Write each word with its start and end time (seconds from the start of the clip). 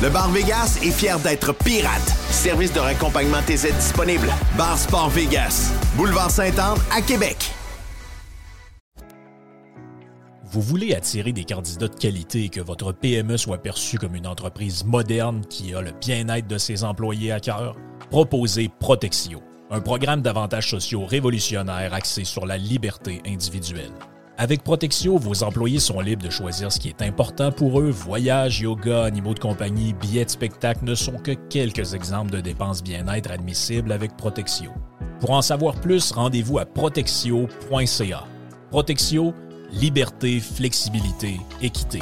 Le 0.00 0.10
Bar 0.10 0.30
Vegas 0.30 0.78
est 0.80 0.92
fier 0.92 1.18
d'être 1.18 1.52
pirate. 1.52 2.06
Service 2.30 2.72
de 2.72 2.78
raccompagnement 2.78 3.42
TZ 3.42 3.74
disponible. 3.74 4.28
Bar 4.56 4.78
Sport 4.78 5.10
Vegas. 5.10 5.72
Boulevard 5.96 6.30
Saint-Anne 6.30 6.78
à 6.96 7.02
Québec. 7.02 7.50
Vous 10.44 10.60
voulez 10.60 10.94
attirer 10.94 11.32
des 11.32 11.42
candidats 11.42 11.88
de 11.88 11.96
qualité 11.96 12.44
et 12.44 12.48
que 12.48 12.60
votre 12.60 12.92
PME 12.92 13.36
soit 13.36 13.58
perçue 13.58 13.98
comme 13.98 14.14
une 14.14 14.28
entreprise 14.28 14.84
moderne 14.84 15.44
qui 15.50 15.74
a 15.74 15.80
le 15.80 15.90
bien-être 15.90 16.46
de 16.46 16.58
ses 16.58 16.84
employés 16.84 17.32
à 17.32 17.40
cœur? 17.40 17.74
Proposez 18.08 18.70
Protexio, 18.78 19.42
un 19.68 19.80
programme 19.80 20.22
d'avantages 20.22 20.70
sociaux 20.70 21.06
révolutionnaire 21.06 21.92
axé 21.92 22.22
sur 22.22 22.46
la 22.46 22.56
liberté 22.56 23.20
individuelle. 23.26 23.90
Avec 24.40 24.62
Protexio, 24.62 25.18
vos 25.18 25.42
employés 25.42 25.80
sont 25.80 25.98
libres 25.98 26.22
de 26.22 26.30
choisir 26.30 26.70
ce 26.70 26.78
qui 26.78 26.88
est 26.88 27.02
important 27.02 27.50
pour 27.50 27.80
eux. 27.80 27.90
Voyages, 27.90 28.60
yoga, 28.60 29.02
animaux 29.02 29.34
de 29.34 29.40
compagnie, 29.40 29.94
billets 29.94 30.26
de 30.26 30.30
spectacle 30.30 30.84
ne 30.84 30.94
sont 30.94 31.18
que 31.18 31.32
quelques 31.32 31.94
exemples 31.94 32.30
de 32.30 32.40
dépenses 32.40 32.80
bien-être 32.80 33.32
admissibles 33.32 33.90
avec 33.90 34.16
Protexio. 34.16 34.70
Pour 35.18 35.32
en 35.32 35.42
savoir 35.42 35.74
plus, 35.80 36.12
rendez-vous 36.12 36.60
à 36.60 36.66
protexio.ca. 36.66 38.24
Protexio, 38.70 39.34
liberté, 39.72 40.38
flexibilité, 40.38 41.40
équité. 41.60 41.98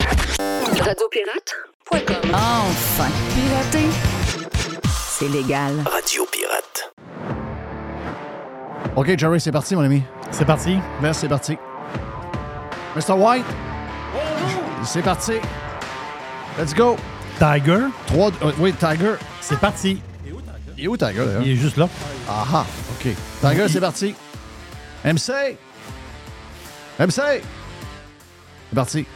Radiopirate.com 0.00 2.32
Enfin, 2.34 3.08
pirater, 3.36 3.86
c'est 4.90 5.28
légal. 5.28 5.74
Radio 5.86 6.26
Pirate. 6.32 6.92
OK, 8.96 9.18
Jerry, 9.18 9.40
c'est 9.40 9.52
parti, 9.52 9.74
mon 9.74 9.82
ami. 9.82 10.02
C'est 10.30 10.44
parti. 10.44 10.78
Ben, 11.00 11.12
c'est 11.12 11.28
parti. 11.28 11.56
Mr. 12.96 13.12
White. 13.12 13.46
C'est 14.84 15.02
parti. 15.02 15.32
Let's 16.58 16.74
go. 16.74 16.96
Tiger, 17.38 17.86
Trois. 18.06 18.30
euh, 18.42 18.52
oui, 18.58 18.72
Tiger. 18.74 19.14
c'est 19.40 19.58
parti. 19.58 20.00
Il 20.76 20.84
est 20.84 20.88
où, 20.88 20.96
Tiger, 20.96 21.12
d'ailleurs? 21.24 21.42
Il 21.42 21.52
est 21.52 21.56
juste 21.56 21.76
là. 21.76 21.88
Ah 22.28 22.44
ah, 22.52 22.66
OK. 22.92 23.12
Tiger, 23.40 23.68
c'est 23.68 23.80
parti. 23.80 24.14
MC. 25.04 25.56
MC. 26.98 27.14
C'est 28.68 28.74
parti. 28.74 29.06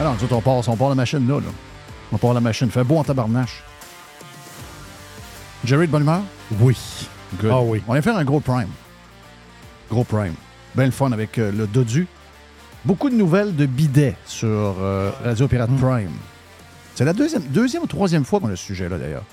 Ah 0.00 0.04
non, 0.04 0.14
nous 0.14 0.24
autres, 0.24 0.34
on 0.34 0.40
part, 0.40 0.68
on 0.68 0.76
part 0.76 0.88
la 0.88 0.94
machine 0.94 1.26
là, 1.28 1.36
là. 1.40 1.46
On 2.12 2.18
part 2.18 2.34
la 2.34 2.40
machine. 2.40 2.70
Fait 2.70 2.84
beau 2.84 2.98
en 2.98 3.04
tabarnache. 3.04 3.62
Jerry, 5.64 5.86
de 5.86 5.92
bonne 5.92 6.02
humeur? 6.02 6.22
Oui. 6.60 6.76
Good. 7.40 7.50
Ah 7.52 7.60
oui. 7.62 7.82
On 7.88 7.94
va 7.94 8.02
faire 8.02 8.16
un 8.16 8.24
gros 8.24 8.40
prime. 8.40 8.68
Gros 9.90 10.04
prime. 10.04 10.34
Ben 10.74 10.86
le 10.86 10.90
fun 10.90 11.12
avec 11.12 11.38
euh, 11.38 11.52
le 11.52 11.66
Dodu. 11.66 12.06
Beaucoup 12.84 13.08
de 13.08 13.14
nouvelles 13.14 13.54
de 13.56 13.66
bidets 13.66 14.16
sur 14.26 14.48
euh, 14.48 15.10
Radio 15.24 15.48
Pirate 15.48 15.70
Mm. 15.70 15.76
Prime. 15.78 16.10
C'est 16.94 17.04
la 17.04 17.12
deuxième, 17.12 17.42
deuxième 17.44 17.82
ou 17.82 17.86
troisième 17.86 18.24
fois 18.24 18.40
qu'on 18.40 18.48
a 18.48 18.56
ce 18.56 18.64
sujet-là, 18.64 18.98
d'ailleurs. 18.98 19.24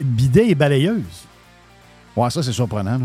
Bidet 0.00 0.48
et 0.48 0.54
balayeuse. 0.54 1.26
Ouais, 2.16 2.30
ça, 2.30 2.42
c'est 2.42 2.52
surprenant. 2.52 2.98
Là. 2.98 3.04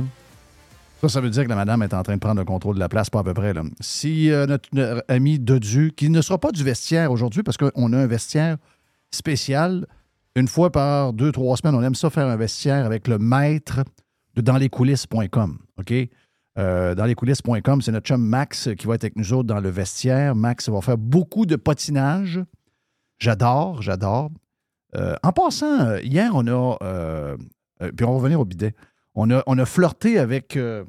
Ça, 1.01 1.09
ça 1.09 1.21
veut 1.21 1.29
dire 1.29 1.43
que 1.43 1.49
la 1.49 1.55
madame 1.55 1.83
est 1.83 1.93
en 1.93 2.01
train 2.03 2.16
de 2.16 2.19
prendre 2.19 2.39
le 2.39 2.45
contrôle 2.45 2.75
de 2.75 2.79
la 2.79 2.89
place, 2.89 3.09
pas 3.09 3.19
à 3.19 3.23
peu 3.23 3.33
près. 3.33 3.53
Là. 3.53 3.61
Si 3.79 4.31
euh, 4.31 4.45
notre, 4.47 4.67
notre 4.73 5.03
ami 5.07 5.37
Dodu, 5.39 5.93
qui 5.95 6.09
ne 6.09 6.21
sera 6.21 6.37
pas 6.37 6.51
du 6.51 6.63
vestiaire 6.63 7.11
aujourd'hui, 7.11 7.43
parce 7.43 7.57
qu'on 7.57 7.93
a 7.93 7.97
un 7.97 8.07
vestiaire 8.07 8.57
spécial, 9.11 9.85
une 10.35 10.47
fois 10.47 10.71
par 10.71 11.13
deux, 11.13 11.31
trois 11.31 11.57
semaines, 11.57 11.75
on 11.75 11.83
aime 11.83 11.95
ça 11.95 12.09
faire 12.09 12.27
un 12.27 12.35
vestiaire 12.35 12.85
avec 12.85 13.07
le 13.07 13.17
maître 13.17 13.81
de 14.41 14.45
danslescoulisses.com. 14.51 15.59
OK? 15.77 15.94
Euh, 16.57 16.95
dans 16.95 17.05
lescoulisses.com, 17.05 17.81
c'est 17.81 17.91
notre 17.91 18.07
chum 18.07 18.22
Max 18.22 18.69
qui 18.77 18.88
va 18.88 18.95
être 18.95 19.03
avec 19.03 19.16
nous 19.16 19.33
autres 19.33 19.47
dans 19.47 19.59
le 19.59 19.69
vestiaire. 19.69 20.35
Max 20.35 20.69
va 20.69 20.81
faire 20.81 20.97
beaucoup 20.97 21.45
de 21.45 21.55
patinage. 21.55 22.41
J'adore, 23.19 23.81
j'adore. 23.81 24.29
Euh, 24.95 25.16
en 25.23 25.31
passant, 25.31 25.79
euh, 25.81 26.01
hier, 26.01 26.31
on 26.33 26.47
a. 26.47 26.78
euh, 26.81 27.38
euh, 27.81 27.91
puis 27.95 28.05
on 28.05 28.11
va 28.11 28.16
revenir 28.17 28.39
au 28.39 28.45
bidet. 28.45 28.73
On 29.16 29.29
a, 29.29 29.66
flirté 29.66 30.17
avec. 30.17 30.55
euh, 30.57 30.83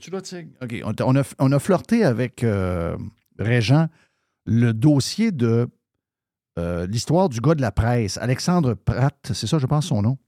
tu 0.00 0.10
Tig? 0.22 0.48
OK. 0.62 0.82
On, 0.84 1.16
a, 1.16 1.22
on 1.38 1.52
a 1.52 1.58
flirté 1.58 2.04
avec 2.04 2.44
euh, 2.44 2.96
Régent 3.38 3.88
le 4.44 4.72
dossier 4.72 5.32
de 5.32 5.68
euh, 6.58 6.86
l'histoire 6.86 7.28
du 7.28 7.40
gars 7.40 7.54
de 7.54 7.62
la 7.62 7.72
presse, 7.72 8.18
Alexandre 8.18 8.74
Pratt, 8.74 9.16
c'est 9.32 9.46
ça, 9.46 9.58
je 9.58 9.66
pense, 9.66 9.86
son 9.86 10.02
nom, 10.02 10.18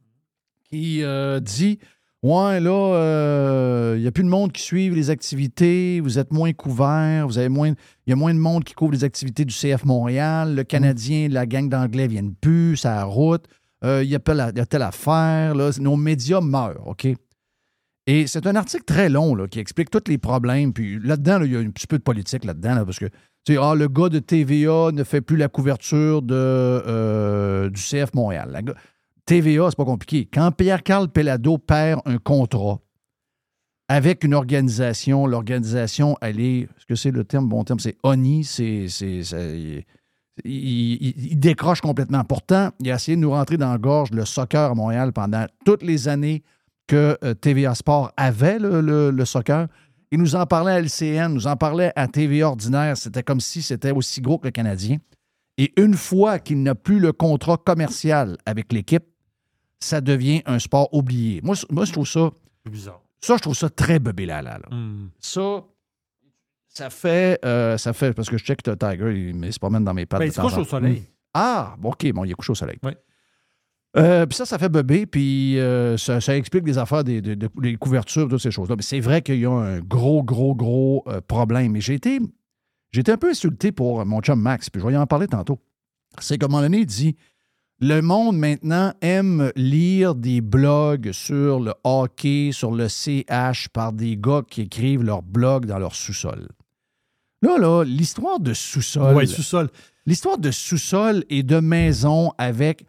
qui 0.71 1.03
euh, 1.03 1.41
dit 1.41 1.79
Ouais, 2.25 2.59
là, 2.59 3.95
il 3.97 4.01
n'y 4.01 4.07
a 4.07 4.11
plus 4.11 4.25
de 4.25 4.31
monde 4.31 4.51
qui 4.51 4.63
suit 4.63 4.89
les 4.89 5.11
activités, 5.11 6.01
vous 6.01 6.19
êtes 6.19 6.33
moins 6.33 6.55
couverts, 6.55 7.27
vous 7.27 7.37
avez 7.37 7.51
moins. 7.51 7.69
Il 7.69 8.11
y 8.11 8.13
a 8.15 8.17
moins 8.17 8.33
de 8.33 8.39
monde 8.39 8.65
qui 8.65 8.73
couvre 8.73 8.93
les 8.93 9.05
activités 9.05 9.45
du 9.45 9.53
CF 9.55 9.85
Montréal, 9.85 10.55
le 10.55 10.65
Canadien, 10.65 11.29
la 11.29 11.45
gang 11.45 11.69
d'anglais 11.69 12.07
viennent 12.07 12.35
plus, 12.35 12.79
ça 12.79 13.05
route, 13.05 13.45
euh, 13.85 14.03
il 14.03 14.09
y, 14.09 14.15
a 14.15 14.21
tel- 14.21 14.53
il 14.55 14.59
y 14.59 14.61
a 14.63 14.65
telle 14.65 14.81
affaire, 14.81 15.55
là, 15.55 15.69
nos 15.79 15.97
médias 15.97 16.41
meurent, 16.41 16.87
OK? 16.87 17.07
Et 18.07 18.27
c'est 18.27 18.47
un 18.47 18.57
article 18.57 18.85
très 18.85 19.11
long 19.11 19.35
là, 19.35 19.47
qui 19.47 19.59
explique 19.59 19.91
tous 19.91 20.05
les 20.09 20.17
problèmes. 20.19 20.73
Puis 20.73 20.99
là-dedans, 21.01 21.41
là, 21.41 21.45
il 21.45 21.53
y 21.53 21.57
a 21.57 21.59
un 21.61 21.71
petit 21.71 21.87
peu 21.87 21.99
de 21.99 22.03
politique 22.03 22.47
là-dedans, 22.47 22.75
là, 22.75 22.85
parce 22.87 22.99
que 22.99 23.07
tu 23.47 23.53
sais, 23.53 23.59
ah, 23.61 23.75
le 23.75 23.89
gars 23.89 24.09
de 24.09 24.19
TVA 24.19 24.93
ne 24.93 25.05
fait 25.05 25.21
plus 25.21 25.37
la 25.37 25.49
couverture 25.49 26.23
de, 26.23 26.35
euh, 26.35 27.69
du 27.69 27.81
CF 27.83 28.15
Montréal. 28.15 28.63
TVA, 29.27 29.71
c'est 29.71 29.77
pas 29.77 29.85
compliqué. 29.85 30.29
Quand 30.33 30.51
Pierre-Carl 30.53 31.09
Pellado 31.09 31.59
perd 31.59 32.01
un 32.05 32.19
contrat 32.19 32.81
avec 33.89 34.25
une 34.25 34.35
organisation, 34.35 35.27
l'organisation, 35.27 36.17
elle 36.21 36.41
est, 36.41 36.61
est-ce 36.61 36.87
que 36.89 36.95
c'est 36.95 37.11
le 37.11 37.25
terme, 37.25 37.49
bon 37.49 37.65
terme, 37.65 37.79
c'est 37.79 37.97
ONI, 38.03 38.45
c'est, 38.45 38.87
il- 40.45 41.33
il 41.33 41.39
décroche 41.39 41.81
complètement. 41.81 42.25
Pourtant, 42.25 42.71
il 42.81 42.91
a 42.91 42.95
essayé 42.97 43.17
de 43.17 43.23
nous 43.23 43.31
rentrer 43.31 43.57
dans 43.57 43.71
la 43.71 43.79
gorge 43.79 44.11
le 44.11 44.25
soccer 44.25 44.71
à 44.71 44.75
Montréal 44.75 45.13
pendant 45.13 45.47
toutes 45.65 45.83
les 45.83 46.09
années 46.09 46.43
que 46.87 47.17
euh, 47.25 47.35
TVA 47.35 47.75
Sport 47.75 48.13
avait 48.17 48.59
le, 48.59 48.81
le- 48.81 49.11
le 49.11 49.25
soccer. 49.25 49.69
Il 50.11 50.19
nous 50.19 50.35
en 50.35 50.45
parlait 50.47 50.73
à 50.73 50.81
LCN, 50.81 51.29
nous 51.33 51.47
en 51.47 51.57
parlait 51.57 51.93
à 51.97 52.09
TVA 52.09 52.49
Ordinaire. 52.49 52.97
C'était 52.97 53.23
comme 53.23 53.41
si 53.41 53.63
c'était 53.63 53.91
aussi 53.91 54.21
gros 54.21 54.39
que 54.39 54.47
le 54.49 54.51
Canadien. 54.53 54.99
Et 55.57 55.73
une 55.81 55.95
fois 55.95 56.39
qu'il 56.39 56.63
n'a 56.63 56.75
plus 56.75 56.99
le 57.01 57.13
contrat 57.13 57.57
commercial 57.57 58.37
avec 58.45 58.73
l'équipe, 58.73 59.05
ça 59.85 60.01
devient 60.01 60.43
un 60.47 60.59
sport 60.59 60.93
oublié. 60.95 61.41
Moi, 61.43 61.55
moi 61.71 61.85
je 61.85 61.93
trouve 61.93 62.07
ça. 62.09 62.31
C'est 62.65 62.71
bizarre. 62.73 63.01
Ça, 63.21 63.37
je 63.37 63.43
trouve 63.43 63.55
ça 63.57 63.71
très 63.71 63.99
bébé 63.99 64.27
là, 64.27 64.43
là. 64.43 64.59
Hmm. 64.71 65.09
Ça, 65.19 65.65
ça 66.69 66.91
fait, 66.91 67.39
euh, 67.45 67.79
ça 67.79 67.93
fait. 67.93 68.13
Parce 68.13 68.29
que 68.29 68.37
je 68.37 68.45
check 68.45 68.67
le 68.67 68.77
Tiger, 68.77 69.13
il, 69.31 69.45
il 69.45 69.53
se 69.53 69.59
promène 69.59 69.85
dans 69.85 69.95
mes 69.95 70.07
pattes. 70.07 70.21
Ben, 70.21 70.27
il 70.27 70.33
se 70.33 70.41
couche 70.41 70.57
au 70.59 70.65
soleil. 70.65 71.05
Ah, 71.33 71.75
bon, 71.79 71.91
OK, 71.91 72.11
bon, 72.13 72.25
il 72.25 72.31
est 72.31 72.35
couché 72.35 72.53
au 72.53 72.55
soleil. 72.55 72.79
Oui. 72.83 72.93
Euh, 73.97 74.27
puis 74.27 74.37
ça, 74.37 74.45
ça 74.45 74.59
fait 74.59 74.69
bébé, 74.69 75.07
puis 75.07 75.59
euh, 75.61 75.97
ça, 75.97 76.21
ça 76.21 76.37
explique 76.37 76.65
des 76.65 76.79
affaires, 76.79 77.05
des, 77.05 77.21
des- 77.23 77.37
des 77.37 77.77
couvertures, 77.77 78.29
toutes 78.29 78.41
ces 78.43 78.51
choses-là. 78.51 78.75
Mais 78.77 78.83
c'est 78.83 78.99
vrai 79.01 79.23
qu'il 79.23 79.39
y 79.39 79.47
a 79.47 79.51
un 79.53 79.79
gros, 79.81 80.23
gros, 80.25 80.55
gros 80.55 81.05
euh, 81.07 81.21
problème. 81.21 81.77
Et 81.77 81.81
j'ai 81.81 81.95
été, 81.95 82.19
j'ai 82.91 83.01
été 83.03 83.13
un 83.13 83.17
peu 83.17 83.31
insulté 83.31 83.71
pour 83.71 84.05
mon 84.05 84.21
chum 84.21 84.41
Max, 84.41 84.69
puis 84.69 84.81
je 84.83 84.87
vais 84.87 84.95
y 84.95 84.97
en 84.97 85.07
parler 85.07 85.29
tantôt. 85.29 85.61
C'est 86.19 86.39
qu'à 86.39 86.47
un 86.47 86.49
moment 86.49 86.63
donné, 86.63 86.79
il 86.79 86.87
dit 86.87 87.17
le 87.87 88.01
monde 88.01 88.39
maintenant 88.39 88.95
aime 89.03 89.53
lire 89.57 90.15
des 90.15 90.41
blogs 90.41 91.13
sur 91.13 91.61
le 91.61 91.75
hockey, 91.85 92.49
sur 92.51 92.71
le 92.71 92.89
CH 92.89 93.69
par 93.73 93.93
des 93.93 94.17
gars 94.17 94.41
qui 94.49 94.63
écrivent 94.63 95.03
leurs 95.03 95.23
blogs 95.23 95.67
dans 95.67 95.79
leur 95.79 95.95
sous-sol. 95.95 96.49
Là, 97.43 97.59
là, 97.59 97.85
l'histoire 97.85 98.41
de 98.41 98.55
sous-sol. 98.55 99.15
Ouais, 99.15 99.27
sous-sol. 99.27 99.69
L'histoire 100.07 100.39
de 100.39 100.51
sous-sol 100.51 101.25
et 101.29 101.43
de 101.43 101.61
maison 101.61 102.33
avec 102.39 102.87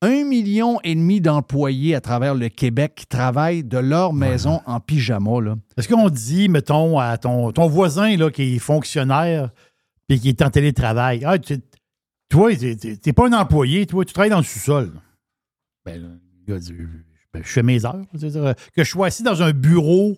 un 0.00 0.24
million 0.24 0.78
et 0.82 0.94
demi 0.94 1.20
d'employés 1.20 1.94
à 1.94 2.00
travers 2.00 2.34
le 2.34 2.48
Québec 2.48 2.94
qui 2.96 3.06
travaillent 3.06 3.64
de 3.64 3.76
leur 3.78 4.14
maison 4.14 4.62
en 4.64 4.80
pyjama. 4.80 5.42
Là. 5.42 5.56
Est-ce 5.76 5.88
qu'on 5.88 6.08
dit, 6.08 6.48
mettons, 6.48 6.98
à 6.98 7.18
ton, 7.18 7.52
ton 7.52 7.66
voisin 7.68 8.16
là, 8.16 8.30
qui 8.30 8.54
est 8.54 8.58
fonctionnaire 8.58 9.50
puis 10.08 10.18
qui 10.20 10.30
est 10.30 10.40
en 10.40 10.48
télétravail, 10.48 11.22
ah, 11.26 11.38
tu- 11.38 11.60
toi, 12.28 12.54
t'es- 12.56 13.12
pas 13.12 13.26
un 13.28 13.32
employé, 13.32 13.86
toi, 13.86 14.04
tu 14.04 14.12
travailles 14.12 14.30
dans 14.30 14.38
le 14.38 14.44
sous-sol. 14.44 14.92
Ben, 15.84 16.02
là, 16.02 16.08
le 16.08 16.52
gars 16.54 16.58
dit, 16.58 16.72
ben, 17.32 17.42
je 17.42 17.48
fais 17.48 17.62
mes 17.62 17.84
heures. 17.84 18.04
C'est-à-dire, 18.14 18.54
que 18.74 18.84
je 18.84 18.90
sois 18.90 19.06
assis 19.06 19.22
dans 19.22 19.42
un 19.42 19.52
bureau, 19.52 20.16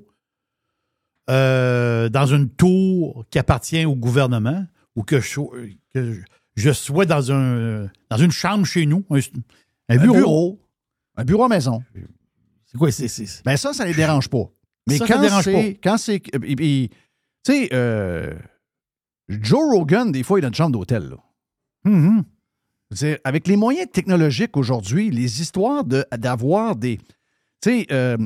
euh, 1.28 2.08
dans 2.08 2.26
une 2.26 2.48
tour 2.48 3.24
qui 3.30 3.38
appartient 3.38 3.84
au 3.84 3.94
gouvernement, 3.94 4.66
ou 4.96 5.02
que 5.04 5.20
je, 5.20 5.28
sois- 5.28 5.56
que 5.94 6.12
je- 6.12 6.20
je 6.56 6.70
sois 6.72 7.06
dans, 7.06 7.30
un, 7.32 7.88
dans 8.10 8.16
une 8.16 8.32
chambre 8.32 8.64
chez 8.66 8.86
nous, 8.86 9.04
un, 9.10 9.18
un 9.18 9.98
Un 9.98 9.98
bureau. 9.98 10.60
Un 11.16 11.24
bureau 11.24 11.44
à 11.44 11.48
maison. 11.48 11.82
C'est 12.66 12.78
quoi? 12.78 12.90
C'est, 12.90 13.08
c'est- 13.08 13.44
Ben 13.44 13.56
ça, 13.56 13.72
ça 13.72 13.84
les 13.84 13.94
dérange 13.94 14.28
pas. 14.28 14.44
Mais 14.88 14.96
Ça, 14.96 15.06
quand 15.06 15.20
dérange 15.20 15.44
c'est. 15.44 15.78
Quand 15.82 15.98
c'est. 15.98 16.22
et 16.32 16.56
puis, 16.56 16.90
Tu 17.44 17.52
sais, 17.52 17.68
euh, 17.72 18.34
Joe 19.28 19.60
Rogan, 19.72 20.10
des 20.12 20.22
fois, 20.22 20.38
il 20.40 20.44
a 20.44 20.48
une 20.48 20.54
chambre 20.54 20.72
d'hôtel. 20.72 21.04
là. 21.08 21.16
Dire, 22.90 23.18
avec 23.24 23.46
les 23.46 23.56
moyens 23.56 23.88
technologiques 23.92 24.56
aujourd'hui, 24.56 25.10
les 25.10 25.40
histoires 25.40 25.84
de- 25.84 26.04
d'avoir 26.16 26.74
des. 26.76 26.98
Tu 27.62 27.70
sais, 27.70 27.86
euh, 27.92 28.16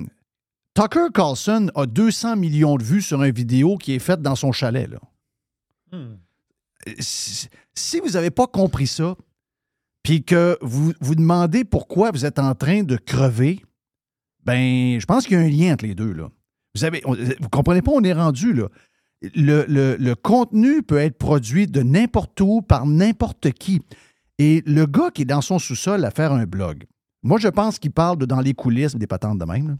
Tucker 0.74 1.06
Carlson 1.12 1.70
a 1.74 1.86
200 1.86 2.36
millions 2.36 2.76
de 2.76 2.82
vues 2.82 3.02
sur 3.02 3.22
une 3.22 3.32
vidéo 3.34 3.76
qui 3.76 3.92
est 3.92 3.98
faite 3.98 4.22
dans 4.22 4.34
son 4.36 4.52
chalet. 4.52 4.88
Là. 4.90 4.98
Hmm. 5.92 6.16
Si, 6.98 7.48
si 7.74 8.00
vous 8.00 8.10
n'avez 8.10 8.30
pas 8.30 8.46
compris 8.46 8.86
ça, 8.86 9.16
puis 10.02 10.22
que 10.24 10.58
vous 10.62 10.92
vous 11.00 11.14
demandez 11.14 11.64
pourquoi 11.64 12.10
vous 12.10 12.24
êtes 12.24 12.38
en 12.38 12.54
train 12.54 12.82
de 12.82 12.96
crever, 12.96 13.60
ben, 14.44 14.98
je 15.00 15.06
pense 15.06 15.26
qu'il 15.26 15.36
y 15.38 15.40
a 15.40 15.44
un 15.44 15.48
lien 15.48 15.74
entre 15.74 15.84
les 15.86 15.94
deux. 15.94 16.12
Là. 16.12 16.28
Vous 16.74 16.84
avez, 16.84 17.02
on- 17.04 17.14
vous 17.14 17.48
comprenez 17.50 17.82
pas, 17.82 17.92
on 17.92 18.02
est 18.02 18.12
rendu 18.12 18.52
là. 18.52 18.68
Le, 19.34 19.64
le- 19.68 19.96
le 19.96 20.14
contenu 20.14 20.82
peut 20.82 20.98
être 20.98 21.16
produit 21.18 21.66
de 21.66 21.82
n'importe 21.82 22.40
où 22.40 22.62
par 22.62 22.86
n'importe 22.86 23.52
qui. 23.52 23.80
Et 24.38 24.62
le 24.66 24.86
gars 24.86 25.10
qui 25.12 25.22
est 25.22 25.26
dans 25.26 25.40
son 25.40 25.58
sous-sol 25.58 26.04
à 26.04 26.10
faire 26.10 26.32
un 26.32 26.44
blog, 26.44 26.84
moi, 27.22 27.38
je 27.38 27.48
pense 27.48 27.78
qu'il 27.78 27.92
parle 27.92 28.18
de 28.18 28.26
dans 28.26 28.40
les 28.40 28.52
coulisses 28.54 28.96
des 28.96 29.06
patentes 29.06 29.38
de 29.38 29.44
même. 29.44 29.78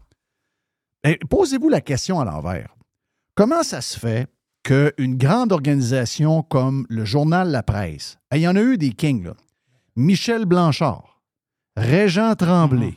Ben, 1.02 1.16
Posez-vous 1.28 1.68
la 1.68 1.80
question 1.80 2.20
à 2.20 2.24
l'envers. 2.24 2.74
Comment 3.34 3.62
ça 3.62 3.80
se 3.80 3.98
fait 3.98 4.28
qu'une 4.62 5.16
grande 5.18 5.52
organisation 5.52 6.42
comme 6.42 6.86
le 6.88 7.04
journal 7.04 7.50
La 7.50 7.62
Presse, 7.62 8.16
il 8.32 8.40
y 8.40 8.48
en 8.48 8.56
a 8.56 8.62
eu 8.62 8.78
des 8.78 8.92
kings, 8.92 9.24
là. 9.24 9.34
Michel 9.96 10.44
Blanchard, 10.46 11.20
Régent 11.76 12.34
Tremblay, 12.34 12.94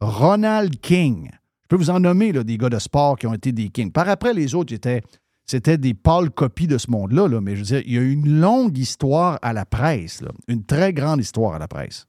Ronald 0.00 0.80
King, 0.80 1.30
je 1.62 1.68
peux 1.68 1.76
vous 1.76 1.90
en 1.90 2.00
nommer 2.00 2.32
là, 2.32 2.42
des 2.44 2.58
gars 2.58 2.68
de 2.68 2.78
sport 2.78 3.16
qui 3.18 3.26
ont 3.26 3.34
été 3.34 3.52
des 3.52 3.68
kings. 3.68 3.90
Par 3.92 4.08
après, 4.08 4.34
les 4.34 4.54
autres 4.54 4.72
étaient, 4.74 5.02
c'était 5.46 5.78
des 5.78 5.94
pâles 5.94 6.30
copies 6.30 6.66
de 6.66 6.76
ce 6.76 6.90
monde-là, 6.90 7.28
là. 7.28 7.40
mais 7.40 7.54
je 7.54 7.60
veux 7.60 7.66
dire, 7.66 7.82
il 7.86 7.94
y 7.94 7.98
a 7.98 8.02
une 8.02 8.40
longue 8.40 8.76
histoire 8.76 9.38
à 9.42 9.52
la 9.52 9.64
presse, 9.64 10.22
une 10.48 10.64
très 10.64 10.92
grande 10.92 11.20
histoire 11.20 11.54
à 11.54 11.58
la 11.58 11.68
presse. 11.68 12.06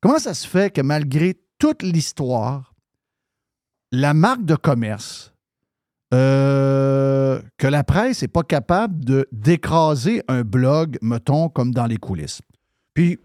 Comment 0.00 0.18
ça 0.18 0.32
se 0.32 0.46
fait 0.46 0.72
que 0.72 0.80
malgré 0.80 1.34
toute 1.58 1.82
l'histoire, 1.82 2.72
la 3.92 4.14
marque 4.14 4.44
de 4.44 4.54
commerce, 4.54 5.34
euh, 6.14 7.40
que 7.58 7.66
la 7.66 7.84
presse 7.84 8.22
n'est 8.22 8.28
pas 8.28 8.42
capable 8.42 9.04
de 9.04 9.28
d'écraser 9.32 10.22
un 10.28 10.42
blog, 10.42 10.98
mettons, 11.02 11.48
comme 11.48 11.72
dans 11.72 11.86
les 11.86 11.98
coulisses? 11.98 12.40
Puis, 12.94 13.18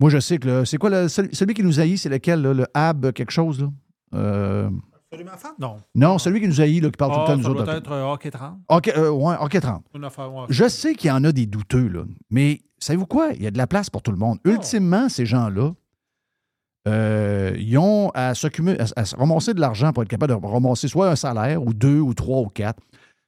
moi, 0.00 0.10
je 0.10 0.18
sais 0.18 0.38
que 0.38 0.64
c'est 0.64 0.78
quoi 0.78 1.08
celui, 1.08 1.54
qui 1.54 1.62
nous 1.62 1.80
haït, 1.80 1.96
c'est 1.96 2.08
lequel, 2.08 2.42
le 2.42 2.66
Ab 2.74 3.12
quelque 3.12 3.30
chose, 3.30 3.60
là? 3.60 3.70
Euh, 4.14 4.70
Non. 5.58 5.76
non, 5.94 6.18
celui 6.18 6.40
qui 6.40 6.48
nous 6.48 6.60
haït, 6.60 6.80
là, 6.80 6.90
qui 6.90 6.96
parle 6.96 7.12
tout 7.12 7.18
le 7.18 7.24
Ah, 7.24 7.26
temps 7.28 7.36
nous 7.36 7.46
autres. 7.46 7.68
être 7.72 7.92
euh, 7.92 8.12
Hockey 8.12 8.30
30. 8.30 8.58
OK, 8.68 8.88
euh, 8.96 9.10
ouais, 9.10 9.34
OK, 9.40 9.60
30. 9.60 9.84
Une 9.94 10.04
affaire, 10.04 10.32
ouais. 10.34 10.44
Je 10.48 10.68
sais 10.68 10.94
qu'il 10.94 11.08
y 11.08 11.12
en 11.12 11.22
a 11.24 11.32
des 11.32 11.46
douteux, 11.46 11.88
là, 11.88 12.04
mais 12.30 12.60
savez-vous 12.78 13.06
quoi? 13.06 13.30
Il 13.34 13.42
y 13.42 13.46
a 13.46 13.50
de 13.50 13.58
la 13.58 13.66
place 13.66 13.88
pour 13.88 14.02
tout 14.02 14.10
le 14.10 14.18
monde. 14.18 14.38
Ultimement, 14.44 15.08
ces 15.08 15.24
gens-là, 15.24 15.72
euh, 16.88 17.54
ils 17.58 17.78
ont 17.78 18.10
à 18.14 18.34
s'occuper, 18.34 18.78
à, 18.80 18.86
à 18.96 19.04
se 19.04 19.16
ramasser 19.16 19.54
de 19.54 19.60
l'argent 19.60 19.92
pour 19.92 20.02
être 20.02 20.08
capable 20.08 20.38
de 20.40 20.46
ramasser 20.46 20.88
soit 20.88 21.10
un 21.10 21.16
salaire, 21.16 21.62
ou 21.62 21.72
deux, 21.74 22.00
ou 22.00 22.14
trois, 22.14 22.40
ou 22.40 22.48
quatre. 22.48 22.82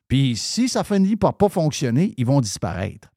Puis 0.09 0.37
si 0.37 0.69
ça 0.69 0.85
finit 0.85 1.17
par 1.17 1.35
pas 1.35 1.49
fonctionner, 1.49 2.15
ils 2.17 2.27
vont 2.27 2.41
disparaître. 2.41 3.09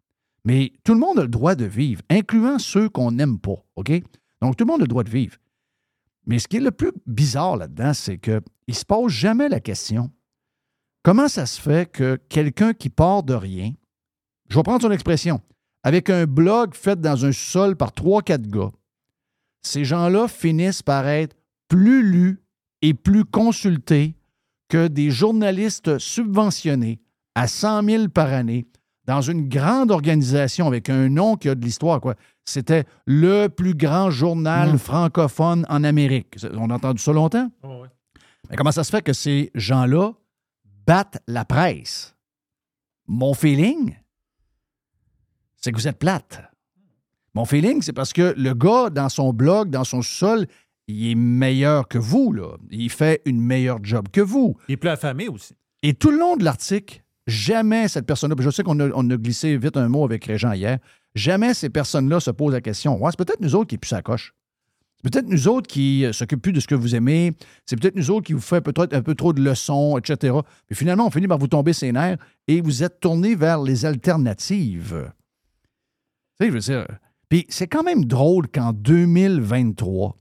Mais 0.43 0.71
tout 0.83 0.93
le 0.93 0.99
monde 0.99 1.19
a 1.19 1.21
le 1.23 1.27
droit 1.27 1.53
de 1.55 1.65
vivre, 1.65 2.01
incluant 2.09 2.57
ceux 2.57 2.89
qu'on 2.89 3.11
n'aime 3.11 3.37
pas, 3.37 3.63
OK? 3.75 3.91
Donc, 4.41 4.55
tout 4.57 4.65
le 4.65 4.71
monde 4.71 4.81
a 4.81 4.85
le 4.85 4.87
droit 4.87 5.03
de 5.03 5.09
vivre. 5.09 5.35
Mais 6.31 6.39
ce 6.39 6.47
qui 6.47 6.55
est 6.55 6.61
le 6.61 6.71
plus 6.71 6.93
bizarre 7.05 7.57
là-dedans, 7.57 7.93
c'est 7.93 8.17
qu'il 8.17 8.39
ne 8.69 8.73
se 8.73 8.85
pose 8.85 9.11
jamais 9.11 9.49
la 9.49 9.59
question 9.59 10.09
comment 11.03 11.27
ça 11.27 11.45
se 11.45 11.59
fait 11.59 11.91
que 11.91 12.17
quelqu'un 12.29 12.73
qui 12.73 12.89
part 12.89 13.23
de 13.23 13.33
rien, 13.33 13.73
je 14.47 14.55
vais 14.55 14.63
prendre 14.63 14.81
son 14.81 14.91
expression, 14.91 15.41
avec 15.83 16.09
un 16.09 16.27
blog 16.27 16.73
fait 16.73 17.01
dans 17.01 17.25
un 17.25 17.33
sol 17.33 17.75
par 17.75 17.91
trois, 17.91 18.21
quatre 18.21 18.47
gars, 18.47 18.71
ces 19.61 19.83
gens-là 19.83 20.29
finissent 20.29 20.81
par 20.81 21.05
être 21.05 21.35
plus 21.67 22.01
lus 22.01 22.41
et 22.81 22.93
plus 22.93 23.25
consultés 23.25 24.15
que 24.69 24.87
des 24.87 25.11
journalistes 25.11 25.97
subventionnés 25.97 27.01
à 27.35 27.49
100 27.49 27.83
000 27.83 28.07
par 28.07 28.31
année 28.31 28.67
dans 29.05 29.21
une 29.21 29.47
grande 29.49 29.91
organisation 29.91 30.67
avec 30.67 30.89
un 30.89 31.09
nom 31.09 31.35
qui 31.35 31.49
a 31.49 31.55
de 31.55 31.63
l'histoire. 31.63 31.99
quoi. 32.01 32.15
C'était 32.45 32.85
le 33.05 33.47
plus 33.47 33.73
grand 33.75 34.09
journal 34.11 34.73
Mm. 34.73 34.77
francophone 34.77 35.65
en 35.69 35.83
Amérique. 35.83 36.35
On 36.55 36.69
a 36.69 36.75
entendu 36.75 37.01
ça 37.01 37.11
longtemps? 37.13 37.49
Ouais. 37.63 37.87
Mais 38.49 38.55
comment 38.55 38.71
ça 38.71 38.83
se 38.83 38.91
fait 38.91 39.01
que 39.01 39.13
ces 39.13 39.51
gens-là 39.55 40.11
battent 40.85 41.21
la 41.27 41.45
presse? 41.45 42.15
Mon 43.07 43.33
feeling, 43.33 43.95
c'est 45.57 45.71
que 45.71 45.77
vous 45.77 45.87
êtes 45.87 45.99
plate. 45.99 46.41
Mon 47.33 47.45
feeling, 47.45 47.81
c'est 47.81 47.93
parce 47.93 48.13
que 48.13 48.33
le 48.37 48.53
gars, 48.53 48.89
dans 48.89 49.09
son 49.09 49.31
blog, 49.33 49.69
dans 49.69 49.83
son 49.83 50.01
sol, 50.01 50.47
il 50.87 51.11
est 51.11 51.15
meilleur 51.15 51.87
que 51.87 51.97
vous. 51.97 52.33
Là. 52.33 52.57
Il 52.71 52.89
fait 52.89 53.21
une 53.25 53.39
meilleure 53.41 53.79
job 53.83 54.07
que 54.11 54.21
vous. 54.21 54.57
Il 54.67 54.73
est 54.73 54.77
plus 54.77 54.89
affamé 54.89 55.27
aussi. 55.29 55.55
Et 55.83 55.93
tout 55.93 56.11
le 56.11 56.17
long 56.19 56.35
de 56.35 56.43
l'article, 56.43 57.03
jamais 57.31 57.87
cette 57.87 58.05
personne-là, 58.05 58.35
je 58.39 58.49
sais 58.49 58.63
qu'on 58.63 58.79
a, 58.79 59.17
glissé 59.17 59.57
vite 59.57 59.77
un 59.77 59.87
mot 59.87 60.03
avec 60.05 60.25
Régent 60.25 60.51
hier, 60.53 60.77
jamais 61.15 61.53
ces 61.53 61.69
personnes-là 61.69 62.19
se 62.19 62.31
posent 62.31 62.53
la 62.53 62.61
question. 62.61 63.01
Ouais, 63.01 63.11
c'est 63.11 63.17
peut-être 63.25 63.41
nous 63.41 63.55
autres 63.55 63.69
qui 63.69 63.77
plus 63.77 63.87
sa 63.89 64.01
coche. 64.01 64.33
C'est 65.03 65.11
peut-être 65.11 65.27
nous 65.27 65.47
autres 65.47 65.67
qui 65.67 66.03
ne 66.05 66.11
s'occupent 66.11 66.43
plus 66.43 66.53
de 66.53 66.59
ce 66.59 66.67
que 66.67 66.75
vous 66.75 66.93
aimez. 66.93 67.33
C'est 67.65 67.75
peut-être 67.79 67.95
nous 67.95 68.11
autres 68.11 68.27
qui 68.27 68.33
vous 68.33 68.39
fait 68.39 68.61
peut-être 68.61 68.93
un 68.93 69.01
peu 69.01 69.15
trop 69.15 69.33
de 69.33 69.41
leçons, 69.41 69.97
etc. 69.97 70.35
Puis 70.67 70.75
finalement, 70.75 71.07
on 71.07 71.09
finit 71.09 71.27
par 71.27 71.39
vous 71.39 71.47
tomber 71.47 71.73
ses 71.73 71.91
nerfs 71.91 72.17
et 72.47 72.61
vous 72.61 72.83
êtes 72.83 72.99
tourné 72.99 73.33
vers 73.33 73.61
les 73.63 73.85
alternatives. 73.85 75.11
Tu 76.39 76.45
sais, 76.45 76.47
je 76.49 76.53
veux 76.53 76.59
dire. 76.59 76.85
Puis 77.29 77.45
c'est 77.49 77.67
quand 77.67 77.81
même 77.83 78.05
drôle 78.05 78.47
qu'en 78.47 78.73
2023, 78.73 80.15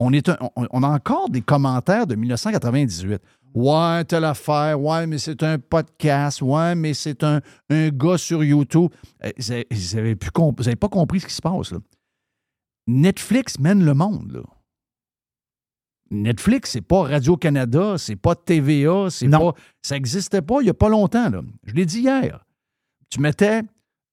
on, 0.00 0.12
est 0.12 0.28
un- 0.28 0.36
on, 0.56 0.66
on 0.70 0.82
a 0.82 0.88
encore 0.88 1.30
des 1.30 1.40
commentaires 1.40 2.06
de 2.06 2.14
1998. 2.14 3.22
Ouais, 3.54 4.04
telle 4.04 4.24
affaire. 4.24 4.80
Ouais, 4.80 5.06
mais 5.06 5.18
c'est 5.18 5.42
un 5.44 5.58
podcast. 5.58 6.42
Ouais, 6.42 6.74
mais 6.74 6.92
c'est 6.92 7.22
un, 7.22 7.40
un 7.70 7.88
gars 7.90 8.18
sur 8.18 8.42
YouTube. 8.42 8.90
Euh, 9.24 9.30
Vous 9.38 9.52
avez- 9.52 9.66
vous 9.70 9.96
avez 9.96 10.16
plus 10.16 10.30
comp- 10.32 10.74
pas 10.76 10.88
compris 10.88 11.20
ce 11.20 11.26
qui 11.26 11.34
se 11.34 11.42
passe, 11.42 11.70
là. 11.72 11.78
Netflix 12.86 13.58
mène 13.60 13.84
le 13.84 13.94
monde, 13.94 14.32
là. 14.32 14.42
Netflix, 16.10 16.72
c'est 16.72 16.80
pas 16.82 17.02
Radio-Canada, 17.04 17.96
c'est 17.98 18.16
pas 18.16 18.34
TVA, 18.34 19.08
c'est 19.10 19.26
pas. 19.38 19.54
Ça 19.82 19.94
n'existait 19.94 20.42
pas 20.42 20.60
il 20.60 20.64
n'y 20.64 20.70
a 20.70 20.74
pas 20.74 20.88
longtemps, 20.88 21.30
là. 21.30 21.40
Je 21.64 21.74
l'ai 21.74 21.86
dit 21.86 22.00
hier. 22.00 22.44
Tu 23.10 23.20
mettais 23.20 23.62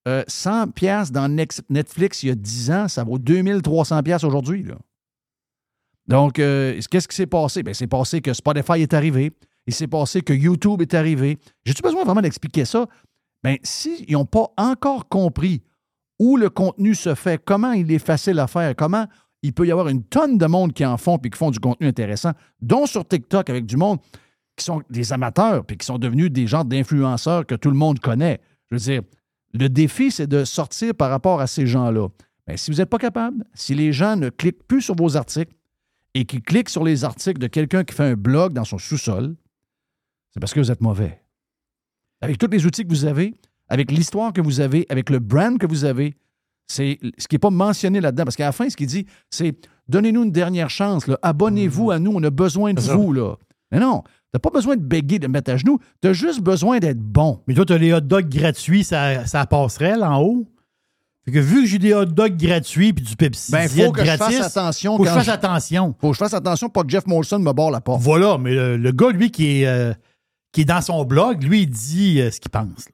euh, 0.08 0.24
100 0.28 0.70
pièces 0.72 1.12
dans 1.12 1.28
Netflix 1.70 2.24
il 2.24 2.30
y 2.30 2.32
a 2.32 2.36
10 2.36 2.72
ans, 2.72 2.88
ça 2.88 3.04
vaut 3.04 3.18
2300 3.20 4.02
pièces 4.04 4.24
aujourd'hui, 4.24 4.64
là. 4.64 4.76
Donc, 6.08 6.40
euh, 6.40 6.80
qu'est-ce 6.90 7.08
qui 7.08 7.16
s'est 7.16 7.28
passé? 7.28 7.64
Bien, 7.64 7.74
c'est 7.74 7.88
passé 7.88 8.22
que 8.22 8.34
Spotify 8.34 8.82
est 8.82 8.94
arrivé. 8.94 9.32
Il 9.68 9.74
s'est 9.74 9.88
passé 9.88 10.22
que 10.22 10.34
YouTube 10.34 10.82
est 10.82 10.94
arrivé. 10.94 11.38
J'ai-tu 11.66 11.82
besoin 11.82 12.04
vraiment 12.04 12.22
d'expliquer 12.22 12.66
ça? 12.66 12.88
Bien, 13.44 13.56
s'ils 13.64 14.12
n'ont 14.12 14.26
pas 14.26 14.52
encore 14.58 15.08
compris 15.08 15.62
où 16.20 16.38
le 16.38 16.50
contenu 16.50 16.94
se 16.94 17.16
fait, 17.16 17.42
comment 17.44 17.72
il 17.72 17.92
est 17.92 18.00
facile 18.00 18.40
à 18.40 18.48
faire, 18.48 18.76
comment 18.76 19.08
il 19.42 19.54
peut 19.54 19.66
y 19.66 19.72
avoir 19.72 19.88
une 19.88 20.04
tonne 20.04 20.38
de 20.38 20.46
monde 20.46 20.74
qui 20.74 20.86
en 20.86 20.98
font 20.98 21.18
puis 21.18 21.32
qui 21.32 21.38
font 21.38 21.50
du 21.50 21.60
contenu 21.60 21.88
intéressant, 21.88 22.32
dont 22.62 22.86
sur 22.86 23.08
TikTok 23.08 23.50
avec 23.50 23.66
du 23.66 23.78
monde 23.78 24.00
qui 24.56 24.66
sont 24.66 24.84
des 24.90 25.14
amateurs 25.14 25.66
puis 25.66 25.78
qui 25.78 25.86
sont 25.86 25.98
devenus 25.98 26.32
des 26.32 26.46
genres 26.46 26.66
d'influenceurs 26.66 27.46
que 27.46 27.56
tout 27.56 27.72
le 27.72 27.78
monde 27.78 28.00
connaît. 28.00 28.40
Je 28.70 28.76
veux 28.76 28.82
dire, 28.82 29.02
le 29.54 29.68
défi, 29.68 30.12
c'est 30.12 30.28
de 30.28 30.44
sortir 30.44 30.94
par 30.94 31.10
rapport 31.10 31.42
à 31.42 31.48
ces 31.48 31.66
gens-là. 31.66 32.08
Mais 32.48 32.58
si 32.58 32.72
vous 32.72 32.78
n'êtes 32.78 32.90
pas 32.90 32.98
capable, 32.98 33.44
si 33.54 33.74
les 33.74 33.92
gens 33.92 34.16
ne 34.16 34.30
cliquent 34.30 34.64
plus 34.68 34.82
sur 34.82 34.96
vos 34.96 35.18
articles 35.18 35.54
et 36.14 36.26
qui 36.26 36.42
cliquent 36.42 36.70
sur 36.70 36.84
les 36.84 37.04
articles 37.04 37.40
de 37.40 37.48
quelqu'un 37.48 37.84
qui 37.84 37.96
fait 37.96 38.04
un 38.04 38.16
blog 38.16 38.54
dans 38.54 38.66
son 38.66 38.78
sous-sol, 38.78 39.36
c'est 40.34 40.40
parce 40.40 40.54
que 40.54 40.60
vous 40.60 40.72
êtes 40.72 40.82
mauvais. 40.82 41.22
Avec 42.22 42.38
tous 42.38 42.48
les 42.48 42.66
outils 42.66 42.84
que 42.84 42.90
vous 42.90 43.06
avez, 43.06 43.36
avec 43.68 43.92
l'histoire 43.92 44.34
que 44.34 44.42
vous 44.42 44.60
avez, 44.60 44.86
avec 44.90 45.10
le 45.10 45.20
brand 45.20 45.58
que 45.58 45.66
vous 45.66 45.86
avez, 45.86 46.16
c'est 46.68 47.00
ce 47.18 47.28
qui 47.28 47.36
n'est 47.36 47.40
pas 47.40 47.50
mentionné 47.50 48.00
là-dedans. 48.00 48.24
Parce 48.26 48.36
qu'à 48.36 48.46
la 48.46 48.52
fin, 48.52 48.70
ce 48.70 48.78
qu'il 48.78 48.88
dit, 48.88 49.06
c'est 49.30 49.56
donnez-nous 49.88 50.24
une 50.24 50.32
dernière 50.32 50.70
chance. 50.70 51.06
Abonnez-vous 51.22 51.92
à 51.92 52.00
nous. 52.00 52.12
On 52.14 52.24
a 52.24 52.30
besoin 52.30 52.74
de 52.74 52.80
vous. 52.80 53.12
Là. 53.12 53.36
Mais 53.72 53.80
non, 53.80 54.04
tu 54.04 54.12
n'as 54.34 54.40
pas 54.40 54.50
besoin 54.50 54.78
de 54.78 54.82
béguer, 54.82 55.20
de 55.20 55.28
mettre 55.28 55.52
à 55.52 55.58
genoux. 55.58 55.80
Tu 56.02 56.08
as 56.10 56.14
juste 56.14 56.42
besoin 56.42 56.80
d'être 56.80 57.00
bon. 57.00 57.42
Mais 57.48 57.54
toi, 57.54 57.66
tu 57.66 57.74
as 57.74 57.78
les 57.78 57.94
hot 57.94 58.02
dogs 58.02 58.30
gratuits, 58.30 58.84
ça, 58.84 59.26
ça 59.26 59.46
passerelle 59.46 60.04
en 60.04 60.22
haut? 60.22 60.48
Fait 61.26 61.32
que 61.34 61.40
vu 61.40 61.62
que 61.64 61.68
j'ai 61.68 61.78
des 61.80 61.94
hot 61.94 62.06
dogs 62.06 62.36
gratuits 62.36 62.94
puis 62.94 63.04
du 63.06 63.16
Pepsi 63.16 63.52
Ben, 63.52 63.68
faut 63.70 63.92
que 63.92 64.04
je 64.04 64.18
fasse 64.18 64.40
attention 64.42 64.98
faut 64.98 65.04
que 65.04 65.10
je 65.10 65.14
fasse 65.14 65.28
attention. 65.30 65.96
faut 66.00 66.08
que 66.10 66.14
je 66.16 66.18
fasse 66.20 66.34
attention 66.34 66.70
pour 66.70 66.84
que 66.84 66.90
Jeff 66.90 67.06
Molson 67.06 67.40
me 67.40 67.54
barre 67.54 67.70
la 67.72 67.80
porte. 67.82 68.02
Voilà, 68.02 68.38
mais 68.40 68.54
le, 68.56 68.78
le 68.78 68.92
gars, 68.92 69.12
lui, 69.12 69.30
qui 69.30 69.62
est, 69.62 69.68
euh, 69.68 69.94
qui 70.52 70.62
est 70.62 70.66
dans 70.66 70.82
son 70.82 71.06
blog, 71.06 71.44
lui, 71.44 71.62
il 71.64 71.70
dit 71.70 72.20
euh, 72.22 72.32
ce 72.32 72.40
qu'il 72.40 72.50
pense. 72.50 72.86
là. 72.88 72.92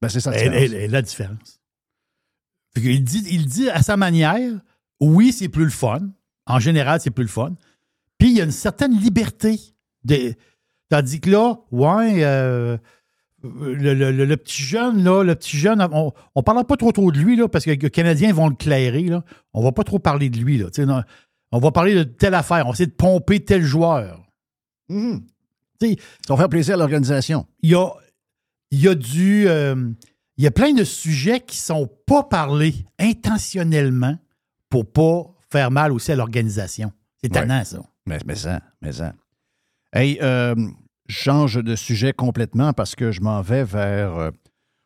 Ben, 0.00 0.08
c'est 0.08 0.20
ça. 0.20 0.30
la 0.30 0.36
différence. 0.38 0.56
elle- 0.62 0.74
elle 0.74 0.84
a 0.84 0.92
la 0.92 1.02
différence. 1.02 1.60
Fait 2.74 2.80
qu'il 2.82 3.04
dit, 3.04 3.24
il 3.30 3.46
dit 3.46 3.68
à 3.70 3.82
sa 3.82 3.96
manière, 3.96 4.40
oui, 5.00 5.32
c'est 5.32 5.48
plus 5.48 5.64
le 5.64 5.70
fun. 5.70 6.00
En 6.46 6.58
général, 6.60 7.00
c'est 7.00 7.10
plus 7.10 7.24
le 7.24 7.28
fun. 7.30 7.54
Puis 8.18 8.30
il 8.30 8.36
y 8.36 8.40
a 8.40 8.44
une 8.44 8.50
certaine 8.50 8.98
liberté. 8.98 9.58
De, 10.04 10.34
tandis 10.88 11.20
que 11.20 11.30
là, 11.30 11.56
ouais, 11.72 12.24
euh, 12.24 12.78
le, 13.42 13.74
le- 13.94 14.10
le- 14.12 14.24
le 14.24 14.36
petit 14.36 14.62
jeune, 14.62 15.04
là, 15.04 15.22
le 15.22 15.34
petit 15.34 15.56
jeune, 15.58 15.80
on 15.92 16.12
ne 16.34 16.42
parlera 16.42 16.64
pas 16.66 16.76
trop 16.76 16.92
trop 16.92 17.12
de 17.12 17.18
lui, 17.18 17.36
là, 17.36 17.48
parce 17.48 17.64
que 17.64 17.70
les 17.70 17.90
Canadiens 17.90 18.32
vont 18.32 18.48
le 18.48 18.54
clairer. 18.56 19.04
Là. 19.04 19.24
On 19.52 19.62
va 19.62 19.72
pas 19.72 19.84
trop 19.84 19.98
parler 19.98 20.30
de 20.30 20.38
lui. 20.38 20.58
Là, 20.58 20.66
non. 20.84 21.02
on 21.52 21.58
va 21.58 21.70
parler 21.70 21.94
de 21.94 22.02
telle 22.02 22.34
affaire. 22.34 22.64
On 22.66 22.70
va 22.70 22.74
essayer 22.74 22.86
de 22.90 22.94
pomper 22.94 23.44
tel 23.44 23.62
joueur. 23.62 24.22
Sais, 24.90 25.96
Ça 26.26 26.34
va 26.34 26.36
faire 26.38 26.48
plaisir 26.48 26.74
à 26.74 26.78
l'organisation. 26.78 27.46
il 27.62 27.70
y 27.70 27.74
a, 27.74 27.88
il 28.70 28.80
y 28.80 28.88
a 28.88 28.94
du. 28.94 29.46
euh, 29.48 29.90
il 30.38 30.44
y 30.44 30.46
a 30.46 30.50
plein 30.50 30.72
de 30.72 30.84
sujets 30.84 31.40
qui 31.40 31.56
sont 31.56 31.88
pas 32.06 32.22
parlés 32.22 32.74
intentionnellement 32.98 34.18
pour 34.68 34.90
pas 34.90 35.22
faire 35.50 35.70
mal 35.70 35.92
aussi 35.92 36.12
à 36.12 36.16
l'organisation. 36.16 36.92
C'est 37.22 37.32
Ouais. 37.34 37.40
tannant, 37.40 37.64
ça. 37.64 37.80
Mais, 38.06 38.18
mais 38.26 38.34
ça, 38.34 38.60
mais 38.82 38.92
ça. 38.92 39.14
Hey, 39.92 40.18
euh, 40.22 40.54
change 41.08 41.54
de 41.62 41.74
sujet 41.76 42.12
complètement 42.12 42.72
parce 42.72 42.94
que 42.94 43.10
je 43.12 43.20
m'en 43.20 43.40
vais 43.42 43.64
vers. 43.64 44.16
euh, 44.16 44.30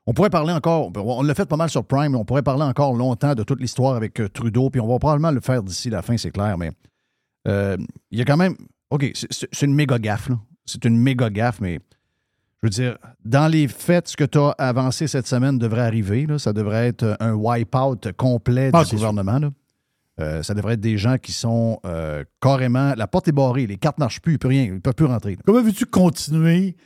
on 0.06 0.12
pourrait 0.14 0.30
parler 0.30 0.52
encore, 0.52 0.90
on 0.96 1.22
l'a 1.22 1.34
fait 1.34 1.46
pas 1.48 1.56
mal 1.56 1.68
sur 1.70 1.84
Prime, 1.84 2.12
mais 2.12 2.18
on 2.18 2.24
pourrait 2.24 2.42
parler 2.42 2.64
encore 2.64 2.94
longtemps 2.94 3.34
de 3.34 3.42
toute 3.42 3.60
l'histoire 3.60 3.94
avec 3.96 4.20
euh, 4.20 4.28
Trudeau, 4.28 4.70
puis 4.70 4.80
on 4.80 4.88
va 4.88 4.98
probablement 4.98 5.30
le 5.30 5.40
faire 5.40 5.62
d'ici 5.62 5.90
la 5.90 6.02
fin, 6.02 6.16
c'est 6.16 6.30
clair, 6.32 6.56
mais 6.58 6.72
euh, 7.48 7.76
il 8.10 8.18
y 8.18 8.22
a 8.22 8.24
quand 8.24 8.36
même. 8.36 8.54
OK, 8.90 9.10
c'est- 9.14 9.62
une 9.62 9.74
méga 9.74 9.98
gaffe, 9.98 10.28
là. 10.30 10.38
C'est 10.66 10.84
une 10.84 10.98
méga 10.98 11.30
gaffe, 11.30 11.60
mais 11.60 11.78
je 12.62 12.66
veux 12.66 12.70
dire, 12.70 12.98
dans 13.24 13.46
les 13.46 13.68
faits, 13.68 14.08
ce 14.08 14.16
que 14.16 14.24
tu 14.24 14.38
as 14.38 14.50
avancé 14.58 15.06
cette 15.06 15.26
semaine 15.26 15.58
devrait 15.58 15.82
arriver. 15.82 16.26
là. 16.26 16.38
Ça 16.38 16.52
devrait 16.52 16.88
être 16.88 17.16
un 17.20 17.32
wipe-out 17.34 18.10
complet 18.16 18.70
Ah, 18.72 18.84
du 18.84 18.96
gouvernement. 18.96 19.38
là. 19.38 19.50
Euh, 20.20 20.42
ça 20.42 20.54
devrait 20.54 20.74
être 20.74 20.80
des 20.80 20.98
gens 20.98 21.16
qui 21.18 21.32
sont 21.32 21.80
euh, 21.84 22.24
carrément. 22.40 22.94
La 22.94 23.06
porte 23.06 23.28
est 23.28 23.32
barrée, 23.32 23.66
les 23.66 23.76
cartes 23.78 23.98
ne 23.98 24.04
marchent 24.04 24.20
plus, 24.20 24.34
il 24.34 24.38
peut 24.38 24.48
rien, 24.48 24.64
ils 24.64 24.74
ne 24.74 24.78
peuvent 24.80 24.94
plus 24.94 25.06
rentrer. 25.06 25.36
là. 25.36 25.42
Comment 25.46 25.62
veux-tu 25.62 25.86
continuer 25.86 26.76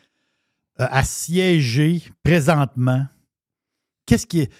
euh, 0.80 0.86
à 0.90 1.02
siéger 1.04 2.02
présentement? 2.22 3.06
Qu'est-ce 4.06 4.26
qui 4.26 4.40
est. 4.40 4.52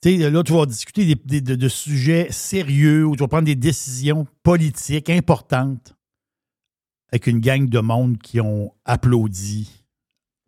Tu 0.00 0.16
sais, 0.20 0.30
là, 0.30 0.42
tu 0.44 0.52
vas 0.52 0.64
discuter 0.66 1.04
des- 1.04 1.14
des- 1.24 1.40
de, 1.40 1.54
de 1.56 1.68
sujets 1.68 2.28
sérieux 2.30 3.04
où 3.04 3.16
tu 3.16 3.20
vas 3.20 3.28
prendre 3.28 3.46
des 3.46 3.56
décisions 3.56 4.26
politiques 4.44 5.10
importantes 5.10 5.94
avec 7.10 7.26
une 7.26 7.40
gang 7.40 7.68
de 7.68 7.80
monde 7.80 8.18
qui 8.18 8.40
ont 8.40 8.72
applaudi 8.84 9.84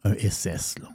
un 0.05 0.15
SS. 0.15 0.77
Là. 0.81 0.89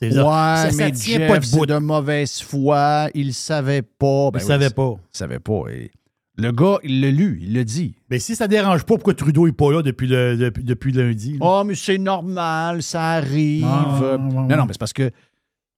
Ça. 0.00 0.06
Ouais, 0.06 0.12
ça, 0.12 0.70
ça 0.70 0.76
mais 0.76 0.92
tient 0.92 1.18
Jeff, 1.18 1.28
pas 1.28 1.38
de 1.40 1.44
c'est 1.44 1.56
bout. 1.56 1.66
de 1.66 1.76
mauvaise 1.78 2.40
foi. 2.40 3.08
Il 3.14 3.26
ne 3.28 3.32
savait 3.32 3.82
pas. 3.82 4.30
Ben 4.30 4.38
Je 4.38 4.44
oui, 4.44 4.48
savais 4.48 4.66
il- 4.68 4.74
pas. 4.74 4.94
Il 5.12 5.18
savait 5.18 5.40
pas. 5.40 5.62
Et 5.70 5.90
le 6.38 6.52
gars, 6.52 6.78
il 6.84 7.00
l'a 7.00 7.10
lu, 7.10 7.38
il 7.42 7.52
l'a 7.54 7.64
dit. 7.64 7.96
Mais 8.10 8.20
si 8.20 8.36
ça 8.36 8.46
dérange 8.46 8.84
pas, 8.84 8.94
pourquoi 8.94 9.12
Trudeau 9.14 9.46
n'est 9.46 9.52
pas 9.52 9.72
là 9.72 9.82
depuis, 9.82 10.06
le, 10.06 10.36
depuis, 10.36 10.62
depuis 10.62 10.92
lundi? 10.92 11.32
là? 11.32 11.38
Oh, 11.40 11.64
mais 11.64 11.74
c'est 11.74 11.98
normal, 11.98 12.82
ça 12.82 13.10
arrive. 13.10 13.64
Ah, 13.66 14.16
non, 14.18 14.46
non, 14.46 14.64
mais 14.66 14.72
c'est 14.72 14.78
parce 14.78 14.92
que 14.92 15.10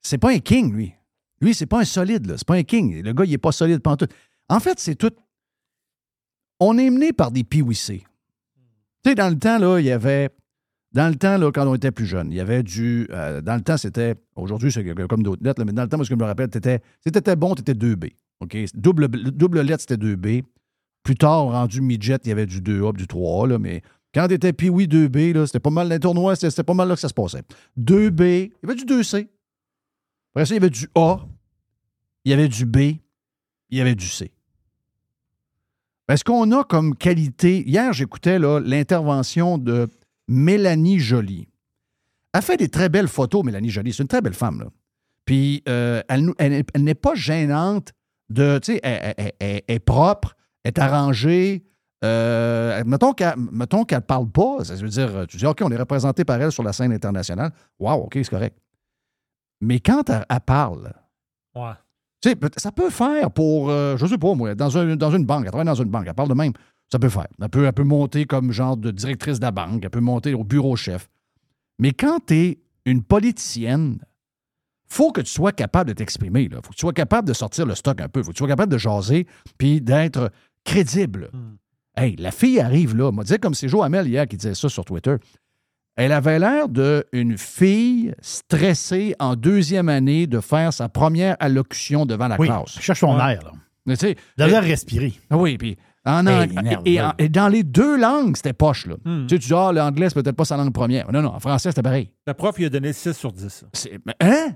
c'est 0.02 0.18
pas 0.18 0.30
un 0.32 0.38
king, 0.38 0.72
lui. 0.72 0.92
Lui, 1.40 1.54
c'est 1.54 1.64
pas 1.66 1.80
un 1.80 1.84
solide, 1.84 2.26
là. 2.26 2.34
C'est 2.36 2.46
pas 2.46 2.56
un 2.56 2.62
king. 2.62 3.02
Le 3.02 3.12
gars, 3.14 3.24
il 3.24 3.32
est 3.32 3.38
pas 3.38 3.52
solide 3.52 3.80
pantoute. 3.80 4.12
En 4.50 4.60
fait, 4.60 4.78
c'est 4.78 4.94
tout. 4.96 5.10
On 6.58 6.76
est 6.76 6.90
mené 6.90 7.14
par 7.14 7.30
des 7.30 7.42
piwissés. 7.44 8.04
Tu 9.02 9.10
sais, 9.10 9.14
dans 9.14 9.30
le 9.30 9.38
temps, 9.38 9.58
là, 9.58 9.78
il 9.78 9.86
y 9.86 9.90
avait. 9.90 10.28
Dans 10.92 11.08
le 11.08 11.14
temps, 11.14 11.38
là, 11.38 11.50
quand 11.52 11.66
on 11.66 11.74
était 11.76 11.92
plus 11.92 12.04
jeune, 12.04 12.32
il 12.32 12.36
y 12.36 12.40
avait 12.40 12.62
du. 12.62 13.06
euh, 13.12 13.40
dans 13.40 13.54
le 13.54 13.62
temps, 13.62 13.78
c'était. 13.78 14.16
Aujourd'hui, 14.36 14.70
c'est 14.70 14.84
comme 15.08 15.22
d'autres 15.22 15.42
lettres, 15.42 15.60
là, 15.60 15.64
mais 15.64 15.72
dans 15.72 15.84
le 15.84 15.88
temps, 15.88 15.96
moi, 15.96 16.04
ce 16.04 16.10
que 16.10 16.16
je 16.16 16.20
me 16.20 16.26
rappelle, 16.26 16.50
t'étais 16.50 16.80
bon, 17.36 17.54
t'étais 17.54 17.72
2B. 17.72 18.10
OK? 18.40 18.56
Double, 18.74 19.08
double 19.08 19.60
lettre, 19.60 19.80
c'était 19.86 19.96
2B. 19.96 20.42
Plus 21.02 21.14
tard, 21.14 21.46
rendu 21.52 21.80
midget, 21.80 22.18
il 22.24 22.28
y 22.28 22.32
avait 22.32 22.46
du 22.46 22.60
2A, 22.60 22.92
puis 22.92 23.06
du 23.06 23.08
3A, 23.08 23.48
là, 23.48 23.58
mais 23.58 23.82
quand 24.14 24.28
t'étais 24.28 24.52
Pee-Wee 24.52 24.86
2B, 24.86 25.32
là, 25.34 25.46
c'était 25.46 25.60
pas 25.60 25.70
mal, 25.70 25.88
les 25.88 25.98
tournois, 26.00 26.36
c'était, 26.36 26.62
pas 26.62 26.74
mal 26.74 26.88
là 26.88 26.94
que 26.94 27.00
ça 27.00 27.08
se 27.08 27.14
passait. 27.14 27.42
2B, 27.78 28.22
il 28.22 28.52
y 28.62 28.66
avait 28.70 28.74
du 28.74 28.84
2C. 28.84 29.28
Après 30.34 30.46
ça, 30.46 30.54
il 30.54 30.56
y 30.56 30.60
avait 30.60 30.70
du 30.70 30.88
A, 30.94 31.18
il 32.24 32.30
y 32.30 32.34
avait 32.34 32.48
du 32.48 32.66
B, 32.66 32.76
il 33.70 33.78
y 33.78 33.80
avait 33.80 33.94
du 33.94 34.06
C. 34.06 34.30
Est-ce 36.08 36.24
qu'on 36.24 36.50
a 36.52 36.64
comme 36.64 36.96
qualité. 36.96 37.62
Hier, 37.68 37.92
j'écoutais 37.92 38.38
l'intervention 38.40 39.58
de 39.58 39.88
Mélanie 40.26 40.98
Joly. 40.98 41.46
Elle 42.32 42.42
fait 42.42 42.56
des 42.56 42.68
très 42.68 42.88
belles 42.88 43.08
photos, 43.08 43.44
Mélanie 43.44 43.70
Joly. 43.70 43.92
C'est 43.92 44.02
une 44.02 44.08
très 44.08 44.20
belle 44.20 44.34
femme. 44.34 44.60
Là. 44.60 44.66
Puis, 45.24 45.62
euh, 45.68 46.02
elle, 46.08 46.30
elle- 46.38 46.64
elle 46.74 46.84
n'est 46.84 46.94
pas 46.94 47.14
gênante 47.14 47.92
de. 48.30 48.58
Tu 48.58 48.72
sais, 48.74 48.80
elle, 48.82 49.14
elle- 49.16 49.32
elle- 49.40 49.62
elle 49.68 49.74
est 49.76 49.78
propre, 49.80 50.34
est 50.64 50.78
arrangée. 50.78 51.64
Euh, 52.02 52.82
mettons 52.86 53.12
qu'elle 53.12 53.34
qu'elle 53.86 54.00
parle 54.00 54.30
pas, 54.30 54.64
ça 54.64 54.74
veut 54.74 54.88
dire, 54.88 55.26
tu 55.28 55.36
dis, 55.36 55.44
OK, 55.46 55.60
on 55.62 55.70
est 55.70 55.76
représenté 55.76 56.24
par 56.24 56.40
elle 56.40 56.50
sur 56.50 56.62
la 56.62 56.72
scène 56.72 56.92
internationale. 56.92 57.52
Wow, 57.78 58.04
OK, 58.04 58.12
c'est 58.14 58.30
correct. 58.30 58.56
Mais 59.60 59.80
quand 59.80 60.08
elle, 60.08 60.24
parle, 60.46 60.92
Ouais. 61.54 61.72
tu 62.22 62.30
sais, 62.30 62.36
ça 62.56 62.72
peut 62.72 62.88
faire 62.88 63.30
pour, 63.30 63.68
euh, 63.68 63.98
je 63.98 64.06
sais 64.06 64.16
pas 64.16 64.34
moi, 64.34 64.54
dans, 64.54 64.78
un- 64.78 64.96
dans 64.96 65.10
une 65.10 65.26
banque, 65.26 65.42
elle 65.44 65.50
travaille 65.50 65.66
dans 65.66 65.74
une 65.74 65.90
banque, 65.90 66.04
elle 66.06 66.14
parle 66.14 66.30
de 66.30 66.34
même, 66.34 66.52
ça 66.90 66.98
peut 66.98 67.10
faire. 67.10 67.26
Elle 67.38 67.48
peut, 67.50 67.66
elle 67.66 67.72
peut 67.74 67.84
monter 67.84 68.24
comme 68.24 68.50
genre 68.50 68.78
de 68.78 68.90
directrice 68.90 69.38
de 69.38 69.44
la 69.44 69.50
banque, 69.50 69.80
elle 69.84 69.90
peut 69.90 70.00
monter 70.00 70.32
au 70.32 70.42
bureau 70.44 70.76
chef. 70.76 71.10
Mais 71.78 71.92
quand 71.92 72.20
tu 72.26 72.34
es 72.34 72.60
une 72.86 73.02
politicienne, 73.02 73.98
faut 74.90 75.12
que 75.12 75.20
tu 75.20 75.30
sois 75.30 75.52
capable 75.52 75.88
de 75.88 75.94
t'exprimer. 75.94 76.42
Il 76.42 76.54
faut 76.54 76.60
que 76.60 76.74
tu 76.74 76.80
sois 76.80 76.92
capable 76.92 77.28
de 77.28 77.32
sortir 77.32 77.64
le 77.66 77.74
stock 77.74 78.00
un 78.00 78.08
peu. 78.08 78.22
faut 78.22 78.30
que 78.30 78.34
tu 78.36 78.38
sois 78.38 78.48
capable 78.48 78.72
de 78.72 78.78
jaser 78.78 79.26
puis 79.58 79.80
d'être 79.80 80.30
crédible. 80.64 81.30
Hmm. 81.32 81.56
Hey, 81.96 82.16
la 82.16 82.30
fille 82.30 82.60
arrive 82.60 82.96
là. 82.96 83.10
Moi, 83.10 83.24
disais 83.24 83.38
comme 83.38 83.54
c'est 83.54 83.68
Joe 83.68 83.84
Hamel 83.84 84.06
hier 84.08 84.26
qui 84.26 84.36
disait 84.36 84.54
ça 84.54 84.68
sur 84.68 84.84
Twitter. 84.84 85.16
Elle 85.96 86.12
avait 86.12 86.38
l'air 86.38 86.68
d'une 86.68 87.36
fille 87.36 88.14
stressée 88.20 89.14
en 89.18 89.36
deuxième 89.36 89.88
année 89.88 90.26
de 90.26 90.40
faire 90.40 90.72
sa 90.72 90.88
première 90.88 91.36
allocution 91.40 92.06
devant 92.06 92.28
la 92.28 92.38
oui, 92.40 92.46
classe. 92.46 92.74
je 92.76 92.80
cherche 92.80 93.00
son 93.00 93.16
Ouais. 93.16 93.32
air. 93.34 93.42
Là. 93.44 93.52
Mais 93.86 93.96
tu 93.96 94.06
sais, 94.06 94.16
respirer. 94.38 95.12
ah 95.30 95.36
Oui, 95.36 95.58
puis 95.58 95.76
en 96.06 96.26
Hey, 96.26 96.48
ang- 96.56 96.62
nerveux. 96.62 96.82
et, 96.86 97.00
en- 97.02 97.12
et 97.18 97.28
dans 97.28 97.48
les 97.48 97.62
deux 97.64 97.98
langues, 98.00 98.36
c'était 98.36 98.52
poche. 98.54 98.86
Là. 98.86 98.94
Hmm. 99.04 99.26
Tu 99.26 99.34
sais, 99.36 99.40
tu 99.40 99.48
dis, 99.48 99.54
ah, 99.54 99.72
l'anglais, 99.72 100.08
c'est 100.08 100.14
peut-être 100.22 100.36
pas 100.36 100.44
sa 100.44 100.56
langue 100.56 100.72
première. 100.72 101.10
Non, 101.12 101.20
non, 101.22 101.30
en 101.34 101.40
français, 101.40 101.70
c'était 101.70 101.82
pareil. 101.82 102.10
Le 102.26 102.32
prof, 102.34 102.54
il 102.58 102.66
a 102.66 102.68
donné 102.70 102.92
6 102.92 103.12
sur 103.12 103.32
10. 103.32 103.64
C'est- 103.72 103.98
mais, 104.06 104.14
hein? 104.20 104.54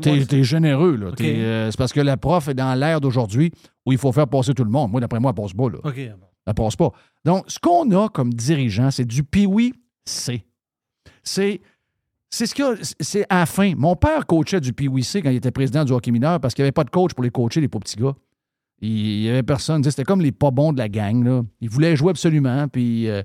T'es 0.00 0.24
t'es 0.26 0.44
généreux, 0.44 0.96
là. 0.96 1.12
Euh, 1.20 1.70
c'est 1.70 1.78
parce 1.78 1.92
que 1.92 2.00
la 2.00 2.16
prof 2.16 2.48
est 2.48 2.54
dans 2.54 2.74
l'ère 2.74 3.00
d'aujourd'hui 3.00 3.50
où 3.86 3.92
il 3.92 3.98
faut 3.98 4.12
faire 4.12 4.28
passer 4.28 4.52
tout 4.52 4.64
le 4.64 4.70
monde. 4.70 4.90
Moi, 4.90 5.00
d'après 5.00 5.20
moi, 5.20 5.32
elle 5.34 5.42
passe 5.42 5.54
pas, 5.54 5.70
là. 5.70 5.78
OK. 5.82 5.94
bon. 5.94 6.26
Elle 6.46 6.54
passe 6.54 6.76
pas. 6.76 6.90
Donc, 7.24 7.44
ce 7.48 7.58
qu'on 7.58 7.90
a 7.92 8.08
comme 8.08 8.32
dirigeant, 8.34 8.90
c'est 8.90 9.06
du 9.06 9.24
piwi 9.24 9.72
C. 10.04 10.44
C'est. 11.22 11.60
C'est 12.30 12.46
ce 12.46 12.54
qu'il 12.54 12.64
c'est 13.00 13.24
à 13.28 13.40
la 13.40 13.46
fin. 13.46 13.74
Mon 13.76 13.94
père 13.94 14.26
coachait 14.26 14.60
du 14.60 14.72
PWC 14.72 15.22
quand 15.22 15.30
il 15.30 15.36
était 15.36 15.52
président 15.52 15.84
du 15.84 15.92
hockey 15.92 16.10
mineur 16.10 16.40
parce 16.40 16.52
qu'il 16.52 16.64
n'y 16.64 16.66
avait 16.66 16.72
pas 16.72 16.82
de 16.82 16.90
coach 16.90 17.14
pour 17.14 17.22
les 17.22 17.30
coacher, 17.30 17.60
les 17.60 17.68
pauvres 17.68 17.84
petits 17.84 17.96
gars. 17.96 18.14
Il 18.80 19.20
n'y 19.20 19.28
avait 19.28 19.44
personne. 19.44 19.84
C'était 19.84 20.02
comme 20.02 20.20
les 20.20 20.32
pas 20.32 20.50
bons 20.50 20.72
de 20.72 20.78
la 20.78 20.88
gang. 20.88 21.24
Là. 21.24 21.42
Ils 21.60 21.70
voulaient 21.70 21.94
jouer 21.94 22.10
absolument. 22.10 22.66
Puis, 22.66 23.08
euh, 23.08 23.22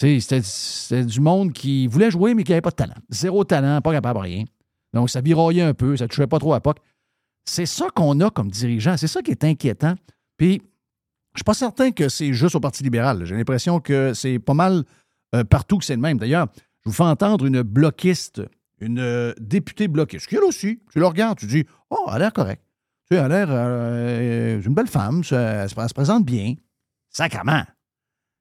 c'était 0.00 1.04
du 1.04 1.20
monde 1.20 1.52
qui 1.52 1.86
voulait 1.86 2.10
jouer, 2.10 2.34
mais 2.34 2.42
qui 2.42 2.50
n'avait 2.50 2.60
pas 2.60 2.70
de 2.70 2.74
talent. 2.74 2.94
Zéro 3.08 3.44
talent, 3.44 3.80
pas 3.80 3.92
capable 3.92 4.18
de 4.18 4.24
rien. 4.24 4.44
Donc, 4.92 5.10
ça 5.10 5.20
viraillait 5.20 5.62
un 5.62 5.74
peu, 5.74 5.96
ça 5.96 6.04
ne 6.04 6.08
touchait 6.08 6.26
pas 6.26 6.38
trop 6.38 6.54
à 6.54 6.60
POC. 6.60 6.78
C'est 7.44 7.66
ça 7.66 7.88
qu'on 7.94 8.20
a 8.20 8.30
comme 8.30 8.50
dirigeant. 8.50 8.96
C'est 8.96 9.06
ça 9.06 9.22
qui 9.22 9.30
est 9.30 9.44
inquiétant. 9.44 9.94
Puis, 10.36 10.62
Je 11.34 11.38
suis 11.38 11.44
pas 11.44 11.54
certain 11.54 11.92
que 11.92 12.08
c'est 12.08 12.32
juste 12.32 12.56
au 12.56 12.60
Parti 12.60 12.82
libéral. 12.82 13.24
J'ai 13.24 13.36
l'impression 13.36 13.78
que 13.78 14.14
c'est 14.14 14.40
pas 14.40 14.54
mal 14.54 14.84
euh, 15.34 15.44
partout 15.44 15.78
que 15.78 15.84
c'est 15.84 15.94
le 15.94 16.00
même. 16.00 16.18
D'ailleurs, 16.18 16.48
je 16.84 16.90
vous 16.90 16.92
fais 16.94 17.04
entendre 17.04 17.46
une 17.46 17.62
bloquiste, 17.62 18.42
une 18.80 18.98
euh, 18.98 19.32
députée 19.38 19.86
bloquiste, 19.86 20.26
qui 20.26 20.34
elle 20.34 20.42
aussi, 20.42 20.80
tu 20.92 20.98
le 20.98 21.06
regardes, 21.06 21.38
tu 21.38 21.46
dis 21.46 21.64
Oh, 21.90 22.04
elle 22.08 22.14
a 22.14 22.18
l'air 22.18 22.32
correcte. 22.32 22.64
Tu 23.08 23.16
sais, 23.16 23.22
elle 23.22 23.30
a 23.32 23.46
l'air. 23.46 23.48
euh, 23.50 24.60
une 24.60 24.74
belle 24.74 24.88
femme, 24.88 25.22
elle, 25.30 25.68
se 25.68 25.94
présente 25.94 26.24
bien. 26.24 26.54
Sacrement. 27.10 27.62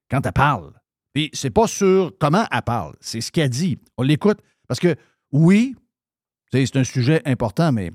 Quand 0.10 0.26
elle 0.26 0.32
parle. 0.34 0.74
Puis 1.14 1.30
c'est 1.34 1.52
pas 1.52 1.68
sur 1.68 2.12
comment 2.20 2.46
elle 2.52 2.62
parle, 2.64 2.96
c'est 3.02 3.22
ce 3.22 3.32
qu'elle 3.32 3.50
dit. 3.50 3.78
On 3.98 4.04
l'écoute. 4.04 4.40
Parce 4.68 4.80
que, 4.80 4.96
oui, 5.32 5.76
c'est 6.52 6.76
un 6.78 6.84
sujet 6.84 7.22
important, 7.26 7.72
mais 7.72 7.92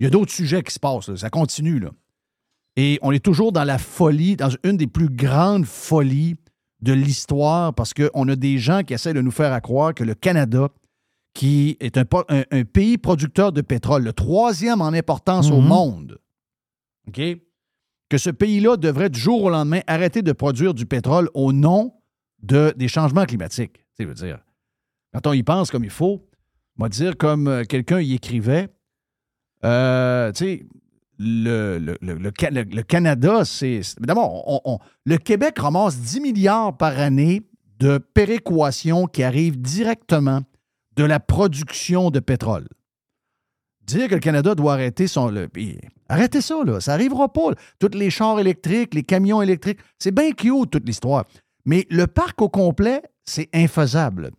il 0.00 0.04
y 0.04 0.06
a 0.06 0.10
d'autres 0.10 0.32
sujets 0.32 0.62
qui 0.62 0.72
se 0.72 0.78
passent. 0.80 1.08
là. 1.08 1.16
Ça 1.16 1.30
continue, 1.30 1.78
là. 1.80 1.90
Et 2.76 2.98
on 3.02 3.10
est 3.12 3.24
toujours 3.24 3.52
dans 3.52 3.64
la 3.64 3.78
folie, 3.78 4.36
dans 4.36 4.50
une 4.64 4.76
des 4.76 4.86
plus 4.86 5.08
grandes 5.08 5.64
folies 5.64 6.36
de 6.82 6.92
l'histoire, 6.92 7.72
parce 7.74 7.94
qu'on 7.94 8.28
a 8.28 8.36
des 8.36 8.58
gens 8.58 8.82
qui 8.82 8.92
essaient 8.92 9.14
de 9.14 9.22
nous 9.22 9.30
faire 9.30 9.52
à 9.52 9.60
croire 9.62 9.94
que 9.94 10.04
le 10.04 10.14
Canada, 10.14 10.68
qui 11.32 11.76
est 11.80 11.96
un, 11.96 12.04
po- 12.04 12.24
un- 12.28 12.44
un 12.50 12.64
pays 12.64 12.98
producteur 12.98 13.50
de 13.52 13.62
pétrole, 13.62 14.02
le 14.04 14.12
troisième 14.12 14.82
en 14.82 14.88
importance 14.88 15.50
au 15.50 15.60
Mhm. 15.60 15.66
monde? 15.68 16.18
Que 18.08 18.18
ce 18.18 18.30
pays-là 18.30 18.76
devrait 18.76 19.10
du 19.10 19.18
jour 19.18 19.42
au 19.44 19.50
lendemain 19.50 19.80
arrêter 19.86 20.22
de 20.22 20.32
produire 20.32 20.74
du 20.74 20.86
pétrole 20.86 21.28
au 21.34 21.52
nom 21.52 21.94
de, 22.42 22.72
des 22.76 22.88
changements 22.88 23.24
climatiques. 23.24 23.84
Je 23.98 24.04
veux 24.04 24.14
dire, 24.14 24.38
quand 25.12 25.26
on 25.26 25.32
y 25.32 25.42
pense 25.42 25.70
comme 25.70 25.84
il 25.84 25.90
faut, 25.90 26.24
va 26.78 26.88
dire 26.88 27.16
comme 27.16 27.48
euh, 27.48 27.64
quelqu'un 27.64 28.00
y 28.00 28.14
écrivait, 28.14 28.68
euh, 29.64 30.32
le, 31.18 31.78
le- 31.78 31.96
le- 32.00 32.14
le 32.14 32.32
Ca- 32.38 32.50
le- 32.50 32.62
le 32.64 32.82
Canada, 32.82 33.44
c'est. 33.44 33.80
D'abord, 34.00 34.80
le 35.04 35.16
Québec 35.16 35.58
ramasse 35.58 35.98
10 35.98 36.20
milliards 36.20 36.76
par 36.76 36.98
année 36.98 37.42
de 37.78 37.98
péréquation 37.98 39.06
qui 39.06 39.22
arrivent 39.22 39.60
directement 39.60 40.42
de 40.96 41.04
la 41.04 41.20
production 41.20 42.10
de 42.10 42.20
pétrole. 42.20 42.68
Dire 43.86 44.08
que 44.08 44.14
le 44.14 44.20
Canada 44.20 44.54
doit 44.54 44.74
arrêter 44.74 45.06
son. 45.06 45.28
le- 45.28 45.48
arrêtez 46.08 46.40
ça, 46.40 46.56
là. 46.64 46.80
Ça 46.80 46.92
n'arrivera 46.92 47.32
pas. 47.32 47.52
Toutes 47.78 47.94
les 47.94 48.10
chars 48.10 48.38
électriques, 48.40 48.94
les 48.94 49.02
camions 49.04 49.40
électriques, 49.42 49.78
c'est 49.98 50.10
bien 50.14 50.32
cute, 50.32 50.70
toute 50.70 50.86
l'histoire. 50.86 51.24
Mais 51.64 51.86
le 51.90 52.06
parc 52.06 52.40
au 52.42 52.48
complet, 52.48 53.02
c'est 53.24 53.48
infaisable. 53.54 54.30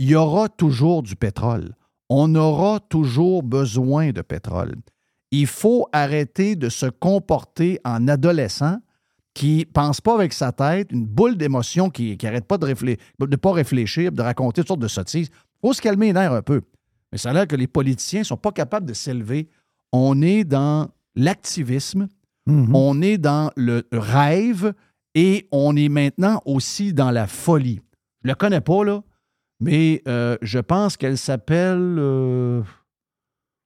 Il 0.00 0.08
y 0.08 0.14
aura 0.14 0.48
toujours 0.48 1.02
du 1.02 1.14
pétrole. 1.14 1.74
On 2.08 2.34
aura 2.34 2.80
toujours 2.80 3.42
besoin 3.42 4.12
de 4.12 4.22
pétrole. 4.22 4.74
Il 5.30 5.46
faut 5.46 5.86
arrêter 5.92 6.56
de 6.56 6.70
se 6.70 6.86
comporter 6.86 7.78
en 7.84 8.08
adolescent 8.08 8.78
qui 9.34 9.66
pense 9.66 10.00
pas 10.00 10.14
avec 10.14 10.32
sa 10.32 10.52
tête, 10.52 10.90
une 10.90 11.04
boule 11.06 11.36
d'émotion 11.36 11.90
qui 11.90 12.16
n'arrête 12.20 12.46
pas 12.46 12.56
de 12.56 12.66
de 13.26 13.36
pas 13.36 13.52
réfléchir, 13.52 14.10
de 14.10 14.22
raconter 14.22 14.62
toutes 14.62 14.68
sortes 14.68 14.80
de 14.80 14.88
sottises. 14.88 15.28
Il 15.30 15.68
faut 15.68 15.72
se 15.74 15.82
calmer 15.82 16.06
les 16.06 16.12
nerfs 16.14 16.32
un 16.32 16.42
peu. 16.42 16.62
Mais 17.12 17.18
ça 17.18 17.30
a 17.30 17.32
l'air 17.34 17.46
que 17.46 17.54
les 17.56 17.66
politiciens 17.68 18.20
ne 18.20 18.24
sont 18.24 18.38
pas 18.38 18.52
capables 18.52 18.86
de 18.86 18.94
s'élever. 18.94 19.48
On 19.92 20.22
est 20.22 20.44
dans 20.44 20.88
l'activisme, 21.14 22.08
Mhm. 22.46 22.74
on 22.74 23.02
est 23.02 23.18
dans 23.18 23.50
le 23.54 23.86
rêve 23.92 24.72
et 25.14 25.46
on 25.52 25.76
est 25.76 25.90
maintenant 25.90 26.40
aussi 26.46 26.94
dans 26.94 27.10
la 27.10 27.26
folie. 27.26 27.80
Je 28.22 28.28
ne 28.28 28.30
la 28.30 28.34
connais 28.34 28.60
pas, 28.62 28.82
là, 28.82 29.02
mais 29.60 30.02
euh, 30.08 30.36
je 30.42 30.58
pense 30.58 30.96
qu'elle 30.96 31.18
s'appelle. 31.18 31.96
euh, 31.98 32.62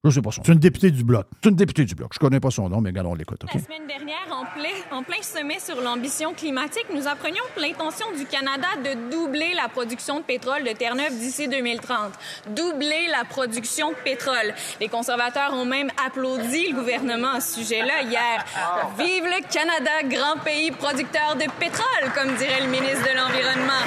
je 0.04 0.08
ne 0.08 0.14
sais 0.14 0.22
pas 0.22 0.30
son 0.32 0.40
nom. 0.40 0.44
C'est 0.46 0.52
une 0.52 0.58
députée 0.58 0.90
du 0.90 1.02
Bloc. 1.02 1.26
C'est 1.42 1.48
une 1.48 1.56
députée 1.56 1.84
du 1.86 1.94
Bloc. 1.94 2.12
Je 2.12 2.18
ne 2.18 2.28
connais 2.28 2.40
pas 2.40 2.50
son 2.50 2.68
nom, 2.68 2.80
mais 2.82 2.90
regarde, 2.90 3.06
on 3.06 3.14
l'écoute. 3.14 3.42
La 3.42 3.60
semaine 3.60 3.86
dernière, 3.86 4.26
en 4.30 4.44
plein, 4.44 4.96
en 4.98 5.02
plein 5.02 5.22
sommet 5.22 5.58
sur 5.58 5.80
l'ambition 5.80 6.34
climatique, 6.34 6.86
nous 6.94 7.08
apprenions 7.08 7.42
l'intention 7.56 8.06
du 8.16 8.26
Canada 8.26 8.66
de 8.84 9.10
doubler 9.10 9.54
la 9.54 9.68
production 9.68 10.18
de 10.18 10.24
pétrole 10.24 10.62
de 10.64 10.72
Terre-Neuve 10.72 11.18
d'ici 11.18 11.48
2030. 11.48 12.12
Doubler 12.54 13.06
la 13.10 13.24
production 13.24 13.90
de 13.90 13.96
pétrole. 14.04 14.52
Les 14.78 14.88
conservateurs 14.88 15.54
ont 15.54 15.64
même 15.64 15.88
applaudi 16.06 16.68
le 16.68 16.74
gouvernement 16.74 17.36
à 17.36 17.40
ce 17.40 17.62
sujet-là 17.62 18.02
hier. 18.02 18.44
Vive 18.98 19.24
le 19.24 19.40
Canada, 19.50 20.02
grand 20.04 20.38
pays 20.44 20.70
producteur 20.70 21.34
de 21.36 21.50
pétrole, 21.58 22.12
comme 22.14 22.34
dirait 22.36 22.60
le 22.60 22.68
ministre 22.68 23.04
de 23.08 23.16
l'Environnement. 23.16 23.84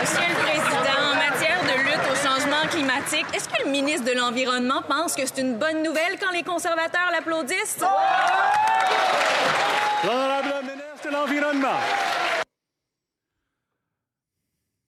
Monsieur 0.00 0.28
le 0.28 0.38
Président, 0.48 0.96
en 1.12 1.14
matière 1.14 1.60
de 1.62 1.76
lutte 1.84 2.06
au 2.10 2.16
changement 2.16 2.57
climatique, 2.68 3.26
est-ce 3.34 3.48
que 3.48 3.64
le 3.64 3.70
ministre 3.70 4.04
de 4.04 4.16
l'Environnement 4.16 4.82
pense 4.88 5.14
que 5.14 5.26
c'est 5.26 5.40
une 5.40 5.58
bonne 5.58 5.82
nouvelle 5.82 6.18
quand 6.20 6.30
les 6.32 6.42
conservateurs 6.42 7.10
l'applaudissent? 7.12 7.78
L'honorable 10.04 10.48
ministre 10.62 11.08
de 11.08 11.12
l'Environnement. 11.12 11.78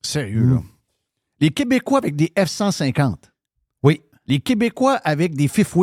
Sérieux, 0.02 0.46
là. 0.54 0.62
Les 1.40 1.50
Québécois 1.50 1.98
avec 1.98 2.16
des 2.16 2.32
F-150. 2.36 3.14
Oui. 3.82 4.02
Les 4.26 4.40
Québécois 4.40 4.96
avec 5.04 5.34
des 5.34 5.48
fifth. 5.48 5.74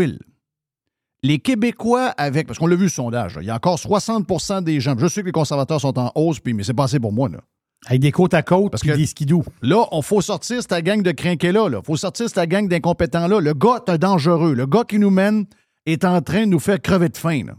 Les 1.24 1.40
Québécois 1.40 2.14
avec. 2.18 2.46
Parce 2.46 2.60
qu'on 2.60 2.68
l'a 2.68 2.76
vu, 2.76 2.84
le 2.84 2.90
sondage. 2.90 3.36
là, 3.36 3.42
il 3.42 3.48
y 3.48 3.50
a 3.50 3.56
encore 3.56 3.78
60% 3.78 4.64
des 4.64 4.80
gens. 4.80 4.96
Je 4.98 5.08
sais 5.08 5.22
que 5.22 5.26
les 5.26 5.32
conservateurs 5.32 5.82
sont 5.82 5.98
en 5.98 6.12
hausse, 6.16 6.40
puis, 6.40 6.54
mais 6.54 6.64
c'est 6.64 6.74
pas 6.74 6.84
assez 6.84 7.00
pour 7.00 7.12
moi. 7.12 7.28
Là, 7.30 7.40
Avec 7.86 8.02
des 8.02 8.12
côtes 8.12 8.34
à 8.34 8.42
côte 8.42 8.72
Parce 8.72 8.84
que- 8.84 8.92
des 8.96 9.06
skidoo. 9.06 9.44
là 9.62 9.86
on 9.92 10.02
faut 10.02 10.20
sortir 10.22 10.62
cette 10.62 10.84
gang 10.84 11.02
de 11.02 11.12
crinqués-là. 11.12 11.70
Il 11.72 11.80
faut 11.86 11.96
sortir 11.96 12.28
cette 12.30 12.50
gang 12.50 12.68
d'incompétents-là. 12.68 13.40
Le 13.40 13.54
gars 13.54 13.82
est 13.88 13.98
dangereux. 13.98 14.54
Le 14.54 14.66
gars 14.66 14.84
qui 14.84 15.00
nous 15.00 15.12
mène 15.12 15.46
est 15.86 16.04
en 16.04 16.22
train 16.22 16.42
de 16.42 16.52
nous 16.52 16.60
faire 16.60 16.82
crever 16.82 17.10
de 17.10 17.18
faim. 17.18 17.44
là. 17.48 17.54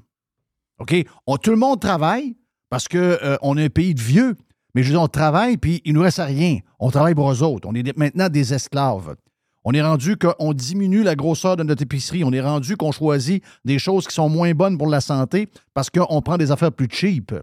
OK? 0.81 0.95
On- 1.27 1.37
tout 1.37 1.51
le 1.51 1.57
monde 1.57 1.81
travaille 1.81 2.37
parce 2.69 2.89
qu'on 2.89 3.57
est 3.57 3.65
un 3.65 3.69
pays 3.71 3.95
de 3.95 4.01
vieux. 4.03 4.35
Mais 4.75 4.83
je 4.83 4.89
veux 4.89 4.95
dire, 4.95 5.03
on 5.03 5.09
travaille, 5.09 5.57
puis 5.57 5.81
il 5.85 5.95
nous 5.95 6.03
reste 6.03 6.19
à 6.19 6.27
rien. 6.27 6.59
On 6.79 6.91
travaille 6.91 7.15
pour 7.15 7.31
eux 7.33 7.43
autres. 7.43 7.67
On 7.69 7.75
est 7.75 7.97
maintenant 7.97 8.29
des 8.29 8.53
esclaves. 8.53 9.17
On 9.65 9.73
est 9.73 9.83
rendu 9.83 10.17
qu'on 10.17 10.53
diminue 10.53 11.03
la 11.03 11.17
grosseur 11.17 11.57
de 11.57 11.63
notre 11.63 11.83
épicerie. 11.83 12.23
On 12.23 12.33
est 12.33 12.41
rendu 12.41 12.77
qu'on 12.77 12.93
choisit 12.93 13.43
des 13.65 13.79
choses 13.79 14.07
qui 14.07 14.15
sont 14.15 14.29
moins 14.29 14.53
bonnes 14.53 14.77
pour 14.79 14.87
la 14.89 15.01
santé 15.01 15.49
parce 15.75 15.91
qu'on 15.91 16.21
prend 16.23 16.37
des 16.37 16.51
affaires 16.51 16.71
plus 16.71 16.89
cheap. 16.91 17.35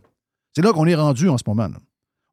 C'est 0.55 0.61
là 0.61 0.71
qu'on 0.71 0.85
est 0.85 0.95
rendu 0.95 1.27
en 1.29 1.37
ce 1.37 1.43
moment. 1.47 1.67
là. 1.67 1.77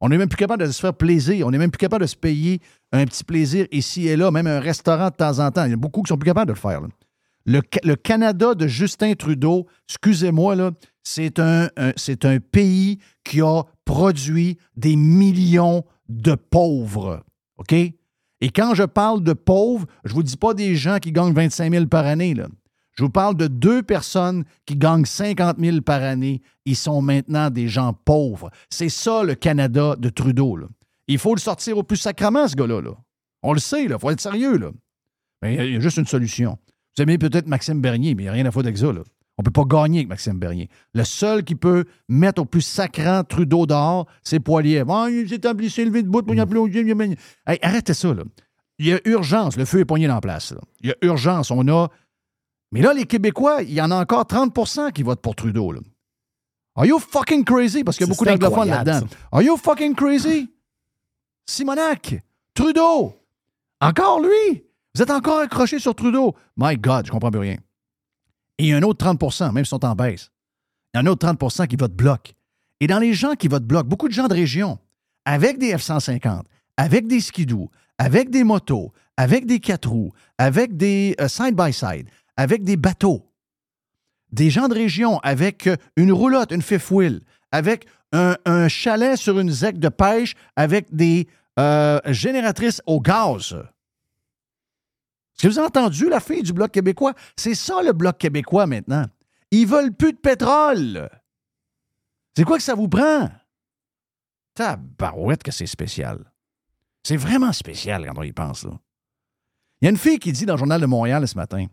On 0.05 0.09
n'est 0.09 0.17
même 0.17 0.27
plus 0.27 0.35
capable 0.35 0.65
de 0.65 0.69
se 0.69 0.81
faire 0.81 0.93
plaisir. 0.93 1.47
On 1.47 1.51
n'est 1.51 1.57
même 1.57 1.71
plus 1.71 1.77
capable 1.77 2.03
de 2.03 2.09
se 2.09 2.17
payer 2.17 2.59
un 2.91 3.05
petit 3.05 3.23
plaisir 3.23 3.67
ici 3.71 4.05
et 4.09 4.17
là, 4.17 4.31
même 4.31 4.47
un 4.47 4.59
restaurant 4.59 5.07
de 5.07 5.15
temps 5.15 5.39
en 5.39 5.49
temps. 5.49 5.63
Il 5.63 5.71
y 5.71 5.73
a 5.73 5.77
beaucoup 5.77 6.01
qui 6.01 6.09
sont 6.09 6.17
plus 6.17 6.25
capables 6.25 6.49
de 6.49 6.51
le 6.51 6.59
faire. 6.59 6.81
Le, 7.45 7.61
Ca- 7.71 7.79
le 7.85 7.95
Canada 7.95 8.53
de 8.53 8.67
Justin 8.67 9.13
Trudeau, 9.13 9.65
excusez-moi, 9.87 10.71
c'est 11.03 11.39
un, 11.39 11.69
pays 12.51 12.99
qui 13.23 13.39
a 13.39 13.63
produit 13.85 14.57
des 14.75 14.97
millions 14.97 15.85
de 16.09 16.35
pauvres. 16.35 17.23
OK? 17.55 17.71
Et 17.71 18.49
quand 18.53 18.75
je 18.75 18.83
parle 18.83 19.23
de 19.23 19.31
pauvres, 19.31 19.85
je 20.03 20.09
ne 20.11 20.15
vous 20.15 20.23
dis 20.23 20.35
pas 20.35 20.53
des 20.53 20.75
gens 20.75 20.97
qui 20.99 21.13
gagnent 21.13 21.33
25 21.33 21.71
000 21.71 21.85
par 21.85 22.05
année. 22.05 22.35
Je 22.95 23.03
vous 23.03 23.09
parle 23.09 23.35
de 23.35 23.47
deux 23.47 23.81
personnes 23.83 24.43
qui 24.65 24.75
gagnent 24.75 25.05
50 25.05 25.57
000 25.59 25.81
par 25.81 26.01
année. 26.03 26.41
Ils 26.65 26.75
sont 26.75 27.01
maintenant 27.01 27.49
des 27.49 27.67
gens 27.67 27.93
pauvres. 28.05 28.51
C'est 28.69 28.89
ça 28.89 29.23
le 29.23 29.35
Canada 29.35 29.95
de 29.97 30.09
Trudeau. 30.09 30.59
Il 31.07 31.17
faut 31.17 31.33
le 31.35 31.39
sortir 31.39 31.77
au 31.77 31.83
plus 31.83 31.97
sacrement, 31.97 32.47
ce 32.47 32.55
gars-là. 32.55 32.81
là. 32.81 32.91
On 33.41 33.53
le 33.53 33.59
sait, 33.59 33.83
il 33.83 33.95
faut 33.99 34.09
être 34.11 34.21
sérieux. 34.21 34.57
Là. 34.57 34.71
Mais 35.41 35.55
il 35.55 35.73
y 35.73 35.75
a- 35.77 35.79
juste 35.79 35.97
une 35.97 36.05
solution. 36.05 36.57
Vous 36.95 37.03
aimez 37.03 37.17
peut-être 37.17 37.47
Maxime 37.47 37.81
Bernier, 37.81 38.13
mais 38.15 38.23
il 38.23 38.25
n'y 38.25 38.29
a 38.29 38.33
rien 38.33 38.45
à 38.45 38.51
foutre 38.51 38.67
avec 38.67 38.77
ça. 38.77 38.87
On 38.87 39.41
ne 39.41 39.43
peut 39.43 39.51
pas 39.51 39.65
gagner 39.65 39.99
avec 39.99 40.09
Maxime 40.09 40.37
Bernier. 40.37 40.69
Le 40.93 41.03
seul 41.03 41.43
qui 41.43 41.55
peut 41.55 41.85
mettre 42.07 42.43
au 42.43 42.45
plus 42.45 42.61
sacrant 42.61 43.23
Trudeau 43.23 43.65
dehors, 43.65 44.05
c'est 44.23 44.39
Poilier. 44.39 44.83
Ah, 44.87 45.07
il 45.09 45.27
s'est 45.27 45.41
s'est 45.69 45.85
levé 45.85 46.03
de 46.03 46.07
bout 46.07 46.21
pour 46.21 46.35
y. 46.35 46.39
Hey, 47.47 47.59
arrêtez 47.63 47.95
ça. 47.95 48.13
Il 48.77 48.87
y 48.87 48.93
a 48.93 48.99
urgence. 49.05 49.57
Le 49.57 49.65
feu 49.65 49.79
est 49.79 49.85
poigné 49.85 50.07
dans 50.07 50.15
la 50.15 50.21
place. 50.21 50.53
Il 50.81 50.89
y 50.89 50.91
a 50.91 50.95
urgence. 51.01 51.49
On 51.51 51.67
a. 51.67 51.89
Mais 52.73 52.81
là, 52.81 52.91
les 52.91 53.05
Québécois, 53.05 53.61
il 53.61 53.73
y 53.73 53.81
en 53.81 53.91
a 53.91 54.01
encore 54.01 54.23
30% 54.23 54.91
qui 54.91 55.03
votent 55.03 55.21
pour 55.21 55.35
Trudeau. 55.35 55.71
Là. 55.71 55.79
Are 56.75 56.87
you 56.87 56.97
fucking 56.97 57.45
crazy? 57.45 57.83
Parce 57.83 57.97
qu'il 57.97 58.07
y 58.07 58.09
a 58.09 58.11
beaucoup 58.11 58.25
d'anglophones 58.25 58.67
là-dedans. 58.67 59.07
Are 59.31 59.43
you 59.43 59.55
fucking 59.57 59.93
crazy? 59.93 60.49
Simonac, 61.47 62.15
Trudeau, 62.55 63.15
encore 63.79 64.21
lui? 64.21 64.63
Vous 64.95 65.03
êtes 65.03 65.11
encore 65.11 65.39
accroché 65.39 65.77
sur 65.77 65.93
Trudeau? 65.93 66.35
My 66.57 66.75
God, 66.75 67.05
je 67.05 67.11
comprends 67.11 67.29
plus 67.29 67.41
rien. 67.41 67.57
Et 68.57 68.63
il 68.63 68.67
y 68.69 68.73
a 68.73 68.77
un 68.77 68.81
autre 68.81 69.05
30% 69.05 69.51
même 69.51 69.65
s'ils 69.65 69.69
sont 69.69 69.85
en 69.85 69.93
baisse. 69.93 70.31
Il 70.93 70.97
y 70.97 70.99
a 70.99 71.03
un 71.03 71.07
autre 71.07 71.27
30% 71.27 71.67
qui 71.67 71.75
votent 71.75 71.93
bloc. 71.93 72.33
Et 72.79 72.87
dans 72.87 72.99
les 72.99 73.13
gens 73.13 73.33
qui 73.33 73.47
votent 73.47 73.65
bloc, 73.67 73.85
beaucoup 73.85 74.07
de 74.07 74.13
gens 74.13 74.27
de 74.27 74.33
région, 74.33 74.79
avec 75.25 75.59
des 75.59 75.75
F-150, 75.75 76.41
avec 76.77 77.05
des 77.05 77.19
skidoo, 77.19 77.69
avec 77.99 78.31
des 78.31 78.43
motos, 78.43 78.91
avec 79.15 79.45
des 79.45 79.59
quatre 79.59 79.89
roues, 79.89 80.11
avec 80.37 80.75
des 80.75 81.15
euh, 81.21 81.27
side-by-side, 81.27 82.07
avec 82.37 82.63
des 82.63 82.77
bateaux, 82.77 83.31
des 84.31 84.49
gens 84.49 84.67
de 84.67 84.73
région 84.73 85.19
avec 85.19 85.67
euh, 85.67 85.75
une 85.95 86.11
roulotte, 86.11 86.51
une 86.51 86.61
fifth 86.61 86.91
avec 87.51 87.85
un, 88.11 88.35
un 88.45 88.67
chalet 88.67 89.17
sur 89.17 89.39
une 89.39 89.51
zec 89.51 89.79
de 89.79 89.89
pêche, 89.89 90.35
avec 90.55 90.93
des 90.93 91.27
euh, 91.59 91.99
génératrices 92.05 92.81
au 92.85 92.99
gaz. 92.99 93.53
Est-ce 95.35 95.43
que 95.43 95.47
vous 95.47 95.59
avez 95.59 95.67
entendu 95.67 96.09
la 96.09 96.19
fille 96.19 96.43
du 96.43 96.53
Bloc 96.53 96.71
québécois? 96.71 97.13
C'est 97.35 97.55
ça 97.55 97.81
le 97.81 97.93
Bloc 97.93 98.17
québécois 98.17 98.67
maintenant. 98.67 99.05
Ils 99.51 99.67
veulent 99.67 99.93
plus 99.93 100.13
de 100.13 100.17
pétrole. 100.17 101.09
C'est 102.35 102.43
quoi 102.43 102.57
que 102.57 102.63
ça 102.63 102.75
vous 102.75 102.87
prend? 102.87 103.29
Tabarouette 104.55 105.43
que 105.43 105.51
c'est 105.51 105.67
spécial. 105.67 106.31
C'est 107.03 107.17
vraiment 107.17 107.51
spécial 107.51 108.05
quand 108.07 108.19
on 108.19 108.23
y 108.23 108.31
pense. 108.31 108.63
Là. 108.63 108.71
Il 109.81 109.85
y 109.85 109.87
a 109.87 109.91
une 109.91 109.97
fille 109.97 110.19
qui 110.19 110.31
dit 110.31 110.45
dans 110.45 110.53
le 110.53 110.59
Journal 110.59 110.79
de 110.79 110.85
Montréal 110.85 111.27
ce 111.27 111.35
matin, 111.35 111.65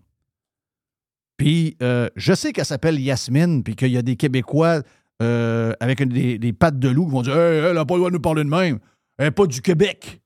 puis 1.41 1.75
euh, 1.83 2.11
je 2.17 2.35
sais 2.35 2.53
qu'elle 2.53 2.67
s'appelle 2.67 3.01
Yasmine, 3.01 3.63
puis 3.63 3.75
qu'il 3.75 3.89
y 3.89 3.97
a 3.97 4.03
des 4.03 4.17
Québécois 4.17 4.83
euh, 5.23 5.73
avec 5.81 6.07
des, 6.07 6.53
pattes 6.53 6.79
de 6.79 6.91
loup 6.91 7.07
qui 7.07 7.13
vont 7.13 7.23
dire 7.23 7.35
Hey, 7.35 7.65
elle 7.65 7.77
n'a 7.77 7.87
pas 7.87 7.95
le 7.95 8.01
droit 8.01 8.11
de 8.11 8.17
nous 8.17 8.21
parler 8.21 8.45
de 8.45 8.51
même. 8.51 8.79
Elle 9.17 9.29
n'est 9.29 9.31
pas 9.31 9.47
du 9.47 9.63
Québec. 9.63 10.21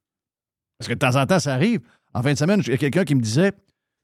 Parce 0.77 0.89
que 0.89 0.95
de 0.95 0.99
temps 0.99 1.15
en 1.15 1.25
temps, 1.25 1.39
ça 1.39 1.55
arrive. 1.55 1.83
En 2.15 2.23
fin 2.25 2.33
de 2.33 2.37
semaine, 2.37 2.63
il 2.67 2.71
y 2.71 2.75
a 2.75 2.79
quelqu'un 2.79 3.05
qui 3.05 3.15
me 3.15 3.21
disait 3.21 3.53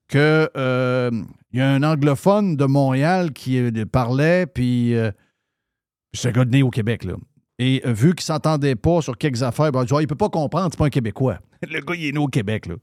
que 0.07 0.49
euh, 0.57 1.11
y 1.53 1.61
a 1.61 1.69
un 1.69 1.83
anglophone 1.83 2.55
de 2.55 2.65
Montréal 2.65 3.33
qui 3.33 3.61
parlait, 3.91 4.47
puis 4.47 4.95
c'est 6.13 6.29
un 6.29 6.31
gars 6.31 6.45
de 6.45 6.51
né 6.51 6.63
au 6.63 6.71
Québec, 6.71 7.03
là. 7.03 7.15
Et 7.59 7.83
vu 7.87 8.15
qu'il 8.15 8.25
s'entendait 8.25 8.77
pas 8.77 9.03
sur 9.03 9.19
quelques 9.19 9.43
affaires, 9.43 9.73
ben, 9.73 9.83
il 9.83 9.87
dit, 9.87 9.95
Ah, 9.97 10.07
peut 10.07 10.15
pas 10.15 10.29
comprendre, 10.29 10.69
c'est 10.71 10.79
pas 10.79 10.87
un 10.87 10.91
Québécois. 10.91 11.41
Le 11.69 11.81
gars, 11.81 11.95
il 11.97 12.07
est 12.07 12.13
né 12.13 12.19
au 12.19 12.29
Québec, 12.29 12.67
là. 12.67 12.77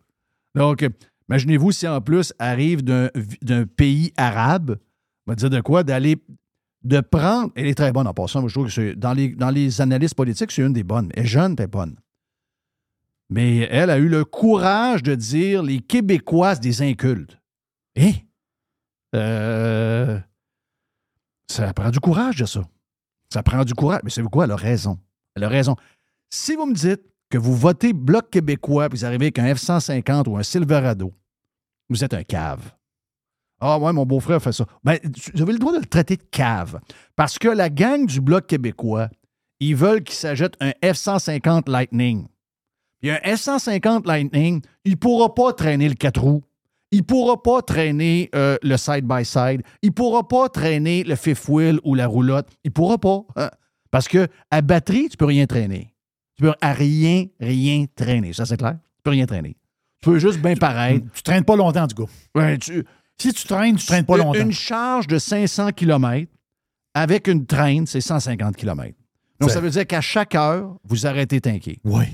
Donc, 0.53 0.85
imaginez-vous 1.29 1.71
si 1.71 1.87
en 1.87 2.01
plus 2.01 2.33
arrive 2.39 2.83
d'un 2.83 3.65
pays 3.75 4.13
arabe, 4.17 4.77
on 5.25 5.31
va 5.31 5.35
dire 5.35 5.49
de 5.49 5.61
quoi, 5.61 5.83
d'aller, 5.83 6.23
de 6.83 6.99
prendre, 7.01 7.51
elle 7.55 7.67
est 7.67 7.75
très 7.75 7.91
bonne 7.91 8.07
en 8.07 8.13
passant, 8.13 8.41
moi 8.41 8.49
je 8.49 8.53
trouve 8.53 8.73
que 8.73 8.93
dans 8.93 9.13
les, 9.13 9.29
dans 9.29 9.49
les 9.49 9.81
analyses 9.81 10.13
politiques, 10.13 10.51
c'est 10.51 10.61
une 10.61 10.73
des 10.73 10.83
bonnes. 10.83 11.11
Elle 11.15 11.23
est 11.23 11.27
jeune, 11.27 11.55
elle 11.57 11.65
est 11.65 11.67
bonne. 11.67 11.97
Mais 13.29 13.67
elle 13.71 13.89
a 13.89 13.97
eu 13.97 14.07
le 14.07 14.23
courage 14.23 15.03
de 15.03 15.15
dire 15.15 15.61
les 15.63 15.79
Québécois, 15.79 16.55
des 16.55 16.81
incultes. 16.81 17.37
Eh? 17.95 18.13
Ça 21.51 21.73
prend 21.73 21.89
du 21.89 21.99
courage 21.99 22.37
de 22.37 22.45
ça. 22.45 22.61
Ça 23.33 23.43
prend 23.43 23.65
du 23.65 23.73
courage. 23.73 24.01
Mais 24.03 24.09
c'est 24.09 24.23
quoi? 24.23 24.45
Elle 24.45 24.51
a 24.51 24.55
raison. 24.55 24.99
Elle 25.35 25.43
a 25.43 25.49
raison. 25.49 25.75
Si 26.29 26.55
vous 26.55 26.65
me 26.65 26.73
dites 26.73 27.01
que 27.29 27.37
vous 27.37 27.55
votez 27.55 27.93
Bloc 27.93 28.29
québécois 28.29 28.89
puis 28.89 28.99
vous 28.99 29.05
arrivez 29.05 29.25
avec 29.25 29.39
un 29.39 29.53
F-150 29.53 30.27
ou 30.29 30.37
un 30.37 30.43
Silverado, 30.43 31.13
vous 31.89 32.03
êtes 32.03 32.13
un 32.13 32.23
cave. 32.23 32.71
Ah 33.59 33.79
ouais, 33.79 33.91
mon 33.91 34.05
beau-frère 34.05 34.41
fait 34.41 34.51
ça. 34.51 34.65
Ben, 34.83 34.99
vous 35.33 35.41
avez 35.41 35.53
le 35.53 35.59
droit 35.59 35.73
de 35.73 35.79
le 35.79 35.85
traiter 35.85 36.15
de 36.15 36.23
cave. 36.29 36.79
Parce 37.15 37.39
que 37.39 37.47
la 37.47 37.69
gang 37.69 38.05
du 38.05 38.21
Bloc 38.21 38.45
québécois, 38.45 39.09
ils 39.59 39.75
veulent 39.75 40.03
qu'il 40.03 40.15
s'achète 40.15 40.53
un 40.59 40.69
F-150 40.83 41.69
Lightning. 41.69 42.27
Puis 43.01 43.09
un 43.09 43.17
F-150 43.17 44.05
Lightning, 44.05 44.61
il 44.85 44.91
ne 44.91 44.95
pourra 44.97 45.33
pas 45.33 45.53
traîner 45.53 45.89
le 45.89 45.95
4 45.95 46.21
roues. 46.21 46.43
Il 46.91 46.99
ne 46.99 47.03
pourra 47.03 47.41
pas 47.41 47.61
traîner 47.63 48.29
euh, 48.35 48.57
le 48.61 48.77
side-by-side. 48.77 49.61
Il 49.81 49.89
ne 49.89 49.93
pourra 49.93 50.27
pas 50.27 50.49
traîner 50.49 51.03
le 51.03 51.15
fifth 51.15 51.47
wheel 51.49 51.79
ou 51.83 51.95
la 51.95 52.07
roulotte. 52.07 52.47
Il 52.63 52.69
ne 52.69 52.73
pourra 52.73 52.97
pas. 52.97 53.23
hein. 53.35 53.49
Parce 53.91 54.07
que 54.07 54.27
à 54.51 54.61
batterie, 54.61 55.09
tu 55.09 55.13
ne 55.13 55.17
peux 55.17 55.25
rien 55.25 55.47
traîner. 55.47 55.93
Tu 56.37 56.43
peux 56.43 56.53
à 56.61 56.73
rien, 56.73 57.25
rien 57.39 57.85
traîner. 57.95 58.33
Ça, 58.33 58.45
c'est 58.45 58.57
clair? 58.57 58.73
Tu 58.97 59.01
peux 59.03 59.09
rien 59.11 59.25
traîner. 59.25 59.57
Tu 60.01 60.09
peux 60.11 60.19
juste 60.19 60.39
bien 60.39 60.55
paraître. 60.55 61.05
Tu 61.13 61.23
traînes 61.23 61.43
pas 61.43 61.55
longtemps, 61.55 61.87
du 61.87 61.95
coup. 61.95 62.07
Ouais, 62.35 62.57
tu- 62.57 62.85
Si 63.19 63.33
tu 63.33 63.47
traînes, 63.47 63.75
tu 63.77 63.85
traînes 63.87 64.05
pas 64.05 64.17
longtemps. 64.17 64.39
Une 64.39 64.51
charge 64.51 65.07
de 65.07 65.17
500 65.17 65.71
km 65.71 66.31
avec 66.93 67.27
une 67.27 67.45
traîne, 67.47 67.87
c'est 67.87 68.01
150 68.01 68.55
km. 68.55 68.93
Donc, 69.39 69.49
ça 69.49 69.59
veut 69.59 69.69
dire 69.71 69.85
qu'à 69.87 70.01
chaque 70.01 70.35
heure, 70.35 70.77
vous 70.83 71.07
arrêtez 71.07 71.41
tanker. 71.41 71.79
Oui. 71.83 72.05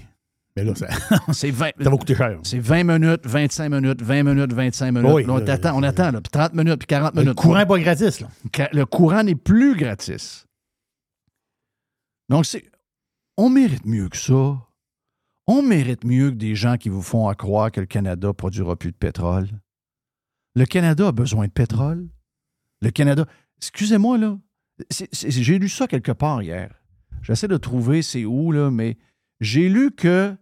Mais 0.56 0.64
là, 0.64 0.76
ça, 0.76 0.88
C'est 1.34 1.50
20, 1.52 1.72
ça 1.82 1.90
va 1.90 1.98
coûter 1.98 2.16
cher. 2.16 2.38
c'est 2.44 2.60
20 2.60 2.84
minutes, 2.84 3.22
25 3.26 3.70
minutes, 3.70 4.02
20 4.02 4.24
minutes, 4.24 4.54
25 4.54 4.92
minutes. 4.92 5.12
Oui, 5.12 5.24
Là, 5.26 5.34
on, 5.34 5.40
euh, 5.42 5.52
attend, 5.52 5.76
on 5.78 5.84
attend, 5.84 6.12
là, 6.12 6.22
puis 6.22 6.30
30 6.32 6.54
minutes, 6.54 6.78
puis 6.80 6.88
40 6.88 7.16
Le 7.16 7.22
minutes. 7.24 7.36
courant 7.36 7.58
n'est 7.58 7.66
pas 7.66 7.80
gratis, 7.80 8.20
là. 8.22 8.28
Le 8.72 8.86
courant 8.86 9.24
n'est 9.24 9.36
plus 9.36 9.76
gratis. 9.76 10.46
Donc, 12.30 12.46
c'est, 12.46 12.64
on 13.38 13.50
mérite 13.50 13.86
mieux 13.86 14.10
que 14.10 14.18
ça. 14.18 14.62
On 15.48 15.62
mérite 15.62 16.04
mieux 16.06 16.30
que 16.32 16.36
des 16.36 16.56
gens 16.56 16.78
qui 16.78 16.90
vous 16.90 17.02
font 17.02 17.28
à 17.28 17.36
croire 17.36 17.72
que 17.72 17.82
le 17.82 17.86
Canada 17.86 18.28
ne 18.28 18.34
produira 18.34 18.76
plus 18.76 18.92
de 18.92 18.98
pétrole. 18.98 19.50
Le 20.56 20.66
Canada 20.66 21.08
a 21.08 21.12
besoin 21.12 21.48
de 21.48 21.52
pétrole. 21.52 22.08
Le 22.82 22.92
Canada. 22.92 23.26
Excusez-moi, 23.58 24.18
là. 24.18 24.38
J'ai 25.12 25.60
lu 25.60 25.68
ça 25.70 25.88
quelque 25.88 26.12
part 26.12 26.42
hier. 26.42 26.74
J'essaie 27.22 27.48
de 27.48 27.58
trouver 27.58 28.02
c'est 28.02 28.26
où, 28.26 28.52
là, 28.52 28.70
mais 28.72 28.98
j'ai 29.40 29.70
lu 29.70 29.92
que 29.92 30.36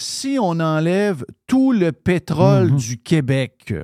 si 0.00 0.38
on 0.40 0.60
enlève 0.60 1.24
tout 1.46 1.72
le 1.72 1.92
pétrole 1.92 2.70
Mhm. 2.72 2.76
du 2.76 2.98
Québec, 2.98 3.74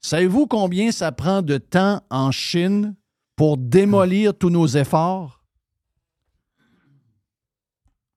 savez-vous 0.00 0.46
combien 0.46 0.92
ça 0.92 1.12
prend 1.12 1.42
de 1.42 1.58
temps 1.58 2.02
en 2.10 2.30
Chine 2.30 2.94
pour 3.36 3.56
démolir 3.58 4.36
tous 4.36 4.50
nos 4.50 4.66
efforts? 4.66 5.35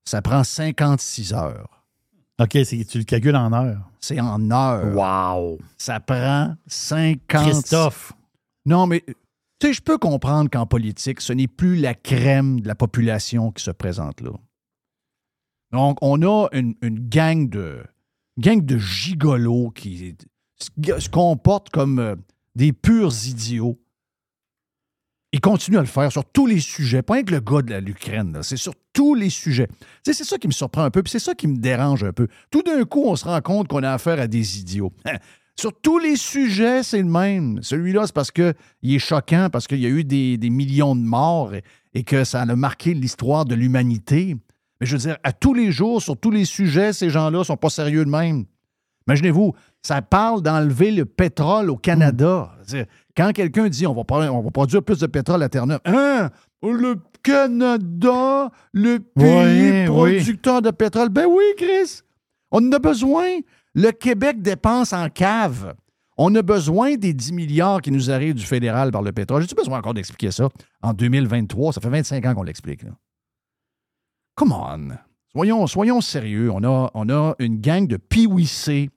Ça 0.10 0.24
prend 0.24 0.44
56 0.44 1.34
heures. 1.34 1.84
OK, 2.40 2.58
c'est- 2.66 2.84
tu 2.90 2.98
le 2.98 3.04
calcules 3.04 3.36
en 3.36 3.54
heures. 3.54 3.88
C'est 4.00 4.20
en 4.20 4.50
heures. 4.50 4.96
Wow. 4.96 5.60
Ça 5.78 6.00
prend 6.00 6.56
50. 6.66 7.44
Christophe. 7.52 8.14
Non, 8.66 8.88
mais 8.88 9.04
tu 9.06 9.14
sais, 9.68 9.74
je 9.74 9.82
peux 9.84 10.00
comprendre 10.00 10.50
qu'en 10.50 10.66
politique, 10.66 11.22
ce 11.22 11.32
n'est 11.32 11.48
plus 11.48 11.76
la 11.76 11.94
crème 11.94 12.60
de 12.62 12.68
la 12.68 12.74
population 12.74 13.52
qui 13.52 13.64
se 13.64 13.70
présente 13.70 14.22
là. 14.22 14.32
Donc, 15.72 16.00
on 16.02 16.24
a 16.24 16.48
une, 16.54 16.74
une 16.82 17.08
gang 17.08 17.48
de 17.48 17.84
gang 18.40 18.66
de 18.66 18.80
gigolos 18.80 19.70
qui 19.70 20.16
se, 20.60 21.00
se 21.00 21.10
comportent 21.10 21.70
comme 21.70 22.00
euh, 22.00 22.16
des 22.56 22.74
purs 22.74 23.12
idiots. 23.28 23.78
Ils 25.32 25.42
continuent 25.42 25.78
à 25.78 25.82
le 25.82 25.88
faire 25.88 26.12
sur 26.12 26.26
tous 26.26 26.48
les 26.48 26.60
sujets, 26.60 27.04
pas 27.04 27.22
que 27.22 27.32
le 27.32 27.40
gars 27.40 27.62
de 27.62 27.76
l'Ukraine, 27.76 28.40
c'est 28.42 28.58
sur 28.58 28.74
tous 28.94 29.14
les 29.14 29.30
sujets. 29.30 29.68
C'est 30.04 30.14
ça 30.14 30.40
qui 30.40 30.48
me 30.48 30.52
surprend 30.52 30.84
un 30.84 30.90
peu, 30.90 31.04
puis 31.04 31.12
c'est 31.12 31.20
ça 31.20 31.36
qui 31.36 31.48
me 31.48 31.58
dérange 31.58 32.04
un 32.04 32.14
peu. 32.14 32.28
Tout 32.50 32.64
d'un 32.64 32.84
coup, 32.86 33.04
on 33.06 33.16
se 33.16 33.26
rend 33.26 33.40
compte 33.42 33.68
qu'on 33.68 33.84
a 33.84 33.92
affaire 33.92 34.20
à 34.20 34.28
des 34.28 34.60
idiots. 34.60 34.92
Sur 35.60 35.74
tous 35.74 36.00
les 36.00 36.16
sujets, 36.16 36.84
c'est 36.84 37.00
le 37.00 37.10
même. 37.10 37.60
Celui-là, 37.62 38.08
c'est 38.08 38.16
parce 38.16 38.32
qu'il 38.32 38.56
est 38.84 38.98
choquant, 38.98 39.50
parce 39.52 39.68
qu'il 39.68 39.82
y 39.82 39.86
a 39.86 39.90
eu 39.90 40.06
des, 40.06 40.38
des 40.38 40.50
millions 40.50 40.96
de 40.96 41.02
morts 41.02 41.54
et, 41.54 41.64
et 41.94 42.04
que 42.04 42.24
ça 42.24 42.42
a 42.42 42.56
marqué 42.56 42.94
l'histoire 42.94 43.44
de 43.44 43.56
l'humanité. 43.56 44.38
Mais 44.80 44.88
je 44.88 44.96
veux 44.96 45.02
dire, 45.02 45.18
à 45.24 45.34
tous 45.34 45.54
les 45.54 45.72
jours, 45.72 46.02
sur 46.02 46.18
tous 46.18 46.32
les 46.32 46.46
sujets, 46.46 46.94
ces 46.94 47.10
gens-là 47.10 47.44
sont 47.44 47.58
pas 47.58 47.70
sérieux 47.70 48.06
de 48.06 48.10
même. 48.10 48.46
Imaginez-vous, 49.10 49.54
ça 49.82 50.04
parle 50.04 50.44
d'enlever 50.44 50.92
le 50.92 51.04
pétrole 51.06 51.72
au 51.72 51.78
Canada. 51.78 52.52
Quand 53.18 53.32
quelqu'un 53.34 53.68
dit 53.68 53.88
on 53.88 53.96
va, 53.96 54.04
pas- 54.04 54.32
on 54.32 54.42
va 54.42 54.52
produire 54.52 54.84
plus 54.84 55.00
de 55.00 55.08
pétrole 55.08 55.42
à 55.42 55.50
Terre-Neuve, 55.50 55.80
hein? 55.86 56.30
Le 56.62 56.96
Canada, 57.24 58.52
le 58.72 59.00
pays 59.00 59.88
Oui, 59.90 60.18
producteur 60.18 60.62
de 60.62 60.70
pétrole. 60.70 61.10
Ben 61.10 61.26
oui, 61.28 61.44
Chris, 61.58 62.02
on 62.52 62.60
en 62.68 62.72
a 62.72 62.78
besoin. 62.80 63.26
Le 63.74 63.90
Québec 63.92 64.42
dépense 64.44 64.94
en 64.94 65.10
cave. 65.10 65.74
On 66.18 66.36
a 66.36 66.42
besoin 66.44 66.96
des 66.96 67.14
10 67.14 67.32
milliards 67.32 67.82
qui 67.82 67.92
nous 67.92 68.12
arrivent 68.12 68.36
du 68.36 68.46
fédéral 68.46 68.92
par 68.92 69.02
le 69.02 69.12
pétrole. 69.12 69.42
J'ai-tu 69.42 69.56
besoin 69.56 69.80
encore 69.80 69.94
d'expliquer 69.96 70.30
ça? 70.32 70.50
En 70.84 70.94
2023, 70.94 71.74
ça 71.74 71.82
fait 71.82 71.90
25 71.90 72.26
ans 72.26 72.36
qu'on 72.36 72.44
l'explique. 72.44 72.82
Come 74.36 74.52
on. 74.52 74.90
Soyons, 75.32 75.66
soyons 75.68 76.02
sérieux. 76.02 76.52
On 76.52 76.64
a, 76.64 76.92
on 76.94 77.10
a 77.10 77.36
une 77.40 77.60
gang 77.62 77.88
de 77.88 77.98
piouissés 77.98 78.90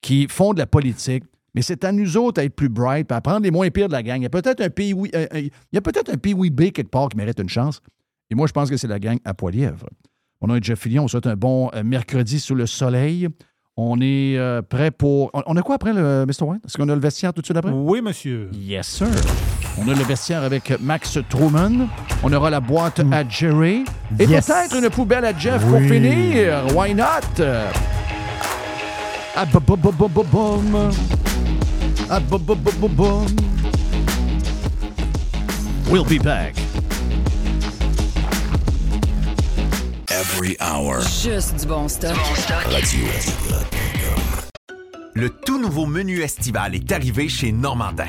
qui 0.00 0.26
font 0.28 0.52
de 0.52 0.58
la 0.58 0.66
politique, 0.66 1.24
mais 1.54 1.62
c'est 1.62 1.84
à 1.84 1.92
nous 1.92 2.16
autres 2.16 2.40
à 2.40 2.44
être 2.44 2.54
plus 2.54 2.68
bright, 2.68 3.10
à 3.12 3.20
prendre 3.20 3.40
les 3.42 3.50
moins 3.50 3.68
pires 3.70 3.88
de 3.88 3.92
la 3.92 4.02
gang. 4.02 4.20
Il 4.20 4.22
y 4.22 4.26
a 4.26 4.30
peut-être 4.30 4.60
un 4.60 4.70
pays 4.70 4.94
il 5.12 5.50
y 5.72 5.78
a 5.78 5.80
peut-être 5.80 6.10
un 6.10 6.16
pays 6.16 6.34
B 6.50 6.70
quelque 6.72 6.90
part 6.90 7.08
qui 7.08 7.16
mérite 7.16 7.38
une 7.40 7.48
chance. 7.48 7.80
Et 8.30 8.34
moi, 8.34 8.46
je 8.46 8.52
pense 8.52 8.70
que 8.70 8.76
c'est 8.76 8.86
la 8.86 8.98
gang 8.98 9.18
à 9.24 9.34
Poilièvre. 9.34 9.86
On 10.40 10.48
a 10.50 10.60
Jeff 10.60 10.80
Fillion, 10.80 11.04
on 11.04 11.08
souhaite 11.08 11.26
un 11.26 11.36
bon 11.36 11.70
euh, 11.74 11.82
mercredi 11.82 12.40
sous 12.40 12.54
le 12.54 12.66
soleil. 12.66 13.28
On 13.76 14.00
est 14.00 14.36
euh, 14.36 14.62
prêt 14.62 14.90
pour. 14.90 15.30
On, 15.32 15.56
a 15.56 15.62
quoi 15.62 15.74
après 15.76 15.92
le 15.92 16.24
Mr. 16.26 16.44
White? 16.44 16.64
Est-ce 16.66 16.76
qu'on 16.76 16.88
a 16.88 16.94
le 16.94 17.00
vestiaire 17.00 17.32
tout 17.32 17.40
de 17.40 17.46
suite 17.46 17.56
après? 17.56 17.70
Oui, 17.72 18.00
monsieur. 18.00 18.50
Yes, 18.52 18.86
sir. 18.86 19.08
On 19.78 19.88
a 19.88 19.94
le 19.94 20.02
vestiaire 20.02 20.42
avec 20.42 20.80
Max 20.80 21.18
Truman. 21.28 21.88
On 22.22 22.32
aura 22.32 22.50
la 22.50 22.60
boîte 22.60 23.00
à 23.12 23.28
Jerry. 23.28 23.84
Et 24.18 24.24
Yes. 24.24 24.46
peut-être 24.46 24.76
une 24.76 24.90
poubelle 24.90 25.24
à 25.24 25.36
Jeff 25.36 25.64
pour 25.64 25.80
finir. 25.80 26.64
Why 26.74 26.94
not? 26.94 27.42
Ah. 29.36 29.46
Ah. 32.10 32.20
We'll 35.88 36.04
be 36.04 36.18
back. 36.18 36.54
Every 40.10 40.56
hour. 40.60 41.00
Juste 41.02 41.60
du 41.60 41.66
bon 41.66 41.88
stock. 41.88 42.16
Radio. 42.66 43.06
Le 45.14 45.30
tout 45.30 45.60
nouveau 45.60 45.86
menu 45.86 46.22
estival 46.22 46.74
est 46.74 46.92
arrivé 46.92 47.28
chez 47.28 47.52
Normandin. 47.52 48.08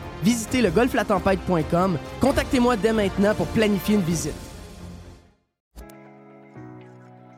Visitez 0.23 0.61
le 0.61 0.69
golflatempête.com. 0.69 1.97
Contactez-moi 2.19 2.77
dès 2.77 2.93
maintenant 2.93 3.33
pour 3.35 3.47
planifier 3.47 3.95
une 3.95 4.01
visite. 4.01 4.33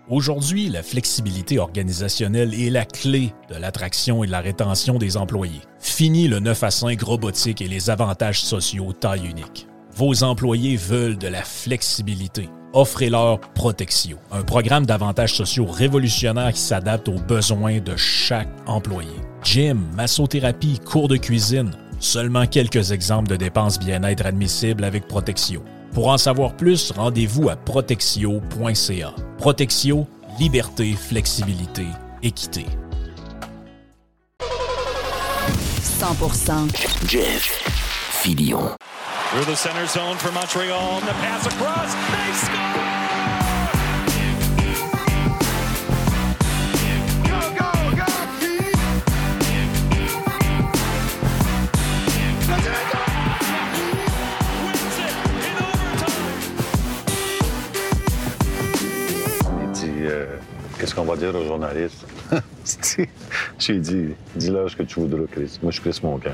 Aujourd'hui, 0.10 0.67
la 0.67 0.84
flexibilité 0.84 1.60
organisationnelle 1.60 2.54
est 2.54 2.69
la 2.69 2.84
clé 2.84 3.34
de 3.50 3.56
l'attraction 3.56 4.24
et 4.24 4.28
de 4.28 4.32
la 4.32 4.41
rétention 4.41 4.98
des 4.98 5.15
employés. 5.15 5.62
Fini 5.80 6.28
le 6.28 6.39
9 6.39 6.62
à 6.62 6.72
5 6.72 7.02
robotique 7.02 7.62
et 7.62 7.69
les 7.69 7.89
avantages 7.89 8.41
sociaux 8.41 8.91
taille 8.91 9.26
unique. 9.28 9.65
Vos 9.96 10.24
employés 10.24 10.76
veulent 10.76 11.17
de 11.17 11.28
la 11.28 11.41
flexibilité. 11.41 12.50
Offrez-leur 12.74 13.39
Protexio, 13.39 14.17
un 14.32 14.41
programme 14.41 14.86
d'avantages 14.86 15.36
sociaux 15.36 15.67
révolutionnaire 15.67 16.52
qui 16.52 16.60
s'adapte 16.60 17.08
aux 17.08 17.19
besoins 17.19 17.80
de 17.80 17.96
chaque 17.96 18.50
employé. 18.65 19.12
Gym, 19.43 19.80
massothérapie, 19.96 20.80
cours 20.80 21.08
de 21.08 21.17
cuisine, 21.17 21.72
seulement 22.04 22.46
quelques 22.46 22.92
exemples 22.92 23.30
de 23.30 23.36
dépenses 23.36 23.80
bien-être 23.80 24.26
admissibles 24.26 24.84
avec 24.84 25.08
Protexio. 25.08 25.63
Pour 25.94 26.08
en 26.08 26.18
savoir 26.18 26.56
plus, 26.56 26.92
rendez-vous 26.92 27.50
à 27.50 27.56
protexio.ca. 27.56 29.13
Protexio, 29.38 30.08
liberté, 30.39 30.94
flexibilité, 30.94 31.86
équité. 32.22 32.66
100% 36.00 37.08
Jeff 37.08 37.63
Filion. 38.24 38.76
Through 39.32 39.46
the 39.46 39.56
center 39.56 39.88
zone 39.88 40.18
for 40.18 40.32
Montreal. 40.32 41.00
The 41.02 41.13
pass 41.22 41.48
across. 41.48 41.94
They 42.12 42.34
score! 42.34 42.83
Qu'est-ce 60.84 60.96
qu'on 60.96 61.06
va 61.06 61.15
dire 61.15 61.34
aux 61.34 61.46
journalistes? 61.46 62.06
J'ai 63.58 63.80
dit 63.80 64.08
Dis-leur 64.36 64.69
ce 64.69 64.76
que 64.76 64.84
tu 64.84 65.00
voudras, 65.00 65.28
Chris. 65.32 65.58
Moi, 65.62 65.72
je 65.72 65.80
suis 65.80 65.89
Chris 65.89 66.02
Moncan. 66.04 66.32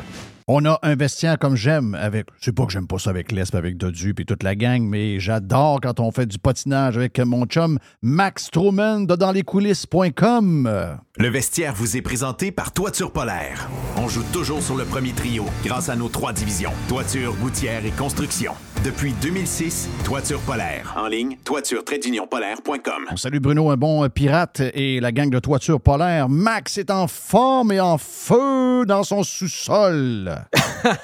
On 0.47 0.65
a 0.65 0.79
un 0.81 0.95
vestiaire 0.95 1.37
comme 1.37 1.55
j'aime 1.55 1.93
avec. 1.93 2.25
C'est 2.41 2.51
pas 2.51 2.65
que 2.65 2.71
j'aime 2.71 2.87
pas 2.87 2.97
ça 2.97 3.11
avec 3.11 3.31
Lesp, 3.31 3.53
avec 3.53 3.77
Dodu 3.77 4.15
puis 4.15 4.25
toute 4.25 4.41
la 4.41 4.55
gang, 4.55 4.81
mais 4.81 5.19
j'adore 5.19 5.81
quand 5.81 5.99
on 5.99 6.09
fait 6.09 6.25
du 6.25 6.39
patinage 6.39 6.97
avec 6.97 7.19
mon 7.19 7.45
chum 7.45 7.77
Max 8.01 8.49
Truman 8.49 9.01
de 9.01 9.15
danslescoulisses.com. 9.15 10.97
Le 11.17 11.27
vestiaire 11.27 11.75
vous 11.75 11.95
est 11.95 12.01
présenté 12.01 12.51
par 12.51 12.71
Toiture 12.71 13.11
Polaire. 13.11 13.69
On 13.97 14.07
joue 14.07 14.23
toujours 14.33 14.63
sur 14.63 14.75
le 14.75 14.85
premier 14.85 15.11
trio 15.11 15.45
grâce 15.63 15.89
à 15.89 15.95
nos 15.95 16.09
trois 16.09 16.33
divisions 16.33 16.71
toiture, 16.87 17.35
gouttière 17.35 17.85
et 17.85 17.91
construction. 17.91 18.53
Depuis 18.85 19.13
2006, 19.21 19.89
Toiture 20.05 20.39
Polaire. 20.39 20.93
En 20.97 21.07
ligne, 21.07 21.35
toiture-polaire.com. 21.43 23.05
On 23.11 23.17
salue 23.17 23.39
Bruno, 23.39 23.69
un 23.71 23.75
bon 23.75 24.05
euh, 24.05 24.07
pirate 24.09 24.61
et 24.73 25.01
la 25.01 25.11
gang 25.11 25.29
de 25.29 25.39
Toiture 25.39 25.81
Polaire. 25.81 26.29
Max 26.29 26.77
est 26.77 26.89
en 26.89 27.07
forme 27.07 27.73
et 27.73 27.81
en 27.81 27.97
feu 27.97 28.85
dans 28.85 29.03
son 29.03 29.23
sous-sol. 29.23 30.33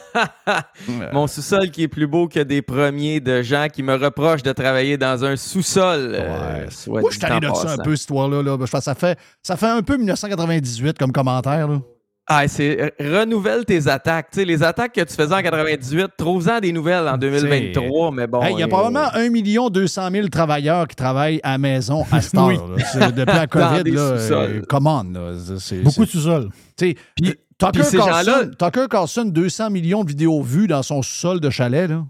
Mon 1.12 1.28
sous-sol 1.28 1.70
qui 1.70 1.84
est 1.84 1.88
plus 1.90 2.08
beau 2.08 2.30
que 2.30 2.40
des 2.40 2.62
premiers 2.62 3.20
de 3.20 3.42
gens 3.42 3.68
qui 3.72 3.84
me 3.84 3.96
reprochent 3.96 4.44
de 4.44 4.54
travailler 4.54 4.98
dans 4.98 5.26
un 5.26 5.36
sous-sol. 5.36 6.12
euh, 6.16 6.70
soit 6.70 7.02
Moi, 7.02 7.10
je 7.12 7.18
suis 7.18 7.26
allé 7.26 7.46
de 7.46 7.54
ça 7.54 7.74
un 7.74 7.78
peu, 7.78 7.92
cette 7.92 8.00
histoire-là. 8.02 8.42
là. 8.42 8.52
Je 8.54 8.58
pense 8.58 8.72
que 8.72 8.80
Ça 8.80 8.96
fait, 8.96 9.20
ça 9.44 9.58
fait 9.58 9.68
un 9.68 9.82
peu 9.82 9.98
1998 9.98 10.98
comme 10.98 11.12
commentaire. 11.12 11.68
là. 11.68 11.82
Ah, 12.28 12.48
c'est 12.48 12.82
euh, 12.82 13.20
renouvelle 13.20 13.66
tes 13.66 13.88
attaques. 13.88 14.32
Tu 14.32 14.40
sais, 14.40 14.46
les 14.46 14.64
attaques 14.64 14.94
que 14.94 15.02
tu 15.02 15.14
faisais 15.14 15.34
en 15.36 15.42
98, 15.44 16.08
trouve-en 16.18 16.60
des 16.60 16.72
nouvelles 16.72 17.08
en 17.08 17.18
2023, 17.18 18.12
mais 18.12 18.26
bon. 18.26 18.42
Hey, 18.42 18.54
Il 18.56 18.60
y 18.60 18.64
a 18.64 18.66
euh, 18.66 18.68
probablement 18.68 19.08
1 19.14 19.70
200 19.70 20.10
000 20.12 20.28
travailleurs 20.30 20.88
qui 20.88 20.96
travaillent 20.96 21.40
à 21.44 21.52
la 21.52 21.58
maison 21.60 22.04
à 22.12 22.22
cette 22.22 22.34
heure. 22.36 22.48
Oui. 22.48 22.56
là. 22.56 22.84
C'est- 22.92 23.12
Depuis 23.12 23.36
la 23.36 23.46
COVID, 23.84 23.92
là, 23.92 24.02
euh, 24.02 24.62
come 24.68 24.88
on, 24.88 25.04
là. 25.14 25.34
C'est- 25.60 25.82
Beaucoup 25.84 26.06
de 26.06 26.10
sous-sol. 26.10 26.50
tu 26.76 26.90
sais, 26.90 26.96
Tucker, 27.58 27.72
puis 27.74 27.84
ces 27.84 27.98
Carlson, 27.98 28.32
gens-là- 28.32 28.46
Tucker 28.72 28.86
Carlson, 28.90 29.26
200 29.26 29.70
millions 29.70 30.04
de 30.04 30.10
vidéos 30.10 30.42
vues 30.42 30.68
dans 30.68 30.82
son 30.84 31.02
sol 31.04 31.40
de 31.40 31.50
chalet. 31.52 31.88
Là. 31.90 32.04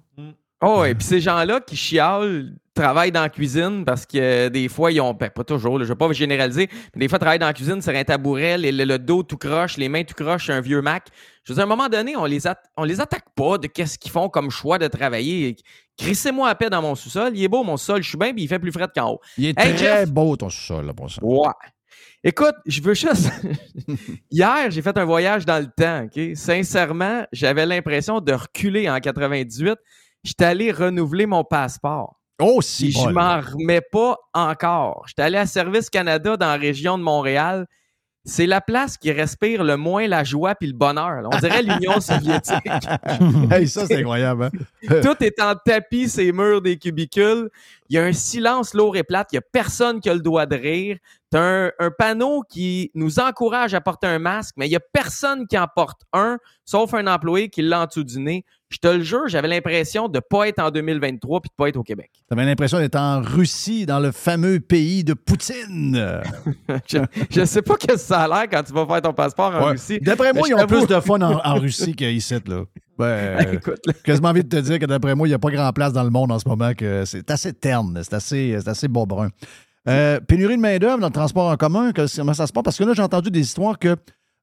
Oh, 0.63 0.85
et 0.85 0.95
puis 0.95 1.05
ces 1.05 1.19
gens-là 1.19 1.59
qui 1.59 1.75
chialent 1.75 2.53
travaillent 2.75 3.11
dans 3.11 3.21
la 3.21 3.29
cuisine 3.29 3.83
parce 3.85 4.05
que 4.05 4.17
euh, 4.19 4.49
des 4.49 4.67
fois, 4.67 4.91
ils 4.91 5.01
ont. 5.01 5.13
Ben, 5.13 5.29
pas 5.31 5.43
toujours, 5.43 5.79
là, 5.79 5.85
je 5.85 5.89
vais 5.89 5.95
pas 5.97 6.11
généraliser, 6.11 6.69
mais 6.93 6.99
des 6.99 7.07
fois, 7.07 7.17
travaillent 7.17 7.39
dans 7.39 7.47
la 7.47 7.53
cuisine 7.53 7.81
sur 7.81 7.93
un 7.95 8.03
tabouret, 8.03 8.57
le, 8.57 8.69
le- 8.71 8.83
le 8.85 8.99
dos 8.99 9.23
tout 9.23 9.37
croche, 9.37 9.77
les 9.77 9.89
mains 9.89 10.03
tout 10.03 10.13
croche, 10.13 10.49
un 10.49 10.61
vieux 10.61 10.81
Mac. 10.81 11.07
Je 11.43 11.53
veux 11.53 11.55
dire, 11.55 11.63
à 11.63 11.65
un 11.65 11.69
moment 11.69 11.89
donné, 11.89 12.15
on 12.15 12.25
les, 12.25 12.41
on 12.77 12.83
les 12.83 13.01
attaque 13.01 13.25
pas 13.35 13.57
de 13.57 13.67
qu'est-ce 13.67 13.97
qu'ils 13.97 14.11
font 14.11 14.29
comme 14.29 14.51
choix 14.51 14.77
de 14.77 14.87
travailler. 14.87 15.55
Crissez-moi 15.97 16.49
à 16.49 16.55
paix 16.55 16.69
dans 16.69 16.81
mon 16.81 16.93
sous-sol. 16.95 17.31
Il 17.35 17.43
est 17.43 17.47
beau, 17.47 17.63
mon 17.63 17.77
sol, 17.77 18.03
je 18.03 18.09
suis 18.09 18.17
bien, 18.17 18.33
puis 18.33 18.43
il 18.43 18.47
fait 18.47 18.59
plus 18.59 18.71
frais 18.71 18.87
qu'en 18.93 19.13
haut. 19.13 19.19
Il 19.37 19.45
est 19.45 19.59
Hey, 19.59 19.73
très 19.75 19.77
Jeff. 19.77 20.11
beau, 20.11 20.35
ton 20.35 20.49
sol, 20.49 20.85
là, 20.87 20.93
pour 20.93 21.09
ça. 21.09 21.23
Ouais. 21.23 21.47
Écoute, 22.23 22.55
je 22.65 22.81
veux 22.81 22.95
juste. 22.95 23.29
Hier, 24.31 24.69
j'ai 24.71 24.81
fait 24.81 24.97
un 24.97 25.05
voyage 25.05 25.45
dans 25.45 25.59
le 25.63 25.67
temps, 25.67 26.05
OK? 26.05 26.35
Sincèrement, 26.35 27.25
j'avais 27.31 27.65
l'impression 27.65 28.19
de 28.19 28.33
reculer 28.33 28.89
en 28.89 28.99
98. 28.99 29.75
J'étais 30.23 30.45
allé 30.45 30.71
renouveler 30.71 31.25
mon 31.27 31.43
passeport. 31.43 32.19
Oh, 32.41 32.61
si 32.61 32.91
je 32.91 32.99
m'en 33.13 33.39
remets 33.39 33.81
pas 33.81 34.17
encore. 34.33 35.03
J'étais 35.07 35.21
allé 35.23 35.37
à 35.37 35.45
Service 35.45 35.89
Canada 35.89 36.35
dans 36.37 36.47
la 36.47 36.57
région 36.57 36.97
de 36.97 37.03
Montréal. 37.03 37.65
C'est 38.27 38.47
la 38.47 38.59
place 38.59 38.97
qui 38.97 39.11
respire 39.11 39.63
le 39.63 39.77
moins 39.77 40.07
la 40.07 40.23
joie 40.23 40.55
puis 40.55 40.67
le 40.67 40.73
bonheur. 40.73 41.21
là. 41.21 41.29
On 41.31 41.37
dirait 41.37 41.61
l'Union 41.63 42.01
soviétique. 42.01 42.55
Hey, 43.51 43.67
ça, 43.67 43.85
c'est 43.85 43.97
incroyable. 43.99 44.45
hein? 44.45 45.01
Tout 45.03 45.23
est 45.23 45.39
en 45.39 45.53
tapis, 45.63 46.09
ces 46.09 46.31
murs 46.31 46.61
des 46.61 46.77
cubicules. 46.77 47.49
Il 47.89 47.95
y 47.95 47.99
a 47.99 48.03
un 48.03 48.13
silence 48.13 48.73
lourd 48.73 48.97
et 48.97 49.03
plate. 49.03 49.29
Il 49.31 49.35
n'y 49.35 49.39
a 49.39 49.43
personne 49.51 49.99
qui 49.99 50.09
a 50.09 50.13
le 50.13 50.21
droit 50.21 50.45
de 50.45 50.55
rire. 50.55 50.97
Tu 51.31 51.37
un, 51.37 51.71
un 51.79 51.91
panneau 51.91 52.43
qui 52.49 52.91
nous 52.95 53.19
encourage 53.19 53.73
à 53.73 53.81
porter 53.81 54.07
un 54.07 54.19
masque, 54.19 54.55
mais 54.57 54.67
il 54.67 54.69
n'y 54.69 54.75
a 54.75 54.79
personne 54.79 55.45
qui 55.47 55.57
en 55.57 55.67
porte 55.67 56.01
un, 56.13 56.37
sauf 56.63 56.93
un 56.93 57.05
employé 57.07 57.49
qui 57.49 57.61
l'a 57.61 57.81
en 57.81 57.85
dessous 57.85 58.03
du 58.03 58.19
nez. 58.19 58.45
Je 58.69 58.77
te 58.79 58.87
le 58.87 59.03
jure, 59.03 59.27
j'avais 59.27 59.47
l'impression 59.47 60.07
de 60.07 60.17
ne 60.17 60.21
pas 60.21 60.47
être 60.47 60.59
en 60.59 60.71
2023 60.71 61.41
puis 61.41 61.49
de 61.49 61.55
pas 61.55 61.69
être 61.69 61.77
au 61.77 61.83
Québec. 61.83 62.09
T'avais 62.27 62.45
l'impression 62.45 62.79
d'être 62.79 62.95
en 62.95 63.21
Russie, 63.21 63.85
dans 63.85 63.99
le 63.99 64.11
fameux 64.11 64.59
pays 64.59 65.03
de 65.03 65.13
Poutine. 65.13 66.21
Je 67.29 67.39
ne 67.39 67.45
sais 67.45 67.61
pas 67.61 67.75
que 67.77 67.97
ça 67.97 68.21
a 68.23 68.27
l'air 68.27 68.49
quand 68.49 68.63
tu 68.63 68.73
vas 68.73 68.85
faire 68.85 69.01
ton 69.01 69.13
passeport 69.13 69.53
en 69.53 69.59
Ouais. 69.65 69.71
Russie. 69.73 69.99
D'après 70.01 70.33
moi, 70.33 70.47
ils 70.47 70.55
ont 70.55 70.65
plus 70.65 70.87
de 70.87 70.99
fun 70.99 71.21
en, 71.21 71.39
en 71.43 71.55
Russie 71.55 71.95
qu'ici, 71.95 72.35
là. 72.47 72.63
Ben, 72.97 73.05
euh, 73.05 73.39
Écoute, 73.53 73.79
quasiment 74.03 74.29
envie 74.29 74.43
de 74.43 74.49
te 74.49 74.61
dire 74.61 74.79
que 74.79 74.85
d'après 74.85 75.15
moi, 75.15 75.27
il 75.27 75.31
n'y 75.31 75.35
a 75.35 75.39
pas 75.39 75.51
grand 75.51 75.71
place 75.73 75.93
dans 75.93 76.03
le 76.03 76.09
monde 76.09 76.31
en 76.31 76.39
ce 76.39 76.47
moment 76.47 76.73
que 76.73 77.03
c'est 77.05 77.29
assez 77.31 77.53
terne, 77.53 77.99
c'est 78.03 78.13
assez, 78.13 78.57
c'est 78.61 78.69
assez 78.69 78.87
beau 78.87 79.05
brun. 79.05 79.29
Euh, 79.87 80.19
pénurie 80.19 80.55
de 80.57 80.61
main-d'œuvre 80.61 80.99
dans 80.99 81.07
le 81.07 81.13
transport 81.13 81.49
en 81.51 81.57
commun, 81.57 81.91
que- 81.91 82.15
comment 82.15 82.33
ça 82.33 82.47
se 82.47 82.53
passe? 82.53 82.63
Parce 82.63 82.77
que 82.77 82.83
là, 82.85 82.93
j'ai 82.95 83.03
entendu 83.03 83.29
des 83.29 83.41
histoires 83.41 83.77
que 83.77 83.95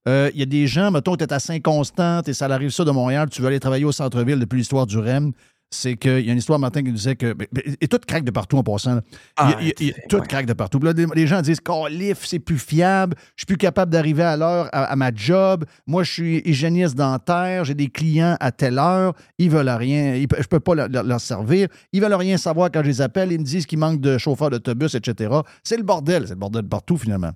euh, 0.09 0.31
il 0.35 0.41
y 0.41 0.43
a 0.43 0.47
des 0.47 0.67
gens, 0.67 0.91
mettons, 0.91 1.17
tu 1.17 1.25
es 1.25 1.33
à 1.33 1.39
Saint-Constant, 1.39 2.23
tu 2.23 2.31
es 2.31 2.35
salarié 2.35 2.71
ça 2.71 2.85
de 2.85 2.91
Montréal, 2.91 3.29
tu 3.31 3.41
veux 3.43 3.49
aller 3.49 3.61
travailler 3.61 3.85
au 3.85 3.93
centre-ville 3.93 4.39
depuis 4.39 4.59
l'histoire 4.59 4.87
du 4.87 4.99
REM. 4.99 5.33
C'est 5.75 5.97
qu'il 5.97 6.21
y 6.21 6.29
a 6.29 6.33
une 6.33 6.39
histoire 6.39 6.59
matin 6.59 6.83
qui 6.83 6.93
disait 6.93 7.17
que. 7.17 7.33
ben, 7.33 7.47
ben, 7.51 7.63
Et 7.81 7.89
tout 7.89 7.99
craque 8.07 8.25
de 8.25 8.31
partout 8.31 8.59
en 8.59 8.63
passant. 8.63 8.97
là. 8.97 9.01
Il 9.41 9.49
y 9.51 9.53
a- 9.55 9.61
il 9.61 9.67
y 9.67 9.71
a- 9.71 9.75
il 9.81 9.87
y 9.89 9.91
a- 9.91 9.95
tout 10.09 10.21
craque 10.21 10.45
de 10.47 10.53
partout. 10.53 10.79
Là, 10.81 10.93
les- 11.15 11.27
gens 11.27 11.41
disent 11.41 11.61
Calif, 11.61 12.19
c'est 12.27 12.39
plus 12.39 12.59
fiable, 12.59 13.17
je 13.37 13.41
suis 13.43 13.47
plus 13.47 13.57
capable 13.57 13.91
d'arriver 13.91 14.23
à 14.23 14.37
l'heure 14.37 14.69
à, 14.73 14.85
à 14.85 14.97
ma 14.97 15.11
job. 15.15 15.65
Moi, 15.87 16.03
je 16.05 16.13
suis 16.13 16.43
hygiéniste 16.45 16.95
dentaire, 16.95 17.65
j'ai 17.65 17.75
des 17.75 17.89
clients 17.89 18.37
à 18.39 18.53
telle 18.53 18.79
heure, 18.79 19.15
ils 19.39 19.49
veulent 19.51 19.69
rien, 19.71 20.15
ils 20.15 20.27
je 20.39 20.47
peux 20.47 20.61
pas 20.61 20.75
leur, 20.75 20.89
leur- 20.89 21.05
leur 21.05 21.21
servir. 21.21 21.69
Ils 21.93 22.03
veulent 22.03 22.13
rien 22.15 22.37
savoir 22.37 22.71
quand 22.71 22.83
je 22.83 22.89
les 22.89 23.01
appelle, 23.01 23.33
ils 23.33 23.39
me 23.41 23.45
disent 23.45 23.65
qu'il 23.67 23.79
manque 23.79 24.01
de 24.01 24.19
chauffeurs 24.19 24.51
d'autobus, 24.51 24.95
etc. 24.95 25.35
C'est 25.65 25.79
le 25.79 25.83
bordel, 25.85 26.25
c'est 26.27 26.35
le 26.35 26.39
bordel 26.41 26.65
partout 26.65 26.99
finalement. 26.99 27.33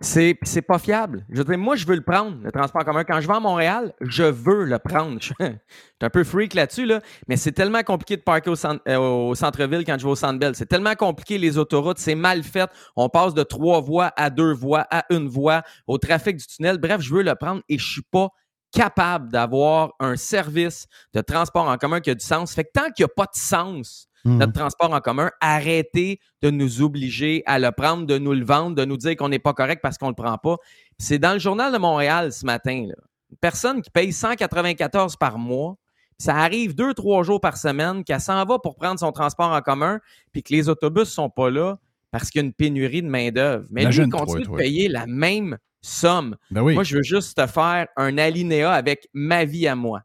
C'est, 0.00 0.38
c'est 0.42 0.60
pas 0.62 0.78
fiable. 0.78 1.24
Je 1.30 1.38
veux 1.38 1.44
dire, 1.44 1.56
moi, 1.56 1.74
je 1.74 1.86
veux 1.86 1.94
le 1.94 2.02
prendre, 2.02 2.36
le 2.42 2.52
transport 2.52 2.82
en 2.82 2.84
commun. 2.84 3.04
Quand 3.04 3.18
je 3.20 3.26
vais 3.26 3.34
à 3.34 3.40
Montréal, 3.40 3.94
je 4.02 4.24
veux 4.24 4.64
le 4.64 4.78
prendre. 4.78 5.18
Je 5.20 5.32
suis 5.32 6.06
un 6.06 6.10
peu 6.10 6.24
freak 6.24 6.52
là-dessus, 6.52 6.84
là, 6.84 7.00
mais 7.26 7.38
c'est 7.38 7.52
tellement 7.52 7.82
compliqué 7.82 8.18
de 8.18 8.22
parker 8.22 8.50
au, 8.50 8.56
centre, 8.56 8.82
euh, 8.86 8.98
au 8.98 9.34
centre-ville 9.34 9.82
quand 9.86 9.96
je 9.98 10.04
vais 10.04 10.10
au 10.10 10.16
centre 10.16 10.46
C'est 10.54 10.66
tellement 10.66 10.94
compliqué, 10.94 11.38
les 11.38 11.56
autoroutes, 11.56 11.96
c'est 11.98 12.14
mal 12.14 12.42
fait. 12.42 12.70
On 12.96 13.08
passe 13.08 13.32
de 13.32 13.42
trois 13.42 13.80
voies 13.80 14.12
à 14.16 14.28
deux 14.28 14.52
voies, 14.52 14.86
à 14.90 15.06
une 15.08 15.26
voie, 15.26 15.62
au 15.86 15.96
trafic 15.96 16.36
du 16.36 16.46
tunnel. 16.46 16.76
Bref, 16.76 17.00
je 17.00 17.14
veux 17.14 17.22
le 17.22 17.34
prendre 17.34 17.62
et 17.70 17.78
je 17.78 17.92
suis 17.92 18.02
pas 18.02 18.28
capable 18.72 19.32
d'avoir 19.32 19.94
un 20.00 20.16
service 20.16 20.86
de 21.14 21.22
transport 21.22 21.66
en 21.66 21.78
commun 21.78 22.00
qui 22.00 22.10
a 22.10 22.14
du 22.14 22.24
sens. 22.24 22.54
Fait 22.54 22.64
que 22.64 22.70
tant 22.74 22.90
qu'il 22.90 23.04
n'y 23.04 23.10
a 23.10 23.14
pas 23.16 23.24
de 23.24 23.38
sens, 23.38 24.08
Notre 24.24 24.52
transport 24.52 24.92
en 24.92 25.00
commun, 25.00 25.30
arrêtez 25.40 26.18
de 26.42 26.50
nous 26.50 26.82
obliger 26.82 27.42
à 27.46 27.58
le 27.58 27.70
prendre, 27.70 28.06
de 28.06 28.18
nous 28.18 28.32
le 28.32 28.44
vendre, 28.44 28.74
de 28.74 28.84
nous 28.84 28.96
dire 28.96 29.14
qu'on 29.16 29.28
n'est 29.28 29.38
pas 29.38 29.52
correct 29.52 29.80
parce 29.82 29.98
qu'on 29.98 30.06
ne 30.06 30.12
le 30.12 30.22
prend 30.22 30.36
pas. 30.38 30.56
C'est 30.98 31.18
dans 31.18 31.32
le 31.32 31.38
journal 31.38 31.72
de 31.72 31.78
Montréal 31.78 32.32
ce 32.32 32.44
matin. 32.44 32.86
Là. 32.88 32.94
Une 33.30 33.36
personne 33.40 33.82
qui 33.82 33.90
paye 33.90 34.12
194 34.12 35.16
par 35.16 35.38
mois, 35.38 35.76
ça 36.18 36.34
arrive 36.36 36.74
deux, 36.74 36.94
trois 36.94 37.22
jours 37.22 37.40
par 37.40 37.56
semaine, 37.56 38.02
qu'elle 38.02 38.20
s'en 38.20 38.44
va 38.44 38.58
pour 38.58 38.74
prendre 38.74 38.98
son 38.98 39.12
transport 39.12 39.50
en 39.50 39.60
commun, 39.60 40.00
puis 40.32 40.42
que 40.42 40.52
les 40.52 40.68
autobus 40.68 41.02
ne 41.02 41.04
sont 41.04 41.30
pas 41.30 41.50
là 41.50 41.78
parce 42.10 42.30
qu'il 42.30 42.40
y 42.40 42.44
a 42.44 42.46
une 42.46 42.54
pénurie 42.54 43.02
de 43.02 43.08
main-d'œuvre. 43.08 43.66
Mais 43.70 43.84
lui, 43.84 44.08
continue 44.08 44.44
de 44.44 44.56
payer 44.56 44.88
la 44.88 45.06
même 45.06 45.58
somme. 45.82 46.36
Ben 46.50 46.62
oui. 46.62 46.74
Moi, 46.74 46.82
je 46.82 46.96
veux 46.96 47.02
juste 47.02 47.36
te 47.36 47.46
faire 47.46 47.86
un 47.96 48.16
alinéa 48.18 48.72
avec 48.72 49.08
ma 49.12 49.44
vie 49.44 49.68
à 49.68 49.76
moi. 49.76 50.02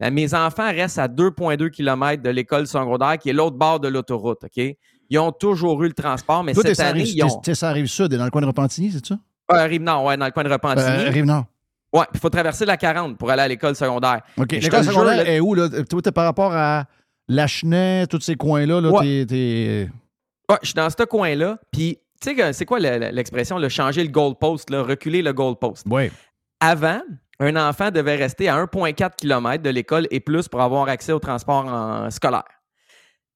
Là, 0.00 0.10
mes 0.10 0.32
enfants 0.34 0.68
restent 0.70 0.98
à 0.98 1.08
2,2 1.08 1.70
km 1.70 2.22
de 2.22 2.30
l'école 2.30 2.66
secondaire, 2.66 3.18
qui 3.18 3.30
est 3.30 3.32
l'autre 3.32 3.56
bord 3.56 3.80
de 3.80 3.88
l'autoroute, 3.88 4.44
OK? 4.44 4.76
Ils 5.10 5.18
ont 5.18 5.32
toujours 5.32 5.82
eu 5.82 5.88
le 5.88 5.94
transport, 5.94 6.44
mais 6.44 6.52
Toi, 6.52 6.62
cette 6.62 6.74
sur 6.76 6.84
la 6.84 6.90
année, 6.90 7.02
rive- 7.02 7.16
ils 7.16 7.24
ont... 7.24 7.28
t'es- 7.28 7.50
t'es 7.50 7.54
sur 7.54 7.66
la 7.66 7.72
rive 7.72 7.86
sud, 7.86 8.08
dans 8.14 8.24
le 8.24 8.30
coin 8.30 8.42
de 8.42 8.46
Repentigny, 8.46 8.92
c'est 8.92 9.04
ça? 9.04 9.18
Euh, 9.50 9.64
Rive-Nord, 9.64 10.04
ouais, 10.04 10.16
dans 10.18 10.26
le 10.26 10.30
coin 10.30 10.44
de 10.44 10.50
Repentigny. 10.50 10.86
Euh, 11.06 11.08
Rive-Nord. 11.10 11.46
Ouais, 11.92 12.04
il 12.12 12.20
faut 12.20 12.28
traverser 12.28 12.66
la 12.66 12.76
40 12.76 13.16
pour 13.16 13.30
aller 13.30 13.40
à 13.42 13.48
l'école 13.48 13.74
secondaire. 13.74 14.20
OK. 14.36 14.52
L'école 14.52 14.82
jure, 14.82 14.92
secondaire 14.92 15.16
là- 15.16 15.24
est 15.30 15.40
où, 15.40 15.54
là? 15.54 15.68
Toi, 15.88 16.02
t'es 16.02 16.12
par 16.12 16.24
rapport 16.26 16.52
à 16.52 16.84
Lachenay, 17.28 18.06
tous 18.06 18.20
ces 18.20 18.34
coins-là, 18.36 18.80
là, 18.80 18.90
Ouais. 18.90 19.02
t'es- 19.04 19.26
t'es... 19.26 19.88
Ouais, 20.50 20.58
je 20.62 20.66
suis 20.68 20.74
dans 20.74 20.88
ce 20.90 21.02
coin-là. 21.04 21.58
Puis, 21.72 21.98
tu 22.20 22.28
sais, 22.30 22.34
que- 22.34 22.52
c'est 22.52 22.64
quoi 22.66 22.78
le- 22.78 22.98
le- 22.98 23.10
l'expression, 23.10 23.58
le 23.58 23.68
changer 23.70 24.02
le 24.04 24.10
goalpost, 24.10 24.70
là, 24.70 24.82
reculer 24.82 25.22
le 25.22 25.32
goalpost? 25.32 25.86
Oui. 25.90 26.10
Avant, 26.60 27.00
un 27.40 27.56
enfant 27.56 27.90
devait 27.90 28.16
rester 28.16 28.48
à 28.48 28.56
1,4 28.56 29.16
km 29.16 29.62
de 29.62 29.70
l'école 29.70 30.06
et 30.10 30.20
plus 30.20 30.48
pour 30.48 30.60
avoir 30.60 30.88
accès 30.88 31.12
au 31.12 31.18
transport 31.18 31.66
en- 31.66 32.10
scolaire. 32.10 32.42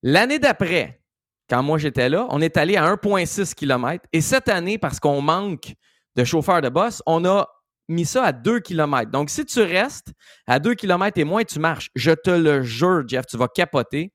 L'année 0.03 0.39
d'après, 0.39 1.01
quand 1.49 1.63
moi 1.63 1.79
j'étais 1.79 2.09
là, 2.09 2.27
on 2.31 2.41
est 2.41 2.57
allé 2.57 2.77
à 2.77 2.85
1,6 2.85 3.55
km. 3.55 4.05
Et 4.13 4.21
cette 4.21 4.49
année, 4.49 4.79
parce 4.79 4.99
qu'on 4.99 5.21
manque 5.21 5.75
de 6.17 6.25
chauffeurs 6.25 6.61
de 6.63 6.69
bus, 6.69 7.03
on 7.07 7.25
a 7.25 7.47
mis 7.89 8.05
ça 8.05 8.25
à 8.25 8.33
2 8.33 8.61
km. 8.61 9.11
Donc, 9.11 9.31
si 9.31 9.45
tu 9.45 9.61
restes 9.61 10.13
à 10.47 10.59
2 10.59 10.75
km 10.75 11.19
et 11.19 11.25
moins, 11.25 11.45
tu 11.45 11.59
marches. 11.59 11.91
Je 11.95 12.11
te 12.13 12.31
le 12.31 12.63
jure, 12.63 13.03
Jeff, 13.07 13.27
tu 13.27 13.37
vas 13.37 13.49
capoter. 13.49 14.13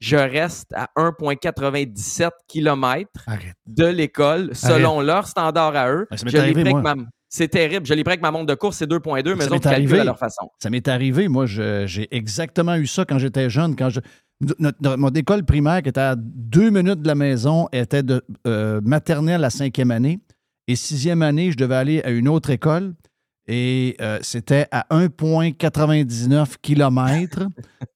Je 0.00 0.16
reste 0.16 0.72
à 0.74 0.88
1,97 0.96 2.30
km 2.48 3.08
Arrête. 3.26 3.54
de 3.66 3.86
l'école 3.86 4.54
selon 4.54 5.00
leur 5.00 5.26
standard 5.26 5.76
à 5.76 5.90
eux. 5.90 6.06
Ben, 6.10 6.16
Je 6.16 6.24
l'ai 6.38 6.50
avec 6.60 6.74
ma- 6.82 6.94
C'est 7.32 7.48
terrible. 7.48 7.86
Je 7.86 7.94
l'ai 7.94 8.02
pris 8.04 8.12
avec 8.14 8.22
ma 8.22 8.30
montre 8.32 8.46
de 8.46 8.54
course, 8.54 8.76
c'est 8.76 8.90
2,2, 8.90 9.36
mais 9.36 9.44
Ça 9.44 9.54
autres 9.54 9.68
arrivé. 9.68 10.00
à 10.00 10.04
leur 10.04 10.18
façon. 10.18 10.50
Ça 10.60 10.68
m'est 10.68 10.86
arrivé. 10.88 11.28
Moi, 11.28 11.46
j'ai 11.46 12.08
exactement 12.14 12.74
eu 12.74 12.86
ça 12.88 13.04
quand 13.04 13.18
j'étais 13.18 13.48
jeune. 13.48 13.76
Quand 13.76 13.88
je, 13.88 14.00
notre- 14.58 14.96
mon 14.96 15.10
école 15.10 15.44
primaire, 15.44 15.80
qui 15.82 15.90
était 15.90 16.00
à 16.00 16.16
deux 16.16 16.70
minutes 16.70 17.00
de 17.02 17.06
la 17.06 17.14
maison, 17.14 17.68
était 17.72 18.02
de 18.02 18.20
euh, 18.48 18.80
maternelle 18.82 19.44
à 19.44 19.50
cinquième 19.50 19.92
année. 19.92 20.18
Et 20.66 20.74
sixième 20.76 21.22
année, 21.22 21.52
je 21.52 21.56
devais 21.56 21.76
aller 21.76 22.02
à 22.02 22.10
une 22.10 22.26
autre 22.28 22.50
école. 22.50 22.94
Et 23.46 23.96
euh, 24.00 24.18
c'était 24.22 24.66
à 24.70 24.86
1,99 24.90 26.56
km. 26.62 27.42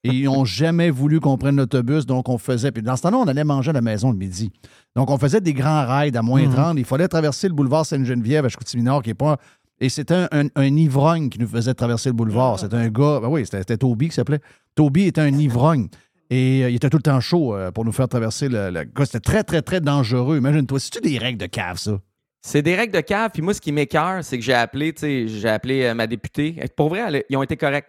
et 0.05 0.09
ils 0.11 0.25
n'ont 0.25 0.45
jamais 0.45 0.91
voulu 0.91 1.21
qu'on 1.21 1.39
prenne 1.39 1.57
l'autobus. 1.57 2.07
Donc, 2.07 2.29
on 2.29 2.39
faisait. 2.39 2.73
Puis 2.73 2.83
dans 2.83 2.97
ce 2.97 3.03
temps-là, 3.03 3.19
on 3.19 3.27
allait 3.29 3.45
manger 3.45 3.71
à 3.71 3.73
la 3.75 3.81
maison 3.81 4.11
le 4.11 4.17
midi. 4.17 4.53
Donc, 4.97 5.11
on 5.11 5.19
faisait 5.19 5.41
des 5.41 5.55
grands 5.55 5.87
raids 5.87 6.17
à 6.17 6.23
moins 6.23 6.43
Mhm. 6.47 6.53
30. 6.53 6.79
Il 6.79 6.85
fallait 6.85 7.09
traverser 7.09 7.49
le 7.49 7.55
boulevard 7.55 7.85
Sainte-Geneviève 7.85 8.45
à 8.45 8.49
Chicoutimi-Nord, 8.49 9.03
qui 9.03 9.11
est 9.11 9.15
pas. 9.15 9.39
Et 9.81 9.89
c'était 9.89 10.15
un, 10.15 10.29
un- 10.31 10.49
un 10.55 10.77
ivrogne 10.77 11.29
qui 11.29 11.41
nous 11.41 11.49
faisait 11.49 11.75
traverser 11.75 12.11
le 12.11 12.15
boulevard. 12.15 12.61
C'était 12.61 12.77
un 12.77 12.89
gars. 12.89 13.19
Ben 13.21 13.29
oui, 13.29 13.45
c'était 13.45 13.77
Toby 13.77 14.09
qui 14.09 14.15
s'appelait. 14.15 14.39
Toby 14.77 15.07
était 15.07 15.21
un 15.21 15.37
ivrogne. 15.37 15.89
Et 16.31 16.63
euh, 16.65 16.71
il 16.71 16.77
était 16.77 16.89
tout 16.89 16.97
le 16.97 17.03
temps 17.03 17.21
chaud 17.21 17.55
euh, 17.55 17.71
pour 17.73 17.85
nous 17.85 17.93
faire 17.93 18.09
traverser 18.09 18.49
le. 18.49 18.73
c'était 19.05 19.21
très, 19.21 19.43
très, 19.43 19.63
très 19.63 19.81
dangereux. 19.81 20.39
Imagine-toi, 20.39 20.79
c'est-tu 20.81 21.01
des 21.01 21.19
règles 21.19 21.39
de 21.41 21.47
cave, 21.47 21.77
ça? 21.79 21.99
C'est 22.47 22.63
des 22.63 22.75
règles 22.77 22.95
de 22.95 23.01
cave. 23.01 23.31
Puis 23.33 23.43
moi, 23.43 23.53
ce 23.53 23.61
qui 23.61 23.73
m'écœure, 23.73 24.23
c'est 24.23 24.39
que 24.39 24.45
j'ai 24.45 24.55
appelé, 24.55 24.93
tu 24.93 25.01
sais, 25.01 25.29
j'ai 25.29 25.49
appelé 25.49 25.83
euh, 25.83 25.95
ma 25.95 26.07
députée. 26.07 26.55
Pour 26.77 26.89
vrai, 26.91 27.03
elle- 27.07 27.25
ils 27.29 27.37
ont 27.37 27.43
été 27.43 27.57
corrects. 27.57 27.87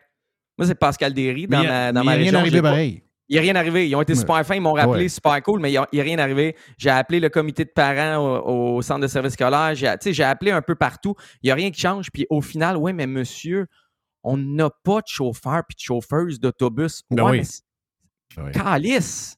Moi, 0.58 0.68
c'est 0.68 0.76
Pascal 0.76 1.14
Derry 1.14 1.46
dans 1.48 1.62
Mais 1.62 1.68
ma, 1.68 1.92
dans 1.94 2.00
mais 2.02 2.06
ma 2.06 2.12
il 2.16 2.18
a 2.18 2.18
rien 2.18 2.26
région. 2.26 2.40
arrivé 2.40 2.62
pareil. 2.62 3.02
Il 3.28 3.34
n'y 3.34 3.40
a 3.40 3.42
rien 3.42 3.56
arrivé. 3.56 3.90
Ils 3.90 3.96
ont 3.96 4.02
été 4.02 4.14
super 4.14 4.46
fins. 4.46 4.56
Ils 4.56 4.62
m'ont 4.62 4.74
rappelé 4.74 5.04
Ouais. 5.04 5.10
super 5.10 5.42
cool, 5.42 5.60
mais 5.60 5.70
il 5.72 5.80
n'y 5.94 6.00
a, 6.00 6.04
rien 6.04 6.20
arrivé. 6.20 6.56
J'ai 6.78 6.92
appelé 6.92 7.20
le 7.20 7.30
comité 7.30 7.66
de 7.66 7.72
parents 7.72 8.18
au, 8.40 8.76
au 8.78 8.82
centre 8.84 9.00
de 9.02 9.08
service 9.08 9.34
scolaire. 9.34 9.74
J'ai, 9.74 10.24
appelé 10.24 10.52
un 10.52 10.62
peu 10.62 10.76
partout. 10.76 11.16
Il 11.42 11.48
n'y 11.48 11.52
a 11.52 11.56
rien 11.56 11.72
qui 11.72 11.82
change. 11.82 12.12
Puis 12.12 12.28
au 12.30 12.42
final, 12.42 12.78
oui, 12.78 12.94
mais 12.94 13.08
monsieur, 13.08 13.66
on 14.24 14.38
n'a 14.38 14.70
pas 14.84 14.98
de 15.02 15.08
chauffeur 15.08 15.64
puis 15.68 15.76
de 15.76 15.82
chauffeuse 15.82 16.40
d'autobus. 16.40 17.02
Ben 17.10 17.24
Ouais, 17.24 17.32
oui. 17.32 17.38
mais 17.40 17.44
c'est- 17.46 17.62
Ben. 18.38 18.52
Calice! 18.52 19.38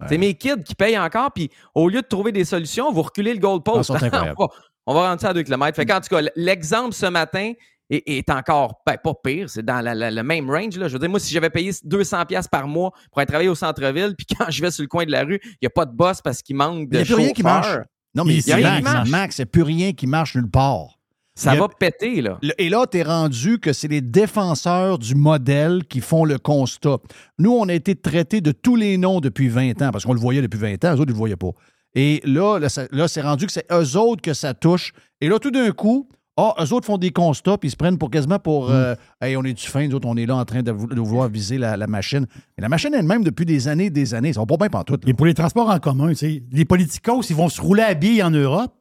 Ouais. 0.00 0.06
C'est 0.08 0.18
mes 0.18 0.34
kids 0.34 0.62
qui 0.64 0.74
payent 0.76 0.98
encore, 0.98 1.32
puis 1.32 1.50
au 1.74 1.88
lieu 1.88 2.00
de 2.02 2.06
trouver 2.06 2.30
des 2.30 2.44
solutions, 2.44 2.92
vous 2.92 3.02
reculez 3.02 3.32
le 3.32 3.38
Ah, 3.38 3.40
goalpost. 3.40 3.78
ils 3.80 3.84
sont 3.98 4.04
incroyables. 4.04 4.34
on, 4.38 4.46
va, 4.46 4.52
on 4.86 4.94
va 4.94 5.08
rendre 5.08 5.20
ça 5.20 5.30
à 5.30 5.34
2 5.34 5.42
km. 5.42 5.74
Fait 5.74 5.84
qu'en 5.86 6.00
tout 6.00 6.08
cas, 6.08 6.22
l'exemple 6.36 6.94
ce 6.94 7.06
matin 7.06 7.52
est, 7.90 8.02
est 8.06 8.30
encore 8.30 8.80
ben, 8.86 8.96
pas 9.02 9.12
pire. 9.22 9.48
C'est 9.50 9.64
dans 9.64 9.80
la- 9.80 9.94
la- 9.94 10.10
le 10.10 10.22
même 10.22 10.50
range. 10.50 10.76
Là. 10.76 10.88
Je 10.88 10.92
veux 10.94 10.98
dire, 10.98 11.08
moi, 11.10 11.20
si 11.20 11.32
j'avais 11.32 11.50
payé 11.50 11.70
200$ 11.84 12.26
piastres 12.26 12.50
par 12.50 12.66
mois 12.68 12.92
pour 13.10 13.18
aller 13.20 13.26
travailler 13.26 13.48
au 13.48 13.54
centre-ville, 13.54 14.14
puis 14.16 14.26
quand 14.38 14.50
je 14.50 14.60
vais 14.62 14.70
sur 14.70 14.82
le 14.82 14.88
coin 14.88 15.04
de 15.04 15.10
la 15.10 15.24
rue, 15.24 15.40
il 15.42 15.56
n'y 15.62 15.66
a 15.66 15.70
pas 15.70 15.86
de 15.86 15.92
boss 15.94 16.20
parce 16.22 16.42
qu'il 16.42 16.56
manque 16.56 16.80
Il 16.82 16.88
de 16.90 16.96
n'y 16.96 17.02
a 17.02 17.04
plus 17.06 17.14
rien 17.14 17.32
qui 17.32 17.42
marche. 17.42 17.78
Non, 18.14 18.24
mais 18.24 18.36
Il 18.36 18.46
y 18.46 18.52
a 18.52 18.56
rien 18.56 18.68
Max, 18.70 18.78
qui 19.04 19.10
marche. 19.10 19.38
Il 19.38 19.40
n'y 19.40 19.42
a 19.42 19.46
plus 19.46 19.62
rien 19.62 19.92
qui 19.92 20.06
marche 20.06 20.34
nulle 20.34 20.50
part. 20.50 20.98
Ça 21.34 21.54
Il 21.54 21.58
a- 21.58 21.60
va 21.60 21.68
péter, 21.68 22.20
là. 22.20 22.36
Le- 22.42 22.52
Et 22.60 22.68
là, 22.68 22.84
tu 22.90 22.98
es 22.98 23.02
rendu 23.04 23.60
que 23.60 23.72
c'est 23.72 23.86
les 23.86 24.00
défenseurs 24.00 24.98
du 24.98 25.14
modèle 25.14 25.84
qui 25.88 26.00
font 26.00 26.24
le 26.24 26.38
constat. 26.38 26.96
Nous, 27.38 27.52
on 27.52 27.68
a 27.68 27.74
été 27.74 27.94
traités 27.94 28.40
de 28.40 28.50
tous 28.50 28.74
les 28.76 28.96
noms 28.98 29.20
depuis 29.20 29.48
20 29.48 29.80
ans, 29.82 29.90
parce 29.92 30.04
qu'on 30.04 30.14
le 30.14 30.20
voyait 30.20 30.42
depuis 30.42 30.58
20 30.58 30.84
ans, 30.84 30.88
eux 30.96 31.00
autres, 31.00 31.02
ils 31.02 31.06
ne 31.06 31.12
le 31.12 31.18
voyaient 31.18 31.36
pas. 31.36 31.50
Et 31.94 32.20
là, 32.24 32.58
là, 32.58 32.68
là, 32.90 33.08
c'est 33.08 33.20
rendu 33.20 33.46
que 33.46 33.52
c'est 33.52 33.66
eux 33.72 33.96
autres 33.96 34.20
que 34.20 34.34
ça 34.34 34.52
touche. 34.52 34.92
Et 35.20 35.28
là, 35.28 35.38
tout 35.38 35.50
d'un 35.52 35.70
coup, 35.70 36.08
ah, 36.40 36.54
eux 36.64 36.72
autres 36.72 36.86
font 36.86 36.98
des 36.98 37.10
constats, 37.10 37.58
puis 37.58 37.66
ils 37.68 37.72
se 37.72 37.76
prennent 37.76 37.98
pour 37.98 38.10
quasiment 38.10 38.38
pour 38.38 38.70
euh, 38.70 38.94
Hey, 39.20 39.36
on 39.36 39.42
est 39.44 39.52
du 39.52 39.66
fin, 39.66 39.86
nous 39.88 39.96
autres, 39.96 40.06
on 40.08 40.16
est 40.16 40.24
là 40.24 40.36
en 40.36 40.44
train 40.44 40.62
de, 40.62 40.70
vou- 40.70 40.86
de 40.86 41.00
vouloir 41.00 41.28
viser 41.28 41.58
la, 41.58 41.76
la 41.76 41.86
machine. 41.88 42.26
Mais 42.56 42.62
la 42.62 42.68
machine 42.68 42.94
elle-même, 42.94 43.24
depuis 43.24 43.44
des 43.44 43.66
années 43.68 43.86
et 43.86 43.90
des 43.90 44.14
années, 44.14 44.32
ça 44.32 44.40
va 44.40 44.46
pas 44.46 44.56
bien 44.56 44.68
pantoute. 44.68 45.04
là. 45.04 45.10
Et 45.10 45.14
pour 45.14 45.26
les 45.26 45.34
transports 45.34 45.68
en 45.68 45.78
commun, 45.80 46.08
tu 46.10 46.14
sais, 46.14 46.42
les 46.52 46.64
politicos, 46.64 47.22
ils 47.28 47.36
vont 47.36 47.48
se 47.48 47.60
rouler 47.60 47.82
à 47.82 47.94
billes 47.94 48.22
en 48.22 48.30
Europe. 48.30 48.72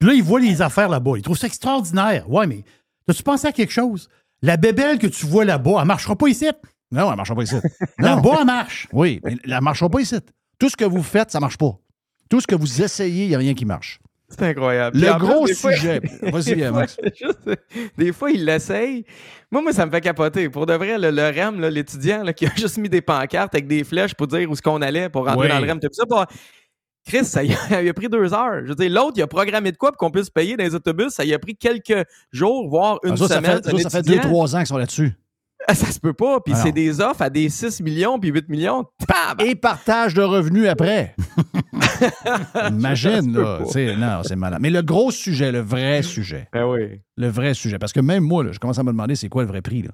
Puis 0.00 0.08
là, 0.08 0.14
ils 0.14 0.22
voient 0.22 0.40
les 0.40 0.60
affaires 0.60 0.88
là-bas. 0.88 1.12
Ils 1.16 1.22
trouvent 1.22 1.38
ça 1.38 1.46
extraordinaire. 1.46 2.28
Ouais, 2.30 2.46
mais 2.46 2.62
as-tu 3.08 3.22
pensé 3.22 3.46
à 3.46 3.52
quelque 3.52 3.72
chose? 3.72 4.08
La 4.42 4.56
bébelle 4.56 4.98
que 4.98 5.06
tu 5.06 5.24
vois 5.26 5.44
là-bas, 5.44 5.78
elle 5.80 5.86
marchera 5.86 6.16
pas 6.16 6.28
ici. 6.28 6.46
Non, 6.90 7.04
elle 7.06 7.10
ne 7.12 7.16
marchera 7.16 7.34
pas 7.36 7.42
ici. 7.42 7.56
Là-bas, 7.98 8.36
elle 8.40 8.46
marche. 8.46 8.88
Oui, 8.92 9.20
mais 9.24 9.36
elle 9.44 9.50
ne 9.54 9.60
marchera 9.60 9.88
pas 9.90 10.00
ici. 10.00 10.16
Tout 10.58 10.68
ce 10.68 10.76
que 10.76 10.84
vous 10.84 11.02
faites, 11.02 11.30
ça 11.30 11.38
marche 11.40 11.58
pas. 11.58 11.76
Tout 12.30 12.40
ce 12.40 12.46
que 12.46 12.54
vous 12.54 12.82
essayez, 12.82 13.24
il 13.24 13.28
n'y 13.28 13.34
a 13.34 13.38
rien 13.38 13.54
qui 13.54 13.64
marche. 13.64 14.00
C'est 14.30 14.42
incroyable. 14.42 14.98
Le 14.98 15.18
gros 15.18 15.44
plus, 15.44 15.54
sujet. 15.54 16.00
Vas-y, 16.22 16.70
Max. 16.70 16.98
juste, 17.18 17.50
des 17.96 18.12
fois, 18.12 18.30
il 18.30 18.44
l'essaye. 18.44 19.04
Moi, 19.50 19.62
moi, 19.62 19.72
ça 19.72 19.86
me 19.86 19.90
fait 19.90 20.00
capoter. 20.02 20.48
Pour 20.50 20.66
de 20.66 20.74
vrai, 20.74 20.98
le, 20.98 21.10
le 21.10 21.22
REM, 21.30 21.60
l'étudiant 21.68 22.24
qui 22.36 22.46
a 22.46 22.50
juste 22.56 22.76
mis 22.78 22.88
des 22.90 23.00
pancartes 23.00 23.54
avec 23.54 23.66
des 23.66 23.84
flèches 23.84 24.14
pour 24.14 24.26
dire 24.26 24.48
où 24.48 24.52
est-ce 24.52 24.60
qu'on 24.62 24.82
allait 24.82 25.08
pour 25.08 25.24
rentrer 25.26 25.46
Oui. 25.46 25.48
dans 25.48 25.60
le 25.60 25.66
REM. 25.70 25.80
Tout 25.80 25.88
ça, 25.92 26.04
pour- 26.06 26.26
Chris, 27.06 27.24
ça 27.24 27.42
y 27.42 27.54
a, 27.54 27.80
il 27.82 27.88
a 27.88 27.94
pris 27.94 28.08
deux 28.10 28.34
heures. 28.34 28.60
Je 28.64 28.68
veux 28.68 28.74
dire, 28.74 28.90
l'autre, 28.90 29.14
il 29.16 29.22
a 29.22 29.26
programmé 29.26 29.72
de 29.72 29.78
quoi 29.78 29.92
pour 29.92 29.96
qu'on 29.96 30.10
puisse 30.10 30.28
payer 30.28 30.58
dans 30.58 30.64
les 30.64 30.74
autobus? 30.74 31.08
Ça 31.14 31.24
y 31.24 31.32
a 31.32 31.38
pris 31.38 31.56
quelques 31.56 32.04
jours, 32.30 32.68
voire 32.68 32.98
une 33.04 33.12
Ah, 33.12 33.16
ça, 33.16 33.28
ça 33.28 33.34
semaine. 33.36 33.62
fait, 33.62 33.70
ça, 33.82 33.88
ça 33.88 33.90
fait 33.90 33.98
étudiant. 34.12 34.30
2-3 34.30 34.54
ans 34.54 34.58
qu'ils 34.58 34.66
sont 34.66 34.76
là-dessus. 34.76 35.12
Ah, 35.66 35.74
Ça 35.74 35.86
se 35.90 35.98
peut 36.00 36.12
pas. 36.14 36.40
Puis 36.40 36.54
Ah 36.56 36.60
c'est 36.62 36.72
des 36.72 37.00
offres 37.00 37.22
à 37.22 37.30
des 37.30 37.48
6 37.48 37.80
millions 37.82 38.18
puis 38.18 38.30
8 38.30 38.48
millions. 38.48 38.84
Tab! 39.06 39.40
Et 39.42 39.54
partage 39.54 40.14
de 40.14 40.22
revenus 40.22 40.68
après. 40.68 41.14
Imagine, 42.70 43.32
là. 43.36 43.60
Non, 43.96 44.22
c'est 44.22 44.36
malade. 44.36 44.58
Mais 44.62 44.70
le 44.70 44.82
gros 44.82 45.10
sujet, 45.10 45.52
le 45.52 45.60
vrai 45.60 46.02
sujet, 46.02 46.48
Ben 46.52 46.66
oui. 46.66 47.00
le 47.16 47.28
vrai 47.28 47.54
sujet, 47.54 47.78
parce 47.78 47.92
que 47.92 48.00
même 48.00 48.24
moi, 48.24 48.44
là, 48.44 48.52
je 48.52 48.58
commence 48.58 48.78
à 48.78 48.82
me 48.82 48.90
demander 48.90 49.14
c'est 49.16 49.28
quoi 49.28 49.42
le 49.42 49.48
vrai 49.48 49.62
prix. 49.62 49.82
Là. 49.82 49.90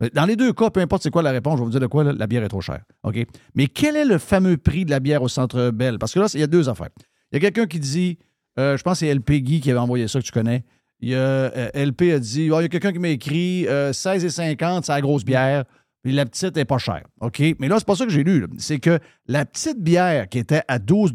Mais 0.00 0.10
Dans 0.10 0.24
les 0.24 0.36
deux 0.36 0.52
cas, 0.52 0.70
peu 0.70 0.80
importe 0.80 1.02
c'est 1.02 1.10
quoi 1.10 1.22
la 1.22 1.30
réponse, 1.32 1.54
je 1.54 1.58
vais 1.60 1.64
vous 1.64 1.70
dire 1.72 1.80
de 1.80 1.86
quoi 1.86 2.04
là, 2.04 2.12
la 2.12 2.26
bière 2.26 2.42
est 2.44 2.48
trop 2.48 2.60
chère. 2.60 2.82
OK? 3.02 3.16
Mais 3.54 3.66
quel 3.66 3.96
est 3.96 4.04
le 4.04 4.18
fameux 4.18 4.56
prix 4.56 4.84
de 4.84 4.90
la 4.90 5.00
bière 5.00 5.22
au 5.22 5.28
centre 5.28 5.70
Bell? 5.70 5.98
Parce 5.98 6.14
que 6.14 6.20
là, 6.20 6.26
il 6.34 6.40
y 6.40 6.44
a 6.44 6.46
deux 6.46 6.68
affaires. 6.68 6.90
Il 7.32 7.36
y 7.36 7.38
a 7.38 7.40
quelqu'un 7.40 7.66
qui 7.66 7.80
dit, 7.80 8.18
euh, 8.58 8.76
je 8.76 8.82
pense 8.82 9.00
que 9.00 9.06
c'est 9.06 9.14
LP 9.14 9.42
Guy 9.42 9.60
qui 9.60 9.70
avait 9.70 9.80
envoyé 9.80 10.08
ça, 10.08 10.20
que 10.20 10.24
tu 10.24 10.32
connais. 10.32 10.64
Il 11.00 11.10
y 11.10 11.14
a, 11.14 11.18
euh, 11.18 11.70
LP 11.74 12.12
a 12.12 12.18
dit, 12.18 12.50
Oh, 12.50 12.60
il 12.60 12.62
y 12.62 12.66
a 12.66 12.68
quelqu'un 12.68 12.92
qui 12.92 12.98
m'a 12.98 13.08
écrit 13.08 13.66
euh, 13.68 13.92
16,50, 13.92 14.82
c'est 14.84 14.92
la 14.92 15.00
grosse 15.00 15.24
bière. 15.24 15.64
Puis 16.02 16.12
la 16.12 16.26
petite 16.26 16.56
est 16.56 16.64
pas 16.64 16.78
chère. 16.78 17.04
OK? 17.20 17.42
Mais 17.58 17.68
là, 17.68 17.76
c'est 17.78 17.86
pas 17.86 17.96
ça 17.96 18.04
que 18.04 18.10
j'ai 18.12 18.22
lu. 18.22 18.46
C'est 18.58 18.78
que 18.78 18.98
la 19.26 19.44
petite 19.44 19.82
bière 19.82 20.28
qui 20.28 20.38
était 20.38 20.62
à 20.68 20.78
12 20.78 21.12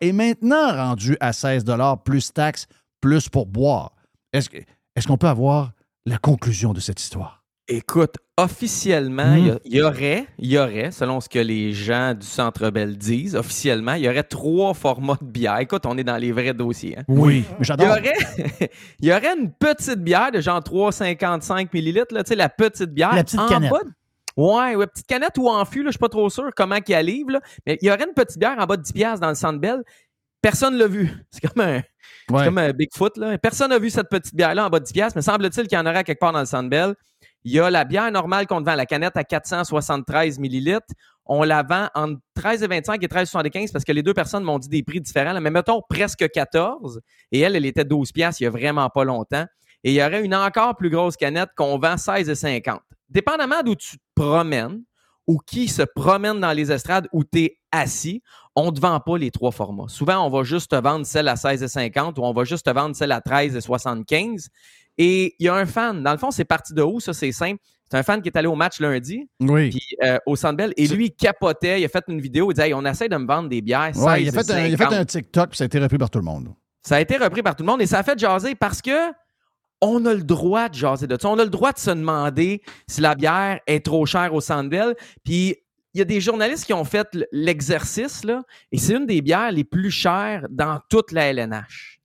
est 0.00 0.12
maintenant 0.12 0.74
rendue 0.74 1.16
à 1.20 1.32
16 1.32 1.64
plus 2.04 2.32
taxes, 2.32 2.66
plus 3.00 3.28
pour 3.28 3.46
boire. 3.46 3.92
Est-ce 4.32 5.06
qu'on 5.06 5.16
peut 5.16 5.26
avoir 5.26 5.72
la 6.04 6.18
conclusion 6.18 6.74
de 6.74 6.80
cette 6.80 7.00
histoire? 7.00 7.45
Écoute, 7.68 8.14
officiellement, 8.36 9.34
il 9.34 9.46
y 9.46 9.50
a- 9.50 9.58
il 9.64 9.74
y, 9.74 9.82
aurait, 9.82 10.26
il 10.38 10.52
y 10.52 10.58
aurait, 10.58 10.92
selon 10.92 11.20
ce 11.20 11.28
que 11.28 11.38
les 11.40 11.72
gens 11.72 12.14
du 12.14 12.24
Centre 12.26 12.70
Bell 12.70 12.96
disent, 12.96 13.34
officiellement, 13.34 13.94
il 13.94 14.04
y 14.04 14.08
aurait 14.08 14.22
trois 14.22 14.72
formats 14.72 15.18
de 15.20 15.26
bière. 15.26 15.58
Écoute, 15.58 15.84
on 15.84 15.98
est 15.98 16.04
dans 16.04 16.16
les 16.16 16.30
vrais 16.30 16.54
dossiers. 16.54 16.96
hein. 16.98 17.02
Oui, 17.08 17.44
y, 17.60 17.64
j'adore. 17.64 17.88
aurait, 17.88 18.14
il 19.00 19.08
y 19.08 19.12
aurait 19.12 19.34
une 19.36 19.50
petite 19.52 19.98
bière 19.98 20.30
de 20.30 20.40
genre 20.40 20.60
3,55 20.60 21.68
millilitres, 21.72 22.14
là, 22.14 22.22
tu 22.22 22.28
sais, 22.28 22.34
la 22.36 22.48
petite 22.48 22.90
bière. 22.92 23.14
La 23.14 23.24
petite 23.24 23.40
en 23.40 23.48
canette. 23.48 23.70
bas 23.72 23.80
de- 23.84 23.90
Ouais, 24.36 24.76
ouais, 24.76 24.86
petite 24.86 25.06
canette 25.06 25.36
ou 25.38 25.48
en 25.48 25.64
fût, 25.64 25.82
là, 25.82 25.86
je 25.88 25.92
suis 25.92 25.98
pas 25.98 26.10
trop 26.10 26.28
sûr 26.28 26.50
comment 26.54 26.78
qu'il 26.80 26.94
livre, 26.98 27.30
là. 27.32 27.40
Mais 27.66 27.78
il 27.80 27.88
y 27.88 27.90
aurait 27.90 28.04
une 28.04 28.12
petite 28.14 28.38
bière 28.38 28.54
en 28.58 28.66
bas 28.66 28.76
de 28.76 28.82
10$ 28.82 28.92
piastres 28.92 29.20
dans 29.20 29.30
le 29.30 29.34
Centre 29.34 29.58
Bell. 29.58 29.82
Personne 30.42 30.76
l'a 30.76 30.86
vu. 30.86 31.10
C'est 31.30 31.40
comme 31.48 31.64
un, 31.64 31.80
c'est 32.28 32.34
Ouais. 32.34 32.44
comme 32.44 32.58
un 32.58 32.70
Bigfoot. 32.72 33.16
Là. 33.16 33.38
Personne 33.38 33.70
n'a 33.70 33.78
vu 33.78 33.88
cette 33.88 34.08
petite 34.10 34.34
bière-là 34.34 34.66
en 34.66 34.68
bas 34.70 34.78
de 34.78 34.84
10$, 34.84 34.92
piastres, 34.92 35.16
mais 35.16 35.22
semble-t-il 35.22 35.66
qu'il 35.66 35.76
y 35.78 35.80
en 35.80 35.86
aurait 35.86 36.04
quelque 36.04 36.20
part 36.20 36.32
dans 36.32 36.40
le 36.40 36.46
Centre 36.46 36.68
Bell. 36.68 36.94
Il 37.46 37.52
y 37.52 37.60
a 37.60 37.70
la 37.70 37.84
bière 37.84 38.10
normale 38.10 38.48
qu'on 38.48 38.60
vend, 38.60 38.74
la 38.74 38.86
canette 38.86 39.16
à 39.16 39.22
473 39.22 40.40
millilitres. 40.40 40.92
On 41.26 41.44
la 41.44 41.62
vend 41.62 41.88
entre 41.94 42.20
13,25 42.36 43.04
et 43.04 43.06
13,75 43.06 43.70
parce 43.70 43.84
que 43.84 43.92
les 43.92 44.02
deux 44.02 44.14
personnes 44.14 44.42
m'ont 44.42 44.58
dit 44.58 44.68
des 44.68 44.82
prix 44.82 45.00
différents. 45.00 45.40
mais 45.40 45.52
mettons 45.52 45.80
presque 45.88 46.28
14. 46.28 47.00
Et 47.30 47.38
elle, 47.38 47.54
elle 47.54 47.64
était 47.64 47.84
12$ 47.84 48.12
piastres 48.12 48.40
il 48.40 48.44
y 48.44 48.46
a 48.48 48.50
vraiment 48.50 48.90
pas 48.90 49.04
longtemps. 49.04 49.44
Et 49.84 49.92
il 49.92 49.94
y 49.94 50.02
aurait 50.02 50.24
une 50.24 50.34
encore 50.34 50.74
plus 50.74 50.90
grosse 50.90 51.16
canette 51.16 51.50
qu'on 51.56 51.78
vend 51.78 51.94
16,50. 51.94 52.78
Dépendamment 53.10 53.62
d'où 53.64 53.76
tu 53.76 53.96
te 53.96 54.02
promènes 54.16 54.82
ou 55.28 55.38
qui 55.38 55.68
se 55.68 55.82
promène 55.82 56.40
dans 56.40 56.52
les 56.52 56.72
estrades 56.72 57.06
où 57.12 57.22
tu 57.22 57.44
es 57.44 57.58
assis, 57.70 58.22
on 58.56 58.66
ne 58.66 58.70
te 58.72 58.80
vend 58.80 58.98
pas 58.98 59.18
les 59.18 59.30
trois 59.30 59.52
formats. 59.52 59.86
Souvent, 59.86 60.26
on 60.26 60.30
va 60.30 60.42
juste 60.42 60.72
te 60.72 60.76
vendre 60.76 61.06
celle 61.06 61.28
à 61.28 61.34
16,50 61.34 62.18
ou 62.18 62.24
on 62.24 62.32
va 62.32 62.42
juste 62.42 62.66
te 62.66 62.70
vendre 62.70 62.96
celle 62.96 63.12
à 63.12 63.20
13,75. 63.20 64.48
Et 64.98 65.34
il 65.38 65.46
y 65.46 65.48
a 65.48 65.54
un 65.54 65.66
fan. 65.66 66.02
Dans 66.02 66.12
le 66.12 66.18
fond, 66.18 66.30
c'est 66.30 66.44
parti 66.44 66.72
de 66.74 66.82
où? 66.82 67.00
Ça, 67.00 67.12
c'est 67.12 67.32
simple. 67.32 67.60
C'est 67.90 67.96
un 67.98 68.02
fan 68.02 68.20
qui 68.20 68.28
est 68.28 68.36
allé 68.36 68.48
au 68.48 68.56
match 68.56 68.80
lundi, 68.80 69.28
Oui. 69.38 69.70
puis 69.70 69.80
euh, 70.02 70.18
au 70.26 70.34
Centre 70.34 70.56
Bell, 70.56 70.72
et 70.76 70.88
lui, 70.88 71.06
il 71.06 71.10
capotait. 71.12 71.80
Il 71.80 71.84
a 71.84 71.88
fait 71.88 72.02
une 72.08 72.20
vidéo. 72.20 72.50
Il 72.50 72.54
disait, 72.54 72.68
Hey, 72.68 72.74
on 72.74 72.84
essaie 72.84 73.08
de 73.08 73.16
me 73.16 73.26
vendre 73.26 73.48
des 73.48 73.62
bières. 73.62 73.92
Ouais, 73.96 74.22
il, 74.22 74.28
a 74.28 74.32
fait 74.32 74.50
un, 74.50 74.66
il 74.66 74.74
a 74.74 74.76
fait 74.76 74.84
16,50. 74.84 74.94
un 74.94 75.04
TikTok, 75.04 75.50
puis 75.50 75.56
ça 75.58 75.64
a 75.64 75.66
été 75.66 75.78
repris 75.78 75.98
par 75.98 76.10
tout 76.10 76.18
le 76.18 76.24
monde. 76.24 76.48
Ça 76.82 76.96
a 76.96 77.00
été 77.00 77.16
repris 77.16 77.42
par 77.42 77.54
tout 77.54 77.62
le 77.64 77.70
monde 77.70 77.82
et 77.82 77.86
ça 77.86 77.98
a 77.98 78.02
fait 78.02 78.18
jaser 78.18 78.54
parce 78.54 78.80
que 78.82 79.12
on 79.80 80.04
a 80.06 80.14
le 80.14 80.22
droit 80.22 80.68
de 80.68 80.74
jaser 80.74 81.06
de 81.06 81.16
ça. 81.20 81.28
On 81.28 81.38
a 81.38 81.44
le 81.44 81.50
droit 81.50 81.72
de 81.72 81.78
se 81.78 81.90
demander 81.90 82.62
si 82.88 83.00
la 83.00 83.14
bière 83.14 83.60
est 83.66 83.84
trop 83.84 84.06
chère 84.06 84.32
au 84.34 84.40
Sandbell. 84.40 84.94
Puis 85.24 85.56
il 85.94 85.98
y 85.98 86.02
a 86.02 86.04
des 86.04 86.20
journalistes 86.20 86.64
qui 86.64 86.72
ont 86.72 86.84
fait 86.84 87.08
l'exercice, 87.32 88.24
là, 88.24 88.42
et 88.72 88.78
c'est 88.78 88.94
une 88.94 89.06
des 89.06 89.22
bières 89.22 89.50
les 89.50 89.64
plus 89.64 89.90
chères 89.90 90.46
dans 90.50 90.78
toute 90.90 91.10
la 91.12 91.26
LNH. 91.32 91.95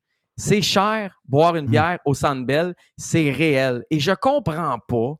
C'est 0.43 0.61
cher 0.63 1.19
boire 1.27 1.55
une 1.55 1.67
bière 1.67 1.99
au 2.05 2.13
Sandbell, 2.15 2.73
c'est 2.97 3.29
réel. 3.31 3.83
Et 3.91 3.99
je 3.99 4.11
comprends 4.11 4.77
pas 4.87 5.13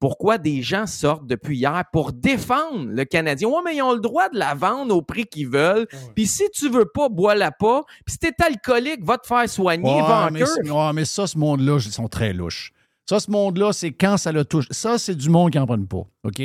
pourquoi 0.00 0.38
des 0.38 0.62
gens 0.62 0.86
sortent 0.86 1.26
depuis 1.26 1.58
hier 1.58 1.84
pour 1.92 2.12
défendre 2.12 2.86
le 2.88 3.04
Canadien. 3.04 3.48
Ouais, 3.48 3.60
mais 3.64 3.76
ils 3.76 3.82
ont 3.82 3.92
le 3.92 4.00
droit 4.00 4.28
de 4.30 4.38
la 4.38 4.54
vendre 4.54 4.96
au 4.96 5.02
prix 5.02 5.26
qu'ils 5.26 5.48
veulent. 5.48 5.86
Puis 6.16 6.26
si 6.26 6.44
tu 6.54 6.70
veux 6.70 6.86
pas, 6.92 7.08
bois-la 7.10 7.52
pas. 7.52 7.82
Puis 8.06 8.14
si 8.14 8.18
t'es 8.18 8.32
alcoolique, 8.42 9.04
va 9.04 9.18
te 9.18 9.26
faire 9.26 9.48
soigner, 9.48 10.00
va 10.00 10.22
en 10.22 10.24
Ouais, 10.24 10.30
mais, 10.32 10.38
cure. 10.40 10.48
c'est- 10.48 10.70
ouais, 10.70 10.92
mais 10.94 11.04
ça, 11.04 11.26
ce 11.26 11.36
monde-là, 11.38 11.78
ils 11.84 11.92
sont 11.92 12.08
très 12.08 12.32
louches. 12.32 12.72
Ça, 13.04 13.18
ce 13.18 13.30
monde-là, 13.30 13.72
c'est 13.72 13.90
quand 13.90 14.16
ça 14.16 14.30
le 14.32 14.44
touche. 14.44 14.66
Ça, 14.70 14.96
c'est 14.96 15.14
du 15.16 15.28
monde 15.28 15.50
qui 15.50 15.58
n'en 15.58 15.66
prennent 15.66 15.88
pas. 15.88 16.06
OK? 16.24 16.40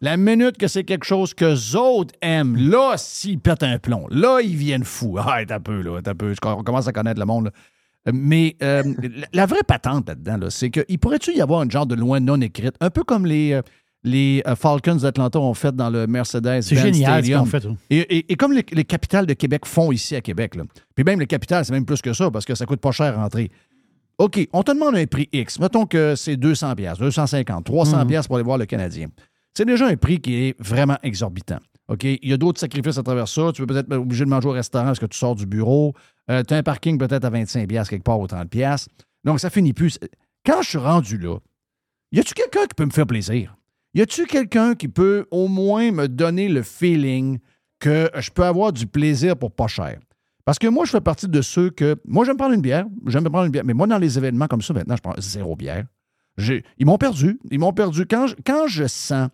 La 0.00 0.16
minute 0.16 0.56
que 0.56 0.68
c'est 0.68 0.84
quelque 0.84 1.04
chose 1.04 1.34
que 1.34 1.76
autres 1.76 2.14
aiment, 2.22 2.56
là, 2.56 2.94
s'ils 2.96 3.40
pètent 3.40 3.64
un 3.64 3.78
plomb, 3.78 4.06
là, 4.10 4.38
ils 4.42 4.56
viennent 4.56 4.84
fous. 4.84 5.16
Ah, 5.18 5.38
t'as 5.46 5.58
peu, 5.58 5.80
là, 5.82 6.00
t'as 6.02 6.14
peu. 6.14 6.32
On 6.44 6.62
commence 6.62 6.86
à 6.86 6.92
connaître 6.92 7.18
le 7.18 7.26
monde, 7.26 7.46
là. 7.46 7.50
Euh, 8.08 8.12
Mais 8.14 8.56
euh, 8.62 8.84
la- 9.32 9.46
vraie 9.46 9.64
patente 9.66 10.08
là-dedans, 10.08 10.36
là, 10.36 10.50
c'est 10.50 10.70
qu'il 10.70 10.98
pourrait-tu 11.00 11.34
y 11.34 11.40
avoir 11.40 11.62
une 11.62 11.70
genre 11.72 11.86
de 11.86 11.96
loi 11.96 12.20
non 12.20 12.40
écrite, 12.40 12.76
un 12.80 12.90
peu 12.90 13.02
comme 13.02 13.26
les, 13.26 13.52
euh, 13.54 13.62
les 14.04 14.44
Falcons 14.54 14.94
d'Atlanta 14.94 15.40
ont 15.40 15.54
fait 15.54 15.74
dans 15.74 15.90
le 15.90 16.06
Mercedes. 16.06 16.60
C'est 16.62 16.76
génial 16.76 17.24
ce 17.24 17.50
fait. 17.50 17.66
Et, 17.90 17.98
et- 18.18 18.32
et 18.32 18.36
comme 18.36 18.52
les, 18.52 18.64
les 18.70 18.84
capitales 18.84 19.26
de 19.26 19.32
Québec 19.34 19.66
font 19.66 19.90
ici 19.90 20.14
à 20.14 20.20
Québec, 20.20 20.54
là. 20.54 20.62
puis 20.94 21.02
même 21.04 21.18
les 21.18 21.26
capitales, 21.26 21.64
c'est 21.64 21.72
même 21.72 21.84
plus 21.84 22.00
que 22.00 22.12
ça 22.12 22.30
parce 22.30 22.44
que 22.44 22.54
ça 22.54 22.64
coûte 22.64 22.80
pas 22.80 22.92
cher 22.92 23.18
à 23.18 23.22
rentrer. 23.22 23.50
OK, 24.18 24.48
on 24.52 24.62
te 24.62 24.72
demande 24.72 24.96
un 24.96 25.06
prix 25.06 25.28
X. 25.32 25.58
Mettons 25.60 25.84
que 25.86 26.14
c'est 26.16 26.36
200 26.36 26.74
pièces, 26.74 26.98
250, 26.98 27.64
300 27.64 27.98
Mhm. 28.00 28.06
pièces 28.06 28.26
pour 28.26 28.36
aller 28.36 28.44
voir 28.44 28.56
le 28.58 28.64
Canadien. 28.66 29.08
C'est 29.54 29.64
déjà 29.66 29.86
un 29.86 29.96
prix 29.96 30.20
qui 30.20 30.34
est 30.36 30.56
vraiment 30.60 30.96
exorbitant. 31.02 31.58
OK, 31.88 32.04
il 32.04 32.18
y 32.28 32.32
a 32.32 32.36
d'autres 32.36 32.58
sacrifices 32.58 32.98
à 32.98 33.02
travers 33.02 33.28
ça. 33.28 33.52
Tu 33.54 33.62
peux 33.62 33.66
peut-être 33.72 33.92
être 33.92 33.98
obligé 33.98 34.24
de 34.24 34.30
manger 34.30 34.48
au 34.48 34.52
restaurant 34.52 34.86
parce 34.86 34.98
que 34.98 35.06
tu 35.06 35.16
sors 35.18 35.34
du 35.34 35.46
bureau. 35.46 35.94
Euh, 36.30 36.42
tu 36.42 36.54
as 36.54 36.56
un 36.56 36.62
parking 36.62 36.98
peut-être 36.98 37.24
à 37.24 37.30
25 37.30 37.68
pièces 37.68 37.88
quelque 37.88 38.02
part 38.02 38.18
ou 38.18 38.26
30 38.26 38.48
pièces. 38.50 38.88
Donc 39.24 39.38
ça 39.38 39.50
finit 39.50 39.72
plus. 39.72 39.98
Quand 40.44 40.62
je 40.62 40.68
suis 40.70 40.78
rendu 40.78 41.18
là, 41.18 41.38
y 42.12 42.18
a-tu 42.18 42.34
quelqu'un 42.34 42.62
qui 42.66 42.74
peut 42.74 42.86
me 42.86 42.90
faire 42.90 43.06
plaisir? 43.06 43.56
Y 43.94 44.00
a-tu 44.02 44.26
quelqu'un 44.26 44.74
qui 44.74 44.88
peut 44.88 45.26
au 45.30 45.46
moins 45.48 45.90
me 45.92 46.08
donner 46.08 46.48
le 46.48 46.62
feeling 46.62 47.38
que 47.78 48.10
je 48.18 48.30
peux 48.30 48.44
avoir 48.44 48.72
du 48.72 48.86
plaisir 48.86 49.36
pour 49.36 49.52
pas 49.52 49.68
cher? 49.68 49.98
Parce 50.46 50.58
que 50.58 50.68
moi, 50.68 50.84
je 50.86 50.92
fais 50.92 51.00
partie 51.00 51.28
de 51.28 51.42
ceux 51.42 51.68
que. 51.70 51.96
Moi, 52.06 52.24
j'aime 52.24 52.36
prendre 52.36 52.54
une 52.54 52.62
bière. 52.62 52.86
J'aime 53.06 53.24
prendre 53.24 53.44
une 53.44 53.50
bière. 53.52 53.64
Mais 53.64 53.74
moi, 53.74 53.86
dans 53.86 53.98
les 53.98 54.16
événements 54.16 54.46
comme 54.46 54.62
ça, 54.62 54.72
maintenant, 54.72 54.96
je 54.96 55.02
prends 55.02 55.14
zéro 55.18 55.56
bière. 55.56 55.84
Ils 56.38 56.86
m'ont 56.86 56.96
perdu. 56.98 57.38
Ils 57.50 57.58
m'ont 57.58 57.72
perdu. 57.72 58.06
Quand 58.06 58.28
je, 58.28 58.36
quand 58.46 58.66
je 58.68 58.86
sens 58.86 59.28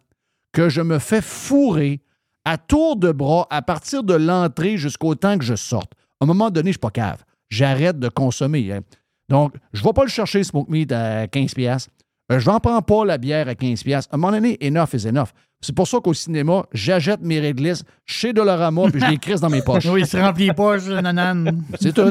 que 0.52 0.68
je 0.68 0.80
me 0.80 0.98
fais 0.98 1.20
fourrer 1.20 2.00
à 2.44 2.56
tour 2.58 2.96
de 2.96 3.12
bras 3.12 3.46
à 3.50 3.62
partir 3.62 4.02
de 4.02 4.14
l'entrée 4.14 4.78
jusqu'au 4.78 5.14
temps 5.14 5.36
que 5.38 5.44
je 5.44 5.54
sorte, 5.54 5.92
à 6.20 6.24
un 6.24 6.26
moment 6.26 6.50
donné, 6.50 6.66
je 6.66 6.68
ne 6.68 6.72
suis 6.72 6.78
pas 6.80 6.90
cave. 6.90 7.22
J'arrête 7.50 7.98
de 7.98 8.08
consommer. 8.08 8.72
hein. 8.72 8.80
Donc, 9.28 9.54
je 9.72 9.80
ne 9.82 9.86
vais 9.86 9.92
pas 9.92 10.04
le 10.04 10.08
chercher, 10.10 10.42
Smoke 10.42 10.70
Meat, 10.70 10.92
à 10.92 11.26
15$. 11.26 11.88
Euh, 12.32 12.38
Je 12.40 12.50
n'en 12.50 12.60
prends 12.60 12.82
pas 12.82 13.04
la 13.04 13.18
bière 13.18 13.48
à 13.48 13.52
15$. 13.54 13.82
piastres. 13.84 14.12
À 14.12 14.16
un 14.16 14.18
moment 14.18 14.32
donné, 14.32 14.58
enough 14.62 14.94
is 14.94 15.06
enough. 15.06 15.28
C'est 15.60 15.74
pour 15.74 15.86
ça 15.86 15.98
qu'au 16.00 16.14
cinéma, 16.14 16.66
j'achète 16.72 17.20
mes 17.20 17.38
réglisses 17.38 17.84
chez 18.04 18.32
Dolorama 18.32 18.90
puis 18.90 19.00
je 19.00 19.06
les 19.06 19.18
crisse 19.18 19.40
dans 19.40 19.50
mes 19.50 19.62
poches. 19.62 19.86
Oui, 19.92 20.04
se 20.06 20.16
remplit 20.16 20.48
les 20.48 20.54
poches, 20.54 20.86
nanan. 20.88 21.62
C'est 21.80 21.92
tout. 21.94 22.10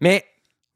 Mais 0.00 0.24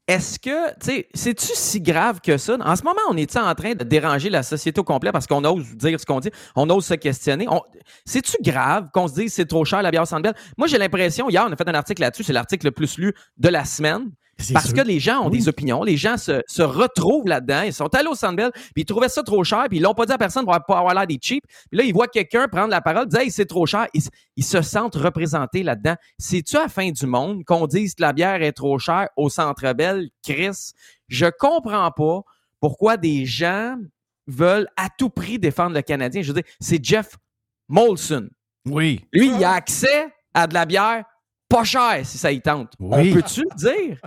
est-ce 0.07 0.39
que, 0.39 0.69
tu 0.79 0.85
sais, 0.87 1.07
c'est-tu 1.13 1.47
si 1.53 1.81
grave 1.81 2.19
que 2.21 2.37
ça? 2.37 2.57
En 2.61 2.75
ce 2.75 2.83
moment, 2.83 2.99
on 3.09 3.17
est 3.17 3.35
en 3.37 3.53
train 3.55 3.73
de 3.73 3.83
déranger 3.83 4.29
la 4.29 4.43
société 4.43 4.79
au 4.79 4.83
complet 4.83 5.11
parce 5.11 5.25
qu'on 5.27 5.43
ose 5.43 5.65
dire 5.77 5.99
ce 5.99 6.05
qu'on 6.05 6.19
dit, 6.19 6.29
on 6.55 6.69
ose 6.69 6.85
se 6.85 6.93
questionner? 6.95 7.47
On- 7.49 7.61
C'est-tu 8.05 8.37
grave 8.41 8.89
qu'on 8.93 9.07
se 9.07 9.13
dise 9.15 9.33
c'est 9.33 9.45
trop 9.47 9.65
cher 9.65 9.81
la 9.81 9.91
bière 9.91 10.07
Sandbell? 10.07 10.33
Moi, 10.57 10.67
j'ai 10.67 10.77
l'impression, 10.77 11.29
hier, 11.29 11.45
on 11.47 11.51
a 11.51 11.55
fait 11.55 11.67
un 11.69 11.73
article 11.75 12.01
là-dessus, 12.01 12.23
c'est 12.23 12.33
l'article 12.33 12.67
le 12.67 12.71
plus 12.71 12.97
lu 12.97 13.13
de 13.37 13.49
la 13.49 13.65
semaine. 13.65 14.09
Parce 14.53 14.67
sûr. 14.67 14.75
que 14.75 14.81
les 14.81 14.99
gens 14.99 15.21
ont 15.23 15.29
Oui. 15.29 15.39
des 15.39 15.47
opinions, 15.49 15.83
les 15.83 15.97
gens 15.97 16.17
se, 16.17 16.41
se 16.47 16.61
retrouvent 16.61 17.27
là-dedans, 17.27 17.61
ils 17.63 17.73
sont 17.73 17.93
allés 17.95 18.07
au 18.07 18.15
Sandbell, 18.15 18.51
puis 18.53 18.71
ils 18.77 18.85
trouvaient 18.85 19.09
ça 19.09 19.21
trop 19.23 19.43
cher, 19.43 19.65
puis 19.69 19.77
ils 19.77 19.81
l'ont 19.81 19.93
pas 19.93 20.05
dit 20.05 20.13
à 20.13 20.17
personne 20.17 20.45
pour 20.45 20.53
pas 20.67 20.77
avoir 20.79 20.93
l'air 20.93 21.07
des 21.07 21.19
cheap. 21.21 21.43
Puis 21.69 21.77
là, 21.77 21.83
ils 21.83 21.93
voient 21.93 22.07
quelqu'un 22.07 22.47
prendre 22.47 22.69
la 22.69 22.81
parole, 22.81 23.07
dire 23.07 23.19
hey, 23.21 23.31
c'est 23.31 23.45
trop 23.45 23.65
cher, 23.65 23.87
ils 24.35 24.43
se 24.43 24.61
sentent 24.61 24.95
représentés 24.95 25.63
là-dedans. 25.63 25.95
C'est-tu 26.17 26.57
à 26.57 26.61
la 26.63 26.67
fin 26.69 26.89
du 26.89 27.05
monde 27.05 27.43
qu'on 27.43 27.67
dise 27.67 27.95
que 27.95 28.01
la 28.01 28.13
bière 28.13 28.41
est 28.41 28.53
trop 28.53 28.79
chère 28.79 29.09
au 29.17 29.29
Centre 29.29 29.73
Bell, 29.73 30.09
Chris? 30.23 30.71
Je 31.07 31.25
comprends 31.25 31.91
pas 31.91 32.21
pourquoi 32.59 32.97
des 32.97 33.25
gens 33.25 33.75
veulent 34.27 34.67
à 34.77 34.87
tout 34.97 35.09
prix 35.09 35.39
défendre 35.39 35.73
le 35.75 35.81
Canadien. 35.81 36.21
Je 36.21 36.27
veux 36.27 36.41
dire, 36.41 36.51
c'est 36.59 36.83
Jeff 36.83 37.15
Molson. 37.67 38.29
Oui. 38.65 39.05
Lui, 39.13 39.27
il 39.35 39.43
a 39.43 39.53
accès 39.53 40.07
à 40.33 40.45
de 40.47 40.53
la 40.53 40.65
bière 40.65 41.03
pas 41.47 41.63
chère 41.63 42.01
si 42.03 42.17
ça 42.19 42.31
y 42.31 42.41
tente. 42.41 42.73
Oui. 42.79 43.09
On 43.11 43.13
peut-tu 43.15 43.41
le 43.41 43.55
dire? 43.55 43.99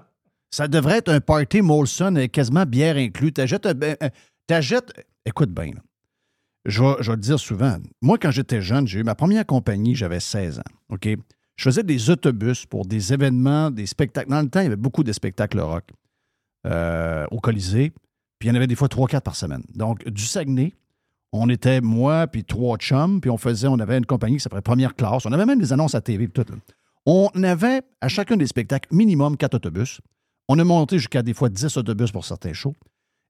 Ça 0.52 0.68
devrait 0.68 0.98
être 0.98 1.08
un 1.08 1.20
party 1.20 1.62
Molson 1.62 2.14
quasiment 2.30 2.64
bière 2.66 2.96
inclus. 2.96 3.32
T'achètes, 3.32 3.66
un- 3.66 3.72
un- 4.00 4.10
t'achètes- 4.46 4.92
écoute 5.26 5.50
bien, 5.50 5.70
je 6.66 6.82
vais, 6.82 6.94
je 7.00 7.10
le 7.10 7.16
dire 7.16 7.40
souvent. 7.40 7.78
Moi, 8.02 8.18
quand 8.18 8.30
j'étais 8.30 8.60
jeune, 8.60 8.86
j'ai 8.86 9.00
eu 9.00 9.02
ma 9.02 9.14
première 9.14 9.46
compagnie, 9.46 9.94
j'avais 9.94 10.20
16 10.20 10.58
ans. 10.60 10.72
OK? 10.90 11.08
Je 11.56 11.64
faisais 11.64 11.82
des 11.82 12.10
autobus 12.10 12.66
pour 12.66 12.84
des 12.86 13.12
événements, 13.12 13.70
des 13.70 13.86
spectacles. 13.86 14.28
Dans 14.30 14.42
le 14.42 14.48
temps, 14.48 14.60
il 14.60 14.64
y 14.64 14.66
avait 14.66 14.76
beaucoup 14.76 15.02
de 15.04 15.12
spectacles 15.12 15.60
rock 15.60 15.84
euh, 16.66 17.26
au 17.30 17.40
Colisée. 17.40 17.92
Puis 18.38 18.48
il 18.48 18.52
y 18.52 18.52
en 18.52 18.56
avait 18.56 18.66
des 18.66 18.74
fois 18.74 18.88
3-4 18.88 19.22
par 19.22 19.36
semaine. 19.36 19.62
Donc, 19.74 20.06
du 20.08 20.24
Saguenay, 20.24 20.74
on 21.32 21.48
était 21.48 21.80
moi 21.80 22.26
puis 22.26 22.44
trois 22.44 22.76
chums, 22.76 23.20
puis 23.20 23.30
on 23.30 23.38
faisait, 23.38 23.68
on 23.68 23.78
avait 23.78 23.96
une 23.96 24.04
compagnie 24.06 24.36
qui 24.36 24.42
s'appelait 24.42 24.60
Première 24.60 24.94
Classe. 24.94 25.24
On 25.24 25.32
avait 25.32 25.46
même 25.46 25.58
des 25.60 25.72
annonces 25.72 25.94
à 25.94 26.00
TV 26.02 26.28
tout. 26.28 26.44
là. 26.48 26.56
On 27.06 27.30
avait 27.42 27.82
à 28.00 28.08
chacun 28.08 28.36
des 28.36 28.46
spectacles 28.46 28.94
minimum 28.94 29.36
4 29.36 29.54
autobus. 29.54 30.00
On 30.54 30.58
a 30.58 30.64
monté 30.64 30.98
jusqu'à 30.98 31.22
des 31.22 31.32
fois 31.32 31.48
10 31.48 31.78
autobus 31.78 32.10
pour 32.12 32.26
certains 32.26 32.52
shows. 32.52 32.74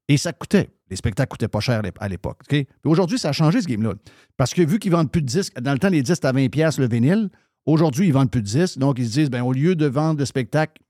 Et 0.09 0.17
ça 0.17 0.33
coûtait. 0.33 0.69
Les 0.89 0.97
spectacles 0.97 1.29
coûtaient 1.29 1.47
pas 1.47 1.61
cher 1.61 1.79
à 1.79 1.81
l'ép- 1.81 1.97
à 2.01 2.09
l'époque. 2.09 2.41
Aujourd'hui, 2.83 3.17
ça 3.17 3.29
a 3.29 3.31
changé 3.31 3.61
ce 3.61 3.67
game-là. 3.67 3.93
Parce 4.35 4.53
que 4.53 4.61
vu 4.61 4.77
qu'ils 4.77 4.91
vendent 4.91 5.09
plus 5.09 5.21
de 5.21 5.27
disques, 5.27 5.57
dans 5.61 5.71
le 5.71 5.79
temps, 5.79 5.87
les 5.87 6.03
disques 6.03 6.17
étaient 6.17 6.27
à 6.27 6.33
20$ 6.33 6.49
piastres 6.49 6.81
le 6.81 6.89
vinyle. 6.89 7.29
Aujourd'hui, 7.65 8.07
ils 8.07 8.11
vendent 8.11 8.29
plus 8.29 8.41
de 8.41 8.47
disques. 8.47 8.77
Donc, 8.77 8.99
ils 8.99 9.07
se 9.07 9.13
disent, 9.13 9.29
ben, 9.29 9.41
au 9.41 9.53
lieu 9.53 9.75
de 9.75 9.85
vendre 9.85 10.19
le 10.19 10.25
spectacle 10.25 10.81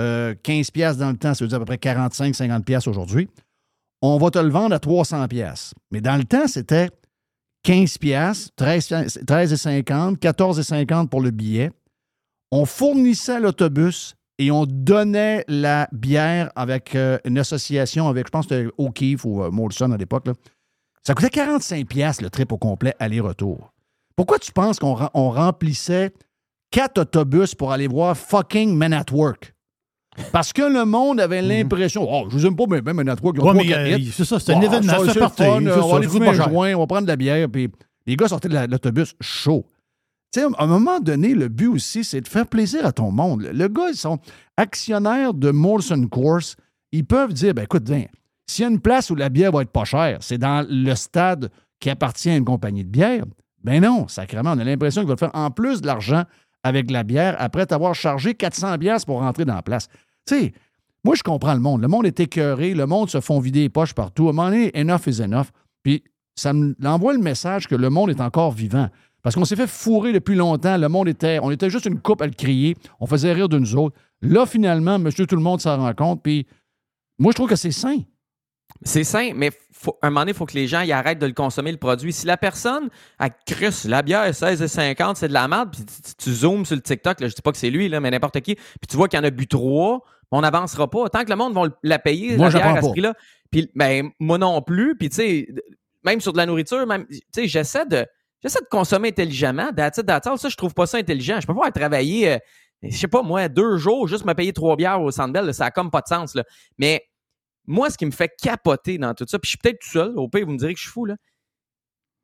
euh, 0.00 0.34
15$ 0.42 0.72
piastres 0.72 0.98
dans 0.98 1.12
le 1.12 1.16
temps, 1.16 1.34
ça 1.34 1.44
veut 1.44 1.48
dire 1.48 1.58
à 1.58 1.64
peu 1.64 1.66
près 1.66 1.76
45-50$ 1.76 2.64
piastres 2.64 2.88
aujourd'hui, 2.88 3.28
on 4.02 4.18
va 4.18 4.30
te 4.30 4.40
le 4.40 4.50
vendre 4.50 4.74
à 4.74 4.78
300$. 4.78 5.28
piastres. 5.28 5.74
Mais 5.92 6.00
dans 6.00 6.16
le 6.16 6.24
temps, 6.24 6.48
c'était 6.48 6.90
15$, 7.64 7.98
piastres, 7.98 8.50
13 8.56 8.88
13,50$, 8.88 10.16
14,50$ 10.16 11.08
pour 11.08 11.20
le 11.20 11.30
billet. 11.30 11.70
On 12.50 12.64
fournissait 12.64 13.38
l'autobus 13.38 14.16
et 14.38 14.50
on 14.50 14.64
donnait 14.66 15.44
la 15.48 15.88
bière 15.92 16.50
avec 16.56 16.94
euh, 16.94 17.18
une 17.24 17.38
association 17.38 18.08
avec, 18.08 18.26
je 18.26 18.30
pense 18.30 18.46
O'Keefe 18.78 19.24
ou 19.24 19.42
euh, 19.42 19.50
Molson 19.50 19.92
à 19.92 19.96
l'époque. 19.96 20.26
Ça 21.02 21.14
coûtait 21.14 21.28
45$ 21.28 21.84
piastres, 21.86 22.22
le 22.22 22.30
trip 22.30 22.52
au 22.52 22.58
complet 22.58 22.94
aller-retour. 22.98 23.72
Pourquoi 24.16 24.38
tu 24.38 24.52
penses 24.52 24.78
qu'on 24.78 24.94
rem- 24.94 25.10
on 25.14 25.30
remplissait 25.30 26.12
quatre 26.70 26.98
autobus 26.98 27.54
pour 27.54 27.72
aller 27.72 27.86
voir 27.86 28.16
fucking 28.16 28.74
Men 28.76 28.92
at 28.92 29.06
Work? 29.12 29.54
Parce 30.32 30.52
que 30.52 30.62
le 30.62 30.84
monde 30.86 31.20
avait 31.20 31.42
l'impression, 31.42 32.06
oh, 32.10 32.26
je 32.30 32.36
vous 32.36 32.46
aime 32.46 32.56
pas, 32.56 32.64
mais 32.68 32.80
même 32.80 32.96
Men 32.96 33.08
at 33.10 33.16
Work, 33.22 33.36
ils 33.36 33.42
ont 33.42 33.44
Ouais, 33.44 33.52
trois, 33.52 33.64
mais, 33.64 33.94
euh, 33.94 33.98
c'est 34.12 34.24
ça, 34.24 34.40
c'est 34.40 34.52
un 34.52 34.56
Bon, 34.56 34.62
événement, 34.62 34.92
ça, 34.92 35.00
on 35.84 35.88
va 35.90 35.96
aller 35.98 36.08
fumer 36.08 36.28
un 36.28 36.32
joint, 36.50 36.74
on 36.74 36.78
va 36.80 36.86
prendre 36.86 37.02
de 37.02 37.08
la 37.08 37.16
bière, 37.16 37.48
puis 37.50 37.70
les 38.06 38.16
gars 38.16 38.26
sortaient 38.28 38.48
de 38.48 38.54
la- 38.54 38.66
l'autobus 38.66 39.14
chaud. 39.20 39.66
Tu 40.32 40.40
sais, 40.40 40.46
à 40.58 40.64
un 40.64 40.66
moment 40.66 41.00
donné, 41.00 41.34
le 41.34 41.48
but 41.48 41.68
aussi, 41.68 42.04
c'est 42.04 42.20
de 42.20 42.28
faire 42.28 42.46
plaisir 42.46 42.84
à 42.84 42.92
ton 42.92 43.10
monde. 43.10 43.42
Le 43.52 43.68
gars, 43.68 43.88
ils 43.90 43.96
sont 43.96 44.18
actionnaires 44.56 45.34
de 45.34 45.50
Molson 45.50 46.06
Course. 46.08 46.56
Ils 46.92 47.04
peuvent 47.04 47.32
dire, 47.32 47.54
ben 47.54 47.62
écoute, 47.62 47.90
s'il 48.46 48.62
y 48.62 48.64
a 48.64 48.70
une 48.70 48.80
place 48.80 49.10
où 49.10 49.14
la 49.14 49.28
bière 49.28 49.52
va 49.52 49.62
être 49.62 49.70
pas 49.70 49.84
chère, 49.84 50.18
c'est 50.20 50.38
dans 50.38 50.66
le 50.68 50.94
stade 50.94 51.50
qui 51.80 51.90
appartient 51.90 52.30
à 52.30 52.36
une 52.36 52.44
compagnie 52.44 52.84
de 52.84 52.90
bière. 52.90 53.24
Ben 53.62 53.82
non, 53.82 54.08
sacrément, 54.08 54.52
on 54.52 54.58
a 54.58 54.64
l'impression 54.64 55.02
qu'ils 55.02 55.08
veulent 55.08 55.18
faire 55.18 55.34
en 55.34 55.50
plus 55.50 55.80
de 55.80 55.86
l'argent 55.86 56.24
avec 56.62 56.90
la 56.90 57.02
bière 57.02 57.36
après 57.38 57.66
t'avoir 57.66 57.94
chargé 57.94 58.34
400 58.34 58.78
bières 58.78 58.98
pour 59.06 59.20
rentrer 59.20 59.44
dans 59.44 59.54
la 59.54 59.62
place. 59.62 59.88
Tu 60.26 60.34
sais, 60.34 60.52
moi, 61.04 61.14
je 61.14 61.22
comprends 61.22 61.54
le 61.54 61.60
monde. 61.60 61.82
Le 61.82 61.88
monde 61.88 62.06
est 62.06 62.18
écœuré, 62.18 62.74
le 62.74 62.86
monde 62.86 63.08
se 63.08 63.20
font 63.20 63.38
vider 63.38 63.60
les 63.60 63.68
poches 63.68 63.94
partout. 63.94 64.26
À 64.26 64.30
un 64.30 64.32
moment 64.32 64.50
donné, 64.50 64.72
enough 64.74 65.06
is 65.06 65.22
enough. 65.22 65.46
Puis 65.82 66.02
ça 66.34 66.52
me 66.52 66.74
envoie 66.84 67.12
le 67.12 67.20
message 67.20 67.68
que 67.68 67.76
le 67.76 67.90
monde 67.90 68.10
est 68.10 68.20
encore 68.20 68.50
vivant. 68.50 68.88
Parce 69.26 69.34
qu'on 69.34 69.44
s'est 69.44 69.56
fait 69.56 69.66
fourrer 69.66 70.12
depuis 70.12 70.36
longtemps. 70.36 70.76
Le 70.76 70.88
monde 70.88 71.08
était. 71.08 71.40
On 71.42 71.50
était 71.50 71.68
juste 71.68 71.86
une 71.86 71.98
coupe 71.98 72.22
à 72.22 72.26
le 72.26 72.32
crier. 72.32 72.76
On 73.00 73.06
faisait 73.06 73.32
rire 73.32 73.48
de 73.48 73.58
nous 73.58 73.74
autres. 73.74 73.96
Là, 74.22 74.46
finalement, 74.46 75.00
monsieur, 75.00 75.26
tout 75.26 75.34
le 75.34 75.42
monde 75.42 75.60
s'en 75.60 75.78
rend 75.78 75.92
compte. 75.94 76.22
Puis 76.22 76.46
moi, 77.18 77.32
je 77.32 77.34
trouve 77.34 77.48
que 77.48 77.56
c'est 77.56 77.72
sain. 77.72 78.02
C'est 78.82 79.02
sain, 79.02 79.32
mais 79.34 79.50
faut, 79.72 79.98
à 80.00 80.06
un 80.06 80.10
moment 80.10 80.20
donné, 80.20 80.30
il 80.30 80.36
faut 80.36 80.46
que 80.46 80.54
les 80.54 80.68
gens 80.68 80.82
y 80.82 80.92
arrêtent 80.92 81.18
de 81.18 81.26
le 81.26 81.32
consommer, 81.32 81.72
le 81.72 81.76
produit. 81.76 82.12
Si 82.12 82.24
la 82.24 82.36
personne, 82.36 82.88
elle 83.18 83.32
crusse 83.44 83.84
la 83.86 84.02
bière 84.02 84.30
16,50, 84.30 85.16
c'est 85.16 85.26
de 85.26 85.32
la 85.32 85.48
merde, 85.48 85.70
puis 85.72 85.84
tu, 85.84 86.14
tu 86.14 86.32
zoomes 86.32 86.64
sur 86.64 86.76
le 86.76 86.82
TikTok, 86.82 87.18
là, 87.18 87.26
je 87.26 87.34
dis 87.34 87.42
pas 87.42 87.50
que 87.50 87.58
c'est 87.58 87.70
lui, 87.70 87.88
là, 87.88 87.98
mais 87.98 88.12
n'importe 88.12 88.40
qui, 88.42 88.54
puis 88.54 88.86
tu 88.88 88.96
vois 88.96 89.08
qu'il 89.08 89.18
y 89.18 89.20
en 89.20 89.24
a 89.24 89.30
bu 89.30 89.48
trois, 89.48 90.04
on 90.30 90.40
n'avancera 90.40 90.88
pas. 90.88 91.08
Tant 91.08 91.24
que 91.24 91.30
le 91.30 91.36
monde 91.36 91.52
va 91.52 91.62
la 91.82 91.98
payer, 91.98 92.36
Moi, 92.36 92.48
la 92.50 92.60
bière 92.60 92.74
à 92.74 92.76
ce 92.76 92.86
pas. 92.86 92.92
prix-là. 92.92 93.14
Puis, 93.50 93.68
ben, 93.74 94.10
moi 94.20 94.38
non 94.38 94.62
plus. 94.62 94.96
Puis, 94.96 95.08
tu 95.08 95.16
sais, 95.16 95.48
même 96.04 96.20
sur 96.20 96.32
de 96.32 96.38
la 96.38 96.46
nourriture, 96.46 96.86
même, 96.86 97.06
tu 97.08 97.20
sais, 97.34 97.48
j'essaie 97.48 97.86
de, 97.86 98.06
j'essaie 98.46 98.60
de 98.60 98.68
consommer 98.68 99.08
intelligemment. 99.08 99.72
That's 99.72 99.98
it, 99.98 100.06
that's. 100.06 100.40
Ça, 100.40 100.48
je 100.48 100.56
trouve 100.56 100.74
pas 100.74 100.86
ça 100.86 100.98
intelligent. 100.98 101.40
Je 101.40 101.46
peux 101.46 101.54
pas 101.54 101.70
travailler, 101.70 102.32
euh, 102.32 102.38
je 102.82 102.96
sais 102.96 103.08
pas, 103.08 103.22
moi, 103.22 103.48
deux 103.48 103.76
jours, 103.76 104.06
juste 104.08 104.24
me 104.24 104.34
payer 104.34 104.52
trois 104.52 104.76
bières 104.76 105.00
au 105.00 105.10
Sandbell, 105.10 105.46
là, 105.46 105.52
ça 105.52 105.66
a 105.66 105.70
comme 105.70 105.90
pas 105.90 106.00
de 106.00 106.08
sens. 106.08 106.36
Mais, 106.78 107.02
moi, 107.66 107.90
ce 107.90 107.98
qui 107.98 108.06
me 108.06 108.12
fait 108.12 108.30
capoter 108.40 108.98
dans 108.98 109.14
tout 109.14 109.26
ça, 109.28 109.38
puis 109.38 109.48
je 109.48 109.50
suis 109.50 109.58
peut-être 109.58 109.80
tout 109.80 109.90
seul, 109.90 110.12
au 110.16 110.28
pire, 110.28 110.46
vous 110.46 110.52
me 110.52 110.58
direz 110.58 110.74
que 110.74 110.78
je 110.78 110.84
suis 110.84 110.92
fou, 110.92 111.04
là. 111.04 111.16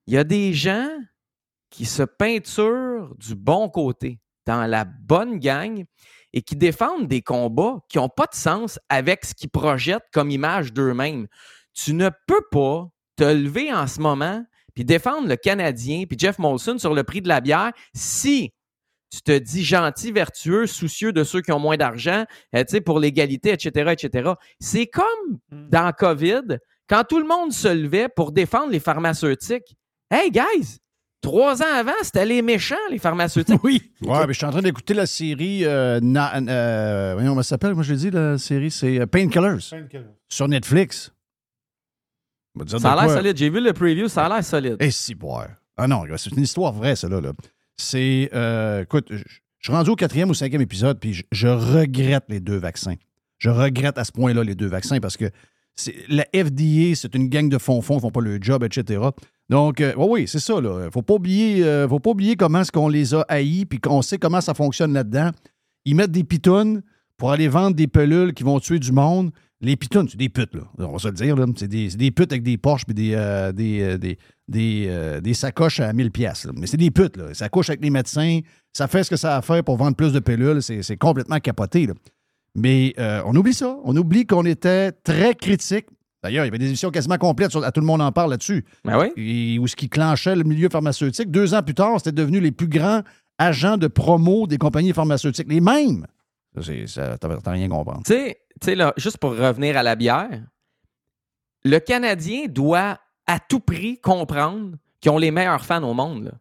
Il 0.06 0.14
y 0.14 0.18
a 0.18 0.24
des 0.24 0.52
gens 0.52 0.88
qui 1.70 1.84
se 1.84 2.02
peinturent 2.02 3.14
du 3.16 3.34
bon 3.34 3.68
côté, 3.68 4.20
dans 4.46 4.66
la 4.66 4.84
bonne 4.84 5.38
gang, 5.38 5.84
et 6.32 6.42
qui 6.42 6.56
défendent 6.56 7.08
des 7.08 7.22
combats 7.22 7.78
qui 7.88 7.98
n'ont 7.98 8.08
pas 8.08 8.26
de 8.26 8.34
sens 8.34 8.78
avec 8.88 9.24
ce 9.24 9.34
qu'ils 9.34 9.50
projettent 9.50 10.08
comme 10.12 10.30
image 10.30 10.72
d'eux-mêmes. 10.72 11.26
Tu 11.74 11.94
ne 11.94 12.10
peux 12.26 12.42
pas 12.50 12.88
te 13.16 13.24
lever 13.24 13.72
en 13.72 13.86
ce 13.86 14.00
moment 14.00 14.44
puis 14.74 14.84
défendre 14.84 15.28
le 15.28 15.36
Canadien 15.36 16.04
puis 16.08 16.18
Jeff 16.18 16.38
Molson 16.38 16.78
sur 16.78 16.94
le 16.94 17.02
prix 17.04 17.20
de 17.22 17.28
la 17.28 17.40
bière 17.40 17.72
si 17.94 18.52
tu 19.14 19.20
te 19.20 19.38
dis 19.38 19.62
gentil, 19.62 20.10
vertueux, 20.10 20.66
soucieux 20.66 21.12
de 21.12 21.22
ceux 21.22 21.42
qui 21.42 21.52
ont 21.52 21.58
moins 21.58 21.76
d'argent, 21.76 22.24
euh, 22.54 22.64
tu 22.64 22.70
sais, 22.70 22.80
pour 22.80 22.98
l'égalité, 22.98 23.50
etc., 23.52 23.92
etc. 23.92 24.30
C'est 24.58 24.86
comme 24.86 25.38
dans 25.50 25.92
COVID, 25.92 26.56
quand 26.88 27.04
tout 27.06 27.18
le 27.18 27.26
monde 27.26 27.52
se 27.52 27.68
levait 27.68 28.08
pour 28.08 28.32
défendre 28.32 28.70
les 28.72 28.80
pharmaceutiques. 28.80 29.76
Hey, 30.10 30.30
guys! 30.30 30.78
Trois 31.20 31.62
ans 31.62 31.72
avant, 31.74 31.92
c'était 32.02 32.24
les 32.24 32.40
méchants, 32.42 32.74
les 32.90 32.98
pharmaceutiques. 32.98 33.60
Oui. 33.62 33.92
Ouais, 34.02 34.26
mais 34.26 34.32
je 34.32 34.38
suis 34.38 34.46
en 34.46 34.50
train 34.50 34.62
d'écouter 34.62 34.92
la 34.94 35.06
série. 35.06 35.64
Euh, 35.64 36.00
Na- 36.02 36.34
euh, 36.36 37.12
voyons, 37.14 37.30
comment 37.32 37.42
ça 37.42 37.50
s'appelle? 37.50 37.74
Moi, 37.74 37.82
je 37.84 37.92
l'ai 37.92 37.98
dit, 37.98 38.10
la 38.10 38.38
série, 38.38 38.70
c'est 38.70 38.98
euh, 38.98 39.06
Painkillers 39.06 39.58
sur 40.28 40.48
Netflix. 40.48 41.12
Ça 42.78 42.92
a 42.92 43.06
l'air 43.06 43.14
solide. 43.16 43.36
J'ai 43.36 43.50
vu 43.50 43.60
le 43.60 43.72
preview, 43.72 44.08
ça 44.08 44.26
a 44.26 44.28
l'air 44.28 44.44
solide. 44.44 44.76
Eh, 44.80 44.90
si, 44.90 45.14
boire. 45.14 45.48
Ah 45.76 45.86
non, 45.88 46.04
c'est 46.16 46.30
une 46.36 46.42
histoire 46.42 46.72
vraie, 46.72 46.96
celle-là. 46.96 47.20
Là. 47.20 47.32
C'est. 47.76 48.28
euh, 48.34 48.82
écoute, 48.82 49.06
je 49.10 49.16
suis 49.60 49.72
rendu 49.72 49.90
au 49.90 49.96
quatrième 49.96 50.28
ou 50.30 50.34
cinquième 50.34 50.60
épisode, 50.60 50.98
puis 51.00 51.14
je, 51.14 51.22
je 51.32 51.48
regrette 51.48 52.24
les 52.28 52.40
deux 52.40 52.56
vaccins. 52.58 52.94
Je 53.38 53.48
regrette 53.50 53.96
à 53.98 54.04
ce 54.04 54.12
point-là 54.12 54.44
les 54.44 54.54
deux 54.54 54.66
vaccins 54.66 55.00
parce 55.00 55.16
que 55.16 55.30
la 56.08 56.24
FDA, 56.34 56.94
c'est 56.94 57.14
une 57.14 57.28
gang 57.28 57.48
de 57.48 57.58
fonds-fonds, 57.58 57.96
ils 57.98 58.00
font 58.02 58.10
pas 58.10 58.20
le 58.20 58.38
job, 58.40 58.62
etc. 58.62 59.02
Donc, 59.48 59.80
euh, 59.80 59.94
oui, 59.96 60.06
oui, 60.10 60.28
c'est 60.28 60.38
ça. 60.38 60.60
Là. 60.60 60.88
Faut 60.92 61.02
pas 61.02 61.14
oublier, 61.14 61.64
euh, 61.64 61.88
faut 61.88 61.98
pas 61.98 62.10
oublier 62.10 62.36
comment 62.36 62.60
est-ce 62.60 62.70
qu'on 62.72 62.88
les 62.88 63.14
a 63.14 63.22
haïs, 63.28 63.64
puis 63.64 63.80
qu'on 63.80 64.02
sait 64.02 64.18
comment 64.18 64.40
ça 64.40 64.52
fonctionne 64.54 64.92
là-dedans. 64.92 65.30
Ils 65.84 65.96
mettent 65.96 66.12
des 66.12 66.24
pitounes 66.24 66.82
pour 67.16 67.32
aller 67.32 67.48
vendre 67.48 67.74
des 67.74 67.86
pelules 67.86 68.34
qui 68.34 68.42
vont 68.44 68.60
tuer 68.60 68.78
du 68.78 68.92
monde. 68.92 69.30
Les 69.64 69.76
pitounes, 69.76 70.08
c'est 70.08 70.18
des 70.18 70.28
putes, 70.28 70.54
là. 70.54 70.62
On 70.78 70.92
va 70.92 70.98
se 70.98 71.06
le 71.06 71.14
dire, 71.14 71.36
là. 71.36 71.46
C'est 71.56 71.68
des, 71.68 72.10
putes 72.10 72.32
avec 72.32 72.42
des 72.42 72.58
Porsche 72.58 72.84
puis 72.84 72.94
des, 72.94 73.14
euh, 73.14 73.52
des, 73.52 73.80
euh, 73.80 73.96
des, 73.96 74.18
des, 74.48 74.86
euh, 74.88 75.20
des 75.20 75.34
sacoches 75.34 75.78
à 75.78 75.92
1000 75.92 76.10
pièces. 76.10 76.48
Mais 76.56 76.66
c'est 76.66 76.76
des 76.76 76.90
putes, 76.90 77.16
là. 77.16 77.32
Ça 77.32 77.48
couche 77.48 77.70
avec 77.70 77.80
les 77.80 77.90
médecins. 77.90 78.40
Ça 78.72 78.88
fait 78.88 79.04
ce 79.04 79.10
que 79.10 79.16
ça 79.16 79.36
a 79.36 79.38
à 79.38 79.42
faire 79.42 79.62
pour 79.62 79.76
vendre 79.76 79.94
plus 79.94 80.12
de 80.12 80.18
pilules. 80.18 80.60
C'est 80.62 80.96
complètement 80.96 81.38
capoté, 81.38 81.86
là. 81.86 81.94
Mais 82.54 82.92
euh, 82.98 83.22
on 83.24 83.34
oublie 83.36 83.54
ça. 83.54 83.78
On 83.84 83.96
oublie 83.96 84.26
qu'on 84.26 84.44
était 84.44 84.92
très 84.92 85.34
critique. 85.34 85.86
D'ailleurs, 86.22 86.44
il 86.44 86.48
y 86.48 86.50
avait 86.50 86.58
des 86.58 86.66
émissions 86.66 86.90
quasiment 86.90 87.18
complètes 87.18 87.50
sur, 87.50 87.64
à 87.64 87.72
tout 87.72 87.80
le 87.80 87.86
monde 87.86 88.02
en 88.02 88.12
parle 88.12 88.30
là-dessus. 88.30 88.64
Ben 88.84 88.98
oui. 88.98 89.12
Et 89.16 89.58
où 89.58 89.66
ce 89.66 89.74
qui 89.74 89.88
clenchait 89.88 90.36
le 90.36 90.44
milieu 90.44 90.68
pharmaceutique. 90.68 91.30
Deux 91.30 91.54
ans 91.54 91.62
plus 91.62 91.74
tard, 91.74 91.94
c'était 91.98 92.12
devenu 92.12 92.40
les 92.40 92.52
plus 92.52 92.68
grands 92.68 93.02
agents 93.38 93.76
de 93.76 93.86
promo 93.88 94.46
des 94.46 94.58
compagnies 94.58 94.92
pharmaceutiques. 94.92 95.48
Les 95.48 95.60
mêmes. 95.60 96.06
T'as 96.54 97.50
rien 97.50 97.68
compris. 97.68 98.02
Tu 98.04 98.14
sais, 98.62 98.76
juste 98.96 99.18
pour 99.18 99.30
revenir 99.30 99.76
à 99.76 99.82
la 99.82 99.96
bière, 99.96 100.40
le 101.64 101.78
Canadien 101.78 102.46
doit 102.48 102.98
à 103.26 103.38
tout 103.38 103.60
prix 103.60 104.00
comprendre 104.00 104.76
qu'ils 105.00 105.10
ont 105.10 105.18
les 105.18 105.30
meilleurs 105.30 105.64
fans 105.64 105.82
au 105.82 105.94
monde. 105.94 106.32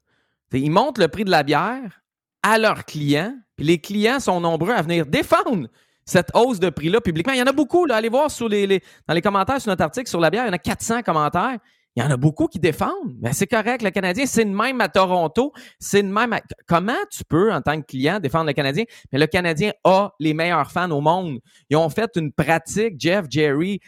Ils 0.51 0.71
montent 0.71 0.97
le 0.97 1.07
prix 1.07 1.23
de 1.23 1.31
la 1.31 1.43
bière 1.43 2.01
à 2.43 2.57
leurs 2.57 2.85
clients, 2.85 3.35
puis 3.55 3.65
les 3.65 3.79
clients 3.79 4.19
sont 4.19 4.41
nombreux 4.41 4.73
à 4.73 4.81
venir 4.81 5.05
défendre 5.05 5.67
cette 6.05 6.31
hausse 6.33 6.59
de 6.59 6.69
prix-là 6.69 6.99
publiquement. 6.99 7.33
Il 7.33 7.39
y 7.39 7.41
en 7.41 7.47
a 7.47 7.53
beaucoup. 7.53 7.85
Là. 7.85 7.95
Allez 7.95 8.09
voir 8.09 8.29
dans 8.39 8.47
les 8.49 9.21
commentaires 9.21 9.61
sur 9.61 9.69
notre 9.69 9.83
article 9.83 10.09
sur 10.09 10.19
la 10.19 10.29
bière, 10.29 10.45
il 10.45 10.47
y 10.47 10.49
en 10.49 10.53
a 10.53 10.57
400 10.57 11.03
commentaires. 11.03 11.57
Il 11.95 12.03
y 12.03 12.05
en 12.05 12.09
a 12.09 12.15
beaucoup 12.17 12.47
qui 12.47 12.57
défendent. 12.59 13.17
Mais 13.21 13.33
c'est 13.33 13.47
correct, 13.47 13.81
le 13.81 13.89
Canadien, 13.89 14.25
c'est 14.25 14.45
le 14.45 14.51
même 14.51 14.79
à 14.79 14.87
Toronto. 14.87 15.51
C'est 15.79 16.01
le 16.01 16.07
même. 16.07 16.31
à- 16.31 16.41
Comment 16.65 16.95
tu 17.11 17.23
peux, 17.25 17.51
en 17.51 17.61
tant 17.61 17.79
que 17.81 17.85
client, 17.85 18.19
défendre 18.21 18.45
le 18.45 18.53
Canadien? 18.53 18.85
Mais 19.11 19.19
le 19.19 19.27
Canadien 19.27 19.73
a 19.83 20.13
les 20.19 20.33
meilleurs 20.33 20.71
fans 20.71 20.89
au 20.91 21.01
monde. 21.01 21.39
Ils 21.69 21.75
ont 21.75 21.89
fait 21.89 22.09
une 22.15 22.31
pratique, 22.31 22.95
Jeff, 22.97 23.25
Jerry. 23.29 23.79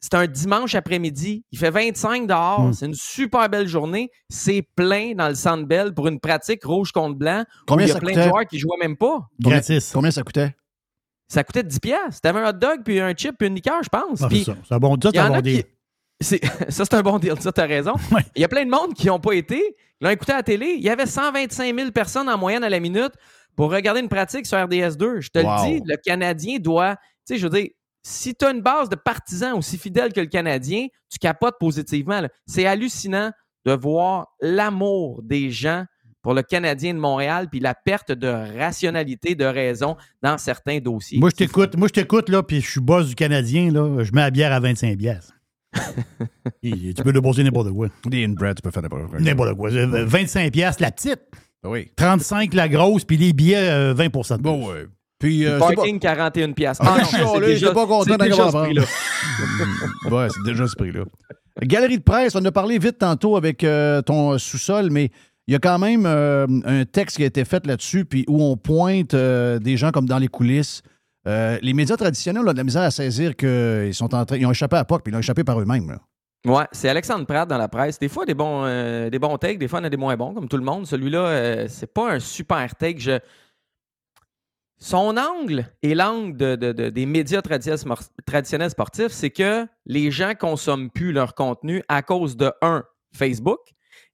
C'est 0.00 0.14
un 0.14 0.26
dimanche 0.26 0.74
après-midi. 0.74 1.44
Il 1.52 1.58
fait 1.58 1.70
25 1.70 2.26
dehors. 2.26 2.60
Mm. 2.68 2.72
C'est 2.74 2.86
une 2.86 2.94
super 2.94 3.48
belle 3.48 3.68
journée. 3.68 4.10
C'est 4.28 4.66
plein 4.74 5.14
dans 5.14 5.28
le 5.28 5.34
Centre 5.36 5.64
Bell 5.64 5.94
pour 5.94 6.08
une 6.08 6.18
pratique 6.20 6.64
rouge 6.64 6.90
contre 6.92 7.16
blanc. 7.16 7.44
Combien 7.66 7.84
où 7.84 7.86
il 7.86 7.88
y 7.88 7.90
a 7.92 7.94
ça 7.94 8.00
plein 8.00 8.08
coûtait? 8.10 8.24
de 8.24 8.28
joueurs 8.28 8.46
qui 8.46 8.58
jouaient 8.58 8.78
même 8.80 8.96
pas. 8.96 9.28
Combien- 9.42 9.58
Gratis. 9.58 9.90
Combien 9.94 10.10
ça 10.10 10.22
coûtait? 10.22 10.54
Ça 11.28 11.44
coûtait 11.44 11.62
10 11.62 11.78
pièces. 11.80 12.20
T'avais 12.20 12.40
un 12.40 12.50
hot 12.50 12.52
dog, 12.52 12.80
puis 12.84 13.00
un 13.00 13.14
chip, 13.16 13.36
puis 13.38 13.48
une 13.48 13.54
liqueur, 13.54 13.80
je 13.82 13.88
pense. 13.88 14.20
Ah, 14.22 14.28
c'est 14.30 14.44
ça. 14.44 14.56
C'est 14.68 14.74
un 14.74 14.78
bon, 14.78 14.96
bon 14.96 15.08
a 15.08 15.40
deal. 15.40 15.62
qui- 15.62 15.70
ça, 16.68 16.84
c'est 16.84 16.94
un 16.94 17.02
bon 17.02 17.18
deal, 17.18 17.34
ça, 17.40 17.52
t'as 17.52 17.66
raison. 17.66 17.94
Ouais. 18.12 18.22
Il 18.36 18.42
y 18.42 18.44
a 18.44 18.48
plein 18.48 18.64
de 18.64 18.70
monde 18.70 18.94
qui 18.94 19.06
n'ont 19.08 19.20
pas 19.20 19.32
été, 19.32 19.56
qui 19.58 19.74
l'ont 20.04 20.10
écouté 20.10 20.32
à 20.32 20.36
la 20.36 20.42
télé. 20.42 20.74
Il 20.76 20.82
y 20.82 20.88
avait 20.90 21.06
125 21.06 21.74
000 21.76 21.90
personnes 21.90 22.28
en 22.28 22.38
moyenne 22.38 22.64
à 22.64 22.70
la 22.70 22.80
minute 22.80 23.12
pour 23.56 23.70
regarder 23.70 24.00
une 24.00 24.08
pratique 24.08 24.46
sur 24.46 24.56
RDS2. 24.58 25.20
Je 25.20 25.28
te 25.30 25.38
Wow. 25.38 25.64
le 25.64 25.68
dis, 25.78 25.82
le 25.84 25.96
Canadien 25.96 26.58
doit. 26.58 26.96
Tu 27.26 27.34
sais, 27.34 27.38
je 27.38 27.46
veux 27.46 27.50
dire, 27.60 27.68
si 28.02 28.34
tu 28.34 28.44
as 28.44 28.50
une 28.50 28.62
base 28.62 28.88
de 28.88 28.96
partisans 28.96 29.52
aussi 29.52 29.78
fidèles 29.78 30.12
que 30.12 30.20
le 30.20 30.26
Canadien, 30.26 30.86
tu 31.10 31.18
capotes 31.18 31.56
positivement. 31.60 32.20
C'est 32.46 32.66
hallucinant 32.66 33.30
de 33.64 33.72
voir 33.72 34.26
l'amour 34.40 35.22
des 35.22 35.50
gens 35.50 35.84
pour 36.20 36.34
le 36.34 36.42
Canadien 36.42 36.94
de 36.94 36.98
Montréal 36.98 37.48
puis 37.50 37.60
la 37.60 37.74
perte 37.74 38.12
de 38.12 38.26
rationalité, 38.58 39.34
de 39.34 39.44
raison 39.44 39.96
dans 40.22 40.38
certains 40.38 40.78
dossiers. 40.78 41.18
Moi, 41.18 41.30
je 41.30 41.36
t'écoute, 41.36 41.76
moi, 41.76 41.88
je 41.88 41.92
t'écoute, 42.00 42.28
là, 42.28 42.42
puis 42.42 42.60
je 42.60 42.70
suis 42.70 42.80
boss 42.80 43.08
du 43.08 43.14
Canadien, 43.14 43.70
là. 43.70 44.02
Je 44.02 44.12
mets 44.12 44.20
la 44.20 44.30
bière 44.30 44.52
à 44.52 44.60
25 44.60 44.96
pièces. 44.98 45.32
Et 46.62 46.94
tu 46.94 47.02
peux 47.02 47.12
déposer 47.12 47.42
n'importe 47.44 47.70
quoi. 47.72 47.88
Des 48.06 48.24
inbred, 48.24 48.56
tu 48.56 48.62
peux 48.62 48.70
faire 48.70 48.82
n'importe 48.82 49.08
quoi. 49.08 49.20
N'importe 49.20 49.54
quoi. 49.56 49.70
Euh, 49.72 50.04
25 50.06 50.52
pièces 50.52 50.80
la 50.80 50.90
petite, 50.90 51.20
Ben 51.62 51.70
Oui. 51.70 51.90
35 51.96 52.54
la 52.54 52.68
grosse, 52.68 53.04
puis 53.04 53.16
les 53.16 53.32
billets, 53.32 53.56
euh, 53.70 53.94
20% 53.94 54.36
de 54.36 54.42
plus. 54.42 54.42
Bon, 54.42 54.68
ouais. 54.70 54.86
Puis, 55.18 55.46
euh, 55.46 55.54
c'est 55.60 55.74
pas... 55.74 55.74
Parking 55.82 55.98
41 56.00 56.52
piastres. 56.52 56.84
Ah, 56.86 56.98
non, 56.98 57.04
chialé, 57.04 57.26
c'est 57.34 57.40
déjà- 57.40 57.54
j'étais 57.56 57.74
pas 57.74 57.86
content 57.86 58.04
c'est 58.04 58.16
d'en 58.18 58.24
déjà 58.24 58.46
avoir 58.46 58.64
ce 58.64 58.70
prix-là. 58.70 58.82
ouais, 60.10 60.28
c'est 60.34 60.50
déjà 60.50 60.66
ce 60.66 60.74
prix-là. 60.76 61.04
Galerie 61.62 61.98
de 61.98 62.02
presse, 62.02 62.34
on 62.34 62.40
en 62.40 62.44
a 62.46 62.52
parlé 62.52 62.78
vite 62.78 62.98
tantôt 62.98 63.36
avec 63.36 63.62
euh, 63.62 64.02
ton 64.02 64.36
sous-sol, 64.38 64.88
mais 64.90 65.10
il 65.46 65.52
y 65.52 65.54
a 65.54 65.58
quand 65.60 65.78
même 65.78 66.06
euh, 66.06 66.46
un 66.64 66.84
texte 66.84 67.18
qui 67.18 67.22
a 67.22 67.26
été 67.26 67.44
fait 67.44 67.66
là-dessus, 67.66 68.04
puis 68.04 68.24
où 68.28 68.42
on 68.42 68.56
pointe 68.56 69.14
euh, 69.14 69.58
des 69.58 69.76
gens 69.76 69.90
comme 69.92 70.06
dans 70.06 70.18
les 70.18 70.28
coulisses, 70.28 70.82
Euh, 71.26 71.58
les 71.62 71.72
médias 71.72 71.96
traditionnels 71.96 72.42
ont 72.48 72.52
de 72.52 72.56
la 72.56 72.64
misère 72.64 72.82
à 72.82 72.90
saisir 72.90 73.36
qu'ils 73.36 73.94
sont 73.94 74.12
en 74.14 74.24
train, 74.24 74.36
ils 74.36 74.46
ont 74.46 74.50
échappé 74.50 74.76
à 74.76 74.84
POC, 74.84 75.02
puis 75.04 75.12
ils 75.12 75.16
ont 75.16 75.20
échappé 75.20 75.44
par 75.44 75.60
eux-mêmes. 75.60 75.98
Ouais, 76.44 76.64
c'est 76.72 76.88
Alexandre 76.88 77.24
Pratt 77.24 77.48
dans 77.48 77.58
la 77.58 77.68
presse. 77.68 77.98
Des 78.00 78.08
fois, 78.08 78.26
des 78.26 78.34
bons, 78.34 78.64
euh, 78.64 79.08
des 79.08 79.20
bons 79.20 79.38
takes, 79.38 79.58
des 79.58 79.68
fois, 79.68 79.78
on 79.80 79.84
a 79.84 79.90
des 79.90 79.96
moins 79.96 80.16
bons, 80.16 80.34
comme 80.34 80.48
tout 80.48 80.56
le 80.56 80.64
monde. 80.64 80.86
Celui-là, 80.86 81.20
euh, 81.26 81.66
c'est 81.68 81.92
pas 81.92 82.14
un 82.14 82.18
super 82.18 82.74
take. 82.74 83.20
Son 84.78 85.16
angle 85.16 85.66
et 85.82 85.94
l'angle 85.94 86.36
de- 86.36 86.56
de- 86.56 86.72
de- 86.72 86.90
des 86.90 87.06
médias 87.06 87.40
traditionnels 87.40 87.96
traditionnels 88.26 88.70
sportifs, 88.70 89.12
c'est 89.12 89.30
que 89.30 89.64
les 89.86 90.10
gens 90.10 90.32
consomment 90.34 90.90
plus 90.90 91.12
leur 91.12 91.36
contenu 91.36 91.84
à 91.86 92.02
cause 92.02 92.36
de, 92.36 92.50
un, 92.62 92.82
Facebook, 93.14 93.60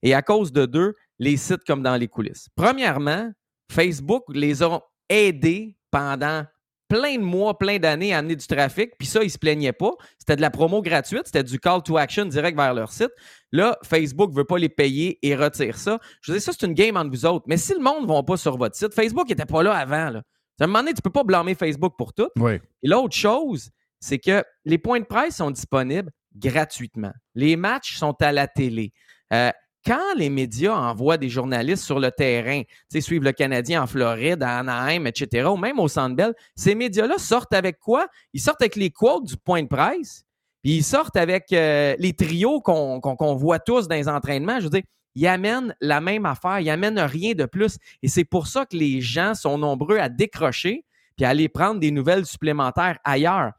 et 0.03 0.13
à 0.13 0.21
cause 0.21 0.51
de, 0.51 0.67
deux, 0.67 0.93
les 1.17 1.37
sites 1.37 1.63
comme 1.65 1.81
dans 1.81 1.95
les 1.95 2.07
coulisses. 2.07 2.47
Premièrement, 2.55 3.31
Facebook 3.71 4.25
les 4.31 4.61
a 4.61 4.79
aidés 5.09 5.75
pendant 5.89 6.43
plein 6.89 7.15
de 7.15 7.23
mois, 7.23 7.57
plein 7.57 7.77
d'années 7.77 8.13
à 8.13 8.17
amener 8.17 8.35
du 8.35 8.45
trafic, 8.45 8.97
puis 8.97 9.07
ça, 9.07 9.23
ils 9.23 9.29
se 9.29 9.37
plaignaient 9.37 9.71
pas. 9.71 9.91
C'était 10.17 10.35
de 10.35 10.41
la 10.41 10.49
promo 10.49 10.81
gratuite, 10.81 11.21
c'était 11.25 11.43
du 11.43 11.59
call 11.59 11.81
to 11.83 11.97
action 11.97 12.25
direct 12.25 12.57
vers 12.57 12.73
leur 12.73 12.91
site. 12.91 13.11
Là, 13.51 13.77
Facebook 13.83 14.33
veut 14.33 14.43
pas 14.43 14.57
les 14.57 14.69
payer 14.69 15.17
et 15.21 15.35
retire 15.35 15.77
ça. 15.77 15.99
Je 16.21 16.33
dire, 16.33 16.41
ça, 16.41 16.51
c'est 16.51 16.65
une 16.65 16.73
game 16.73 16.97
entre 16.97 17.11
vous 17.11 17.25
autres. 17.25 17.45
Mais 17.47 17.57
si 17.57 17.73
le 17.73 17.79
monde 17.79 18.07
ne 18.07 18.13
va 18.13 18.23
pas 18.23 18.37
sur 18.37 18.57
votre 18.57 18.75
site, 18.75 18.93
Facebook 18.93 19.29
n'était 19.29 19.45
pas 19.45 19.63
là 19.63 19.73
avant. 19.73 20.09
Là. 20.09 20.23
À 20.59 20.65
un 20.65 20.67
moment 20.67 20.79
donné, 20.79 20.93
tu 20.93 21.01
peux 21.01 21.09
pas 21.09 21.23
blâmer 21.23 21.55
Facebook 21.55 21.93
pour 21.97 22.13
tout. 22.13 22.29
Oui. 22.37 22.59
Et 22.83 22.87
l'autre 22.87 23.15
chose, 23.15 23.69
c'est 23.99 24.19
que 24.19 24.43
les 24.65 24.77
points 24.77 24.99
de 24.99 25.05
presse 25.05 25.37
sont 25.37 25.51
disponibles 25.51 26.11
gratuitement. 26.35 27.13
Les 27.35 27.55
matchs 27.55 27.97
sont 27.97 28.15
à 28.21 28.31
la 28.31 28.47
télé. 28.47 28.93
Euh, 29.33 29.51
quand 29.85 30.15
les 30.15 30.29
médias 30.29 30.75
envoient 30.75 31.17
des 31.17 31.29
journalistes 31.29 31.83
sur 31.83 31.99
le 31.99 32.11
terrain, 32.11 32.61
suivre 32.99 33.23
le 33.23 33.31
Canadien 33.31 33.83
en 33.83 33.87
Floride, 33.87 34.43
à 34.43 34.59
Anaheim, 34.59 35.05
etc., 35.05 35.47
ou 35.49 35.57
même 35.57 35.79
au 35.79 35.87
Centre 35.87 36.15
Bell, 36.15 36.33
ces 36.55 36.75
médias-là 36.75 37.17
sortent 37.17 37.53
avec 37.53 37.79
quoi? 37.79 38.07
Ils 38.33 38.41
sortent 38.41 38.61
avec 38.61 38.75
les 38.75 38.91
quotes 38.91 39.25
du 39.25 39.37
point 39.37 39.63
de 39.63 39.67
presse, 39.67 40.25
puis 40.61 40.77
ils 40.77 40.83
sortent 40.83 41.17
avec 41.17 41.51
euh, 41.53 41.95
les 41.97 42.13
trios 42.13 42.61
qu'on 42.61 43.35
voit 43.35 43.59
tous 43.59 43.87
dans 43.87 43.95
les 43.95 44.09
entraînements. 44.09 44.59
Je 44.59 44.65
veux 44.65 44.69
dire, 44.69 44.83
ils 45.15 45.27
amènent 45.27 45.75
la 45.81 46.01
même 46.01 46.25
affaire, 46.25 46.59
ils 46.59 46.69
amènent 46.69 46.99
rien 46.99 47.33
de 47.33 47.45
plus. 47.45 47.77
Et 48.03 48.07
c'est 48.07 48.25
pour 48.25 48.47
ça 48.47 48.65
que 48.65 48.75
les 48.75 49.01
gens 49.01 49.33
sont 49.33 49.57
nombreux 49.57 49.97
à 49.97 50.09
décrocher 50.09 50.85
puis 51.15 51.25
à 51.25 51.29
aller 51.29 51.49
prendre 51.49 51.79
des 51.79 51.91
nouvelles 51.91 52.25
supplémentaires 52.25 52.97
ailleurs. 53.03 53.51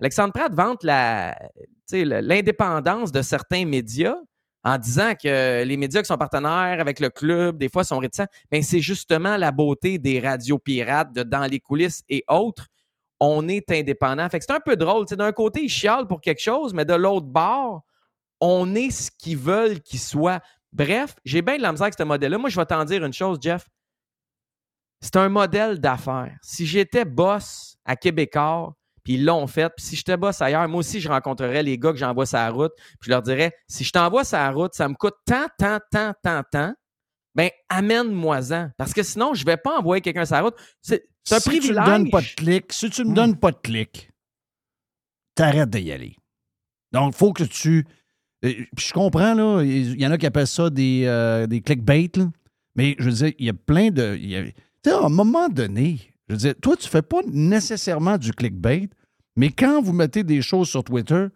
Alexandre 0.00 0.32
Pratt 0.32 0.52
vante 0.52 0.84
l'indépendance 0.84 3.10
de 3.10 3.22
certains 3.22 3.64
médias 3.64 4.16
en 4.68 4.76
disant 4.76 5.14
que 5.14 5.64
les 5.64 5.76
médias 5.78 6.02
qui 6.02 6.08
sont 6.08 6.18
partenaires 6.18 6.78
avec 6.78 7.00
le 7.00 7.08
club, 7.08 7.56
des 7.56 7.70
fois, 7.70 7.84
sont 7.84 7.98
réticents. 7.98 8.26
Mais 8.52 8.60
c'est 8.60 8.80
justement 8.80 9.38
la 9.38 9.50
beauté 9.50 9.98
des 9.98 10.20
radios 10.20 10.58
pirates 10.58 11.10
de 11.14 11.22
Dans 11.22 11.46
les 11.50 11.58
coulisses 11.58 12.02
et 12.10 12.22
autres. 12.28 12.66
On 13.18 13.48
est 13.48 13.70
indépendant. 13.72 14.28
Fait 14.28 14.42
c'est 14.42 14.52
un 14.52 14.60
peu 14.60 14.76
drôle. 14.76 15.06
D'un 15.06 15.32
côté, 15.32 15.62
ils 15.64 15.70
chialent 15.70 16.06
pour 16.06 16.20
quelque 16.20 16.42
chose, 16.42 16.74
mais 16.74 16.84
de 16.84 16.92
l'autre 16.92 17.26
bord, 17.26 17.82
on 18.40 18.74
est 18.74 18.90
ce 18.90 19.10
qu'ils 19.10 19.38
veulent 19.38 19.80
qu'ils 19.80 20.00
soient. 20.00 20.40
Bref, 20.70 21.14
j'ai 21.24 21.40
bien 21.40 21.56
de 21.56 21.62
la 21.62 21.72
misère 21.72 21.84
avec 21.84 21.94
ce 21.98 22.04
modèle-là. 22.04 22.36
Moi, 22.36 22.50
je 22.50 22.60
vais 22.60 22.66
t'en 22.66 22.84
dire 22.84 23.02
une 23.02 23.12
chose, 23.14 23.38
Jeff. 23.40 23.66
C'est 25.00 25.16
un 25.16 25.30
modèle 25.30 25.80
d'affaires. 25.80 26.36
Si 26.42 26.66
j'étais 26.66 27.06
boss 27.06 27.78
à 27.86 27.96
Québécois, 27.96 28.74
puis 29.08 29.14
ils 29.14 29.24
l'ont 29.24 29.46
fait, 29.46 29.70
puis 29.74 29.86
si 29.86 29.96
j'étais 29.96 30.18
boss 30.18 30.42
ailleurs, 30.42 30.68
moi 30.68 30.80
aussi, 30.80 31.00
je 31.00 31.08
rencontrerais 31.08 31.62
les 31.62 31.78
gars 31.78 31.92
que 31.92 31.96
j'envoie 31.98 32.26
sur 32.26 32.36
la 32.36 32.50
route, 32.50 32.72
puis 32.76 33.06
je 33.06 33.10
leur 33.10 33.22
dirais, 33.22 33.54
si 33.66 33.82
je 33.82 33.90
t'envoie 33.90 34.22
sur 34.22 34.36
la 34.36 34.50
route, 34.50 34.74
ça 34.74 34.86
me 34.86 34.92
coûte 34.94 35.14
tant, 35.24 35.46
tant, 35.58 35.78
tant, 35.90 36.12
tant, 36.22 36.42
tant, 36.52 36.74
ben 37.34 37.48
amène-moi-en. 37.70 38.70
Parce 38.76 38.92
que 38.92 39.02
sinon, 39.02 39.32
je 39.32 39.40
ne 39.44 39.46
vais 39.46 39.56
pas 39.56 39.78
envoyer 39.78 40.02
quelqu'un 40.02 40.26
sur 40.26 40.34
la 40.36 40.42
route. 40.42 40.56
C'est 40.82 41.04
un 41.30 41.40
si 41.40 41.48
privilège. 41.48 41.74
tu 41.76 41.80
me 41.80 41.86
donnes 41.86 42.10
pas 42.10 42.20
de 42.20 42.26
clic, 42.36 42.72
si 42.72 42.90
tu 42.90 43.04
me 43.06 43.14
donnes 43.14 43.36
pas 43.38 43.50
de 43.52 43.56
clic, 43.62 44.10
t'arrêtes 45.34 45.70
d'y 45.70 45.90
aller. 45.92 46.16
Donc, 46.92 47.14
il 47.14 47.18
faut 47.18 47.32
que 47.32 47.44
tu. 47.44 47.86
euh, 48.44 48.52
puis 48.76 48.86
je 48.88 48.92
comprends, 48.92 49.32
là, 49.34 49.62
il 49.62 49.98
y 50.00 50.06
en 50.06 50.10
a 50.10 50.18
qui 50.18 50.26
appellent 50.26 50.46
ça 50.46 50.68
des, 50.70 51.04
euh, 51.06 51.46
des 51.46 51.60
clickbait, 51.62 52.10
là. 52.16 52.26
mais 52.74 52.94
je 52.98 53.04
veux 53.04 53.12
dire, 53.26 53.32
il 53.38 53.46
y 53.46 53.50
a 53.50 53.54
plein 53.54 53.90
de. 53.90 54.16
il 54.20 54.28
y 54.28 54.36
a- 54.36 54.42
Tu 54.44 54.52
sais, 54.84 54.92
à 54.92 55.00
un 55.04 55.08
moment 55.08 55.48
donné, 55.48 55.98
je 56.28 56.34
veux 56.34 56.38
dire, 56.38 56.54
toi, 56.60 56.76
tu 56.76 56.88
fais 56.88 57.02
pas 57.02 57.20
nécessairement 57.26 58.18
du 58.18 58.32
clickbait, 58.32 58.88
mais 59.36 59.50
quand 59.50 59.82
vous 59.82 59.92
mettez 59.92 60.24
des 60.24 60.42
choses 60.42 60.68
sur 60.68 60.84
Twitter, 60.84 61.26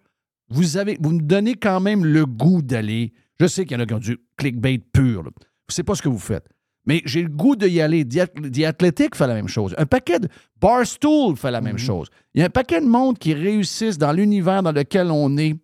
vous, 0.48 0.76
avez, 0.76 0.98
vous 1.00 1.12
me 1.12 1.22
donnez 1.22 1.54
quand 1.54 1.80
même 1.80 2.04
le 2.04 2.26
goût 2.26 2.62
d'aller. 2.62 3.12
Je 3.40 3.46
sais 3.46 3.64
qu'il 3.64 3.76
y 3.76 3.80
en 3.80 3.82
a 3.82 3.86
qui 3.86 3.94
ont 3.94 3.98
du 3.98 4.18
clickbait 4.36 4.78
pur. 4.78 5.22
là. 5.22 5.30
C'est 5.68 5.82
pas 5.82 5.94
ce 5.94 6.02
que 6.02 6.08
vous 6.08 6.18
faites. 6.18 6.46
Mais 6.84 7.00
j'ai 7.04 7.22
le 7.22 7.28
goût 7.28 7.56
d'y 7.56 7.80
aller. 7.80 8.06
The 8.06 8.64
Athletic 8.64 9.14
fait 9.14 9.26
la 9.26 9.34
même 9.34 9.48
chose. 9.48 9.74
Un 9.78 9.86
paquet 9.86 10.18
de. 10.18 10.28
Barstool 10.60 11.36
fait 11.36 11.50
la 11.50 11.60
même 11.60 11.78
chose. 11.78 12.08
Il 12.34 12.40
y 12.40 12.42
a 12.42 12.46
un 12.46 12.50
paquet 12.50 12.80
de 12.80 12.86
monde 12.86 13.18
qui 13.18 13.34
réussissent 13.34 13.98
dans 13.98 14.12
l'univers 14.12 14.62
dans 14.62 14.72
lequel 14.72 15.10
on 15.10 15.36
est 15.36 15.56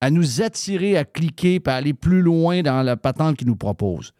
à 0.00 0.10
nous 0.10 0.42
attirer, 0.42 0.98
à 0.98 1.04
cliquer, 1.04 1.60
puis 1.60 1.72
à 1.72 1.76
aller 1.76 1.94
plus 1.94 2.20
loin 2.20 2.62
dans 2.62 2.82
la 2.82 2.96
patente 2.96 3.36
qu'ils 3.36 3.46
nous 3.46 3.56
proposent. 3.56 4.12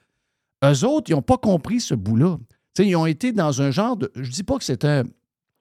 Eux 0.65 0.85
autres, 0.85 1.11
ils 1.11 1.15
n'ont 1.15 1.23
pas 1.23 1.37
compris 1.37 1.81
ce 1.81 1.95
bout-là. 1.95 2.39
Ils 2.79 2.97
ont 2.97 3.07
été 3.07 3.33
dans 3.33 3.62
un 3.62 3.70
genre 3.70 3.97
de. 3.97 4.11
Je 4.16 4.31
dis 4.31 4.43
pas 4.43 4.59
que 4.59 4.64
c'était 4.64 4.89
un, 4.89 5.05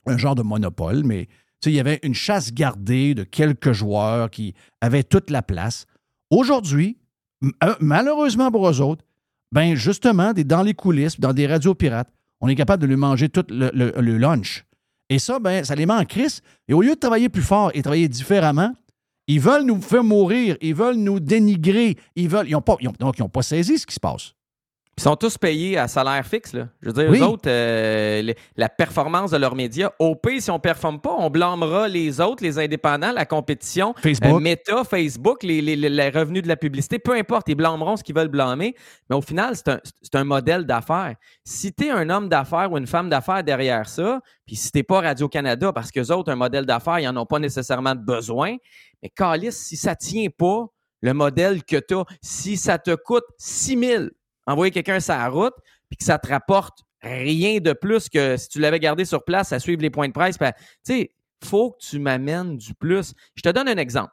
un 0.05 0.17
genre 0.17 0.35
de 0.35 0.41
monopole, 0.41 1.03
mais 1.03 1.27
il 1.65 1.73
y 1.73 1.79
avait 1.79 1.99
une 2.03 2.13
chasse 2.13 2.53
gardée 2.53 3.13
de 3.13 3.23
quelques 3.23 3.71
joueurs 3.71 4.29
qui 4.29 4.53
avaient 4.81 5.03
toute 5.03 5.29
la 5.29 5.41
place. 5.41 5.85
Aujourd'hui, 6.29 6.97
euh, 7.63 7.75
malheureusement 7.79 8.51
pour 8.51 8.67
eux 8.69 8.81
autres, 8.81 9.05
ben 9.51 9.75
justement, 9.75 10.33
dans 10.33 10.63
les 10.63 10.73
coulisses, 10.73 11.19
dans 11.19 11.33
des 11.33 11.47
radios 11.47 11.75
pirates, 11.75 12.11
on 12.41 12.47
est 12.47 12.55
capable 12.55 12.81
de 12.81 12.87
lui 12.87 12.95
manger 12.95 13.29
tout 13.29 13.45
le, 13.49 14.17
lunch. 14.17 14.65
Et 15.09 15.19
ça, 15.19 15.39
ben, 15.39 15.63
ça 15.63 15.75
les 15.75 15.85
met 15.85 15.93
en 15.93 16.05
crise. 16.05 16.41
Et 16.67 16.73
au 16.73 16.81
lieu 16.81 16.95
de 16.95 16.99
travailler 16.99 17.29
plus 17.29 17.41
fort 17.41 17.71
et 17.73 17.81
travailler 17.81 18.07
différemment, 18.07 18.73
ils 19.27 19.39
veulent 19.39 19.63
nous 19.63 19.81
faire 19.81 20.03
mourir, 20.03 20.57
ils 20.59 20.75
veulent 20.75 20.97
nous 20.97 21.19
dénigrer, 21.19 21.97
ils 22.15 22.27
veulent. 22.27 22.49
Ils 22.49 22.59
pas, 22.61 22.77
donc, 22.99 23.17
ils 23.17 23.21
n'ont 23.21 23.29
pas 23.29 23.43
saisi 23.43 23.77
ce 23.77 23.85
qui 23.85 23.93
se 23.93 23.99
passe. 23.99 24.33
Ils 24.95 25.01
sont 25.01 25.15
tous 25.15 25.39
payés 25.39 25.75
à 25.75 25.87
salaire 25.87 26.23
fixe. 26.23 26.53
Là. 26.53 26.67
Je 26.81 26.87
veux 26.89 26.93
dire, 26.93 27.09
Oui. 27.09 27.19
eux 27.19 27.23
autres, 27.23 27.49
euh, 27.49 28.21
les- 28.21 28.35
la 28.55 28.69
performance 28.69 29.31
de 29.31 29.37
leurs 29.37 29.55
médias, 29.55 29.89
au 29.97 30.15
pire, 30.15 30.39
si 30.39 30.51
on 30.51 30.55
ne 30.55 30.59
performe 30.59 31.01
pas, 31.01 31.15
on 31.17 31.31
blâmera 31.31 31.87
les 31.87 32.21
autres, 32.21 32.43
les 32.43 32.59
indépendants, 32.59 33.11
la 33.11 33.25
compétition, 33.25 33.95
Facebook. 33.97 34.31
euh, 34.35 34.39
Meta, 34.39 34.83
Facebook, 34.83 35.41
les, 35.41 35.61
les- 35.61 35.75
les- 35.75 35.89
les 35.89 36.09
revenus 36.09 36.43
de 36.43 36.47
la 36.47 36.55
publicité, 36.57 36.99
peu 36.99 37.13
importe, 37.15 37.49
ils 37.49 37.55
blâmeront 37.55 37.97
ce 37.97 38.03
qu'ils 38.03 38.13
veulent 38.13 38.27
blâmer. 38.27 38.75
Mais 39.09 39.15
au 39.15 39.21
final, 39.21 39.55
c'est 39.55 39.67
un, 39.69 39.79
un 40.13 40.23
modèle 40.23 40.63
d'affaires. 40.65 41.15
Si 41.43 41.73
tu 41.73 41.87
es 41.87 41.89
un 41.89 42.07
homme 42.11 42.29
d'affaires 42.29 42.71
ou 42.71 42.77
une 42.77 42.85
femme 42.87 43.09
d'affaires 43.09 43.43
derrière 43.43 43.89
ça, 43.89 44.19
puis 44.45 44.55
si 44.55 44.71
tu 44.71 44.83
pas 44.83 45.01
Radio-Canada, 45.01 45.73
parce 45.73 45.91
qu'eux 45.91 46.11
autres, 46.11 46.31
un 46.31 46.35
modèle 46.35 46.67
d'affaires, 46.67 46.99
ils 46.99 47.05
n'en 47.09 47.21
ont 47.21 47.25
pas 47.25 47.39
nécessairement 47.39 47.95
besoin, 47.95 48.57
mais 49.01 49.09
Calis, 49.09 49.53
si 49.53 49.75
ça 49.75 49.91
ne 49.91 49.95
tient 49.95 50.27
pas, 50.37 50.67
le 51.01 51.13
modèle 51.15 51.63
que 51.63 51.77
tu 51.77 51.95
as, 51.95 52.05
si 52.21 52.57
ça 52.57 52.77
te 52.77 52.93
coûte 52.95 53.25
6 53.39 53.77
000 53.77 54.03
envoyer 54.45 54.71
quelqu'un 54.71 54.99
sur 54.99 55.13
la 55.13 55.29
route, 55.29 55.53
puis 55.89 55.97
que 55.97 56.03
ça 56.03 56.17
te 56.17 56.27
rapporte 56.27 56.79
rien 57.01 57.59
de 57.59 57.73
plus 57.73 58.09
que 58.09 58.37
si 58.37 58.49
tu 58.49 58.59
l'avais 58.59 58.79
gardé 58.79 59.05
sur 59.05 59.23
place 59.23 59.51
à 59.51 59.59
suivre 59.59 59.81
les 59.81 59.89
points 59.89 60.07
de 60.07 60.13
presse. 60.13 60.37
Tu 60.37 60.45
sais, 60.83 61.11
faut 61.43 61.71
que 61.71 61.77
tu 61.79 61.99
m'amènes 61.99 62.57
du 62.57 62.73
plus. 62.73 63.13
Je 63.35 63.41
te 63.41 63.49
donne 63.49 63.67
un 63.67 63.77
exemple. 63.77 64.11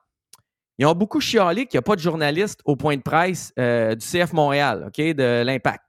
Ils 0.78 0.86
ont 0.86 0.94
beaucoup 0.94 1.20
chialé 1.20 1.66
qu'il 1.66 1.76
n'y 1.76 1.80
a 1.80 1.82
pas 1.82 1.94
de 1.94 2.00
journaliste 2.00 2.60
au 2.64 2.74
point 2.74 2.96
de 2.96 3.02
presse 3.02 3.52
euh, 3.58 3.94
du 3.94 4.06
CF 4.06 4.32
Montréal, 4.32 4.86
OK, 4.88 4.96
de 4.98 5.42
l'Impact. 5.44 5.84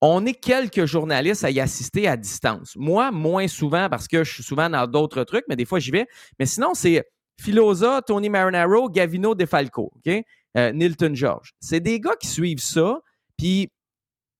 On 0.00 0.24
est 0.26 0.34
quelques 0.34 0.86
journalistes 0.86 1.44
à 1.44 1.50
y 1.50 1.60
assister 1.60 2.08
à 2.08 2.16
distance. 2.16 2.74
Moi, 2.76 3.10
moins 3.12 3.48
souvent 3.48 3.88
parce 3.88 4.08
que 4.08 4.24
je 4.24 4.32
suis 4.32 4.42
souvent 4.42 4.70
dans 4.70 4.86
d'autres 4.86 5.24
trucs, 5.24 5.44
mais 5.48 5.56
des 5.56 5.64
fois 5.64 5.80
j'y 5.80 5.90
vais. 5.90 6.06
Mais 6.38 6.46
sinon, 6.46 6.74
c'est 6.74 7.04
Filosa, 7.38 8.02
Tony 8.02 8.28
Marinaro, 8.28 8.88
Gavino 8.88 9.34
DeFalco, 9.34 9.92
OK? 9.96 10.24
Euh, 10.56 10.72
Nilton 10.72 11.14
George. 11.14 11.52
C'est 11.60 11.80
des 11.80 12.00
gars 12.00 12.16
qui 12.18 12.28
suivent 12.28 12.60
ça, 12.60 13.00
puis 13.36 13.70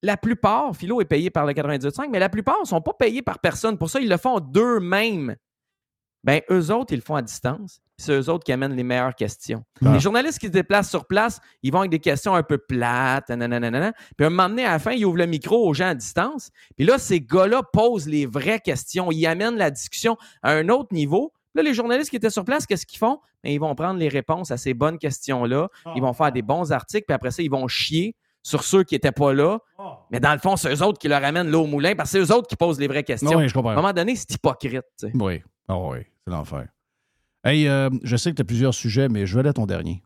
la 0.02 0.16
plupart, 0.16 0.74
Philo 0.76 1.00
est 1.00 1.06
payé 1.06 1.30
par 1.30 1.46
le 1.46 1.52
98.5, 1.52 2.08
mais 2.10 2.18
la 2.18 2.28
plupart 2.28 2.60
ne 2.60 2.66
sont 2.66 2.80
pas 2.80 2.92
payés 2.92 3.22
par 3.22 3.38
personne. 3.38 3.78
Pour 3.78 3.90
ça, 3.90 4.00
ils 4.00 4.08
le 4.08 4.16
font 4.16 4.40
d'eux-mêmes. 4.40 5.36
Ben, 6.22 6.40
eux 6.50 6.72
autres, 6.72 6.92
ils 6.92 6.96
le 6.96 7.02
font 7.02 7.14
à 7.14 7.22
distance. 7.22 7.80
Puis 7.96 8.04
c'est 8.04 8.12
eux 8.12 8.28
autres 8.28 8.44
qui 8.44 8.52
amènent 8.52 8.74
les 8.74 8.82
meilleures 8.82 9.14
questions. 9.14 9.64
Ah. 9.84 9.92
Les 9.92 10.00
journalistes 10.00 10.38
qui 10.40 10.46
se 10.46 10.52
déplacent 10.52 10.90
sur 10.90 11.06
place, 11.06 11.40
ils 11.62 11.72
vont 11.72 11.78
avec 11.78 11.92
des 11.92 12.00
questions 12.00 12.34
un 12.34 12.42
peu 12.42 12.58
plates, 12.58 13.30
nanana. 13.30 13.92
Puis 14.16 14.26
un 14.26 14.30
moment 14.30 14.48
donné, 14.48 14.64
à 14.64 14.72
la 14.72 14.78
fin, 14.80 14.90
ils 14.90 15.04
ouvrent 15.04 15.18
le 15.18 15.26
micro 15.26 15.68
aux 15.68 15.72
gens 15.72 15.88
à 15.88 15.94
distance. 15.94 16.50
Puis 16.76 16.84
là, 16.84 16.98
ces 16.98 17.20
gars-là 17.20 17.62
posent 17.72 18.08
les 18.08 18.26
vraies 18.26 18.60
questions. 18.60 19.12
Ils 19.12 19.24
amènent 19.26 19.56
la 19.56 19.70
discussion 19.70 20.16
à 20.42 20.52
un 20.52 20.68
autre 20.68 20.92
niveau. 20.92 21.32
Là, 21.54 21.62
les 21.62 21.74
journalistes 21.74 22.10
qui 22.10 22.16
étaient 22.16 22.28
sur 22.28 22.44
place, 22.44 22.66
qu'est-ce 22.66 22.86
qu'ils 22.86 22.98
font? 22.98 23.20
Ben, 23.44 23.50
ils 23.50 23.60
vont 23.60 23.74
prendre 23.76 23.98
les 23.98 24.08
réponses 24.08 24.50
à 24.50 24.56
ces 24.56 24.74
bonnes 24.74 24.98
questions-là. 24.98 25.68
Ils 25.94 26.02
vont 26.02 26.12
faire 26.12 26.32
des 26.32 26.42
bons 26.42 26.72
articles, 26.72 27.04
puis 27.06 27.14
après 27.14 27.30
ça, 27.30 27.42
ils 27.42 27.50
vont 27.50 27.68
chier 27.68 28.16
sur 28.46 28.62
ceux 28.62 28.84
qui 28.84 28.94
n'étaient 28.94 29.10
pas 29.12 29.32
là. 29.34 29.58
Mais 30.10 30.20
dans 30.20 30.32
le 30.32 30.38
fond, 30.38 30.56
c'est 30.56 30.72
eux 30.72 30.82
autres 30.84 30.98
qui 31.00 31.08
leur 31.08 31.24
amènent 31.24 31.50
l'eau 31.50 31.62
au 31.62 31.66
moulin 31.66 31.96
parce 31.96 32.12
que 32.12 32.18
c'est 32.24 32.32
eux 32.32 32.36
autres 32.36 32.46
qui 32.46 32.54
posent 32.54 32.78
les 32.78 32.86
vraies 32.86 33.02
questions. 33.02 33.36
Oui, 33.36 33.48
je 33.48 33.54
comprends. 33.54 33.70
À 33.70 33.72
un 33.72 33.76
moment 33.76 33.92
donné, 33.92 34.14
c'est 34.14 34.32
hypocrite. 34.32 34.84
tu 34.98 35.08
sais. 35.08 35.12
Oui. 35.14 35.42
Ah 35.66 35.76
oui, 35.78 35.98
c'est 36.24 36.30
l'enfer. 36.32 36.68
Hey, 37.42 37.66
euh, 37.66 37.90
je 38.04 38.16
sais 38.16 38.30
que 38.30 38.36
tu 38.36 38.42
as 38.42 38.44
plusieurs 38.44 38.72
sujets, 38.74 39.08
mais 39.08 39.26
je 39.26 39.34
vais 39.34 39.40
aller 39.40 39.48
à 39.48 39.52
ton 39.52 39.66
dernier. 39.66 40.00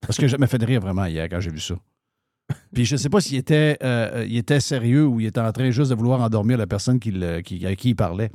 Parce 0.00 0.16
que 0.16 0.26
ça 0.26 0.38
m'a 0.38 0.46
fait 0.46 0.62
rire 0.62 0.80
vraiment 0.80 1.04
hier 1.04 1.28
quand 1.28 1.40
j'ai 1.40 1.50
vu 1.50 1.60
ça. 1.60 1.74
Puis 2.72 2.84
je 2.86 2.94
ne 2.94 2.98
sais 2.98 3.08
pas 3.10 3.20
s'il 3.20 3.36
était, 3.36 3.76
euh, 3.82 4.24
il 4.26 4.36
était 4.38 4.60
sérieux 4.60 5.04
ou 5.06 5.20
il 5.20 5.26
était 5.26 5.40
en 5.40 5.52
train 5.52 5.70
juste 5.70 5.90
de 5.90 5.96
vouloir 5.96 6.20
endormir 6.20 6.56
la 6.56 6.66
personne 6.66 6.98
qui 6.98 7.12
qui- 7.44 7.66
à 7.66 7.74
qui 7.76 7.90
il 7.90 7.94
parlait. 7.96 8.30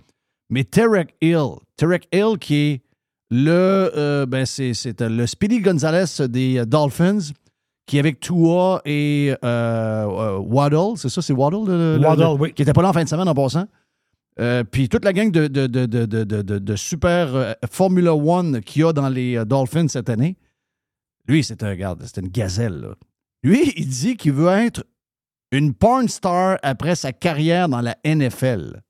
Mais 0.50 0.64
Tarek 0.66 1.16
Hill, 1.22 1.56
Tarek 1.78 2.08
Hill 2.14 2.38
qui 2.40 2.56
est 2.56 2.82
le, 3.30 3.92
euh, 3.96 4.26
ben 4.26 4.46
c'est, 4.46 4.74
c'est, 4.74 5.02
euh, 5.02 5.08
le 5.10 5.26
Speedy 5.26 5.62
Gonzalez 5.62 6.28
des 6.28 6.58
euh, 6.60 6.66
Dolphins, 6.66 7.20
qui 7.86 8.00
avec 8.00 8.20
Tua 8.20 8.82
et 8.86 9.34
euh, 9.44 9.46
euh, 9.46 10.38
Waddle, 10.38 10.98
c'est 10.98 11.10
ça, 11.10 11.22
c'est 11.22 11.34
Waddle? 11.34 11.68
le- 11.68 11.98
le- 11.98 12.04
Waddle, 12.08 12.22
le- 12.22 12.30
oui. 12.42 12.54
Qui 12.54 12.62
n'était 12.62 12.74
pas 12.74 12.82
là 12.82 12.90
en 12.90 12.94
fin 12.94 13.04
de 13.04 13.10
semaine 13.10 13.28
en 13.28 13.34
passant. 13.34 13.66
Euh, 14.40 14.64
puis 14.64 14.88
toute 14.88 15.04
la 15.04 15.12
gang 15.12 15.30
de, 15.30 15.48
de, 15.48 15.68
de, 15.68 15.86
de, 15.86 16.76
super 16.78 17.56
Formula 17.70 18.16
One 18.16 18.62
qu'il 18.62 18.82
y 18.84 18.86
a 18.86 18.94
dans 18.94 19.10
les 19.10 19.44
Dolphins 19.46 19.90
cette 19.90 20.10
année, 20.10 20.38
lui, 21.28 21.44
c'est 21.44 21.62
un, 21.64 21.70
regarde, 21.70 22.02
c'est 22.06 22.22
une 22.22 22.30
gazelle. 22.30 22.80
là. 22.80 22.96
Lui, 23.44 23.74
il 23.78 23.88
dit 23.90 24.16
qu'il 24.16 24.32
veut 24.34 24.48
être 24.50 24.86
une 25.52 25.74
porn 25.74 26.08
star 26.08 26.58
après 26.64 26.96
sa 26.96 27.12
carrière 27.12 27.68
dans 27.68 27.82
la 27.82 27.98
NFL. 28.06 28.82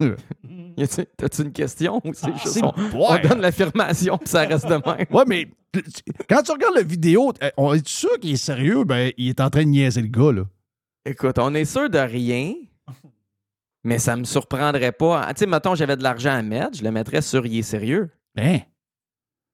T'as-tu 1.16 1.42
une 1.42 1.52
question 1.52 2.00
ou 2.04 2.12
c'est 2.12 2.36
juste 2.38 2.60
on, 2.62 2.72
on 2.92 3.18
donne 3.28 3.40
l'affirmation 3.40 4.18
puis 4.18 4.28
ça 4.28 4.42
reste 4.44 4.66
de 4.66 4.74
même? 4.74 5.06
Ouais, 5.10 5.24
mais 5.26 5.48
quand 6.28 6.42
tu 6.42 6.52
regardes 6.52 6.74
la 6.74 6.82
vidéo, 6.82 7.32
euh, 7.42 7.50
on 7.56 7.74
est 7.74 7.86
sûr 7.86 8.18
qu'il 8.20 8.32
est 8.32 8.36
sérieux? 8.36 8.84
Ben, 8.84 9.12
il 9.16 9.28
est 9.28 9.40
en 9.40 9.50
train 9.50 9.62
de 9.62 9.68
niaiser 9.68 10.02
le 10.02 10.08
gars, 10.08 10.32
là. 10.32 10.44
Écoute, 11.04 11.38
on 11.38 11.54
est 11.54 11.64
sûr 11.64 11.88
de 11.90 11.98
rien, 11.98 12.54
mais 13.84 13.98
ça 13.98 14.16
me 14.16 14.24
surprendrait 14.24 14.92
pas. 14.92 15.22
Ah, 15.22 15.34
Tu 15.34 15.40
sais, 15.40 15.46
mettons, 15.46 15.74
j'avais 15.74 15.96
de 15.96 16.02
l'argent 16.02 16.32
à 16.32 16.42
mettre, 16.42 16.78
je 16.78 16.82
le 16.82 16.90
mettrais 16.90 17.22
sur 17.22 17.46
Il 17.46 17.58
est 17.58 17.62
sérieux. 17.62 18.10
Ben, 18.34 18.60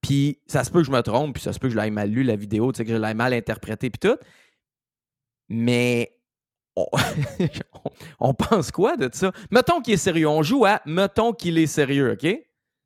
Puis 0.01 0.39
ça 0.47 0.65
se 0.65 0.71
peut 0.71 0.81
que 0.81 0.87
je 0.87 0.93
me 0.93 1.03
trompe, 1.03 1.35
puis 1.35 1.43
ça 1.43 1.53
se 1.53 1.59
peut 1.59 1.69
que 1.69 1.73
je 1.73 1.77
l'aille 1.77 1.91
mal 1.91 2.09
lu, 2.11 2.23
la 2.23 2.37
vidéo, 2.37 2.73
tu 2.73 2.79
sais, 2.79 2.85
que 2.85 2.93
je 2.93 2.97
l'aille 2.97 3.15
mal 3.15 3.35
interprété, 3.35 3.91
puis 3.91 3.99
tout. 3.99 4.17
Mais 5.49 6.17
on, 6.77 6.87
on 8.21 8.35
pense 8.35 8.71
quoi 8.71 8.97
de 8.97 9.09
ça? 9.13 9.33
Mettons 9.51 9.81
qu'il 9.81 9.95
est 9.95 9.99
sérieux. 9.99 10.29
On 10.29 10.43
joue 10.43 10.65
à 10.65 10.81
mettons 10.87 11.33
qu'il 11.33 11.59
est 11.59 11.67
sérieux, 11.67 12.13
OK? 12.13 12.27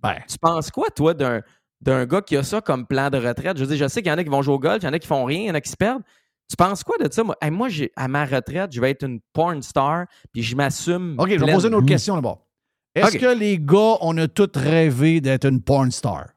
ben, 0.01 0.17
Tu 0.29 0.39
penses 0.39 0.71
quoi, 0.71 0.89
toi, 0.91 1.15
d'un, 1.15 1.43
d'un 1.81 2.05
gars 2.07 2.23
qui 2.23 2.37
a 2.37 2.43
ça 2.43 2.61
comme 2.61 2.87
plan 2.87 3.11
de 3.11 3.19
retraite? 3.19 3.57
Je 3.57 3.65
veux 3.65 3.69
dire, 3.75 3.87
je 3.87 3.89
sais 3.93 4.03
qu'il 4.03 4.11
y 4.11 4.15
en 4.15 4.19
a 4.19 4.25
qui 4.25 4.31
vont 4.31 4.43
jouer 4.43 4.55
au 4.55 4.59
golf, 4.59 4.83
il 4.83 4.87
y 4.87 4.89
en 4.89 4.93
a 4.93 4.99
qui 4.99 5.07
font 5.07 5.25
rien, 5.25 5.41
il 5.41 5.47
y 5.47 5.51
en 5.51 5.55
a 5.55 5.61
qui 5.61 5.71
se 5.71 5.77
perdent. 5.77 6.03
Tu 6.49 6.57
penses 6.57 6.85
quoi 6.85 6.97
de 6.99 7.11
ça? 7.13 7.25
Moi, 7.25 7.37
Hey, 7.41 7.51
moi 7.51 7.69
j'ai, 7.71 7.91
à 7.97 8.07
ma 8.07 8.25
retraite, 8.27 8.71
je 8.73 8.81
vais 8.81 8.91
être 8.91 9.05
une 9.05 9.21
porn 9.33 9.63
star, 9.63 10.07
puis 10.33 10.43
je 10.43 10.55
m'assume. 10.57 11.17
OK, 11.19 11.31
je 11.31 11.45
vais 11.45 11.53
poser 11.53 11.69
une 11.69 11.75
autre 11.75 11.87
question 11.87 12.15
d'abord. 12.17 12.47
Est-ce 12.95 13.17
que 13.19 13.35
les 13.39 13.59
gars, 13.59 13.97
on 14.03 14.17
a 14.19 14.29
tous 14.29 14.51
rêvé 14.55 15.21
d'être 15.21 15.47
une 15.47 15.63
porn 15.63 15.91
star? 15.91 16.29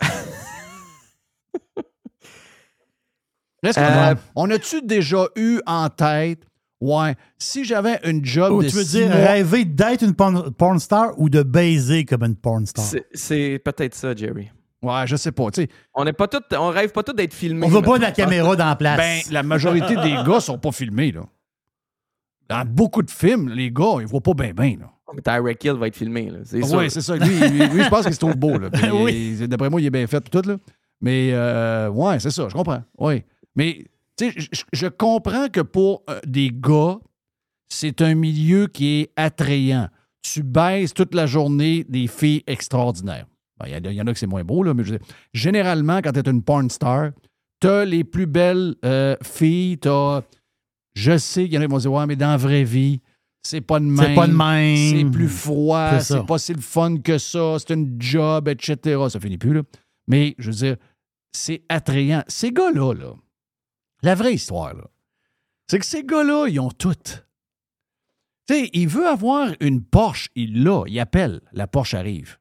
Est-ce 3.64 3.78
qu'on 3.78 3.84
a- 3.84 4.12
Euh, 4.12 4.14
on 4.36 4.50
a-tu 4.50 4.82
déjà 4.82 5.26
eu 5.36 5.60
en 5.66 5.88
tête, 5.88 6.40
ouais, 6.80 7.14
si 7.38 7.64
j'avais 7.64 7.98
une 8.04 8.24
job 8.24 8.50
de 8.50 8.54
Oh, 8.54 8.62
tu 8.62 8.76
veux 8.76 8.82
six 8.84 8.90
dire 8.98 9.08
mois- 9.08 9.16
rêver 9.16 9.64
d'être 9.64 10.02
une 10.02 10.14
porn, 10.14 10.50
porn 10.52 10.78
star 10.78 11.12
ou 11.18 11.28
de 11.28 11.42
baiser 11.42 12.04
comme 12.04 12.22
une 12.24 12.36
porn 12.36 12.66
star? 12.66 12.84
C'est, 13.12 13.58
peut-être 13.64 13.94
ça, 13.94 14.14
Jerry. 14.14 14.50
Ouais, 14.82 15.06
je 15.06 15.16
sais 15.16 15.32
pas, 15.32 15.50
tu 15.50 15.62
sais. 15.62 15.68
On 15.94 16.04
n'est 16.04 16.12
pas 16.12 16.28
tous, 16.28 16.42
on 16.58 16.68
rêve 16.68 16.92
pas 16.92 17.02
tous 17.02 17.14
d'être 17.14 17.32
filmés. 17.32 17.64
On 17.66 17.70
veut 17.70 17.80
pas 17.80 17.96
de 17.96 18.02
la 18.02 18.12
caméra 18.12 18.54
dans 18.54 18.66
la 18.66 18.76
place. 18.76 18.98
Ben, 18.98 19.32
la 19.32 19.42
majorité 19.42 19.96
des 19.96 20.10
gars 20.26 20.40
sont 20.40 20.58
pas 20.58 20.72
filmés, 20.72 21.10
là. 21.12 21.22
Dans 22.48 22.64
beaucoup 22.66 23.02
de 23.02 23.10
films, 23.10 23.48
les 23.48 23.70
gars, 23.70 23.96
ils 24.00 24.06
voient 24.06 24.20
pas 24.20 24.34
bien, 24.34 24.52
bien, 24.52 24.76
là. 24.80 24.90
Mais 25.14 25.22
Tyreek 25.22 25.62
Hill 25.64 25.72
va 25.74 25.86
être 25.86 25.96
filmé, 25.96 26.28
là. 26.28 26.38
Oui, 26.52 26.90
c'est 26.90 27.00
ça. 27.00 27.16
Lui, 27.16 27.38
lui, 27.38 27.66
lui, 27.68 27.84
je 27.84 27.88
pense 27.88 28.02
qu'il 28.04 28.12
se 28.14 28.18
trouve 28.18 28.36
beau. 28.36 28.58
Là. 28.58 28.68
Oui. 28.92 29.36
D'après 29.48 29.70
moi, 29.70 29.80
il 29.80 29.86
est 29.86 29.90
bien 29.90 30.06
fait 30.06 30.20
tout. 30.28 30.42
Là. 30.44 30.56
Mais 31.00 31.30
euh, 31.32 31.88
ouais, 31.90 32.18
c'est 32.18 32.30
ça, 32.30 32.48
je 32.48 32.54
comprends. 32.54 32.82
Oui. 32.98 33.22
Mais 33.56 33.84
tu 34.16 34.30
sais, 34.32 34.48
je- 34.72 34.86
comprends 34.88 35.48
que 35.48 35.60
pour 35.60 36.02
euh, 36.10 36.20
des 36.26 36.50
gars, 36.52 36.98
c'est 37.68 38.02
un 38.02 38.14
milieu 38.14 38.66
qui 38.66 39.00
est 39.00 39.10
attrayant. 39.16 39.88
Tu 40.22 40.42
baises 40.42 40.94
toute 40.94 41.14
la 41.14 41.26
journée 41.26 41.84
des 41.88 42.06
filles 42.06 42.42
extraordinaires. 42.46 43.26
Ben, 43.58 43.66
Il 43.68 43.92
y, 43.92 44.00
en 44.02 44.06
a 44.06 44.12
que 44.12 44.18
c'est 44.18 44.26
moins 44.26 44.44
beau, 44.44 44.62
là, 44.62 44.74
mais 44.74 44.82
je 44.84 44.92
veux 44.92 44.98
dire, 44.98 45.06
généralement, 45.32 46.00
quand 46.02 46.12
tu 46.12 46.20
es 46.20 46.30
une 46.30 46.42
porn 46.42 46.68
star, 46.70 47.10
tu 47.60 47.68
as 47.68 47.84
les 47.84 48.04
plus 48.04 48.26
belles 48.26 48.74
euh, 48.84 49.16
filles, 49.22 49.78
t'as- 49.78 50.22
Je 50.96 51.16
sais 51.18 51.44
qu'il 51.44 51.54
y 51.54 51.58
en 51.58 51.62
a 51.62 51.64
qui 51.66 51.70
vont 51.72 51.78
dire 51.78 51.92
Ouais, 51.92 52.06
mais 52.06 52.16
dans 52.16 52.28
la 52.30 52.36
vraie 52.36 52.64
vie, 52.64 53.00
c'est 53.42 53.60
pas 53.60 53.80
de 53.80 53.84
même. 53.84 53.96
C'est 53.96 54.14
pas 54.14 54.26
de 54.28 54.32
même. 54.32 54.76
C'est 54.76 55.10
plus 55.10 55.28
froid, 55.28 55.90
C'est 56.00 56.26
pas 56.26 56.38
si 56.38 56.54
le 56.54 56.60
fun 56.60 56.96
que 56.98 57.18
ça, 57.18 57.56
c'est 57.58 57.74
une 57.74 57.96
job, 58.00 58.48
etc. 58.48 59.00
Ça 59.10 59.18
finit 59.20 59.38
plus, 59.38 59.52
là. 59.54 59.62
Mais 60.08 60.34
je 60.38 60.50
veux 60.50 60.56
dire, 60.56 60.76
c'est 61.32 61.62
attrayant. 61.68 62.22
Ces 62.28 62.52
gars-là, 62.52 62.92
là, 62.94 63.14
la 64.04 64.14
vraie 64.14 64.34
histoire, 64.34 64.74
là, 64.74 64.84
c'est 65.68 65.78
que 65.78 65.86
ces 65.86 66.04
gars-là, 66.04 66.46
ils 66.48 66.60
ont 66.60 66.70
tout. 66.70 66.92
Tu 68.46 68.54
sais, 68.54 68.70
il 68.74 68.88
veut 68.88 69.06
avoir 69.06 69.48
une 69.60 69.82
Porsche, 69.82 70.28
il 70.34 70.62
l'a, 70.64 70.82
il 70.86 71.00
appelle, 71.00 71.40
la 71.52 71.66
Porsche 71.66 71.94
arrive. 71.94 72.36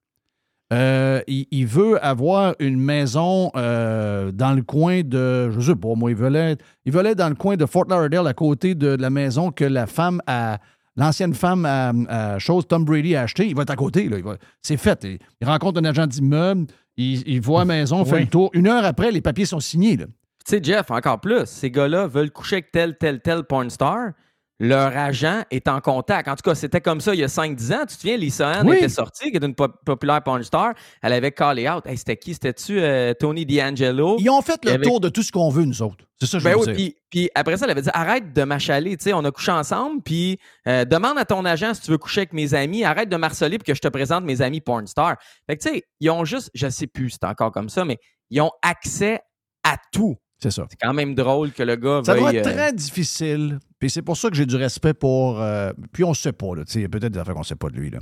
Euh, 0.74 1.22
il, 1.28 1.46
il 1.52 1.68
veut 1.68 2.04
avoir 2.04 2.56
une 2.60 2.80
maison 2.80 3.52
euh, 3.56 4.32
dans 4.32 4.54
le 4.54 4.64
coin 4.64 5.02
de, 5.04 5.52
je 5.52 5.60
sais 5.62 5.76
pas, 5.76 5.94
moi, 5.96 6.10
il 6.10 6.18
veut 6.18 6.34
être, 6.36 6.66
il 6.86 6.92
dans 6.92 7.30
le 7.30 7.36
coin 7.36 7.56
de 7.56 7.66
Fort 7.66 7.86
Lauderdale, 7.86 8.28
à 8.28 8.34
côté 8.34 8.74
de, 8.74 8.88
la 8.88 9.10
maison 9.10 9.52
que 9.52 9.64
la 9.66 9.86
femme 9.86 10.20
a, 10.26 10.58
l'ancienne 10.96 11.34
femme 11.36 11.66
à, 11.66 11.94
à 12.08 12.40
chose 12.40 12.68
Tom 12.68 12.86
Brady 12.86 13.16
a 13.16 13.22
acheté. 13.22 13.48
Il 13.48 13.56
va 13.56 13.62
être 13.62 13.70
à 13.70 13.76
côté, 13.76 14.10
là. 14.10 14.18
Il 14.18 14.24
va- 14.24 14.38
c'est 14.62 14.78
fait. 14.78 15.04
Il, 15.04 15.20
il 15.42 15.48
rencontre 15.48 15.80
un 15.80 15.86
agent 15.86 16.08
d'immeuble, 16.08 16.66
il, 16.98 17.22
il 17.28 17.40
voit 17.40 17.60
la 17.60 17.66
maison, 17.66 18.04
fait 18.04 18.16
Oui. 18.16 18.22
le 18.22 18.28
tour. 18.28 18.50
Une 18.54 18.68
heure 18.68 18.84
après, 18.84 19.12
les 19.12 19.22
papiers 19.22 19.46
sont 19.46 19.60
signés, 19.60 19.96
là. 19.98 20.06
Tu 20.46 20.58
sais, 20.58 20.60
Jeff, 20.64 20.92
encore 20.92 21.22
plus, 21.22 21.46
ces 21.46 21.72
gars-là 21.72 22.08
veulent 22.08 22.32
coucher 22.32 22.58
avec 22.58 22.72
tel, 22.72 22.98
tel, 22.98 23.22
tel 23.22 23.44
porn 23.44 23.70
star. 23.70 24.12
Leur 24.60 24.96
agent 24.96 25.42
est 25.52 25.68
en 25.68 25.82
contact. 25.82 26.28
En 26.28 26.36
tout 26.36 26.44
cas, 26.44 26.56
c'était 26.56 26.80
comme 26.80 27.02
ça 27.02 27.14
il 27.14 27.20
y 27.20 27.24
a 27.24 27.28
5-10 27.28 27.74
ans. 27.74 27.80
Tu 27.82 27.88
te 27.88 28.02
souviens, 28.02 28.18
Lisa 28.18 28.50
Ann 28.50 28.70
Oui. 28.70 28.78
était 28.78 28.88
sortie, 28.88 29.32
qui 29.32 29.38
est 29.38 29.44
une 29.44 29.56
pop- 29.56 29.84
populaire 29.84 30.22
porn 30.22 30.42
star. 30.44 30.74
Elle 31.02 31.14
avait 31.14 31.32
callé 31.32 31.68
out. 31.68 31.86
Hey, 31.86 31.98
c'était 31.98 32.16
qui? 32.18 32.34
C'était-tu 32.34 32.80
euh, 32.80 33.14
Tony 33.14 33.46
D'Angelo? 33.46 34.18
Ils 34.20 34.30
ont 34.30 34.42
fait 34.42 34.64
le 34.64 34.80
tour 34.80 35.00
de 35.02 35.10
tout 35.10 35.24
ce 35.24 35.32
qu'on 35.32 35.50
veut, 35.50 35.66
nous 35.66 35.82
autres. 35.82 36.06
C'est 36.20 36.28
ça 36.28 36.38
que 36.38 36.44
je 36.44 36.50
Ben 36.50 36.54
veux 36.54 36.60
oui, 36.60 36.66
dire. 36.68 36.74
puis, 36.76 36.96
puis 37.10 37.30
après 37.36 37.58
ça, 37.58 37.66
elle 37.66 37.72
avait 37.72 37.82
dit 37.82 37.90
arrête 37.94 38.32
de 38.32 38.44
m'achaler, 38.44 38.96
tu 38.96 39.06
sais, 39.06 39.14
on 39.14 39.26
a 39.26 39.32
couché 39.32 39.52
ensemble, 39.52 40.02
puis 40.04 40.40
euh, 40.68 40.86
demande 40.86 41.18
à 41.18 41.26
ton 41.26 41.44
agent 41.44 41.74
si 41.74 41.82
tu 41.82 41.92
veux 41.92 41.98
coucher 41.98 42.22
avec 42.22 42.34
mes 42.34 42.54
amis, 42.54 42.86
arrête 42.86 43.10
de 43.10 43.18
m'harceler 43.18 43.58
pour 43.58 43.66
que 43.66 43.74
je 43.74 43.82
te 43.82 43.88
présente 43.90 44.24
mes 44.24 44.42
amis 44.42 44.62
porn 44.62 44.86
stars. 44.88 45.18
Fait 45.50 45.58
que 45.58 45.64
tu 45.64 45.70
sais, 45.70 45.84
ils 46.00 46.10
ont 46.12 46.24
juste, 46.26 46.52
je 46.54 46.70
sais 46.70 46.88
plus, 46.88 47.10
si 47.10 47.18
c'est 47.20 47.28
encore 47.28 47.52
comme 47.52 47.70
ça, 47.70 47.84
mais 47.86 47.98
ils 48.30 48.40
ont 48.40 48.52
accès 48.62 49.20
à 49.64 49.76
tout. 49.92 50.16
C'est 50.44 50.52
ça. 50.52 50.66
C'est 50.70 50.80
quand 50.82 50.94
même 50.94 51.16
drôle 51.16 51.52
que 51.52 51.64
le 51.64 51.76
gars 51.76 52.02
Ça 52.06 52.16
doit 52.16 52.28
veuille, 52.30 52.38
être 52.38 52.48
euh, 52.48 52.54
très 52.54 52.74
difficile. 52.74 53.60
Puis 53.80 53.90
c'est 53.90 54.02
pour 54.02 54.18
ça 54.18 54.30
que 54.30 54.36
j'ai 54.36 54.46
du 54.46 54.56
respect 54.56 54.94
pour. 54.94 55.42
euh, 55.42 55.72
puis 55.92 56.04
on 56.04 56.10
ne 56.10 56.16
sait 56.16 56.34
pas, 56.34 56.56
là. 56.56 56.64
tu 56.66 56.74
sais, 56.74 56.80
Il 56.80 56.82
y 56.84 56.86
a 56.86 56.90
peut-être 56.90 57.14
des 57.14 57.20
affaires 57.20 57.34
qu'on 57.34 57.40
ne 57.42 57.46
sait 57.46 57.56
pas 57.56 57.70
de 57.70 57.76
lui. 57.78 57.90
Là. 57.90 58.00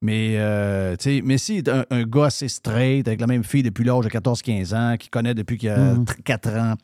Mais, 0.00 0.34
euh, 0.36 0.94
tu 0.96 1.16
sais, 1.16 1.22
Messi 1.22 1.56
est 1.56 1.68
un, 1.68 1.84
un 1.90 2.04
gars 2.04 2.26
assez 2.26 2.46
straight, 2.48 3.08
avec 3.08 3.20
la 3.20 3.26
même 3.26 3.42
fille 3.42 3.64
depuis 3.64 3.82
l'âge 3.84 4.04
de 4.04 4.08
14-15 4.10 4.72
ans, 4.74 4.96
qui 4.96 5.08
connaît 5.08 5.34
depuis 5.34 5.58
qu'il 5.58 5.70
a 5.70 5.94
Mhm. 5.94 6.04
4 6.24 6.48
ans. 6.56 6.74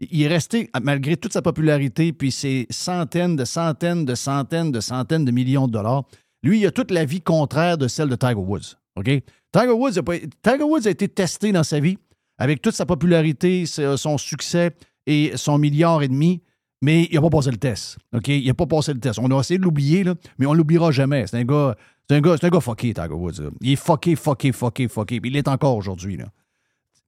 Il 0.00 0.22
est 0.22 0.26
resté, 0.28 0.70
malgré 0.82 1.16
toute 1.16 1.32
sa 1.32 1.40
popularité, 1.40 2.12
puis 2.12 2.32
ses 2.32 2.66
centaines 2.70 3.36
de 3.36 3.44
centaines 3.44 4.04
de 4.04 4.16
centaines 4.16 4.72
de 4.72 4.80
centaines 4.80 5.24
de 5.24 5.30
millions 5.30 5.68
de 5.68 5.72
dollars, 5.72 6.02
lui, 6.42 6.58
il 6.60 6.66
a 6.66 6.72
toute 6.72 6.90
la 6.90 7.04
vie 7.04 7.20
contraire 7.20 7.78
de 7.78 7.86
celle 7.86 8.08
de 8.08 8.16
Tiger 8.16 8.34
Woods. 8.34 8.74
OK? 8.96 9.04
Tiger 9.52 9.70
Woods 9.70 9.96
a, 9.98 10.02
pas- 10.02 10.18
Tiger 10.42 10.64
Woods 10.64 10.86
a 10.86 10.90
été 10.90 11.06
testé 11.08 11.52
dans 11.52 11.62
sa 11.62 11.78
vie 11.78 11.96
avec 12.38 12.62
toute 12.62 12.74
sa 12.74 12.86
popularité, 12.86 13.64
son 13.66 14.18
succès 14.18 14.72
et 15.06 15.32
son 15.36 15.58
milliard 15.58 16.02
et 16.02 16.08
demi, 16.08 16.42
mais 16.82 17.08
il 17.10 17.14
n'a 17.14 17.22
pas 17.22 17.30
passé 17.30 17.50
le 17.50 17.56
test. 17.56 17.98
Il 18.26 18.46
n'a 18.46 18.54
pas 18.54 18.66
passé 18.66 18.92
le 18.92 19.00
test. 19.00 19.18
On 19.18 19.30
a 19.30 19.40
essayé 19.40 19.58
de 19.58 19.64
l'oublier, 19.64 20.04
mais 20.38 20.46
on 20.46 20.52
ne 20.52 20.58
l'oubliera 20.58 20.90
jamais. 20.90 21.26
C'est 21.26 21.38
un 21.38 21.44
gars. 21.44 21.76
C'est 22.08 22.16
un 22.16 22.20
gars, 22.20 22.36
c'est 22.38 22.46
un 22.46 22.50
gars 22.50 22.60
fucké, 22.60 22.92
Tiger 22.92 23.08
Woods. 23.08 23.50
Il 23.62 23.72
est 23.72 23.76
fucké, 23.76 24.14
fucké, 24.14 24.52
fucké, 24.52 24.88
fucké. 24.88 25.20
Il 25.24 25.32
l'est 25.32 25.48
encore 25.48 25.76
aujourd'hui. 25.76 26.18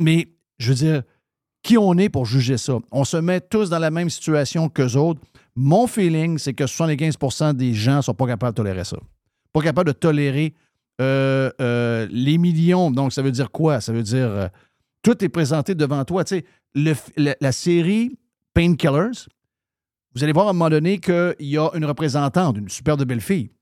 Mais, 0.00 0.28
je 0.58 0.70
veux 0.70 0.74
dire, 0.74 1.02
qui 1.62 1.76
on 1.76 1.98
est 1.98 2.08
pour 2.08 2.24
juger 2.24 2.56
ça? 2.56 2.78
On 2.90 3.04
se 3.04 3.18
met 3.18 3.40
tous 3.40 3.68
dans 3.68 3.78
la 3.78 3.90
même 3.90 4.08
situation 4.08 4.70
qu'eux 4.70 4.96
autres. 4.96 5.20
Mon 5.54 5.86
feeling, 5.86 6.38
c'est 6.38 6.54
que 6.54 6.64
75% 6.64 7.54
des 7.54 7.74
gens 7.74 7.96
ne 7.96 8.02
sont 8.02 8.14
pas 8.14 8.26
capables 8.26 8.52
de 8.52 8.62
tolérer 8.62 8.84
ça. 8.84 8.96
Pas 9.52 9.60
capables 9.60 9.88
de 9.88 9.98
tolérer 9.98 10.54
euh, 11.00 11.50
euh, 11.60 12.06
les 12.10 12.38
millions. 12.38 12.90
Donc, 12.90 13.12
ça 13.12 13.20
veut 13.20 13.32
dire 13.32 13.50
quoi? 13.50 13.80
Ça 13.82 13.92
veut 13.92 14.02
dire 14.02 14.28
euh, 14.28 14.48
tout 15.06 15.24
est 15.24 15.28
présenté 15.28 15.76
devant 15.76 16.04
toi. 16.04 16.24
Tu 16.24 16.42
sais, 16.74 16.96
la, 17.40 17.52
série 17.52 18.18
Painkillers, 18.54 19.28
vous 20.12 20.24
allez 20.24 20.32
voir 20.32 20.48
à 20.48 20.50
un 20.50 20.52
moment 20.52 20.68
donné 20.68 20.98
qu'il 20.98 21.36
y 21.38 21.56
a 21.56 21.70
une 21.74 21.84
représentante, 21.84 22.56
une 22.56 22.68
super 22.68 22.96
de 22.96 23.04
belle 23.04 23.20
fille, 23.20 23.52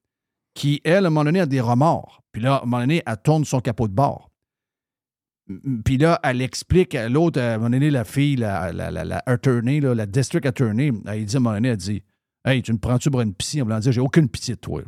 qui, 0.55 0.80
elle, 0.84 1.05
à 1.05 1.09
un 1.09 1.11
moment 1.11 1.24
donné, 1.24 1.40
a 1.40 1.47
des 1.47 1.61
remords. 1.61 2.22
Puis 2.32 2.40
là, 2.40 2.55
à 2.55 2.62
un 2.62 2.64
moment 2.64 2.80
donné, 2.80 3.03
elle 3.05 3.16
tourne 3.22 3.45
son 3.45 3.61
capot 3.61 3.88
de 3.88 3.92
bord. 3.92 4.30
Puis 5.84 5.99
là, 5.99 6.18
elle 6.22 6.40
explique 6.40 6.95
à 6.95 7.11
l'autre, 7.11 7.38
à 7.38 7.53
un 7.53 7.57
moment 7.59 7.70
donné, 7.70 7.90
la 7.90 8.05
fille, 8.05 8.36
la, 8.36 8.72
la, 8.72 8.90
la, 8.90 9.05
la 9.05 10.07
district 10.07 10.47
attorney, 10.47 10.92
elle 11.07 11.26
dit 11.26 11.36
à 11.36 11.38
un 11.38 11.42
moment 11.42 11.57
donné, 11.57 11.68
elle 11.68 11.76
dit 11.76 12.03
Hey, 12.47 12.62
tu 12.62 12.72
me 12.72 12.78
prends-tu 12.78 13.11
pour 13.11 13.20
une 13.20 13.34
piscine? 13.34 13.61
En 13.61 13.64
voulant 13.64 13.80
dire, 13.80 13.92
j'ai 13.92 14.01
aucune 14.01 14.30
pitié 14.30 14.55
de 14.55 14.61
toi. 14.61 14.80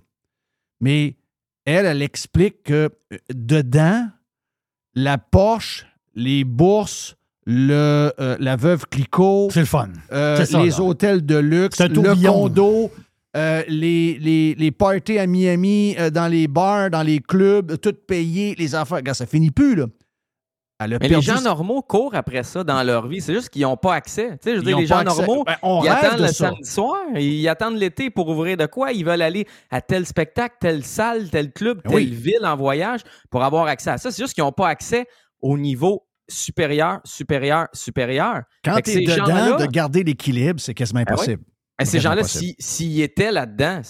Mais 0.80 1.18
elle, 1.66 1.84
elle 1.84 2.00
explique 2.00 2.62
que 2.62 2.90
euh, 3.12 3.18
dedans, 3.28 4.08
la 4.94 5.18
Porsche, 5.18 5.86
les 6.16 6.42
bourses, 6.44 7.14
le, 7.46 8.12
euh, 8.18 8.36
la 8.40 8.56
veuve 8.56 8.86
Clicquot, 8.90 9.48
C'est 9.52 9.60
le 9.60 9.66
fun. 9.66 9.88
euh, 10.12 10.44
ça, 10.44 10.60
les 10.62 10.70
là. 10.70 10.80
hôtels 10.80 11.24
de 11.24 11.36
luxe, 11.36 11.78
le 11.80 12.26
condo, 12.26 12.90
euh, 13.36 13.62
les, 13.68 14.18
les, 14.18 14.54
les 14.56 14.70
parties 14.72 15.18
à 15.18 15.26
Miami, 15.28 15.94
euh, 15.98 16.10
dans 16.10 16.26
les 16.26 16.48
bars, 16.48 16.90
dans 16.90 17.02
les 17.02 17.20
clubs, 17.20 17.78
tout 17.78 17.92
payé, 17.92 18.54
les 18.58 18.74
affaires. 18.74 18.96
Regarde, 18.98 19.16
ça 19.16 19.26
finit 19.26 19.50
plus, 19.52 19.76
là. 19.76 19.84
Elle 20.78 20.92
a 20.94 20.98
Mais 21.00 21.08
les 21.08 21.22
gens 21.22 21.40
normaux 21.40 21.80
courent 21.80 22.14
après 22.14 22.42
ça 22.42 22.62
dans 22.62 22.82
leur 22.82 23.06
vie. 23.06 23.22
C'est 23.22 23.32
juste 23.32 23.48
qu'ils 23.48 23.62
n'ont 23.62 23.78
pas 23.78 23.94
accès. 23.94 24.32
Tu 24.32 24.50
sais, 24.50 24.50
je 24.56 24.56
veux 24.60 24.62
dire, 24.66 24.76
les 24.78 24.84
gens 24.86 24.98
accès. 24.98 25.22
normaux, 25.24 25.42
Ben, 25.44 25.56
on 25.62 25.82
ils 25.82 25.88
attendent 25.88 26.18
de 26.18 26.22
le 26.24 26.28
ça. 26.28 26.50
samedi 26.50 26.68
soir, 26.70 26.98
ils 27.14 27.48
attendent 27.48 27.78
l'été 27.78 28.10
pour 28.10 28.28
ouvrir 28.28 28.58
de 28.58 28.66
quoi? 28.66 28.92
Ils 28.92 29.02
veulent 29.04 29.22
aller 29.22 29.46
à 29.70 29.80
tel 29.80 30.04
spectacle, 30.04 30.56
telle 30.60 30.84
salle, 30.84 31.30
tel 31.30 31.50
club, 31.52 31.80
telle 31.82 31.94
Oui. 31.94 32.06
ville 32.10 32.44
en 32.44 32.56
voyage 32.56 33.00
pour 33.30 33.42
avoir 33.42 33.66
accès 33.68 33.88
à 33.88 33.96
ça. 33.96 34.10
C'est 34.10 34.22
juste 34.22 34.34
qu'ils 34.34 34.44
n'ont 34.44 34.52
pas 34.52 34.68
accès 34.68 35.06
au 35.42 35.56
niveau 35.58 36.06
supérieur, 36.28 37.00
supérieur, 37.04 37.68
supérieur. 37.72 38.42
Quand 38.64 38.80
tu 38.82 38.90
es 38.90 38.94
ces 38.94 39.00
dedans, 39.02 39.26
gens-là- 39.26 39.56
de 39.56 39.66
garder 39.70 40.02
l'équilibre, 40.02 40.60
c'est 40.60 40.74
quasiment 40.74 41.00
Ah 41.06 41.10
oui. 41.10 41.14
impossible. 41.14 41.42
Mais 41.78 41.84
ces 41.84 41.92
Quasiment 41.98 42.02
gens-là, 42.10 42.20
impossible. 42.22 42.54
si- 42.58 42.66
s'ils 42.76 43.00
étaient 43.00 43.30
là-dedans, 43.32 43.80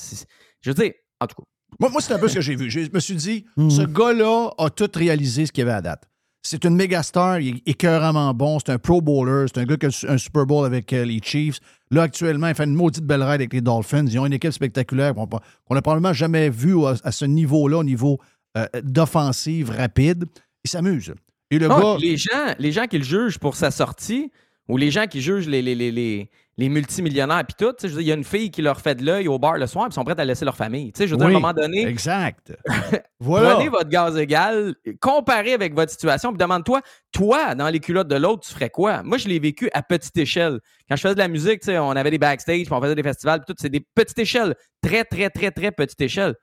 je 0.61 0.71
veux 0.71 0.75
dire, 0.75 0.93
en 1.21 1.27
tout 1.27 1.37
cas, 1.37 1.43
Moi, 1.81 1.91
moi 1.91 2.01
c'est 2.01 2.15
un 2.15 2.19
peu 2.19 2.29
ce 2.29 2.35
que 2.37 2.41
j'ai 2.41 2.55
vu. 2.57 2.71
Je 2.71 2.89
me 2.93 3.01
suis 3.01 3.17
dit, 3.17 3.45
Mhm. 3.57 3.71
ce 3.71 3.83
gars-là 3.83 4.51
a 4.57 4.71
tout 4.71 4.89
réalisé 4.95 5.47
ce 5.47 5.53
qu'il 5.53 5.63
y 5.63 5.67
avait 5.67 5.77
à 5.77 5.83
date. 5.83 6.05
C'est 6.43 6.65
une 6.65 6.77
méga 6.77 7.03
star, 7.03 7.41
il 7.41 7.57
est 7.57 7.63
écœuramment 7.69 8.33
bon, 8.33 8.59
c'est 8.61 8.71
un 8.71 8.79
pro 8.79 9.01
bowler, 9.01 9.47
c'est 9.53 9.61
un 9.61 9.65
gars 9.65 9.77
qui 9.77 9.87
a 9.87 9.91
un 10.13 10.17
Super 10.17 10.47
Bowl 10.47 10.65
avec 10.65 10.93
euh, 10.93 11.05
les 11.05 11.21
Chiefs. 11.23 11.59
Là, 11.91 12.03
actuellement, 12.03 12.47
il 12.49 12.55
fait 12.55 12.65
une 12.65 12.75
maudite 12.77 13.05
belle 13.05 13.23
ride 13.23 13.41
avec 13.41 13.53
les 13.53 13.61
Dolphins. 13.61 14.07
Ils 14.07 14.19
ont 14.19 14.27
une 14.27 14.33
équipe 14.33 14.53
spectaculaire 14.53 15.13
qu'on 15.15 15.75
n'a 15.75 15.83
probablement 15.83 16.13
jamais 16.13 16.49
vu 16.49 16.77
à, 16.87 16.95
à 17.03 17.11
ce 17.13 17.25
niveau-là, 17.25 17.79
au 17.79 17.85
niveau 17.85 18.21
euh, 18.57 18.67
d'offensive 18.83 19.71
rapide. 19.71 20.25
Il 20.65 20.71
s'amuse. 20.71 21.13
Et 21.51 21.59
le 21.59 21.69
Non, 21.69 21.79
gars. 21.93 21.97
puis 21.99 22.11
les, 22.11 22.17
gens, 22.17 22.55
les 22.59 22.73
gens 22.73 22.87
qui 22.87 22.99
le 22.99 23.05
jugent 23.05 23.39
pour 23.39 23.55
sa 23.57 23.71
sortie, 23.71 24.31
ou 24.69 24.77
les 24.77 24.91
gens 24.91 25.07
qui 25.07 25.21
jugent 25.21 25.47
les, 25.49 25.63
les, 25.63 25.77
les, 25.77 25.93
les, 25.93 26.29
les 26.59 26.69
multimillionnaires, 26.69 27.45
puis 27.47 27.55
tout, 27.57 27.87
il 27.87 28.03
y 28.03 28.11
a 28.11 28.15
une 28.17 28.25
fille 28.25 28.51
qui 28.51 28.63
leur 28.63 28.81
fait 28.81 28.97
de 28.97 29.05
l'œil 29.05 29.29
au 29.29 29.39
bar 29.39 29.59
le 29.59 29.67
soir, 29.69 29.85
puis 29.85 29.93
ils 29.93 29.95
sont 29.95 30.03
prêts 30.05 30.19
à 30.19 30.25
laisser 30.25 30.45
leur 30.45 30.57
famille. 30.57 30.93
Je 30.99 31.05
veux 31.05 31.17
dire, 31.17 31.19
Oui, 31.19 31.25
à 31.35 31.37
un 31.37 31.41
moment 31.41 31.53
donné, 31.53 31.87
Exact. 31.87 32.53
voilà. 33.21 33.55
prenez 33.55 33.69
votre 33.69 33.89
gaz 33.89 34.17
égal, 34.17 34.75
comparez 35.01 35.53
avec 35.53 35.73
votre 35.73 35.93
situation, 35.93 36.31
puis 36.31 36.39
demande-toi, 36.39 36.81
toi, 37.13 37.55
dans 37.55 37.69
les 37.69 37.79
culottes 37.79 38.09
de 38.09 38.17
l'autre, 38.17 38.45
tu 38.45 38.53
ferais 38.53 38.71
quoi? 38.71 39.05
Moi, 39.05 39.17
je 39.19 39.29
l'ai 39.29 39.39
vécu 39.39 39.71
à 39.73 39.83
petite 39.85 40.17
échelle. 40.17 40.59
Quand 40.89 40.97
je 40.97 41.03
faisais 41.03 41.15
de 41.15 41.21
la 41.21 41.29
musique, 41.29 41.63
on 41.69 41.91
avait 41.95 42.11
des 42.11 42.19
backstage, 42.19 42.65
puis 42.65 42.73
on 42.73 42.81
faisait 42.83 42.97
des 42.97 43.05
festivals, 43.05 43.41
puis 43.41 43.55
tout, 43.55 43.59
c'est 43.61 43.69
des 43.71 43.87
petites 43.95 44.19
échelles. 44.19 44.57
Très, 44.83 45.05
très, 45.05 45.31
très, 45.31 45.53
très 45.53 45.71
petites 45.71 46.01
échelles. 46.01 46.35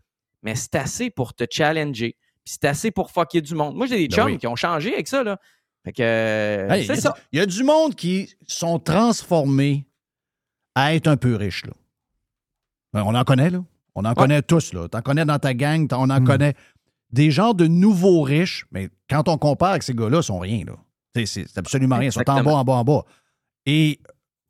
Mais 0.43 0.55
c'est 0.55 0.75
assez 0.75 1.09
pour 1.09 1.33
te 1.33 1.43
challenger. 1.49 2.15
Puis 2.45 2.55
c'est 2.59 2.65
assez 2.67 2.91
pour 2.91 3.11
fucker 3.11 3.41
du 3.41 3.55
monde. 3.55 3.75
Moi, 3.75 3.85
j'ai 3.87 3.97
des 3.97 4.07
Ben 4.07 4.15
chums 4.15 4.25
oui. 4.25 4.37
qui 4.37 4.47
ont 4.47 4.55
changé 4.55 4.93
avec 4.93 5.07
ça, 5.07 5.23
là. 5.23 5.39
Fait 5.85 5.93
que, 5.93 6.01
euh, 6.03 6.69
Hey, 6.69 6.85
c'est 6.85 6.93
il 6.93 6.95
y 6.95 6.99
a 6.99 7.01
ça. 7.01 7.11
du- 7.11 7.21
Il 7.33 7.39
y 7.39 7.41
a 7.41 7.45
du 7.45 7.63
monde 7.63 7.95
qui 7.95 8.33
sont 8.47 8.79
transformés 8.79 9.85
à 10.75 10.93
être 10.95 11.07
un 11.07 11.17
peu 11.17 11.35
riches. 11.35 11.65
Là. 11.65 11.73
Ben, 12.93 13.03
On 13.03 13.15
en 13.15 13.23
connaît, 13.23 13.49
là. 13.49 13.63
On 13.95 14.05
en 14.05 14.13
connaît 14.13 14.41
tous, 14.41 14.73
là. 14.73 14.87
T'en 14.87 15.01
connais 15.01 15.25
dans 15.25 15.37
ta 15.39 15.53
gang, 15.53 15.87
t'en- 15.87 16.03
on 16.03 16.09
en 16.09 16.23
connaît. 16.23 16.53
Des 17.11 17.29
gens 17.31 17.53
de 17.53 17.67
nouveaux 17.67 18.21
riches, 18.23 18.65
mais 18.71 18.89
quand 19.09 19.27
on 19.29 19.37
compare 19.37 19.69
avec 19.71 19.83
ces 19.83 19.93
gars-là, 19.93 20.17
ils 20.19 20.23
sont 20.23 20.39
rien, 20.39 20.63
là. 20.65 20.73
C'est 21.15 21.25
c'est 21.27 21.57
absolument 21.59 21.97
rien. 21.97 22.09
Ils 22.09 22.11
sont 22.11 22.27
en 22.27 22.43
bas, 22.43 22.55
en 22.55 22.63
bas, 22.63 22.73
en 22.73 22.83
bas. 22.83 23.05
Et 23.67 23.99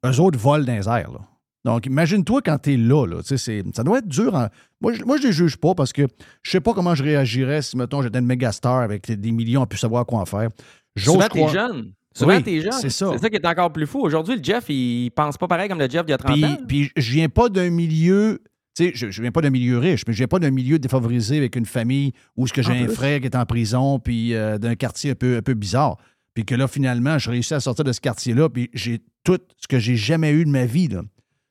eux 0.05 0.19
autres 0.21 0.39
volent 0.39 0.63
dans 0.63 0.73
les 0.73 0.87
airs, 0.87 1.11
là. 1.11 1.19
Donc, 1.65 1.85
imagine-toi 1.85 2.41
quand 2.41 2.57
t'es 2.57 2.75
là, 2.77 3.05
là. 3.05 3.21
Tu 3.21 3.29
sais, 3.29 3.37
c'est- 3.37 3.63
ça 3.75 3.83
doit 3.83 3.99
être 3.99 4.07
dur. 4.07 4.35
en- 4.35 4.47
Moi, 4.81 4.93
je, 4.93 5.03
moi, 5.03 5.17
je 5.17 5.27
les 5.27 5.31
juge 5.33 5.55
pas 5.55 5.73
parce 5.73 5.93
que 5.93 6.07
je 6.41 6.51
sais 6.51 6.59
pas 6.59 6.73
comment 6.73 6.93
je 6.93 7.03
réagirais 7.03 7.61
si, 7.61 7.77
mettons, 7.77 8.01
j'étais 8.01 8.19
une 8.19 8.25
méga 8.25 8.51
star 8.51 8.79
avec 8.81 9.09
des 9.09 9.31
millions 9.31 9.61
à 9.61 9.65
plus 9.65 9.77
savoir 9.79 10.05
quoi 10.05 10.19
en 10.19 10.25
faire. 10.25 10.49
Souvent, 10.97 11.27
t'es 11.31 11.47
jeune. 11.47 11.93
Souvent, 12.15 12.35
Oui, 12.35 12.43
t'es 12.43 12.61
jeune. 12.61 12.71
c'est 12.73 12.89
ça. 12.91 13.17
Ça 13.17 13.29
qui 13.29 13.37
est 13.37 13.45
encore 13.47 13.71
plus 13.73 13.87
fou. 13.87 14.01
Aujourd'hui, 14.01 14.35
le 14.35 14.43
Jeff, 14.43 14.65
il 14.69 15.09
pense 15.15 15.37
pas 15.37 15.47
pareil 15.47 15.67
comme 15.69 15.79
le 15.79 15.89
Jeff 15.89 16.05
d'il 16.05 16.11
y 16.11 16.13
a 16.13 16.17
30 16.17 16.33
Puis, 16.35 16.45
ans. 16.45 16.57
puis 16.67 16.91
je 16.95 17.11
viens 17.11 17.29
pas 17.29 17.49
d'un 17.49 17.69
milieu. 17.71 18.39
Tu 18.75 18.85
sais, 18.85 18.91
je, 18.93 19.09
je 19.09 19.21
viens 19.21 19.31
pas 19.31 19.41
d'un 19.41 19.49
milieu 19.51 19.77
riche, 19.79 20.03
mais 20.05 20.13
je 20.13 20.17
viens 20.17 20.27
pas 20.27 20.39
d'un 20.39 20.51
milieu 20.51 20.77
défavorisé 20.79 21.37
avec 21.37 21.55
une 21.55 21.65
famille 21.65 22.11
où 22.35 22.45
ce 22.45 22.53
que 22.53 22.61
j'ai 22.61 22.73
un 22.73 22.85
plus. 22.85 22.93
frère 22.93 23.19
qui 23.19 23.25
est 23.27 23.35
en 23.35 23.45
prison, 23.45 23.99
puis 23.99 24.33
euh, 24.35 24.57
d'un 24.57 24.75
quartier 24.75 25.11
un 25.11 25.15
peu, 25.15 25.37
un 25.37 25.41
peu 25.41 25.53
bizarre. 25.53 25.97
Puis 26.33 26.43
que 26.45 26.55
là, 26.55 26.67
finalement, 26.67 27.17
je 27.19 27.29
réussis 27.29 27.53
à 27.53 27.59
sortir 27.59 27.85
de 27.85 27.91
ce 27.91 28.01
quartier-là, 28.01 28.49
puis 28.49 28.69
j'ai 28.73 28.99
tout 29.23 29.39
ce 29.57 29.67
que 29.67 29.79
j'ai 29.79 29.95
jamais 29.95 30.31
eu 30.33 30.43
de 30.45 30.49
ma 30.49 30.65
vie. 30.65 30.87
Là. 30.87 31.01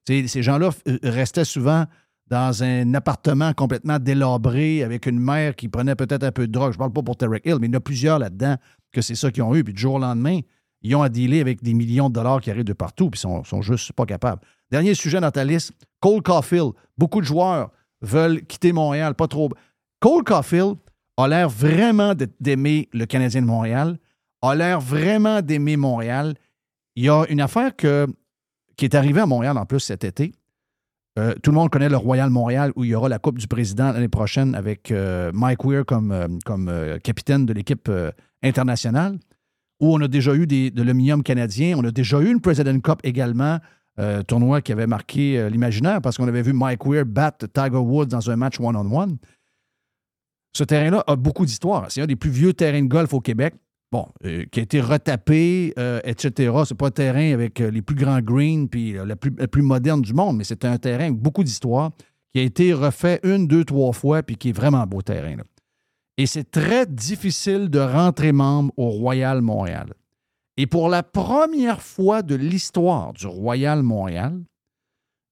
Ces 0.07 0.43
gens-là 0.43 0.71
euh, 0.89 0.99
restaient 1.03 1.45
souvent 1.45 1.87
dans 2.29 2.63
un 2.63 2.95
appartement 2.95 3.53
complètement 3.53 3.99
délabré 3.99 4.83
avec 4.83 5.07
une 5.07 5.19
mère 5.19 5.55
qui 5.55 5.69
prenait 5.69 5.95
peut-être 5.95 6.25
un 6.25 6.33
peu 6.33 6.47
de 6.47 6.53
drogue. 6.53 6.73
Je 6.73 6.79
parle 6.79 6.93
pas 6.93 7.03
pour 7.03 7.17
Tarek 7.17 7.45
Hill, 7.45 7.59
mais 7.61 7.67
il 7.67 7.73
y 7.73 7.77
en 7.77 7.79
a 7.79 7.81
plusieurs 7.81 8.19
là-dedans 8.19 8.57
que 8.91 9.03
c'est 9.03 9.15
ça 9.15 9.31
qu'ils 9.31 9.43
ont 9.43 9.55
eu. 9.55 9.65
Puis 9.65 9.75
du 9.75 9.81
jour 9.81 9.95
au 9.95 9.99
lendemain, 9.99 10.41
ils 10.83 10.95
ont 10.97 11.03
à 11.03 11.09
dealer 11.09 11.41
avec 11.41 11.63
des 11.63 11.75
millions 11.75 12.09
de 12.09 12.15
dollars 12.15 12.41
qui 12.41 12.51
arrivent 12.51 12.65
de 12.65 12.73
partout, 12.73 13.11
puis 13.11 13.19
ils 13.19 13.23
sont, 13.23 13.45
sont 13.45 13.63
juste 13.63 13.93
pas 13.93 14.07
capables. 14.07 14.41
Dernier 14.71 14.95
sujet 14.95 15.21
dans 15.21 15.31
ta 15.31 15.45
liste, 15.45 15.73
Cole 16.01 16.23
Caulfield. 16.23 16.73
Beaucoup 16.97 17.21
de 17.21 17.27
joueurs 17.27 17.71
veulent 18.01 18.43
quitter 18.47 18.73
Montréal, 18.73 19.15
pas 19.15 19.29
trop. 19.29 19.51
Cole 20.01 20.25
Caulfield 20.25 20.77
a 21.17 21.29
l'air 21.29 21.49
vraiment 21.49 22.15
d'aimer 22.41 22.89
le 22.93 23.07
Canadien 23.07 23.43
de 23.43 23.47
Montréal, 23.47 23.99
a 24.41 24.55
l'air 24.55 24.81
vraiment 24.81 25.43
d'aimer 25.43 25.77
Montréal. 25.77 26.35
Il 26.97 27.05
y 27.05 27.09
a 27.09 27.25
une 27.29 27.41
affaire 27.41 27.77
que, 27.77 28.07
qui 28.83 28.87
est 28.87 28.97
arrivée 28.97 29.21
à 29.21 29.27
Montréal 29.27 29.57
en 29.59 29.65
plus 29.65 29.79
cet 29.79 30.03
été. 30.03 30.33
Euh, 31.17 31.35
tout 31.41 31.53
le 31.53 31.55
monde 31.55 31.71
connaît 31.71 31.89
le 31.89 31.97
Royal 31.97 32.31
Montréal 32.31 32.73
où 32.75 32.83
il 32.83 32.91
y 32.91 32.97
aura 32.97 33.09
la 33.09 33.21
Coupe 33.21 33.39
du 33.39 33.47
Président 33.47 33.93
l'année 33.93 34.09
prochaine 34.09 34.57
avec 34.57 34.91
euh, 34.91 35.31
Mike 35.33 35.65
Weir 35.65 35.87
comme, 35.87 36.11
euh, 36.11 36.99
capitaine 36.99 37.47
de 37.47 37.53
l'équipe 37.53 37.89
internationale, 38.43 39.21
où 39.79 39.95
on 39.95 40.01
a 40.01 40.09
déjà 40.09 40.35
eu 40.35 40.49
des, 40.49 40.73
de 40.73 40.83
l'aluminium 40.83 41.23
canadien. 41.23 41.77
On 41.79 41.85
a 41.85 41.93
déjà 41.93 42.21
eu 42.21 42.29
une 42.29 42.41
President 42.41 42.81
Cup 42.81 42.99
également, 43.05 43.61
tournoi 44.27 44.63
qui 44.63 44.73
avait 44.73 44.89
marqué 44.89 45.49
l'imaginaire 45.49 46.01
parce 46.03 46.17
qu'on 46.17 46.27
avait 46.27 46.43
vu 46.43 46.53
Mike 46.53 46.85
Weir 46.85 47.07
battre 47.07 47.47
Tiger 47.47 47.77
Woods 47.77 48.07
dans 48.07 48.31
un 48.31 48.35
match 48.35 48.59
one-on-one. 48.59 49.17
Ce 50.55 50.65
terrain-là 50.65 51.05
a 51.07 51.15
beaucoup 51.15 51.47
d'histoire. 51.47 51.87
C'est 51.89 52.01
un 52.01 52.07
des 52.07 52.17
plus 52.17 52.31
vieux 52.31 52.53
terrains 52.53 52.83
de 52.83 52.89
golf 52.89 53.15
au 53.15 53.21
Québec. 53.21 53.55
Bon, 53.93 54.09
euh, 54.25 54.47
qui 54.51 54.61
a 54.61 54.63
été 54.63 54.81
retapé, 54.81 55.75
euh, 55.79 56.01
etc. 56.05 56.51
C'est 56.65 56.75
pas 56.75 56.87
un 56.87 56.91
terrain 56.91 57.35
avec 57.35 57.61
euh, 57.61 57.71
les 57.71 57.83
plus 57.83 57.95
grands 57.95 58.23
greens 58.23 58.67
puis 58.67 58.95
la, 58.95 59.17
plus, 59.17 59.35
la 59.39 59.47
moderne 59.63 60.01
du 60.01 60.15
monde, 60.15 60.39
mais 60.39 60.45
c'est 60.45 60.65
un 60.65 60.79
terrain 60.79 61.05
avec 61.05 61.19
beaucoup 61.19 61.45
d'histoire 61.45 61.91
qui 62.33 62.41
a 62.41 62.43
été 62.43 62.73
refait 62.73 63.21
une, 63.23 63.47
deux, 63.47 63.67
trois 63.67 63.93
fois 63.93 64.23
puis 64.23 64.37
qui 64.37 64.49
est 64.49 64.53
vraiment 64.53 64.87
beau 64.87 65.03
terrain. 65.03 65.37
Et 66.17 66.25
c'est 66.25 66.51
très 66.51 66.87
difficile 66.87 67.69
de 67.69 67.81
rentrer 67.81 68.33
membre 68.33 68.73
au 68.79 68.89
Royal 68.89 69.43
Montréal. 69.43 69.93
Et 70.57 70.67
pour 70.67 70.89
la 70.89 71.03
première 71.03 71.83
fois 71.83 72.23
de 72.23 72.35
l'histoire 72.35 73.13
du 73.13 73.27
Royal 73.27 73.83
Montréal, 73.83 74.41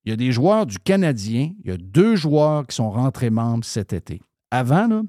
il 0.04 0.11
y 0.11 0.12
a 0.12 0.16
des 0.16 0.32
joueurs 0.32 0.66
du 0.66 0.78
Canadien, 0.78 1.52
il 1.64 1.70
y 1.70 1.72
a 1.72 1.78
deux 1.78 2.14
joueurs 2.14 2.66
qui 2.66 2.76
sont 2.76 2.90
rentrés 2.90 3.30
membres 3.30 3.64
cet 3.64 3.94
été. 3.94 4.20
Avant, 4.50 4.86
là, 4.86 5.02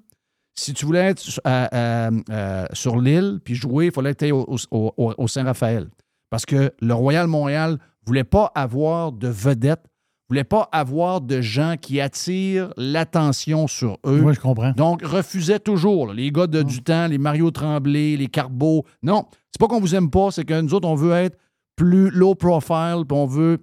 si 0.61 0.73
tu 0.73 0.85
voulais 0.85 0.99
être 1.11 1.19
sur- 1.19 1.41
à- 1.43 2.07
à- 2.07 2.11
à- 2.29 2.67
sur 2.75 2.99
l'île 2.99 3.39
puis 3.43 3.55
jouer, 3.55 3.87
il 3.87 3.91
fallait 3.91 4.15
ailles 4.23 4.31
au, 4.31 4.45
au- 4.71 4.93
au- 4.97 5.13
au 5.17 5.27
Saint-Raphaël. 5.27 5.87
Parce 6.29 6.45
que 6.45 6.71
le 6.79 6.93
Royal 6.93 7.27
Montréal 7.27 7.71
ne 7.73 7.77
voulait 8.05 8.23
pas 8.23 8.51
avoir 8.55 9.11
de 9.11 9.27
vedettes, 9.27 9.83
ne 9.83 10.33
voulait 10.35 10.43
pas 10.43 10.69
avoir 10.71 11.19
de 11.21 11.41
gens 11.41 11.75
qui 11.81 11.99
attirent 11.99 12.71
l'attention 12.77 13.67
sur 13.67 13.97
eux. 14.05 14.21
Oui, 14.23 14.33
je 14.33 14.39
comprends. 14.39 14.71
Donc, 14.71 15.01
refusait 15.03 15.59
toujours. 15.59 16.07
là, 16.07 16.13
les 16.13 16.31
gars 16.31 16.47
de, 16.47 16.61
du 16.63 16.81
temps, 16.83 17.07
les 17.07 17.17
Mario 17.17 17.51
Tremblay, 17.51 18.15
les 18.15 18.27
Carbeau. 18.27 18.85
Non, 19.03 19.25
c'est 19.51 19.59
pas 19.59 19.67
qu'on 19.67 19.81
vous 19.81 19.95
aime 19.95 20.09
pas, 20.09 20.31
c'est 20.31 20.45
que 20.45 20.61
nous 20.61 20.73
autres, 20.73 20.87
on 20.87 20.95
veut 20.95 21.11
être 21.13 21.37
plus 21.75 22.09
low 22.11 22.35
profile, 22.35 23.03
puis 23.07 23.17
on 23.17 23.25
veut. 23.25 23.57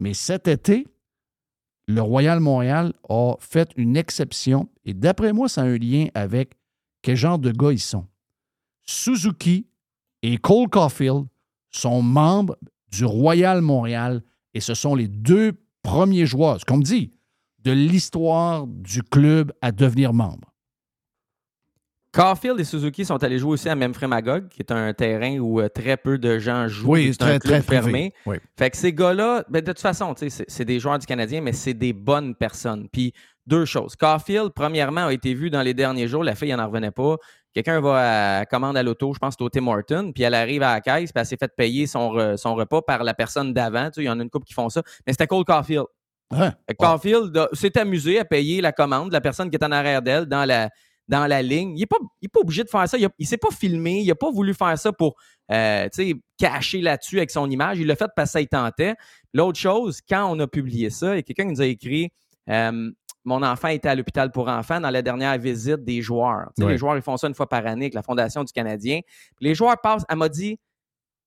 Mais 0.00 0.12
cet 0.12 0.48
été, 0.48 0.86
le 1.88 2.02
Royal 2.02 2.40
Montréal 2.40 2.92
a 3.08 3.34
fait 3.40 3.70
une 3.76 3.96
exception. 3.96 4.68
Et 4.84 4.94
d'après 4.94 5.32
moi, 5.32 5.48
ça 5.48 5.62
a 5.62 5.64
un 5.64 5.78
lien 5.78 6.06
avec 6.14 6.54
quel 7.02 7.16
genre 7.16 7.38
de 7.38 7.50
gars 7.50 7.72
ils 7.72 7.80
sont. 7.80 8.06
Suzuki 8.82 9.66
et 10.22 10.38
Cole 10.38 10.68
Caulfield 10.68 11.26
sont 11.70 12.02
membres 12.02 12.56
du 12.90 13.04
Royal 13.04 13.60
Montréal 13.60 14.22
et 14.54 14.60
ce 14.60 14.74
sont 14.74 14.94
les 14.94 15.08
deux 15.08 15.52
premiers 15.82 16.26
joueurs, 16.26 16.60
ce 16.60 16.64
qu'on 16.64 16.78
me 16.78 16.82
dit, 16.82 17.12
de 17.60 17.72
l'histoire 17.72 18.66
du 18.66 19.02
club 19.02 19.52
à 19.62 19.72
devenir 19.72 20.12
membre. 20.12 20.52
Caulfield 22.12 22.60
et 22.60 22.64
Suzuki 22.64 23.06
sont 23.06 23.22
allés 23.24 23.38
jouer 23.38 23.52
aussi 23.52 23.70
à 23.70 23.74
Memphis 23.74 24.06
Magog, 24.06 24.48
qui 24.48 24.60
est 24.60 24.70
un 24.70 24.92
terrain 24.92 25.38
où 25.38 25.60
euh, 25.60 25.70
très 25.70 25.96
peu 25.96 26.18
de 26.18 26.38
gens 26.38 26.68
jouent. 26.68 26.92
Oui, 26.92 27.14
c'est 27.14 27.22
un 27.22 27.38
très, 27.38 27.38
club 27.38 27.64
très 27.64 27.80
fermé. 27.80 28.12
Oui. 28.26 28.36
Fait 28.58 28.68
que 28.68 28.76
ces 28.76 28.92
gars-là, 28.92 29.44
ben, 29.48 29.62
de 29.62 29.72
toute 29.72 29.80
façon, 29.80 30.14
c'est 30.18 30.64
des 30.66 30.78
joueurs 30.78 30.98
du 30.98 31.06
Canadien, 31.06 31.40
mais 31.40 31.54
c'est 31.54 31.72
des 31.72 31.94
bonnes 31.94 32.34
personnes. 32.34 32.86
Puis 32.92 33.14
deux 33.46 33.64
choses. 33.64 33.96
Caulfield, 33.96 34.50
premièrement, 34.54 35.06
a 35.06 35.12
été 35.12 35.34
vu 35.34 35.50
dans 35.50 35.62
les 35.62 35.74
derniers 35.74 36.08
jours, 36.08 36.22
la 36.22 36.34
fille 36.34 36.54
n'en 36.54 36.66
revenait 36.66 36.90
pas. 36.92 37.16
Quelqu'un 37.52 37.80
va 37.80 38.38
à 38.38 38.46
commande 38.46 38.76
à 38.76 38.82
l'auto, 38.82 39.12
je 39.12 39.18
pense 39.18 39.34
que 39.34 39.38
c'est 39.40 39.44
au 39.44 39.50
Tim 39.50 39.66
Horton, 39.66 40.12
puis 40.14 40.22
elle 40.22 40.34
arrive 40.34 40.62
à 40.62 40.74
la 40.74 40.80
caisse, 40.80 41.12
puis 41.12 41.20
elle 41.20 41.26
s'est 41.26 41.36
fait 41.36 41.52
payer 41.54 41.86
son, 41.86 42.14
re- 42.14 42.36
son 42.36 42.54
repas 42.54 42.80
par 42.82 43.04
la 43.04 43.12
personne 43.14 43.52
d'avant. 43.52 43.86
Tu 43.86 43.96
sais, 43.96 44.02
il 44.02 44.06
y 44.06 44.08
en 44.08 44.18
a 44.18 44.22
une 44.22 44.30
couple 44.30 44.46
qui 44.46 44.54
font 44.54 44.70
ça. 44.70 44.82
Mais 45.06 45.12
c'était 45.12 45.26
Cole 45.26 45.44
Caulfield. 45.44 45.84
Hein? 46.30 46.52
Caulfield 46.78 47.48
s'est 47.52 47.76
amusé 47.76 48.18
à 48.18 48.24
payer 48.24 48.62
la 48.62 48.72
commande 48.72 49.08
de 49.08 49.12
la 49.12 49.20
personne 49.20 49.50
qui 49.50 49.56
est 49.56 49.64
en 49.64 49.72
arrière 49.72 50.00
d'elle 50.00 50.24
dans 50.24 50.46
la, 50.46 50.70
dans 51.08 51.26
la 51.26 51.42
ligne. 51.42 51.76
Il 51.76 51.80
n'est 51.80 51.86
pas, 51.86 51.98
il 52.22 52.26
est 52.26 52.32
pas 52.32 52.40
obligé 52.40 52.64
de 52.64 52.70
faire 52.70 52.88
ça. 52.88 52.96
Il 52.96 53.06
ne 53.18 53.26
s'est 53.26 53.36
pas 53.36 53.50
filmé. 53.50 54.00
Il 54.00 54.06
n'a 54.06 54.14
pas 54.14 54.30
voulu 54.30 54.54
faire 54.54 54.78
ça 54.78 54.90
pour 54.92 55.16
euh, 55.50 55.88
cacher 56.38 56.80
là-dessus 56.80 57.18
avec 57.18 57.30
son 57.30 57.50
image. 57.50 57.78
Il 57.78 57.86
l'a 57.86 57.96
fait 57.96 58.08
parce 58.16 58.30
que 58.30 58.32
ça 58.32 58.40
y 58.40 58.48
tentait. 58.48 58.94
L'autre 59.34 59.58
chose, 59.58 60.00
quand 60.08 60.24
on 60.32 60.40
a 60.40 60.46
publié 60.46 60.88
ça, 60.88 61.12
il 61.12 61.16
y 61.16 61.18
a 61.18 61.22
quelqu'un 61.22 61.44
qui 61.44 61.52
nous 61.52 61.60
a 61.60 61.66
écrit 61.66 62.10
Euh, 62.48 62.90
mon 63.24 63.42
enfant 63.42 63.68
était 63.68 63.88
à 63.88 63.94
l'hôpital 63.94 64.30
pour 64.32 64.48
enfants 64.48 64.80
dans 64.80 64.90
la 64.90 65.02
dernière 65.02 65.36
visite 65.38 65.84
des 65.84 66.02
joueurs. 66.02 66.50
Ouais. 66.58 66.72
Les 66.72 66.78
joueurs, 66.78 66.96
ils 66.96 67.02
font 67.02 67.16
ça 67.16 67.28
une 67.28 67.34
fois 67.34 67.48
par 67.48 67.66
année 67.66 67.84
avec 67.86 67.94
la 67.94 68.02
Fondation 68.02 68.42
du 68.44 68.52
Canadien. 68.52 69.00
Les 69.40 69.54
joueurs 69.54 69.80
passent, 69.80 70.04
elle 70.08 70.16
m'a 70.18 70.28
dit, 70.28 70.58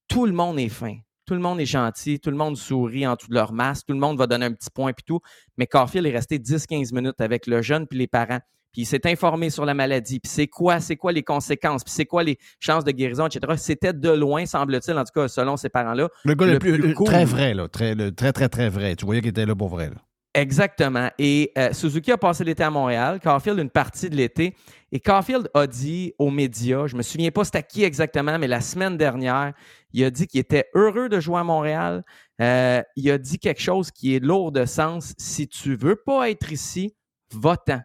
tout 0.08 0.26
le 0.26 0.34
monde 0.34 0.60
est 0.60 0.70
fin. 0.70 0.98
Tout 1.26 1.34
le 1.34 1.40
monde 1.40 1.60
est 1.60 1.66
gentil, 1.66 2.20
tout 2.20 2.30
le 2.30 2.38
monde 2.38 2.56
sourit 2.56 3.08
en 3.08 3.16
dessous 3.16 3.30
de 3.30 3.34
leur 3.34 3.52
masque, 3.52 3.88
tout 3.88 3.94
le 3.94 4.00
monde 4.00 4.18
va 4.18 4.28
donner 4.28 4.46
un 4.46 4.52
petit 4.54 4.70
point 4.70 4.94
puis 4.94 5.04
tout. 5.04 5.20
Mais 5.58 5.66
Carfield 5.66 6.06
est 6.06 6.12
resté 6.12 6.38
10-15 6.38 6.94
minutes 6.94 7.20
avec 7.20 7.48
le 7.48 7.62
jeune 7.64 7.88
puis 7.88 7.98
les 7.98 8.08
parents. 8.08 8.40
Puis 8.72 8.82
il 8.82 8.86
s'est 8.86 9.10
informé 9.10 9.50
sur 9.50 9.64
la 9.66 9.74
maladie, 9.74 10.20
puis 10.20 10.30
c'est 10.30 10.48
quoi, 10.48 10.82
c'est 10.82 10.98
quoi 10.98 11.14
les 11.14 11.24
conséquences, 11.24 11.84
puis 11.84 11.94
c'est 11.94 12.06
quoi 12.06 12.24
les 12.24 12.38
chances 12.60 12.84
de 12.84 12.92
guérison, 12.92 13.26
etc. 13.26 13.54
C'était 13.56 13.94
de 13.94 14.10
loin, 14.10 14.46
semble-t-il, 14.46 14.98
en 14.98 15.04
tout 15.06 15.14
cas, 15.20 15.30
selon 15.30 15.56
ses 15.56 15.70
parents-là. 15.70 16.10
Le 16.26 16.36
gars 16.36 16.46
le, 16.46 16.52
le 16.54 16.60
plus, 16.60 16.78
plus 16.78 16.88
le- 16.90 16.94
cool. 16.94 17.08
très 17.08 17.24
vrai, 17.24 17.54
là. 17.54 17.70
Très, 17.70 17.96
le- 17.96 18.14
très, 18.14 18.34
très, 18.34 18.50
très 18.50 18.68
vrai. 18.68 18.96
Tu 18.98 19.06
voyais 19.06 19.22
qu'il 19.22 19.30
était 19.30 19.46
là 19.46 19.56
pour 19.56 19.70
vrai. 19.70 19.90
là. 19.92 19.96
Exactement. 20.36 21.10
Et 21.18 21.52
euh, 21.58 21.72
Suzuki 21.74 22.12
a 22.12 22.18
passé 22.18 22.44
l'été 22.44 22.62
à 22.62 22.70
Montréal, 22.70 23.20
Caulfield 23.24 23.58
une 23.58 23.70
partie 23.70 24.10
de 24.10 24.16
l'été. 24.16 24.54
Et 24.92 25.00
Caulfield 25.00 25.50
a 25.54 25.66
dit 25.66 26.14
aux 26.20 26.30
médias, 26.30 26.88
je 26.88 26.96
me 26.96 27.02
souviens 27.02 27.32
pas 27.32 27.44
c'était 27.46 27.58
à 27.60 27.62
qui 27.64 27.84
exactement, 27.84 28.38
mais 28.38 28.48
la 28.48 28.62
semaine 28.62 28.98
dernière, 28.98 29.54
il 29.94 30.04
a 30.04 30.10
dit 30.12 30.28
qu'il 30.28 30.40
était 30.42 30.66
heureux 30.76 31.08
de 31.10 31.20
jouer 31.20 31.40
à 31.40 31.44
Montréal. 31.44 32.04
Euh, 32.42 32.82
il 32.98 33.10
a 33.12 33.18
dit 33.18 33.40
quelque 33.40 33.62
chose 33.62 33.92
qui 33.92 34.14
est 34.16 34.20
lourd 34.20 34.52
de 34.52 34.66
sens. 34.66 35.14
Si 35.18 35.48
tu 35.48 35.76
veux 35.76 35.96
pas 35.96 36.30
être 36.30 36.52
ici, 36.52 36.94
va-t'en. 37.34 37.80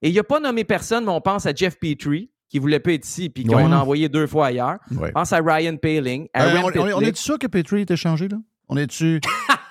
Et 0.00 0.08
il 0.08 0.14
n'a 0.16 0.22
pas 0.24 0.40
nommé 0.40 0.64
personne, 0.64 1.04
mais 1.04 1.12
on 1.12 1.20
pense 1.20 1.46
à 1.46 1.54
Jeff 1.54 1.78
Petrie, 1.78 2.30
qui 2.48 2.58
voulait 2.58 2.80
pas 2.80 2.92
être 2.92 3.06
ici, 3.06 3.28
puis 3.28 3.44
qu'on 3.44 3.56
Ouais. 3.56 3.72
a 3.72 3.80
envoyé 3.80 4.08
deux 4.08 4.26
fois 4.26 4.46
ailleurs. 4.46 4.78
Ouais. 4.90 5.10
On 5.10 5.20
pense 5.20 5.32
à 5.32 5.38
Ryan 5.38 5.76
Paling, 5.76 6.28
Euh, 6.36 6.62
on, 6.76 6.94
on- 6.96 7.00
est 7.02 7.16
sûr 7.16 7.38
que 7.38 7.46
Petrie 7.46 7.82
est 7.82 7.90
échangé, 7.90 8.28
là? 8.28 8.38
On 8.68 8.76
est-tu. 8.76 9.20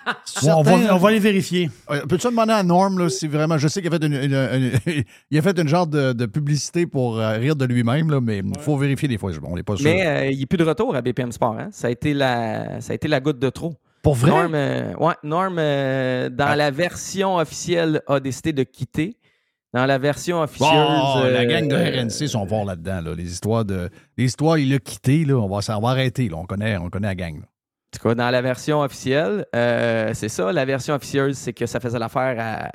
On, 0.43 0.61
va, 0.63 0.95
on 0.95 0.97
va 0.97 1.11
les 1.11 1.19
vérifier. 1.19 1.69
Peux-tu 2.09 2.27
demander 2.27 2.53
à 2.53 2.63
Norm 2.63 2.97
là, 2.99 3.09
si 3.09 3.27
vraiment. 3.27 3.57
Je 3.57 3.67
sais 3.67 3.81
qu'il 3.81 3.93
a 3.93 3.97
fait 3.99 4.05
une, 4.05 4.13
une- 4.13 4.71
une- 4.87 5.03
il 5.29 5.37
a 5.37 5.41
fait 5.41 5.57
une 5.59 5.67
genre 5.67 5.87
de, 5.87 6.13
de 6.13 6.25
publicité 6.25 6.85
pour 6.87 7.19
euh, 7.19 7.37
rire 7.37 7.55
de 7.55 7.65
lui-même, 7.65 8.09
là, 8.09 8.19
mais 8.21 8.39
il 8.39 8.59
faut 8.59 8.77
vérifier 8.77 9.07
des 9.07 9.17
fois. 9.17 9.31
On 9.43 9.55
n'est 9.55 9.63
pas 9.63 9.75
sûr. 9.75 9.85
Mais 9.85 10.05
euh, 10.07 10.31
il 10.31 10.39
n'est 10.39 10.45
plus 10.45 10.57
de 10.57 10.63
retour 10.63 10.95
à 10.95 11.01
BPM 11.01 11.31
Sport. 11.31 11.55
hein. 11.59 11.69
Ça, 11.71 11.87
a 11.87 11.91
été 11.91 12.13
la, 12.13 12.81
ça 12.81 12.91
a 12.93 12.95
été 12.95 13.07
la 13.07 13.19
goutte 13.19 13.39
de 13.39 13.49
trop. 13.49 13.73
pour 14.01 14.15
vrai? 14.15 14.31
Norm, 14.31 14.53
euh, 14.55 14.93
ouais, 14.95 15.13
Norm, 15.23 15.55
euh, 15.59 16.29
dans 16.29 16.45
Ah. 16.47 16.55
la 16.55 16.71
version 16.71 17.35
officielle, 17.37 18.01
a 18.07 18.19
décidé 18.19 18.53
de 18.53 18.63
quitter. 18.63 19.17
Dans 19.73 19.85
la 19.85 19.97
version 19.97 20.41
officieuse. 20.41 20.69
Bon, 20.69 21.23
la 21.31 21.45
gang 21.45 21.65
de 21.69 21.75
RNC 21.77 22.27
sont 22.27 22.45
forts 22.45 22.65
là-dedans. 22.65 22.99
Là. 23.05 23.15
Les 23.15 23.31
histoires 23.31 23.63
de. 23.63 23.89
Les 24.17 24.25
histoires, 24.25 24.57
il 24.57 24.69
l'a 24.69 24.79
quitté, 24.79 25.23
là. 25.23 25.35
On 25.35 25.47
va, 25.47 25.61
ça 25.61 25.79
va 25.79 25.89
arrêter. 25.91 26.27
Là. 26.27 26.35
On, 26.35 26.45
connaît, 26.45 26.75
on 26.75 26.89
connaît 26.89 27.07
la 27.07 27.15
gang. 27.15 27.35
là. 27.39 27.45
En 27.93 27.97
tout 27.97 28.07
cas, 28.07 28.15
dans 28.15 28.29
la 28.29 28.41
version 28.41 28.79
officielle, 28.79 29.45
euh, 29.53 30.11
c'est 30.13 30.29
ça. 30.29 30.53
La 30.53 30.63
version 30.63 30.95
officieuse, 30.95 31.37
c'est 31.37 31.51
que 31.51 31.65
ça 31.65 31.79
faisait 31.81 31.99
l'affaire 31.99 32.35
à. 32.39 32.71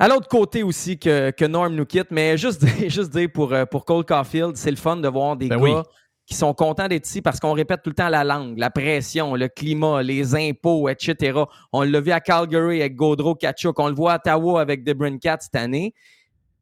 À 0.00 0.06
l'autre 0.06 0.28
côté 0.28 0.62
aussi 0.62 0.96
que, 0.96 1.30
que 1.30 1.44
Norm 1.44 1.74
nous 1.74 1.84
quitte, 1.84 2.10
mais 2.10 2.36
juste 2.36 2.64
dire, 2.64 2.88
juste 2.88 3.10
dire 3.10 3.28
pour, 3.32 3.52
euh, 3.52 3.64
pour 3.64 3.84
Cole 3.84 4.04
Caulfield, 4.04 4.56
c'est 4.56 4.70
le 4.70 4.76
fun 4.76 4.96
de 4.96 5.08
voir 5.08 5.36
des 5.36 5.48
Ben 5.48 5.56
gars 5.58 5.62
oui. 5.62 5.82
qui 6.24 6.34
sont 6.34 6.54
contents 6.54 6.86
d'être 6.86 7.06
ici 7.06 7.20
parce 7.20 7.40
qu'on 7.40 7.52
répète 7.52 7.82
tout 7.82 7.90
le 7.90 7.96
temps 7.96 8.08
la 8.08 8.22
langue, 8.22 8.58
la 8.58 8.70
pression, 8.70 9.34
le 9.34 9.48
climat, 9.48 10.02
les 10.02 10.36
impôts, 10.36 10.88
etc. 10.88 11.40
On 11.72 11.82
l'a 11.82 12.00
vu 12.00 12.12
à 12.12 12.20
Calgary 12.20 12.80
avec 12.80 12.94
Gaudreau, 12.94 13.34
Kachuk, 13.34 13.78
on 13.80 13.88
le 13.88 13.94
voit 13.94 14.12
à 14.12 14.16
Ottawa 14.16 14.60
avec 14.60 14.84
Cat 15.20 15.38
cette 15.40 15.56
année. 15.56 15.94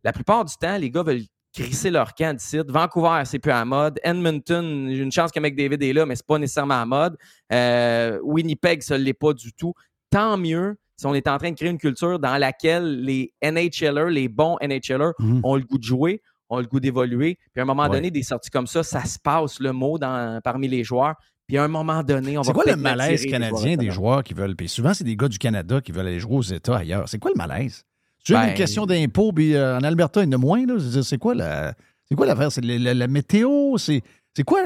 La 0.02 0.12
plupart 0.12 0.44
du 0.44 0.54
temps, 0.56 0.78
les 0.78 0.90
gars 0.90 1.02
veulent 1.02 1.24
crisser 1.62 1.90
leur 1.90 2.14
camp 2.14 2.36
d'ici. 2.36 2.58
Vancouver, 2.68 3.22
c'est 3.24 3.38
plus 3.38 3.52
à 3.52 3.56
la 3.60 3.64
mode. 3.64 3.98
Edmonton, 4.04 4.88
j'ai 4.90 5.02
une 5.02 5.12
chance 5.12 5.30
que 5.32 5.40
McDavid 5.40 5.82
est 5.82 5.92
là, 5.92 6.06
mais 6.06 6.16
c'est 6.16 6.26
pas 6.26 6.38
nécessairement 6.38 6.74
à 6.74 6.78
la 6.80 6.86
mode. 6.86 7.16
Euh, 7.52 8.18
Winnipeg, 8.22 8.82
ça 8.82 8.98
ne 8.98 9.04
l'est 9.04 9.14
pas 9.14 9.32
du 9.32 9.52
tout. 9.52 9.72
Tant 10.10 10.36
mieux 10.36 10.76
si 10.96 11.06
on 11.06 11.14
est 11.14 11.28
en 11.28 11.36
train 11.38 11.50
de 11.50 11.56
créer 11.56 11.68
une 11.68 11.78
culture 11.78 12.18
dans 12.18 12.38
laquelle 12.38 13.02
les 13.02 13.32
NHLers, 13.42 14.08
les 14.08 14.28
bons 14.28 14.56
NHLers, 14.62 15.12
Mhm. 15.18 15.40
ont 15.44 15.56
le 15.56 15.62
goût 15.62 15.78
de 15.78 15.84
jouer, 15.84 16.22
ont 16.48 16.58
le 16.58 16.64
goût 16.66 16.80
d'évoluer. 16.80 17.36
Puis 17.52 17.60
à 17.60 17.62
un 17.62 17.66
moment 17.66 17.82
Ouais. 17.84 17.90
donné, 17.90 18.10
des 18.10 18.22
sorties 18.22 18.50
comme 18.50 18.66
ça, 18.66 18.82
ça 18.82 19.04
se 19.04 19.18
passe 19.18 19.60
le 19.60 19.72
mot 19.72 19.98
dans, 19.98 20.40
parmi 20.42 20.68
les 20.68 20.84
joueurs. 20.84 21.14
Puis 21.46 21.58
à 21.58 21.64
un 21.64 21.68
moment 21.68 22.02
donné, 22.02 22.38
on 22.38 22.40
va 22.40 22.46
C'est 22.46 22.52
quoi 22.52 22.64
le 22.66 22.76
malaise 22.76 23.24
canadien 23.26 23.76
des 23.76 23.90
joueurs 23.90 23.94
joueurs 24.14 24.24
qui 24.24 24.34
veulent? 24.34 24.56
Puis 24.56 24.68
souvent, 24.68 24.94
c'est 24.94 25.04
des 25.04 25.16
gars 25.16 25.28
du 25.28 25.38
Canada 25.38 25.80
qui 25.80 25.92
veulent 25.92 26.06
aller 26.06 26.18
jouer 26.18 26.36
aux 26.36 26.42
États 26.42 26.76
ailleurs. 26.78 27.08
C'est 27.08 27.18
quoi 27.18 27.30
le 27.30 27.36
malaise? 27.38 27.84
Ben- 28.34 28.48
une 28.48 28.54
question 28.54 28.86
d'impôt, 28.86 29.32
puis 29.32 29.54
euh, 29.54 29.76
en 29.78 29.82
Alberta, 29.82 30.22
il 30.22 30.26
y 30.26 30.28
en 30.28 30.32
a 30.32 30.38
moins. 30.38 30.64
C'est 31.02 31.18
quoi 31.18 31.34
la. 31.34 31.74
C'est 32.08 32.14
quoi 32.14 32.26
l'affaire? 32.26 32.50
C'est 32.52 32.64
la, 32.64 32.78
la- 32.78 32.94
la 32.94 33.06
météo? 33.08 33.76
C'est 33.78 34.02
c'est 34.34 34.44
quoi? 34.44 34.62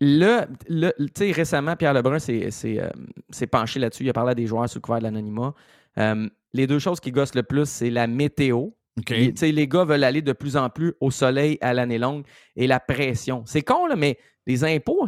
Le, 0.00 0.40
le- 0.68 0.92
tu 0.98 1.26
sais, 1.26 1.30
récemment, 1.32 1.76
Pierre 1.76 1.94
Lebrun 1.94 2.18
s'est 2.18 2.50
s'est, 2.50 2.80
euh, 2.80 2.88
s'est 3.30 3.46
penché 3.46 3.78
là-dessus. 3.78 4.02
Il 4.04 4.10
a 4.10 4.12
parlé 4.12 4.32
à 4.32 4.34
des 4.34 4.46
joueurs 4.46 4.68
sous 4.68 4.78
le 4.78 4.82
couvert 4.82 4.98
de 4.98 5.04
l'anonymat. 5.04 5.54
Euh, 5.98 6.28
les 6.52 6.66
deux 6.66 6.78
choses 6.80 6.98
qui 7.00 7.12
gossent 7.12 7.34
le 7.36 7.42
plus, 7.44 7.68
c'est 7.68 7.90
la 7.90 8.06
météo. 8.06 8.68
Sais, 9.36 9.50
les 9.52 9.66
gars 9.68 9.84
veulent 9.84 10.04
aller 10.04 10.22
de 10.22 10.32
plus 10.32 10.56
en 10.56 10.68
plus 10.68 10.94
au 11.00 11.10
soleil 11.10 11.58
à 11.60 11.74
l'année 11.74 11.98
longue 11.98 12.24
et 12.56 12.66
la 12.66 12.78
pression. 12.80 13.42
C'est 13.46 13.62
con, 13.62 13.86
là, 13.86 13.96
mais 13.96 14.18
les 14.46 14.62
impôts, 14.64 15.06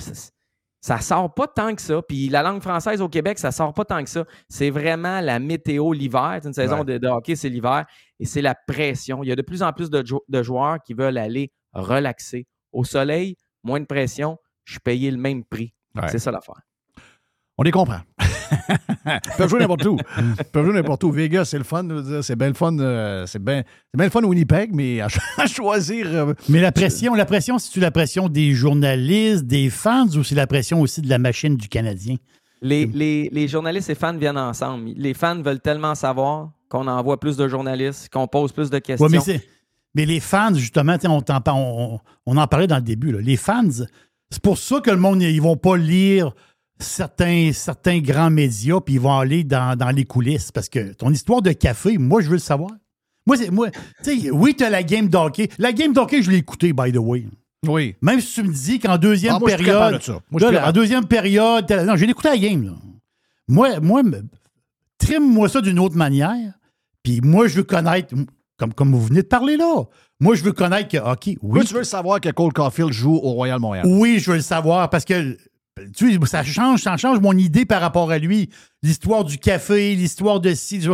ça, 0.86 1.00
sort 1.00 1.34
pas 1.34 1.46
tant 1.48 1.74
que 1.74 1.82
ça. 1.82 2.00
Puis 2.02 2.28
la 2.28 2.42
langue 2.42 2.62
française 2.62 3.00
au 3.02 3.08
Québec, 3.08 3.38
ça 3.38 3.50
sort 3.50 3.74
pas 3.74 3.84
tant 3.84 4.02
que 4.04 4.08
ça. 4.10 4.24
C'est 4.48 4.70
vraiment 4.70 5.20
la 5.20 5.38
météo 5.38 5.92
l'hiver. 5.92 6.38
C'est 6.40 6.48
une 6.48 6.54
saison 6.54 6.78
Ouais. 6.78 6.84
de, 6.84 6.98
de 6.98 7.08
hockey, 7.08 7.34
c'est 7.36 7.48
l'hiver. 7.48 7.84
Et 8.20 8.24
c'est 8.24 8.42
la 8.42 8.54
pression. 8.54 9.22
Il 9.22 9.28
y 9.28 9.32
a 9.32 9.36
de 9.36 9.42
plus 9.42 9.62
en 9.62 9.72
plus 9.72 9.90
de, 9.90 10.04
jou- 10.06 10.22
de 10.28 10.42
joueurs 10.42 10.78
qui 10.82 10.94
veulent 10.94 11.18
aller 11.18 11.50
relaxer. 11.72 12.46
Au 12.72 12.84
soleil, 12.84 13.36
moins 13.64 13.80
de 13.80 13.86
pression, 13.86 14.38
je 14.64 14.72
suis 14.74 14.80
payé 14.80 15.10
le 15.10 15.16
même 15.18 15.44
prix. 15.44 15.72
Ouais. 15.94 16.08
C'est 16.08 16.18
ça 16.18 16.30
l'affaire. 16.30 16.60
On 17.58 17.62
les 17.62 17.70
comprend. 17.72 18.00
Ils 19.06 19.20
peuvent 19.38 19.48
jouer 19.48 19.60
n'importe 19.60 19.84
où. 19.86 19.96
Ils 20.18 20.44
peuvent 20.52 20.64
jouer 20.64 20.74
n'importe 20.74 21.04
où. 21.04 21.10
Vegas, 21.12 21.46
c'est 21.46 21.58
le 21.58 21.64
fun. 21.64 21.86
C'est 22.22 22.36
bien 22.36 22.48
le 22.48 22.54
fun. 22.54 22.76
euh, 22.78 23.24
c'est 23.26 23.42
bien 23.42 23.62
c'est 23.92 23.96
bien 23.96 24.06
le 24.06 24.10
fun 24.10 24.22
Winnipeg, 24.24 24.70
mais 24.74 25.00
à, 25.00 25.08
cho- 25.08 25.20
à 25.38 25.46
choisir. 25.46 26.06
euh, 26.08 26.34
Mais 26.48 26.60
la 26.60 26.72
pression, 26.72 27.14
la 27.14 27.24
pression, 27.26 27.58
c'est-tu 27.58 27.80
la 27.80 27.90
pression 27.90 28.28
des 28.28 28.52
journalistes, 28.52 29.44
des 29.46 29.70
fans 29.70 30.06
ou 30.08 30.24
c'est 30.24 30.34
la 30.34 30.46
pression 30.46 30.80
aussi 30.80 31.02
de 31.02 31.08
la 31.08 31.18
machine 31.18 31.56
du 31.56 31.68
Canadien? 31.68 32.16
Les, 32.62 32.86
les- 32.86 33.28
les 33.32 33.48
journalistes 33.48 33.90
et 33.90 33.94
fans 33.94 34.16
viennent 34.16 34.38
ensemble. 34.38 34.90
Les 34.96 35.14
fans 35.14 35.40
veulent 35.40 35.60
tellement 35.60 35.94
savoir 35.94 36.50
qu'on 36.68 36.86
envoie 36.88 37.20
plus 37.20 37.36
de 37.36 37.46
journalistes, 37.48 38.08
qu'on 38.12 38.26
pose 38.26 38.50
plus 38.52 38.70
de 38.70 38.78
questions. 38.78 39.06
Ouais, 39.06 39.12
mais, 39.12 39.20
c'est- 39.20 39.46
mais 39.94 40.04
les 40.06 40.20
fans, 40.20 40.54
justement, 40.54 40.96
on, 41.04 41.20
t'en 41.20 41.40
par- 41.40 41.56
on, 41.56 42.00
on 42.26 42.36
en 42.36 42.46
parlait 42.46 42.66
dans 42.66 42.76
le 42.76 42.82
début. 42.82 43.12
là. 43.12 43.20
Les 43.20 43.36
fans, 43.36 43.62
c'est 44.30 44.42
pour 44.42 44.58
ça 44.58 44.80
que 44.80 44.90
le 44.90 44.96
monde, 44.96 45.22
ils 45.22 45.40
vont 45.40 45.56
pas 45.56 45.76
lire 45.76 46.32
certains, 46.78 47.50
certains 47.52 47.98
grands 48.00 48.30
médias, 48.30 48.80
puis 48.80 48.94
ils 48.94 49.00
vont 49.00 49.18
aller 49.18 49.44
dans, 49.44 49.76
dans 49.76 49.90
les 49.90 50.04
coulisses. 50.04 50.52
Parce 50.52 50.68
que 50.68 50.92
ton 50.94 51.10
histoire 51.10 51.42
de 51.42 51.52
café, 51.52 51.98
moi, 51.98 52.20
je 52.20 52.26
veux 52.26 52.34
le 52.34 52.38
savoir. 52.38 52.70
Moi, 53.26 53.36
c'est, 53.36 53.50
moi 53.50 53.70
tu 54.04 54.20
sais, 54.20 54.30
oui, 54.30 54.54
tu 54.54 54.64
as 54.64 54.70
la 54.70 54.82
game 54.82 55.08
d'hockey. 55.08 55.48
La 55.58 55.72
game 55.72 55.92
d'hockey, 55.92 56.22
je 56.22 56.30
l'ai 56.30 56.38
écoutée, 56.38 56.72
by 56.72 56.92
the 56.92 56.98
way. 56.98 57.26
oui. 57.66 57.96
Même 58.02 58.20
si 58.20 58.34
tu 58.34 58.42
me 58.44 58.52
dis 58.52 58.78
qu'en 58.78 58.98
deuxième 58.98 59.34
Ah, 59.36 59.38
moi, 59.40 59.50
je 59.50 59.56
suis 59.56 59.64
capable 59.64 59.80
période. 59.84 60.00
de 60.00 60.04
ça. 60.04 60.20
Moi, 60.30 60.40
je 60.40 60.46
suis 60.46 60.56
en 60.58 60.72
deuxième 60.72 61.06
période. 61.06 61.70
Non, 61.86 61.96
j'ai 61.96 62.08
écouté 62.08 62.28
la 62.28 62.38
game. 62.38 62.64
Là. 62.64 62.72
Moi, 63.48 63.80
moi 63.80 64.02
me- 64.02 64.22
trime-moi 64.98 65.48
ça 65.48 65.60
d'une 65.60 65.78
autre 65.78 65.96
manière. 65.96 66.52
Puis 67.02 67.20
moi, 67.20 67.48
je 67.48 67.56
veux 67.56 67.62
connaître, 67.64 68.14
comme, 68.58 68.72
comme 68.74 68.92
vous 68.92 69.02
venez 69.02 69.22
de 69.22 69.26
parler 69.26 69.56
là. 69.56 69.84
Moi, 70.20 70.34
je 70.34 70.42
veux 70.42 70.52
connaître 70.52 70.88
que, 70.88 70.96
OK, 70.96 71.26
oui. 71.26 71.36
Moi, 71.42 71.64
tu 71.64 71.74
veux 71.74 71.84
savoir 71.84 72.20
que 72.20 72.28
Cole 72.30 72.52
Caulfield 72.52 72.92
joue 72.92 73.14
au 73.16 73.32
Royal 73.32 73.58
Montréal. 73.60 73.86
Oui, 73.88 74.18
je 74.18 74.30
veux 74.30 74.36
le 74.36 74.42
savoir 74.42 74.88
parce 74.88 75.04
que 75.04 75.36
tu 75.96 76.12
sais, 76.12 76.18
ça 76.26 76.42
change, 76.42 76.82
ça 76.82 76.96
change 76.96 77.20
mon 77.20 77.36
idée 77.36 77.64
par 77.64 77.80
rapport 77.80 78.10
à 78.10 78.18
lui. 78.18 78.50
L'histoire 78.82 79.24
du 79.24 79.38
café, 79.38 79.94
l'histoire 79.94 80.40
de 80.40 80.54
ci. 80.54 80.88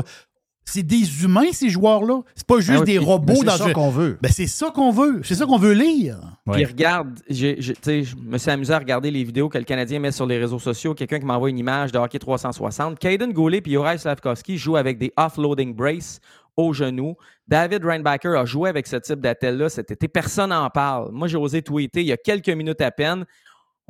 C'est 0.64 0.84
des 0.84 1.24
humains, 1.24 1.50
ces 1.52 1.68
joueurs-là. 1.70 2.20
C'est 2.36 2.46
pas 2.46 2.58
juste 2.60 2.70
Ah 2.76 2.80
oui, 2.80 2.86
des 2.86 2.96
puis- 2.98 3.04
robots 3.04 3.32
Mais 3.32 3.38
c'est 3.40 3.44
dans 3.44 3.56
ça 3.66 3.72
qu'on 3.72 3.90
veut. 3.90 4.16
Ben, 4.22 4.30
c'est 4.32 4.46
ça 4.46 4.70
qu'on 4.70 4.92
veut. 4.92 5.20
C'est 5.24 5.34
ça 5.34 5.44
qu'on 5.44 5.58
veut 5.58 5.72
lire. 5.72 6.18
Ouais. 6.46 6.54
Puis 6.54 6.64
regarde, 6.66 7.18
sais, 7.28 7.56
je 7.60 8.16
me 8.16 8.38
suis 8.38 8.50
amusé 8.50 8.72
à 8.72 8.78
regarder 8.78 9.10
les 9.10 9.24
vidéos 9.24 9.48
que 9.48 9.58
le 9.58 9.64
Canadien 9.64 9.98
met 9.98 10.12
sur 10.12 10.24
les 10.24 10.38
réseaux 10.38 10.60
sociaux. 10.60 10.94
Quelqu'un 10.94 11.18
qui 11.18 11.26
m'envoie 11.26 11.50
une 11.50 11.58
image 11.58 11.90
de 11.90 11.98
hockey 11.98 12.18
360. 12.20 12.98
Caden 12.98 13.32
Goulet 13.32 13.60
et 13.64 13.70
Juraj 13.70 13.98
Slavkovski 14.00 14.56
jouent 14.56 14.76
avec 14.76 14.98
des 14.98 15.12
offloading 15.16 15.74
brace 15.74 16.20
au 16.56 16.72
genou. 16.72 17.16
David 17.48 17.84
Reinbacker 17.84 18.36
a 18.38 18.44
joué 18.44 18.68
avec 18.70 18.86
ce 18.86 18.96
type 18.96 19.20
d'attelle-là 19.20 19.68
cet 19.68 19.90
été. 19.90 20.06
Personne 20.06 20.50
n'en 20.50 20.70
parle. 20.70 21.10
Moi, 21.12 21.26
j'ai 21.26 21.36
osé 21.38 21.60
tweeter 21.62 22.02
il 22.02 22.06
y 22.06 22.12
a 22.12 22.16
quelques 22.16 22.48
minutes 22.50 22.80
à 22.82 22.92
peine. 22.92 23.24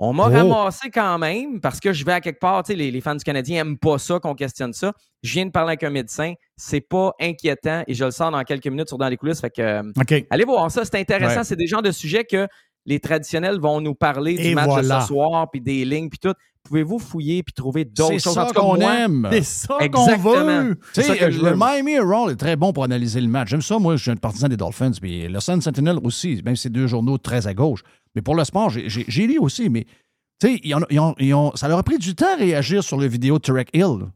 On 0.04 0.12
m'a 0.12 0.24
Oh. 0.26 0.32
ramassé 0.32 0.90
quand 0.90 1.16
même 1.16 1.60
parce 1.60 1.78
que 1.78 1.92
je 1.92 2.04
vais 2.04 2.12
à 2.12 2.20
quelque 2.20 2.40
part. 2.40 2.64
Les, 2.68 2.90
les 2.90 3.00
fans 3.00 3.14
du 3.14 3.22
Canadien 3.22 3.62
n'aiment 3.62 3.78
pas 3.78 3.98
ça 3.98 4.18
qu'on 4.18 4.34
questionne 4.34 4.72
ça. 4.72 4.92
Je 5.22 5.32
viens 5.32 5.46
de 5.46 5.52
parler 5.52 5.70
avec 5.70 5.84
un 5.84 5.90
médecin. 5.90 6.34
C'est 6.56 6.80
pas 6.80 7.12
inquiétant 7.20 7.84
et 7.86 7.94
je 7.94 8.04
le 8.04 8.10
sors 8.10 8.32
dans 8.32 8.42
quelques 8.42 8.66
minutes 8.66 8.88
sur 8.88 8.98
Dans 8.98 9.08
les 9.08 9.16
coulisses. 9.16 9.40
Fait 9.40 9.50
que, 9.50 9.62
euh. 9.62 10.22
Allez 10.30 10.44
voir 10.44 10.68
ça, 10.72 10.84
c'est 10.84 10.96
intéressant. 10.98 11.38
Ouais. 11.38 11.44
C'est 11.44 11.54
des 11.54 11.68
genres 11.68 11.82
de 11.82 11.92
sujets 11.92 12.24
que 12.24 12.48
les 12.84 12.98
traditionnels 12.98 13.60
vont 13.60 13.80
nous 13.80 13.94
parler 13.94 14.34
du 14.34 14.56
match 14.56 14.66
voilà. 14.66 14.96
de 14.96 15.02
ce 15.02 15.06
soir, 15.06 15.48
puis 15.52 15.60
des 15.60 15.84
lignes, 15.84 16.08
puis 16.08 16.18
tout. 16.18 16.34
Pouvez-vous 16.64 16.98
fouiller 16.98 17.42
puis 17.42 17.52
trouver 17.52 17.84
d'autres 17.84 18.12
C'est 18.14 18.18
choses? 18.20 18.34
ça 18.34 18.46
tout 18.46 18.54
cas, 18.54 18.60
qu'on 18.60 18.76
aime. 18.76 19.28
C'est 19.32 19.42
ça 19.44 19.76
qu'on 19.92 20.06
veut. 20.16 20.78
C'est 20.92 21.02
ça 21.02 21.16
que 21.16 21.30
je 21.30 21.40
le 21.40 21.50
veux. 21.50 21.56
Miami 21.56 21.92
Herald 21.94 22.30
est 22.30 22.36
très 22.36 22.56
bon 22.56 22.72
pour 22.72 22.84
analyser 22.84 23.20
le 23.20 23.28
match. 23.28 23.48
J'aime 23.50 23.62
ça, 23.62 23.78
moi, 23.78 23.96
je 23.96 24.02
suis 24.02 24.10
un 24.10 24.16
partisan 24.16 24.48
des 24.48 24.56
Dolphins, 24.56 24.92
puis 25.00 25.26
le 25.28 25.40
Sun 25.40 25.60
Sentinel 25.60 25.96
aussi, 26.04 26.40
même 26.44 26.54
si 26.56 26.62
c'est 26.62 26.70
deux 26.70 26.86
journaux 26.86 27.18
très 27.18 27.46
à 27.46 27.54
gauche. 27.54 27.82
Mais 28.14 28.22
pour 28.22 28.34
le 28.36 28.44
sport, 28.44 28.70
j'ai- 28.70 29.26
lu 29.26 29.38
aussi, 29.38 29.68
mais 29.70 29.84
tu 30.40 30.48
sais, 30.48 30.60
ils 30.62 30.74
ont- 30.74 30.86
ils 30.90 31.00
ont- 31.00 31.14
ils 31.18 31.34
ont- 31.34 31.52
ça 31.56 31.68
leur 31.68 31.78
a 31.78 31.82
pris 31.82 31.98
du 31.98 32.14
temps 32.14 32.32
à 32.32 32.36
réagir 32.36 32.82
sur 32.84 32.96
le 32.98 33.06
vidéo 33.06 33.38
de 33.38 33.42
Turek 33.42 33.68
Hill. 33.74 34.06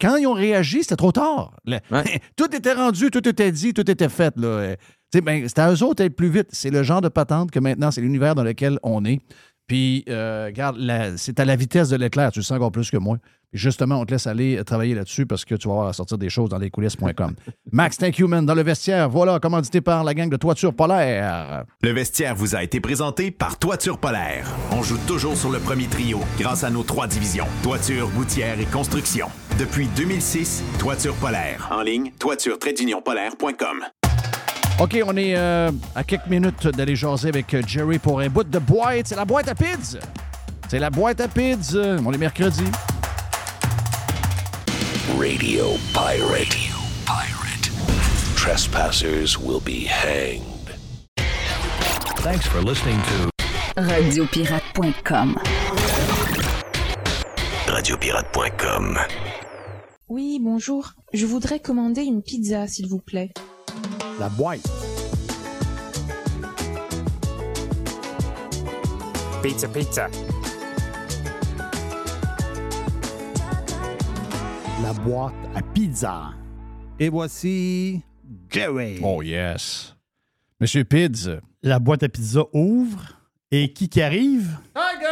Quand 0.00 0.16
ils 0.16 0.26
ont 0.26 0.34
réagi, 0.34 0.82
c'était 0.82 0.96
trop 0.96 1.12
tard. 1.12 1.56
Le- 1.64 1.78
tout 2.36 2.54
était 2.54 2.74
rendu, 2.74 3.10
tout 3.10 3.26
était 3.26 3.50
dit, 3.50 3.72
tout 3.72 3.90
était 3.90 4.10
fait. 4.10 4.34
Là. 4.36 4.76
Ben, 5.24 5.46
c'était 5.48 5.60
à 5.62 5.72
eux 5.72 5.82
autres 5.82 5.96
d'être 5.96 6.16
plus 6.16 6.28
vite. 6.28 6.48
C'est 6.52 6.70
le 6.70 6.82
genre 6.82 7.00
de 7.00 7.08
patente 7.08 7.50
que 7.50 7.58
maintenant, 7.58 7.90
c'est 7.90 8.00
l'univers 8.02 8.34
dans 8.34 8.44
lequel 8.44 8.78
on 8.82 9.04
est. 9.04 9.20
Puis, 9.66 10.04
euh, 10.08 10.46
regarde, 10.46 10.78
c'est 11.16 11.38
à 11.40 11.44
la 11.44 11.56
vitesse 11.56 11.88
de 11.88 11.96
l'éclair. 11.96 12.32
Tu 12.32 12.40
le 12.40 12.44
sens 12.44 12.56
encore 12.56 12.72
plus 12.72 12.90
que 12.90 12.96
moi. 12.96 13.18
Puis 13.52 13.60
justement, 13.60 14.00
on 14.00 14.06
te 14.06 14.12
laisse 14.12 14.26
aller 14.26 14.56
euh, 14.56 14.64
travailler 14.64 14.94
là-dessus 14.94 15.26
parce 15.26 15.44
que 15.44 15.54
tu 15.54 15.68
vas 15.68 15.74
avoir 15.74 15.88
à 15.88 15.92
sortir 15.92 16.16
des 16.16 16.30
choses 16.30 16.48
dans 16.48 16.58
lescoulisses.com. 16.58 17.34
Max, 17.72 17.98
thank 17.98 18.18
you, 18.18 18.26
man. 18.26 18.46
Dans 18.46 18.54
le 18.54 18.62
vestiaire, 18.62 19.10
voilà, 19.10 19.38
commandité 19.40 19.82
par 19.82 20.04
la 20.04 20.14
gang 20.14 20.30
de 20.30 20.36
Toiture 20.36 20.74
Polaire. 20.74 21.64
Le 21.82 21.90
vestiaire 21.90 22.34
vous 22.34 22.56
a 22.56 22.62
été 22.62 22.80
présenté 22.80 23.30
par 23.30 23.58
Toiture 23.58 23.98
Polaire. 23.98 24.48
On 24.70 24.82
joue 24.82 24.98
toujours 25.06 25.36
sur 25.36 25.50
le 25.50 25.58
premier 25.58 25.86
trio 25.86 26.20
grâce 26.38 26.64
à 26.64 26.70
nos 26.70 26.82
trois 26.82 27.06
divisions. 27.06 27.46
Toiture, 27.62 28.08
gouttière 28.10 28.58
et 28.58 28.64
construction. 28.64 29.28
Depuis 29.58 29.86
2006, 29.96 30.64
Toiture 30.78 31.14
Polaire. 31.16 31.68
En 31.70 31.82
ligne, 31.82 32.10
toiture-polaire.com. 32.18 34.01
OK, 34.82 34.98
on 35.06 35.16
est 35.16 35.36
euh, 35.36 35.70
à 35.94 36.02
quelques 36.02 36.26
minutes 36.26 36.66
d'aller 36.66 36.96
jaser 36.96 37.28
avec 37.28 37.54
euh, 37.54 37.62
Jerry 37.64 38.00
pour 38.00 38.18
un 38.18 38.28
bout 38.28 38.42
de 38.42 38.58
boîte. 38.58 39.06
C'est 39.06 39.14
la 39.14 39.24
boîte 39.24 39.46
à 39.46 39.54
pids. 39.54 39.96
C'est 40.68 40.80
la 40.80 40.90
boîte 40.90 41.20
à 41.20 41.28
pids. 41.28 41.76
euh, 41.76 42.00
On 42.04 42.12
est 42.12 42.18
mercredi. 42.18 42.64
Radio 45.20 45.76
Pirate. 45.92 46.28
Radio 46.28 46.74
Pirate. 47.06 47.70
Trespassers 48.34 49.38
will 49.38 49.60
be 49.64 49.86
hanged. 49.86 50.74
Thanks 52.16 52.44
for 52.44 52.60
listening 52.60 52.98
to 53.02 53.30
Radiopirate.com. 53.80 55.38
Radiopirate.com. 57.68 58.98
Oui, 60.08 60.40
bonjour. 60.42 60.94
Je 61.12 61.24
voudrais 61.24 61.60
commander 61.60 62.02
une 62.02 62.22
pizza, 62.22 62.66
s'il 62.66 62.88
vous 62.88 62.98
plaît. 62.98 63.30
La 64.18 64.28
boîte. 64.28 64.60
Pizza, 69.42 69.68
pizza. 69.68 70.08
La 74.82 74.92
boîte 74.92 75.34
à 75.54 75.62
pizza. 75.62 76.30
Et 76.98 77.08
voici 77.08 78.02
Jerry. 78.50 79.00
Oh 79.02 79.22
yes. 79.22 79.96
Monsieur 80.60 80.84
Pids. 80.84 81.40
La 81.62 81.78
boîte 81.78 82.02
à 82.04 82.08
pizza 82.08 82.42
ouvre. 82.52 83.18
Et 83.50 83.72
qui 83.72 83.88
qui 83.88 84.00
arrive? 84.00 84.48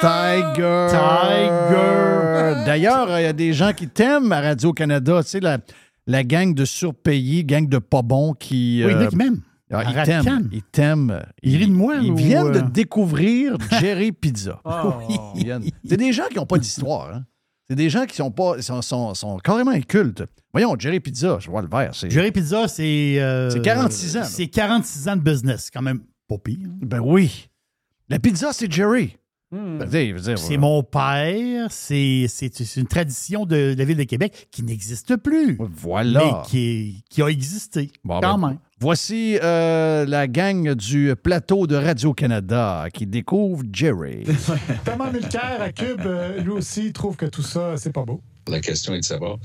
Tiger. 0.01 0.87
Tiger. 0.91 2.65
D'ailleurs, 2.65 3.19
il 3.19 3.23
y 3.23 3.27
a 3.27 3.33
des 3.33 3.53
gens 3.53 3.73
qui 3.73 3.87
t'aiment 3.89 4.33
à 4.33 4.41
Radio-Canada. 4.41 5.23
Tu 5.23 5.29
sais, 5.29 5.41
la, 5.41 5.59
la 6.07 6.25
gang 6.25 6.55
de 6.55 6.65
surpayés, 6.65 7.45
gang 7.45 7.69
de 7.69 7.79
pas 7.79 8.03
bons 8.03 8.35
qui. 8.35 8.83
Oui, 8.85 8.91
il 8.91 8.95
y 8.95 8.95
en 8.97 9.01
a 9.01 9.03
euh, 9.05 9.09
qui 9.09 9.17
m'aiment. 9.17 9.41
ah, 9.73 9.85
ils 9.89 10.03
t'aiment. 10.05 10.49
Ils 10.53 10.63
t'aiment. 10.63 11.23
Ils 11.43 11.57
rient 11.57 11.69
de 11.69 11.73
moi, 11.73 11.97
Ils 12.03 12.11
ou, 12.11 12.17
viennent 12.17 12.53
de 12.53 12.59
euh? 12.59 12.63
découvrir 12.63 13.57
Jerry 13.81 14.13
Pizza. 14.13 14.61
Oh. 14.65 14.95
Ils 15.37 15.45
viennent- 15.45 15.63
C'est 15.85 15.97
des 15.97 16.13
gens 16.13 16.27
qui 16.31 16.37
n'ont 16.37 16.47
pas 16.47 16.59
d'histoire. 16.59 17.15
hein. 17.15 17.25
C'est 17.69 17.77
des 17.77 17.89
gens 17.89 18.05
qui 18.05 18.17
sont 18.17 18.33
pas 18.33 18.61
sont, 18.63 18.83
sont, 18.83 19.15
sont 19.15 19.37
carrément 19.39 19.71
incultes. 19.71 20.25
Voyons, 20.53 20.75
Jerry 20.77 20.99
Pizza, 20.99 21.39
je 21.41 21.49
vois 21.49 21.63
le 21.63 21.69
vert. 21.69 21.91
C'est 21.95 22.11
Jerry 22.11 22.33
Pizza, 22.33 22.67
c'est. 22.67 23.21
euh, 23.21 23.49
C'est 23.51 23.63
46 23.63 24.17
ans. 24.17 24.25
C'est 24.25 24.49
46 24.49 25.09
ans 25.09 25.17
de 25.17 25.23
business, 25.23 25.71
quand 25.73 25.83
même. 25.83 26.01
Pas 26.29 26.39
pire. 26.39 26.69
Ben 26.83 26.99
oui. 27.01 27.49
La 28.09 28.19
pizza, 28.19 28.53
c'est 28.53 28.71
Jerry. 28.73 29.17
Hmm. 29.53 29.79
Ben, 29.79 29.89
dire, 29.89 30.39
C'est 30.39 30.57
mon 30.57 30.85
père. 30.85 31.67
C'est 31.71 32.29
une 32.77 32.87
tradition 32.87 33.47
de 33.47 33.75
la 33.77 33.85
ville 33.85 33.97
de 33.97 34.05
Québec 34.05 34.49
qui 34.53 34.63
n'existe 34.63 35.17
plus. 35.17 35.59
Voilà. 35.59 36.25
Mais 36.25 36.49
qui, 36.49 37.05
qui 37.11 37.21
a 37.21 37.27
existé. 37.27 37.91
Bon, 38.05 38.21
quand 38.21 38.39
ben, 38.39 38.49
même. 38.49 38.59
Voici 38.79 39.39
euh, 39.43 40.07
la 40.07 40.27
gang 40.27 40.75
du 40.75 41.15
plateau 41.23 41.67
de 41.67 41.75
Radio-Canada 41.75 42.87
qui 42.95 43.07
découvre 43.07 43.63
Jerry. 43.73 44.25
Thomas 44.85 45.11
Mulcair 45.11 45.61
à 45.61 45.73
Cube, 45.73 46.01
euh, 46.07 46.41
lui 46.41 46.53
aussi, 46.53 46.93
trouve 46.93 47.17
que 47.17 47.27
tout 47.27 47.43
ça, 47.43 47.77
c'est 47.77 47.93
pas 47.93 48.05
beau. 48.05 48.23
La 48.49 48.61
question 48.61 48.95
est 48.95 49.01
de 49.01 49.05
savoir 49.05 49.37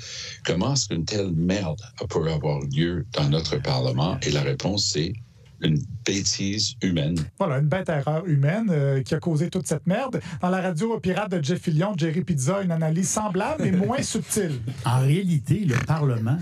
comment 0.46 0.74
est-ce 0.74 0.88
qu'une 0.88 1.04
telle 1.04 1.32
merde 1.32 1.82
peut 2.10 2.32
avoir 2.32 2.62
lieu 2.62 3.06
dans 3.14 3.28
notre 3.30 3.58
Parlement? 3.58 4.18
Et 4.22 4.32
la 4.32 4.42
réponse, 4.42 4.86
c'est 4.86 5.14
une 5.62 5.82
bêtise 6.06 6.76
humaine. 6.82 7.18
Voilà, 7.38 7.60
une 7.60 7.68
bête 7.68 7.90
erreur 7.90 8.26
humaine 8.26 8.68
euh, 8.70 9.02
qui 9.02 9.16
a 9.16 9.20
causé 9.20 9.50
toute 9.50 9.68
cette 9.68 9.88
merde. 9.88 10.20
Dans 10.42 10.50
la 10.50 10.62
radio 10.62 11.00
pirate 11.00 11.32
de 11.32 11.44
Jeff 11.44 11.62
Fillion, 11.62 11.94
Jerry 11.98 12.22
Pizza, 12.24 12.62
une 12.62 12.72
analyse 12.72 13.10
semblable 13.10 13.64
mais 13.64 13.72
moins 13.72 14.02
subtile. 14.02 14.60
En 14.86 15.00
réalité, 15.00 15.60
le 15.66 15.76
Parlement, 15.86 16.38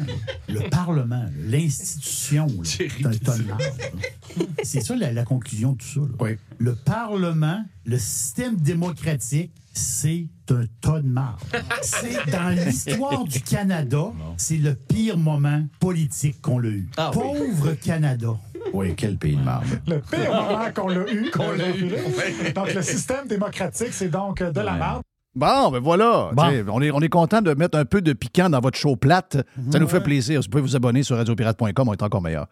le 0.50 0.70
Parlement, 0.70 1.26
l'institution, 1.46 2.48
c'est 4.64 4.82
ça 4.82 4.96
la, 4.96 5.12
la 5.12 5.24
conclusion 5.24 5.74
de 5.74 5.78
tout 5.78 5.88
ça. 5.88 6.00
là. 6.28 6.36
Le 6.58 6.76
Parlement, 6.76 7.64
le 7.86 7.98
système 7.98 8.56
démocratique, 8.56 9.52
c'est 9.74 10.28
un 10.52 10.66
tas 10.82 11.00
de 11.00 11.08
marde. 11.08 11.40
C'est 11.82 12.30
dans 12.32 12.50
l'histoire 12.50 13.24
du 13.24 13.42
Canada, 13.42 14.12
c'est 14.38 14.58
le 14.58 14.76
pire 14.76 15.18
moment 15.18 15.64
politique 15.80 16.42
qu'on 16.42 16.60
l'a 16.60 16.70
eu. 16.70 16.90
Ah 16.98 17.12
oui. 17.16 17.22
Pauvre 17.22 17.74
Canada. 17.74 18.36
Oui, 18.72 18.94
quel 18.96 19.18
pays 19.18 19.36
de 19.36 19.42
marde. 19.44 19.66
Le 19.88 20.00
pire 20.00 20.32
moment 20.34 20.66
qu'on 20.74 20.88
l'a 20.88 21.12
eu. 21.12 21.30
Qu'on 21.32 21.52
l'a 21.52 21.70
eu. 21.76 21.90
Donc, 22.54 22.74
le 22.74 22.82
système 22.82 23.28
démocratique, 23.28 23.92
c'est 23.92 24.10
donc 24.10 24.42
euh, 24.42 24.52
de 24.52 24.62
la 24.62 24.74
merde. 24.74 25.02
Bon, 25.36 25.72
ben 25.72 25.80
voilà. 25.80 26.30
Bon. 26.34 26.44
On 26.72 26.82
est, 26.82 26.92
on 26.92 27.00
est 27.02 27.10
content 27.10 27.42
de 27.42 27.54
mettre 27.56 27.78
un 27.78 27.86
peu 27.86 28.02
de 28.02 28.14
piquant 28.14 28.50
dans 28.50 28.60
votre 28.60 28.78
show 28.78 28.96
plate. 28.96 29.38
Ça 29.72 29.80
nous 29.80 29.88
fait 29.88 30.02
plaisir. 30.02 30.42
Vous 30.42 30.48
pouvez 30.50 30.62
vous 30.62 30.76
abonner 30.76 31.02
sur 31.04 31.18
radiopirate.com, 31.18 31.90
on 31.90 31.94
est 31.94 32.04
encore 32.04 32.22
meilleur. 32.22 32.48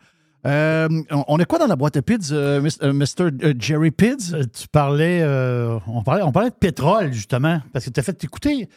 Euh, 0.48 0.90
on, 1.28 1.38
est 1.38 1.46
quoi 1.46 1.60
dans 1.60 1.68
la 1.68 1.76
boîte 1.76 1.98
à 1.98 2.02
Pids, 2.02 2.32
euh, 2.32 2.68
euh, 2.82 2.94
Mr. 2.94 3.30
euh, 3.44 3.54
Jerry 3.60 3.92
Pids? 3.92 4.34
tu 4.52 4.68
parlais, 4.72 5.22
euh, 5.22 5.78
on 5.86 6.02
parlait, 6.02 6.24
on 6.24 6.32
parlait 6.32 6.50
de 6.50 6.56
pétrole, 6.56 7.14
justement, 7.14 7.62
parce 7.72 7.86
que 7.86 7.92
tu 7.92 8.00
as 8.00 8.04
fait 8.04 8.24
écouter, 8.24 8.68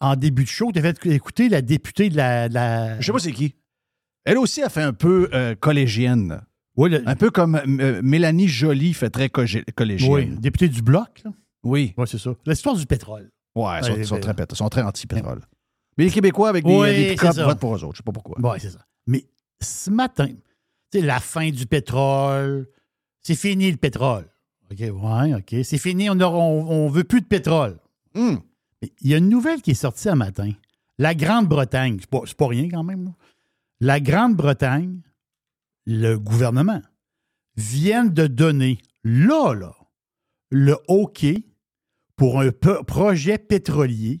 en 0.00 0.16
début 0.16 0.42
de 0.42 0.48
show, 0.48 0.72
tu 0.72 0.80
as 0.80 0.82
fait 0.82 1.06
écouter 1.06 1.48
la 1.48 1.62
députée 1.62 2.08
de 2.10 2.16
la... 2.16 2.48
de 2.48 2.54
la- 2.54 2.98
Je 3.00 3.06
sais 3.06 3.12
pas 3.12 3.20
c'est 3.20 3.30
qui. 3.30 3.54
Elle 4.24 4.36
aussi 4.38 4.64
a 4.64 4.68
fait 4.68 4.82
un 4.82 4.92
peu 4.92 5.28
euh, 5.32 5.54
collégienne. 5.54 6.40
Oui, 6.76 6.94
Un 7.04 7.16
peu 7.16 7.30
comme 7.30 7.56
euh, 7.56 8.00
Mélanie 8.02 8.48
Joly 8.48 8.94
fait 8.94 9.10
très 9.10 9.28
collégienne. 9.28 10.10
Oui, 10.10 10.26
députée 10.26 10.68
du 10.68 10.82
Bloc. 10.82 11.20
là. 11.24 11.32
Oui. 11.62 11.92
Oui, 11.96 12.06
c'est 12.08 12.18
ça. 12.18 12.34
L'histoire 12.46 12.76
du 12.76 12.86
pétrole. 12.86 13.30
Ouais, 13.54 13.78
ils 13.80 13.84
sont, 13.84 13.92
Ouais, 13.92 14.04
sont 14.04 14.20
très, 14.20 14.34
sont 14.54 14.68
très 14.68 14.82
anti-pétrole. 14.82 15.40
Mais 15.98 16.04
les 16.04 16.10
Québécois 16.10 16.48
avec 16.48 16.64
des, 16.64 16.74
Oui, 16.74 16.88
des 16.88 17.16
c'est 17.18 17.42
votent 17.42 17.60
pour 17.60 17.76
eux 17.76 17.84
autres. 17.84 17.92
Je 17.94 17.98
sais 17.98 18.02
pas 18.02 18.12
pourquoi. 18.12 18.36
Oui, 18.40 18.58
c'est 18.58 18.70
ça. 18.70 18.78
Mais 19.06 19.24
ce 19.60 19.90
matin, 19.90 20.28
sais, 20.92 21.02
la 21.02 21.20
fin 21.20 21.50
du 21.50 21.66
pétrole, 21.66 22.66
c'est 23.20 23.34
fini 23.34 23.70
le 23.70 23.76
pétrole. 23.76 24.26
OK, 24.70 24.78
ouais, 24.80 25.34
OK. 25.34 25.54
C'est 25.64 25.78
fini, 25.78 26.08
on 26.08 26.14
ne 26.14 26.24
on, 26.24 26.70
on 26.70 26.88
veut 26.88 27.04
plus 27.04 27.20
de 27.20 27.26
pétrole. 27.26 27.78
Hmm. 28.14 28.36
Mais 28.80 28.90
il 29.02 29.10
y 29.10 29.14
a 29.14 29.18
une 29.18 29.28
nouvelle 29.28 29.60
qui 29.60 29.72
est 29.72 29.74
sortie 29.74 30.08
un 30.08 30.14
matin. 30.14 30.50
La 30.98 31.14
Grande-Bretagne, 31.14 31.98
c'est 32.00 32.08
pas, 32.10 32.20
c'est 32.24 32.36
pas 32.36 32.46
rien 32.48 32.68
quand 32.70 32.82
même. 32.82 33.04
là. 33.04 33.10
La 33.80 34.00
Grande-Bretagne, 34.00 35.00
le 35.86 36.16
gouvernement, 36.18 36.80
viennent 37.56 38.12
de 38.12 38.26
donner, 38.26 38.78
là, 39.04 39.52
là, 39.54 39.72
le 40.50 40.76
OK 40.88 41.26
pour 42.16 42.40
un 42.40 42.50
projet 42.86 43.38
pétrolier. 43.38 44.20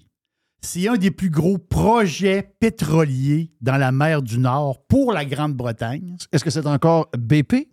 C'est 0.64 0.88
un 0.88 0.96
des 0.96 1.10
plus 1.10 1.30
gros 1.30 1.58
projets 1.58 2.54
pétroliers 2.60 3.52
dans 3.60 3.76
la 3.76 3.90
mer 3.92 4.22
du 4.22 4.38
Nord 4.38 4.86
pour 4.86 5.12
la 5.12 5.24
Grande-Bretagne. 5.24 6.16
Est-ce 6.32 6.44
que 6.44 6.50
c'est 6.50 6.66
encore 6.66 7.10
BP? 7.18 7.68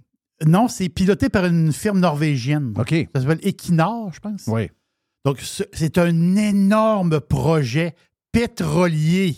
Non, 0.45 0.67
c'est 0.67 0.89
piloté 0.89 1.29
par 1.29 1.45
une 1.45 1.71
firme 1.73 1.99
norvégienne. 1.99 2.73
OK. 2.79 2.95
Ça 3.13 3.21
s'appelle 3.21 3.39
Equinor, 3.43 4.11
je 4.13 4.19
pense. 4.19 4.45
Oui. 4.47 4.69
Donc, 5.25 5.39
ce- 5.41 5.63
c'est 5.73 5.97
un 5.97 6.35
énorme 6.35 7.19
projet 7.19 7.93
pétrolier 8.31 9.35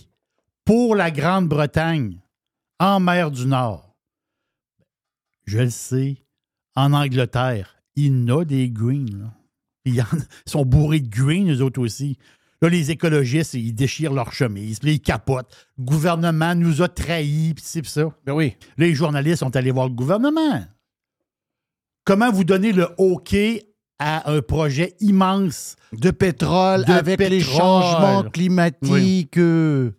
pour 0.63 0.95
la 0.95 1.11
Grande-Bretagne 1.11 2.19
en 2.79 2.99
mer 2.99 3.31
du 3.31 3.45
Nord. 3.47 3.90
Je 5.51 5.59
le 5.59 5.69
sais, 5.69 6.17
en 6.75 6.93
Angleterre, 6.93 7.75
il 7.95 8.07
y 8.07 8.09
en 8.33 8.39
a 8.39 8.45
des 8.45 8.69
greens. 8.69 9.09
là. 9.19 9.33
Ils 9.85 10.03
sont 10.45 10.63
bourrés 10.65 10.99
de 10.99 11.09
green, 11.09 11.51
eux 11.51 11.61
autres 11.61 11.81
aussi. 11.81 12.17
Là, 12.61 12.69
les 12.69 12.91
écologistes, 12.91 13.55
ils 13.55 13.73
déchirent 13.73 14.13
leur 14.13 14.31
chemise, 14.33 14.79
puis 14.79 14.93
ils 14.93 14.99
capotent. 15.01 15.51
Le 15.79 15.83
gouvernement 15.85 16.53
nous 16.53 16.83
a 16.83 16.87
trahis, 16.87 17.53
puis 17.55 17.63
c'est 17.65 17.85
ça. 17.87 18.03
Ben 18.25 18.33
oui. 18.33 18.55
Là, 18.77 18.85
les 18.85 18.93
journalistes 18.93 19.39
sont 19.39 19.55
allés 19.55 19.71
voir 19.71 19.87
le 19.89 19.95
gouvernement. 19.95 20.63
Comment 22.05 22.31
vous 22.31 22.43
donnez 22.43 22.71
le 22.71 22.87
OK 22.97 23.35
à 23.99 24.31
un 24.31 24.41
projet 24.41 24.95
immense 24.99 25.75
de 25.93 26.11
pétrole 26.11 26.85
de 26.85 26.91
avec 26.91 27.19
les 27.19 27.39
changements 27.41 28.23
climatiques. 28.29 29.37
euh, 29.37 29.91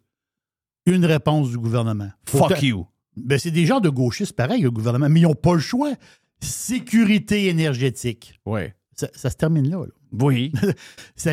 Une 0.86 1.04
réponse 1.04 1.50
du 1.50 1.58
gouvernement. 1.58 2.10
Fuck 2.26 2.62
you. 2.62 2.86
Ben, 3.16 3.38
c'est 3.38 3.50
des 3.50 3.66
gens 3.66 3.80
de 3.80 3.88
gauchistes 3.90 4.34
pareil, 4.34 4.62
le 4.62 4.70
gouvernement, 4.70 5.08
mais 5.08 5.20
ils 5.20 5.24
n'ont 5.24 5.34
pas 5.34 5.54
le 5.54 5.60
choix. 5.60 5.92
Sécurité 6.40 7.46
énergétique. 7.48 8.40
Oui. 8.46 8.62
Ça, 8.94 9.08
ça 9.14 9.30
se 9.30 9.36
termine 9.36 9.68
là. 9.70 9.84
là. 9.84 9.92
Oui. 10.12 10.52
Ça- 11.16 11.32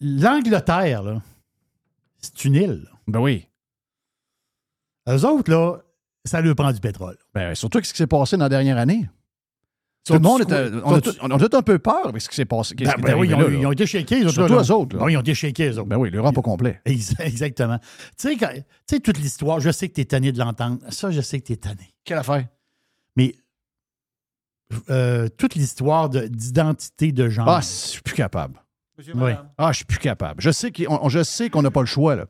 L'Angleterre, 0.00 1.02
là, 1.02 1.22
C'est 2.20 2.44
une 2.44 2.54
île. 2.54 2.88
Ben 3.06 3.20
oui. 3.20 3.46
Eux 5.08 5.24
autres, 5.24 5.50
là, 5.50 5.78
ça 6.24 6.40
leur 6.40 6.54
prend 6.54 6.72
du 6.72 6.80
pétrole. 6.80 7.16
Ben, 7.32 7.54
surtout 7.54 7.82
ce 7.82 7.92
qui 7.92 7.96
s'est 7.96 8.06
passé 8.06 8.36
dans 8.36 8.44
la 8.44 8.48
dernière 8.50 8.76
année? 8.76 9.08
Tout 10.08 10.22
le 10.22 10.28
monde 10.28 10.42
était, 10.42 10.70
on, 10.84 10.94
a 10.94 11.00
tout, 11.00 11.12
on 11.20 11.30
a 11.30 11.38
tout 11.48 11.56
un 11.56 11.62
peu 11.62 11.78
peur 11.78 12.06
avec 12.08 12.20
ce 12.22 12.28
qui 12.28 12.34
s'est 12.36 12.44
passé. 12.44 12.74
Ben, 12.74 12.92
ben 13.00 13.14
oui, 13.18 13.28
ils 13.28 13.34
ont, 13.34 13.40
là, 13.40 13.48
ils 13.50 13.66
ont 13.66 13.72
été 13.72 13.86
shakés, 13.86 14.16
les 14.20 14.24
autres. 14.26 14.34
Surtout 14.34 14.54
là. 14.54 14.62
eux 14.62 14.72
autres. 14.72 14.96
là. 14.96 15.04
Oui, 15.04 15.12
ils 15.12 15.16
ont 15.16 15.20
été 15.20 15.34
shakés, 15.34 15.68
eux 15.70 15.78
autres. 15.78 15.88
Ben 15.88 15.96
oui, 15.96 16.10
l'Europe 16.10 16.36
au 16.36 16.42
complet. 16.42 16.80
Ex- 16.84 17.14
Exactement. 17.20 17.78
Tu 18.18 18.36
sais, 18.86 19.00
toute 19.00 19.18
l'histoire, 19.18 19.60
je 19.60 19.70
sais 19.70 19.88
que 19.88 19.94
tu 19.94 20.00
es 20.00 20.04
tanné 20.04 20.32
de 20.32 20.38
l'entendre. 20.38 20.78
Ça, 20.90 21.10
je 21.10 21.20
sais 21.20 21.40
que 21.40 21.46
tu 21.46 21.52
es 21.52 21.56
tanné. 21.56 21.94
Quelle 22.04 22.18
affaire? 22.18 22.46
Mais 23.16 23.34
euh, 24.90 25.28
toute 25.36 25.54
l'histoire 25.54 26.08
de- 26.10 26.26
d'identité 26.26 27.12
de 27.12 27.28
genre. 27.28 27.48
Ah, 27.48 27.60
je 27.62 27.66
suis 27.66 28.02
plus 28.02 28.14
capable. 28.14 28.60
Oui. 29.14 29.30
Ah, 29.56 29.70
je 29.72 29.76
suis 29.76 29.84
plus 29.84 29.98
capable. 29.98 30.40
Je 30.40 30.50
sais 30.50 30.72
qu'on 30.72 30.98
on- 31.04 31.08
je 31.08 31.22
sais 31.22 31.50
qu'on 31.50 31.62
n'a 31.62 31.70
pas 31.70 31.80
le 31.80 31.86
choix. 31.86 32.16
Là. 32.16 32.26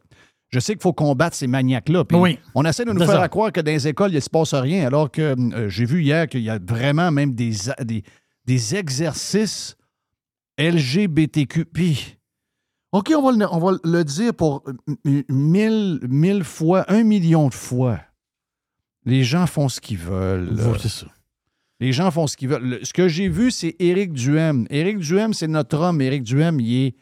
Je 0.50 0.60
sais 0.60 0.72
qu'il 0.72 0.80
faut 0.82 0.92
combattre 0.94 1.36
ces 1.36 1.46
maniaques-là. 1.46 2.04
Oui. 2.12 2.38
On 2.54 2.64
essaie 2.64 2.84
de 2.84 2.92
nous 2.92 2.98
faire 3.04 3.28
croire 3.28 3.52
que 3.52 3.60
dans 3.60 3.70
les 3.70 3.86
écoles, 3.86 4.12
il 4.12 4.16
ne 4.16 4.20
se 4.20 4.30
passe 4.30 4.54
rien, 4.54 4.86
alors 4.86 5.10
que 5.10 5.34
euh, 5.54 5.68
j'ai 5.68 5.84
vu 5.84 6.02
hier 6.02 6.26
qu'il 6.26 6.40
y 6.40 6.48
a 6.50 6.58
vraiment 6.58 7.10
même 7.10 7.34
des, 7.34 7.52
des, 7.84 8.02
des 8.46 8.74
exercices 8.74 9.76
LGBTQ. 10.58 11.66
Puis, 11.66 12.16
OK, 12.92 13.12
on 13.16 13.22
va, 13.22 13.32
le, 13.36 13.46
on 13.54 13.58
va 13.58 13.76
le 13.84 14.04
dire 14.04 14.32
pour 14.34 14.64
mille, 15.28 16.00
mille 16.08 16.44
fois, 16.44 16.84
un 16.90 17.04
million 17.04 17.48
de 17.48 17.54
fois. 17.54 18.00
Les 19.04 19.24
gens 19.24 19.46
font 19.46 19.68
ce 19.68 19.80
qu'ils 19.80 19.98
veulent. 19.98 20.50
c'est 20.80 20.88
ça. 20.88 21.06
Les 21.80 21.92
gens 21.92 22.10
font 22.10 22.26
ce 22.26 22.36
qu'ils 22.36 22.48
veulent. 22.48 22.64
Le- 22.64 22.84
ce 22.84 22.92
que 22.92 23.06
j'ai 23.08 23.28
vu, 23.28 23.50
c'est 23.50 23.76
Éric 23.78 24.12
Duhem. 24.12 24.66
Éric 24.70 24.98
Duhem, 24.98 25.32
c'est 25.32 25.46
notre 25.46 25.78
homme. 25.78 26.00
Éric 26.00 26.22
Duhem, 26.24 26.58
il 26.60 26.86
est. 26.86 26.94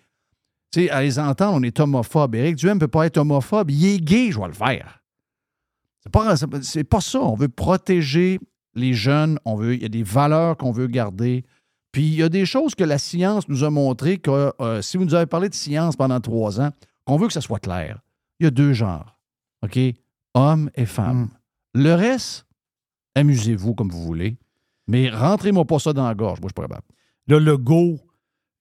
Tu 0.72 0.82
sais, 0.82 0.90
à 0.90 1.02
les 1.02 1.18
entendre, 1.18 1.56
on 1.56 1.62
est 1.62 1.78
homophobe. 1.80 2.34
Éric 2.34 2.56
Duhem 2.56 2.74
ne 2.74 2.80
peut 2.80 2.88
pas 2.88 3.06
être 3.06 3.16
homophobe. 3.16 3.70
Il 3.70 3.84
est 3.86 3.98
gay, 3.98 4.30
je 4.30 4.38
vais 4.38 4.46
le 4.46 4.52
faire. 4.52 5.02
C'est 6.00 6.10
pas, 6.10 6.34
pas 6.90 7.00
ça. 7.00 7.20
On 7.20 7.34
veut 7.34 7.48
protéger 7.48 8.38
les 8.74 8.94
jeunes. 8.94 9.38
On 9.44 9.56
veut, 9.56 9.74
il 9.74 9.82
y 9.82 9.86
a 9.86 9.88
des 9.88 10.02
valeurs 10.02 10.56
qu'on 10.56 10.72
veut 10.72 10.86
garder. 10.86 11.44
Puis 11.92 12.06
il 12.06 12.14
y 12.14 12.22
a 12.22 12.28
des 12.28 12.44
choses 12.44 12.74
que 12.74 12.84
la 12.84 12.98
science 12.98 13.48
nous 13.48 13.64
a 13.64 13.70
montré 13.70 14.18
que 14.18 14.52
euh, 14.60 14.82
si 14.82 14.96
vous 14.96 15.04
nous 15.04 15.14
avez 15.14 15.26
parlé 15.26 15.48
de 15.48 15.54
science 15.54 15.96
pendant 15.96 16.20
trois 16.20 16.60
ans, 16.60 16.70
qu'on 17.06 17.16
veut 17.16 17.26
que 17.26 17.32
ça 17.32 17.40
soit 17.40 17.58
clair. 17.58 18.00
Il 18.38 18.44
y 18.44 18.46
a 18.46 18.50
deux 18.50 18.74
genres. 18.74 19.18
OK? 19.62 19.78
Hommes 20.34 20.70
et 20.74 20.84
femmes. 20.84 21.30
Le 21.72 21.94
reste, 21.94 22.46
amusez-vous 23.14 23.74
comme 23.74 23.88
vous 23.88 24.02
voulez. 24.02 24.36
Mais 24.86 25.08
rentrez-moi 25.10 25.64
pas 25.64 25.78
ça 25.78 25.92
dans 25.92 26.06
la 26.06 26.14
gorge. 26.14 26.40
Moi, 26.40 26.48
je 26.48 26.60
suis 26.60 26.68
pas 26.68 26.68
capable. 26.68 26.86
Le 27.26 27.38
logo, 27.38 27.98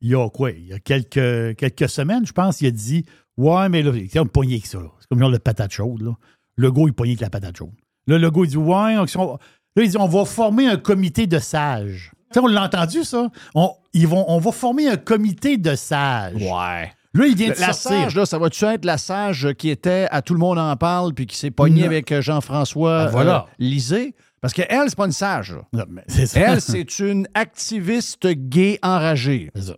il 0.06 0.11
y 0.11 0.15
a 0.15 0.30
quoi? 0.30 0.52
Il 0.52 0.68
y 0.68 0.73
a 0.73 0.80
quelques, 0.80 1.56
quelques 1.57 1.90
semaines, 1.90 2.26
je 2.27 2.32
pense, 2.32 2.61
il 2.61 2.68
a 2.68 2.72
dit 2.72 3.06
Ouais, 3.38 3.68
mais 3.69 3.82
là, 3.82 3.91
c'est 3.94 4.07
comme 4.19 4.30
pogné 4.30 4.60
que 4.61 4.68
ça. 4.68 4.77
C'est 4.99 5.07
comme 5.10 5.19
genre 5.19 5.32
le 5.32 5.40
patate 5.40 5.72
chaude. 5.72 6.02
Là. 6.02 6.11
Le 6.57 6.72
go, 6.72 6.88
il 6.88 6.94
pogné 6.94 7.11
avec 7.14 7.22
la 7.22 7.30
patate 7.30 7.57
chaude. 7.57 7.73
Là, 8.07 8.18
le 8.19 8.30
go, 8.32 8.45
il 8.45 8.49
dit 8.49 8.57
Ouais, 8.57 8.95
on, 8.98 9.03
là, 9.03 9.38
il 9.84 9.90
dit 9.90 9.98
On 9.98 10.07
va 10.07 10.26
former 10.26 10.68
un 10.68 10.77
comité 10.77 11.26
de 11.27 11.40
sages. 11.40 12.11
Tu 12.32 12.40
sais, 12.40 12.40
on 12.40 12.48
l'a 12.48 12.64
entendu, 12.65 13.03
ça? 13.03 13.30
On, 13.56 13.72
ils 13.94 14.07
vont, 14.07 14.26
on 14.27 14.38
va 14.40 14.52
former 14.52 14.88
un 14.88 14.98
comité 14.98 15.57
de 15.57 15.73
sages. 15.76 16.36
Ouais. 16.36 16.91
Là, 17.14 17.26
il 17.27 17.36
vient 17.36 17.48
de 17.52 17.60
La 17.60 17.73
sortir. 17.73 18.02
sage, 18.03 18.15
là, 18.15 18.26
ça 18.26 18.38
va-tu 18.38 18.64
être 18.65 18.86
la 18.86 18.98
sage 18.98 19.53
qui 19.57 19.69
était 19.69 20.07
à 20.11 20.22
Tout 20.22 20.34
le 20.34 20.40
monde 20.40 20.60
en 20.60 20.76
parle 20.76 21.14
puis 21.14 21.26
qui 21.26 21.36
s'est 21.38 21.49
pognée 21.52 21.86
avec 21.86 22.11
euh, 22.11 22.22
Jean-François 22.22 23.03
Ah, 23.03 23.07
voilà. 23.07 23.45
euh, 23.48 23.52
Lisée? 23.60 24.15
Parce 24.41 24.53
qu'elle, 24.53 24.68
c'est 24.90 24.95
pas 24.98 25.06
une 25.06 25.11
sage. 25.14 25.53
là. 25.53 25.61
Non, 25.73 25.86
mais 25.90 26.03
c'est 26.07 26.26
ça. 26.27 26.40
Elle, 26.41 26.61
c'est 26.61 26.99
une 26.99 27.27
activiste 27.34 28.27
gay 28.27 28.77
enragée. 28.84 29.49
C'est 29.56 29.64
ça. 29.64 29.76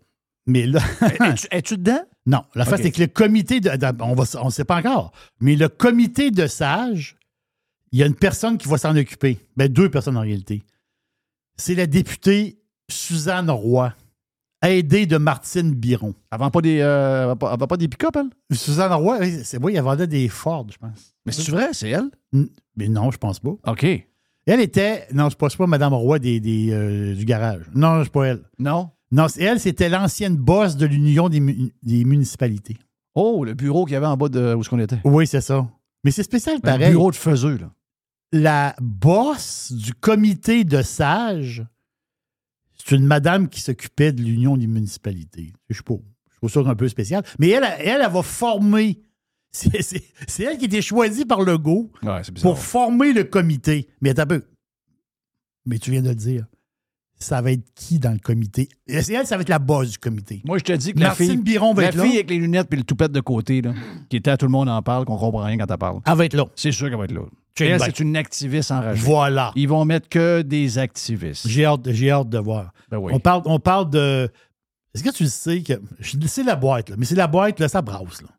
Mais 0.48 0.66
là. 0.66 0.80
Es-tu 1.02 1.48
es-tu 1.52 1.78
dedans? 1.78 2.02
Non, 2.26 2.44
la 2.56 2.66
face, 2.66 2.80
Ok. 2.80 2.86
c'est 2.86 2.92
que 2.92 3.02
le 3.02 3.08
comité 3.08 3.60
de. 3.60 3.70
on 4.02 4.16
ne 4.16 4.38
on 4.46 4.50
sait 4.50 4.66
pas 4.66 4.78
encore. 4.78 5.12
Mais 5.40 5.56
le 5.56 5.70
comité 5.70 6.32
de 6.32 6.48
sages, 6.48 7.16
il 7.92 8.00
y 8.00 8.04
a 8.04 8.06
une 8.06 8.16
personne 8.16 8.58
qui 8.58 8.68
va 8.68 8.78
s'en 8.78 8.96
occuper. 8.96 9.38
Ben, 9.56 9.72
deux 9.72 9.90
personnes 9.90 10.18
en 10.18 10.22
réalité. 10.22 10.64
C'est 11.58 11.76
la 11.76 11.88
députée 11.88 12.60
Suzanne 12.90 13.50
Roy, 13.50 13.94
aidée 14.62 15.06
de 15.06 15.18
Martine 15.18 15.74
Biron. 15.74 16.14
Elle 16.32 16.40
vend 16.40 16.52
pas 16.52 16.62
des, 16.62 16.80
euh, 16.82 17.22
elle 17.22 17.28
vend 17.30 17.36
pas, 17.38 17.52
elle 17.54 17.60
vend 17.60 17.68
pas 17.68 17.78
des 17.78 17.88
pick-up, 17.88 18.16
elle? 18.16 18.58
Suzanne 18.58 18.92
Roy, 18.94 19.20
c'est 19.44 19.62
oui, 19.64 19.74
elle 19.76 19.84
vendait 19.84 20.08
des 20.08 20.28
Ford, 20.30 20.66
je 20.72 20.78
pense. 20.78 21.14
Mais 21.26 21.32
c'est 21.32 21.50
vrai, 21.52 21.70
c'est 21.74 21.90
elle? 21.90 22.10
N- 22.34 22.50
Mais 22.76 22.88
non, 22.90 23.10
je 23.12 23.18
pense 23.18 23.40
pas. 23.40 23.52
OK. 23.68 23.86
Elle 24.46 24.62
était. 24.62 25.08
Non, 25.14 25.30
c'est 25.30 25.38
pas, 25.38 25.50
c'est 25.50 25.58
pas 25.58 25.68
Mme 25.68 25.94
Roy 25.94 26.20
des, 26.20 26.40
des, 26.40 26.70
euh, 26.72 27.16
du 27.16 27.26
garage. 27.26 27.64
Non, 27.76 28.02
c'est 28.04 28.12
pas 28.12 28.26
elle. 28.26 28.44
Non? 28.60 28.90
Non, 29.12 29.28
elle, 29.40 29.60
c'était 29.60 29.90
l'ancienne 29.90 30.36
boss 30.36 30.76
de 30.76 30.86
l'Union 30.86 31.30
des, 31.30 31.40
mu- 31.40 31.72
des 31.84 32.04
municipalités. 32.04 32.78
Oh, 33.16 33.44
le 33.46 33.54
bureau 33.54 33.86
qu'il 33.86 33.94
y 33.94 33.96
avait 33.96 34.06
en 34.06 34.18
bas 34.18 34.30
de 34.30 34.54
où 34.54 34.62
est-ce 34.62 34.70
qu'on 34.70 34.80
était. 34.80 35.00
Oui, 35.06 35.26
c'est 35.28 35.42
ça. 35.42 35.68
Mais 36.04 36.12
c'est 36.12 36.24
spécial 36.24 36.60
pareil. 36.62 36.92
bureau 36.92 37.10
de 37.12 37.16
faiseux, 37.16 37.58
là. 37.58 37.72
la 38.32 38.76
boss 38.82 39.72
du 39.72 39.94
comité 39.94 40.64
de 40.66 40.82
sages, 40.82 41.66
c'est 42.76 42.96
une 42.96 43.06
madame 43.06 43.50
qui 43.50 43.62
s'occupait 43.62 44.12
de 44.12 44.22
l'Union 44.22 44.56
des 44.58 44.68
municipalités. 44.68 45.54
Je 45.70 45.78
sais 45.78 45.84
pas. 45.84 45.96
Je 46.32 46.38
trouve 46.38 46.52
ça 46.66 46.70
un 46.70 46.76
peu 46.76 46.88
spécial. 46.88 47.24
Mais 47.40 47.50
elle, 47.50 47.64
elle, 47.80 48.02
elle 48.06 48.12
va 48.12 48.22
former. 48.22 49.02
C'est 49.52 50.44
elle 50.44 50.58
qui 50.58 50.66
a 50.66 50.68
été 50.68 50.82
choisie 50.84 51.26
par 51.26 51.42
le 51.42 51.54
Ouais, 52.04 52.22
bizarre. 52.32 52.42
pour 52.42 52.60
former 52.60 53.14
le 53.14 53.24
comité. 53.24 53.88
Mais 54.02 54.12
attends 54.12 54.24
un 54.24 54.28
peu. 54.28 54.44
Mais 55.66 55.80
tu 55.80 55.90
viens 55.90 56.02
de 56.04 56.10
le 56.10 56.16
dire. 56.16 56.46
Ça 57.20 57.42
va 57.42 57.52
être 57.52 57.64
qui 57.74 57.98
dans 57.98 58.12
le 58.12 58.20
comité? 58.20 58.70
Et 58.88 58.96
elle, 58.98 59.26
ça 59.26 59.36
va 59.38 59.42
être 59.42 59.50
la 59.50 59.58
boss 59.60 59.92
du 59.92 59.98
comité. 59.98 60.42
Moi, 60.46 60.60
je 60.60 60.64
te 60.64 60.74
dis 60.74 60.94
que 60.94 61.00
la 61.00 61.08
Martine 61.08 61.28
fille, 61.28 61.38
Biron 61.38 61.74
va 61.74 61.82
la 61.84 61.88
être 61.90 61.96
là. 61.96 62.04
fille 62.04 62.16
avec 62.16 62.30
les 62.30 62.38
lunettes 62.38 62.70
puis 62.70 62.78
le 62.78 62.86
toupette 62.86 63.12
de 63.12 63.22
côté, 63.22 63.62
là, 63.62 63.74
qui 64.10 64.18
était 64.18 64.30
à 64.32 64.38
tout 64.38 64.46
le 64.46 64.52
monde 64.52 64.70
en 64.70 64.82
parle, 64.84 65.06
qu'on 65.06 65.18
comprend 65.18 65.44
rien 65.44 65.58
quand 65.58 65.70
elle 65.72 65.78
parle. 65.78 66.00
Elle 66.06 66.16
va 66.16 66.26
être 66.26 66.36
là. 66.36 66.46
C'est 66.56 66.72
sûr 66.72 66.90
qu'elle 66.90 66.98
va 67.00 67.06
être 67.06 67.12
là. 67.14 67.22
Elle, 67.60 67.80
c'est 67.82 68.00
une 68.02 68.16
activiste 68.16 68.70
enragée. 68.72 69.02
Voilà. 69.02 69.52
Ils 69.56 69.68
vont 69.68 69.84
mettre 69.84 70.10
que 70.10 70.44
des 70.44 70.78
activistes. 70.78 71.48
J'ai 71.48 71.66
hâte, 71.66 71.90
j'ai 71.92 72.12
hâte 72.12 72.30
de 72.30 72.38
voir. 72.38 72.72
Ben 72.92 72.98
oui. 72.98 73.12
on, 73.16 73.20
parle, 73.20 73.42
on 73.46 73.60
parle 73.60 73.90
de. 73.90 74.30
Est-ce 74.94 75.04
que 75.04 75.10
tu 75.10 75.26
sais 75.26 75.64
que. 75.64 75.74
je- 76.00 76.18
C'est 76.28 76.44
la 76.44 76.56
boîte, 76.56 76.92
là. 76.92 76.96
Mais 77.00 77.06
c'est 77.06 77.16
la 77.16 77.26
boîte, 77.28 77.60
là, 77.60 77.68
ça 77.68 77.82
brasse, 77.82 78.22
là. 78.22 78.30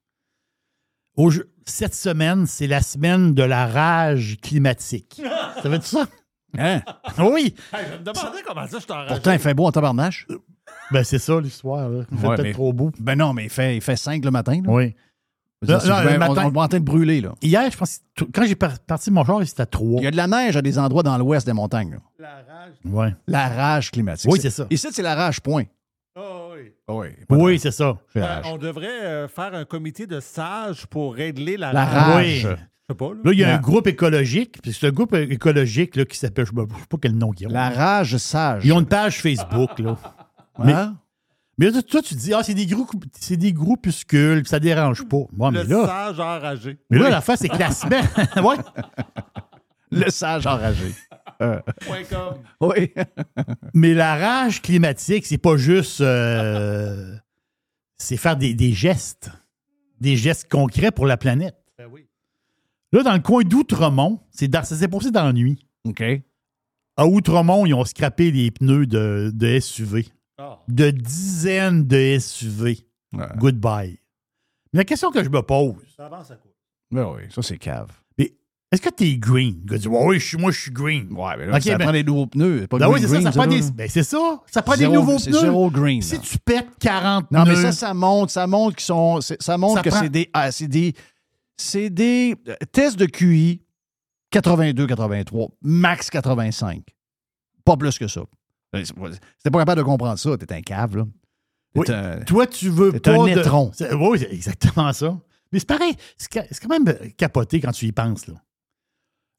Au 1.17 1.33
cette 1.67 1.95
semaine, 1.95 2.47
c'est 2.47 2.69
la 2.69 2.81
semaine 2.81 3.35
de 3.35 3.43
la 3.43 3.67
rage 3.67 4.39
climatique. 4.41 5.21
ça 5.63 5.69
veut 5.69 5.79
dire 5.79 5.87
ça? 5.87 6.07
Hein? 6.57 6.81
Oui! 7.19 7.55
je 7.73 7.99
me 7.99 8.05
demandais 8.05 8.43
comment 8.47 8.67
ça 8.67 8.79
je 8.79 8.87
t'en 8.87 9.07
Pourtant, 9.07 9.33
il 9.33 9.39
fait 9.39 9.55
beau 9.55 9.67
en 9.67 9.73
tabarnache. 9.73 10.27
Ben, 10.91 11.05
c'est 11.05 11.19
ça, 11.19 11.39
l'histoire. 11.41 11.89
là. 11.91 12.05
Il 12.11 12.19
fait 12.19 12.27
Ouais, 12.27 12.37
peut-être 12.37 12.47
mais- 12.47 12.53
trop 12.55 12.73
beau. 12.73 12.91
Ben 12.99 13.17
non, 13.17 13.33
mais 13.35 13.45
il 13.45 13.51
fait, 13.51 13.77
il 13.77 13.83
fait 13.83 13.97
5 13.97 14.25
le 14.25 14.31
matin. 14.31 14.55
là. 14.65 14.73
Oui. 14.73 14.95
Je 15.61 15.67
veux 15.67 15.67
dire, 15.67 15.77
Non, 15.77 15.81
c'est 15.83 15.89
non, 15.89 15.95
bien- 15.95 16.05
le 16.05 16.17
on, 16.17 16.19
matin- 16.35 16.51
on 16.55 16.55
est 16.55 16.65
en 16.65 16.69
train 16.69 16.79
de 16.79 16.85
brûler. 16.85 17.21
Là. 17.21 17.35
Hier, 17.43 17.71
je 17.71 17.77
pense 17.77 18.01
que 18.17 18.25
quand 18.33 18.45
j'ai 18.47 18.55
par- 18.55 18.79
parti 18.79 19.11
de 19.11 19.15
mon 19.15 19.25
char, 19.25 19.41
c'était 19.45 19.63
à 19.63 19.67
3. 19.67 20.01
Il 20.01 20.05
y 20.05 20.07
a 20.07 20.11
de 20.11 20.17
la 20.17 20.27
neige 20.29 20.57
à 20.57 20.63
des 20.63 20.79
endroits 20.79 21.03
dans 21.03 21.19
l'ouest 21.19 21.45
des 21.47 21.53
montagnes. 21.53 21.99
là. 22.19 22.45
Ouais. 22.85 23.15
La 23.27 23.49
rage 23.49 23.91
climatique. 23.91 24.31
Oui, 24.31 24.39
c'est 24.41 24.51
ça. 24.51 24.67
Ici, 24.71 24.87
c'est 24.93 25.03
la 25.03 25.15
rage, 25.17 25.41
point. 25.41 25.65
Oh, 26.17 26.53
oui. 26.55 26.73
Oui, 26.89 27.09
Oui, 27.31 27.59
c'est 27.59 27.71
ça. 27.73 27.97
c'est 28.13 28.21
la 28.21 28.27
Euh, 28.27 28.35
rage. 28.37 28.47
on 28.53 28.57
devrait 28.57 29.03
euh, 29.05 29.29
faire 29.29 29.53
un 29.55 29.65
comité 29.65 30.07
de 30.07 30.21
sages 30.21 30.87
pour 30.87 31.15
régler 31.15 31.57
la, 31.57 31.73
La 31.73 31.85
rage. 31.85 32.07
rage. 32.15 32.47
Oui. 32.47 32.55
Je 32.89 32.95
sais 32.95 32.97
pas, 32.97 33.09
là. 33.09 33.21
Là, 33.25 33.33
il 33.33 33.39
y 33.39 33.45
a 33.45 33.55
un 33.55 33.61
groupe 33.61 33.87
écologique. 33.87 34.61
Puis 34.63 34.73
c'est 34.73 34.87
un 34.87 34.91
groupe 34.93 35.15
écologique 35.15 35.95
là, 35.97 36.05
qui 36.05 36.17
s'appelle. 36.17 36.47
Je 36.47 36.53
ne 36.53 36.61
sais 36.67 36.87
pas 36.89 36.97
quel 37.01 37.17
nom 37.17 37.33
ils 37.39 37.47
ont. 37.47 37.51
La 37.51 37.69
rage 37.71 38.17
sage. 38.17 38.65
Ils 38.65 38.73
ont 38.73 38.81
une 38.81 38.87
page 38.87 39.21
Facebook, 39.21 39.79
là. 39.79 39.97
Mais-? 40.65 40.75
Mais 41.61 41.73
toi, 41.73 41.83
toi, 41.83 42.03
tu 42.03 42.15
dis, 42.15 42.33
ah, 42.33 42.43
c'est 42.45 42.55
des, 42.55 42.67
grou- 42.67 42.89
c'est 43.19 43.37
des 43.37 43.53
groupuscules, 43.53 44.43
puis 44.43 44.49
ça 44.49 44.61
dérange 44.61 45.07
pas. 45.09 45.25
Moi, 45.37 45.51
mais 45.51 45.65
Le 45.65 45.71
là, 45.71 45.87
sage 45.87 46.21
enragé. 46.21 46.79
mais 46.89 46.99
là, 46.99 47.11
la 47.11 47.21
face, 47.21 47.41
c'est 47.41 47.49
que 47.49 47.59
la 47.59 47.73
semaine. 47.73 48.07
ouais. 48.45 48.57
Le 49.91 50.09
sage 50.11 50.47
enragé. 50.47 50.95
Euh, 51.43 51.59
Point 51.87 52.05
com. 52.09 52.35
oui. 52.61 52.93
Mais 53.75 53.95
la 53.95 54.17
rage 54.17 54.61
climatique, 54.63 55.25
c'est 55.27 55.39
pas 55.39 55.57
juste. 55.57 56.01
euh, 56.01 57.15
c'est 57.97 58.17
faire 58.17 58.37
des, 58.37 58.55
des 58.55 58.73
gestes. 58.73 59.31
Des 60.01 60.17
gestes 60.17 60.49
concrets 60.51 60.91
pour 60.91 61.07
la 61.07 61.17
planète. 61.17 61.57
Là, 62.93 63.03
dans 63.03 63.13
le 63.13 63.21
coin 63.21 63.43
d'Outremont, 63.45 64.21
c'est 64.31 64.49
dans- 64.49 64.65
ça 64.65 64.77
s'est 64.77 64.89
passé 64.89 65.11
dans 65.11 65.25
la 65.25 65.33
nuit. 65.33 65.59
OK. 65.87 66.03
À 66.97 67.07
Outremont, 67.07 67.67
ils 67.67 67.75
ont 67.75 67.85
scrappé 67.85 68.31
les 68.31 68.51
pneus 68.51 68.87
de, 68.87 69.31
de 69.35 69.61
SUV. 69.61 70.09
Ah. 70.39 70.59
De 70.69 70.91
dizaines 70.91 71.87
de 71.87 72.17
SUV. 72.19 72.79
Ouais. 73.13 73.25
Goodbye. 73.37 73.99
Mais 74.73 74.79
la 74.81 74.85
question 74.85 75.11
que 75.11 75.23
je 75.23 75.29
me 75.29 75.43
pose, 75.43 75.75
Ça 75.97 76.07
avance 76.07 76.31
à 76.31 76.37
quoi? 76.37 76.51
Ben 76.91 77.07
oui, 77.15 77.23
ça, 77.31 77.43
c'est 77.43 77.59
cave. 77.59 77.91
mais 78.19 78.33
est-ce 78.73 78.81
que 78.83 78.89
t'es 78.89 79.17
green? 79.17 79.61
Le 79.67 79.73
gars 79.73 79.79
dit, 79.79 79.89
Ouais, 79.89 80.05
oui, 80.07 80.19
je 80.21 80.27
suis- 80.27 80.37
moi, 80.39 80.51
je 80.51 80.61
suis 80.61 80.71
green. 80.71 81.09
Ouais, 81.13 81.37
mais 81.39 81.47
là, 81.47 81.61
ça 81.61 81.77
ben- 81.77 81.85
prend 81.85 81.93
des 81.93 82.03
nouveaux 82.05 82.27
pneus. 82.27 82.67
Pas 82.67 82.79
Ben 82.79 82.89
oui, 82.89 83.01
c'est 83.01 83.09
ça, 83.09 83.21
ça 83.23 83.31
prend 83.33 83.47
des. 83.47 83.61
Ben 83.73 83.89
c'est 83.89 84.03
ça, 84.03 84.43
ça 84.47 84.63
prend 84.63 84.75
Zéro- 84.75 84.93
des 84.93 84.99
nouveaux 84.99 85.19
c'est 85.19 85.31
pneus. 85.31 85.41
zéro 85.41 85.71
green, 85.71 86.03
Si 86.03 86.15
là. 86.15 86.21
tu 86.23 86.39
pètes 86.39 86.69
40 86.81 87.31
Non, 87.31 87.45
mais 87.45 87.55
ça, 87.57 87.73
ça 87.73 87.95
montre, 87.95 88.33
ça 88.33 88.47
montre 88.47 88.77
qu'ils 88.77 88.85
sont. 88.87 89.21
Ça 89.21 89.57
montre 89.59 89.77
Ça 89.77 89.83
que 89.83 89.89
prend- 89.91 90.01
c'est 90.01 90.09
des. 90.09 90.29
ah, 90.33 90.51
c'est 90.51 90.69
des. 90.69 90.95
C'est 91.61 91.91
des 91.91 92.35
euh, 92.49 92.55
tests 92.73 92.97
de 92.99 93.07
QI 93.07 93.63
82-83, 94.33 95.51
max 95.63 96.11
85. 96.11 96.83
Pas 97.65 97.77
plus 97.77 97.99
que 97.99 98.07
ça. 98.09 98.23
Euh, 98.75 98.85
C'était 98.85 99.51
pas 99.51 99.59
capable 99.59 99.79
de 99.81 99.85
comprendre 99.85 100.19
ça. 100.19 100.37
T'es 100.37 100.53
un 100.55 100.61
cave, 100.63 100.97
là. 100.97 101.07
Oui. 101.75 101.85
un- 101.91 102.21
toi, 102.21 102.47
tu 102.47 102.69
veux 102.71 102.93
pas. 102.93 103.13
un 103.13 103.27
étron. 103.27 103.71
Oui, 103.99 104.19
c'est 104.19 104.33
exactement 104.33 104.93
ça. 104.93 105.19
Mais 105.53 105.59
c'est 105.59 105.69
pareil, 105.69 105.95
c'est 106.17 106.29
quand 106.61 106.69
même 106.69 106.95
capoté 107.17 107.61
quand 107.61 107.73
tu 107.73 107.87
y 107.87 107.93
penses. 107.93 108.27
Là. 108.27 108.35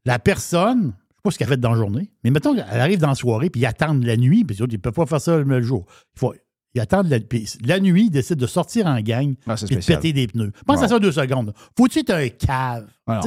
La 0.05 0.17
personne, 0.17 0.81
je 0.81 0.85
ne 0.87 0.91
sais 0.91 1.21
pas 1.23 1.31
ce 1.31 1.37
qu'elle 1.37 1.47
fait 1.47 1.57
dans 1.57 1.71
la 1.71 1.77
journée, 1.77 2.11
mais 2.23 2.31
mettons 2.31 2.55
qu'elle 2.55 2.63
arrive 2.81 2.97
dans 2.99 3.09
la 3.09 3.15
soirée, 3.15 3.49
puis 3.51 3.61
ils 3.61 3.65
attendent 3.67 4.03
la 4.03 4.17
nuit, 4.17 4.43
puis 4.43 4.55
ils 4.57 4.63
ne 4.71 4.77
peuvent 4.77 4.93
pas 4.93 5.05
faire 5.05 5.21
ça 5.21 5.37
le 5.37 5.61
jour. 5.61 5.85
Il 6.15 6.19
faut, 6.19 6.33
ils 6.75 6.81
attendent 6.81 7.07
la, 7.09 7.19
puis 7.19 7.49
la 7.65 7.79
nuit, 7.79 8.05
ils 8.05 8.09
décident 8.11 8.39
de 8.39 8.47
sortir 8.47 8.85
en 8.87 8.99
gang 9.01 9.33
Ah, 9.47 9.55
et 9.69 9.75
de 9.75 9.85
péter 9.85 10.13
des 10.13 10.27
pneus. 10.27 10.51
Pense 10.65 10.81
à 10.83 10.87
ça 10.87 10.99
deux 10.99 11.11
secondes. 11.11 11.53
Faut-tu 11.77 11.99
être 11.99 12.11
un 12.11 12.29
cave? 12.29 12.87
Ah 13.07 13.21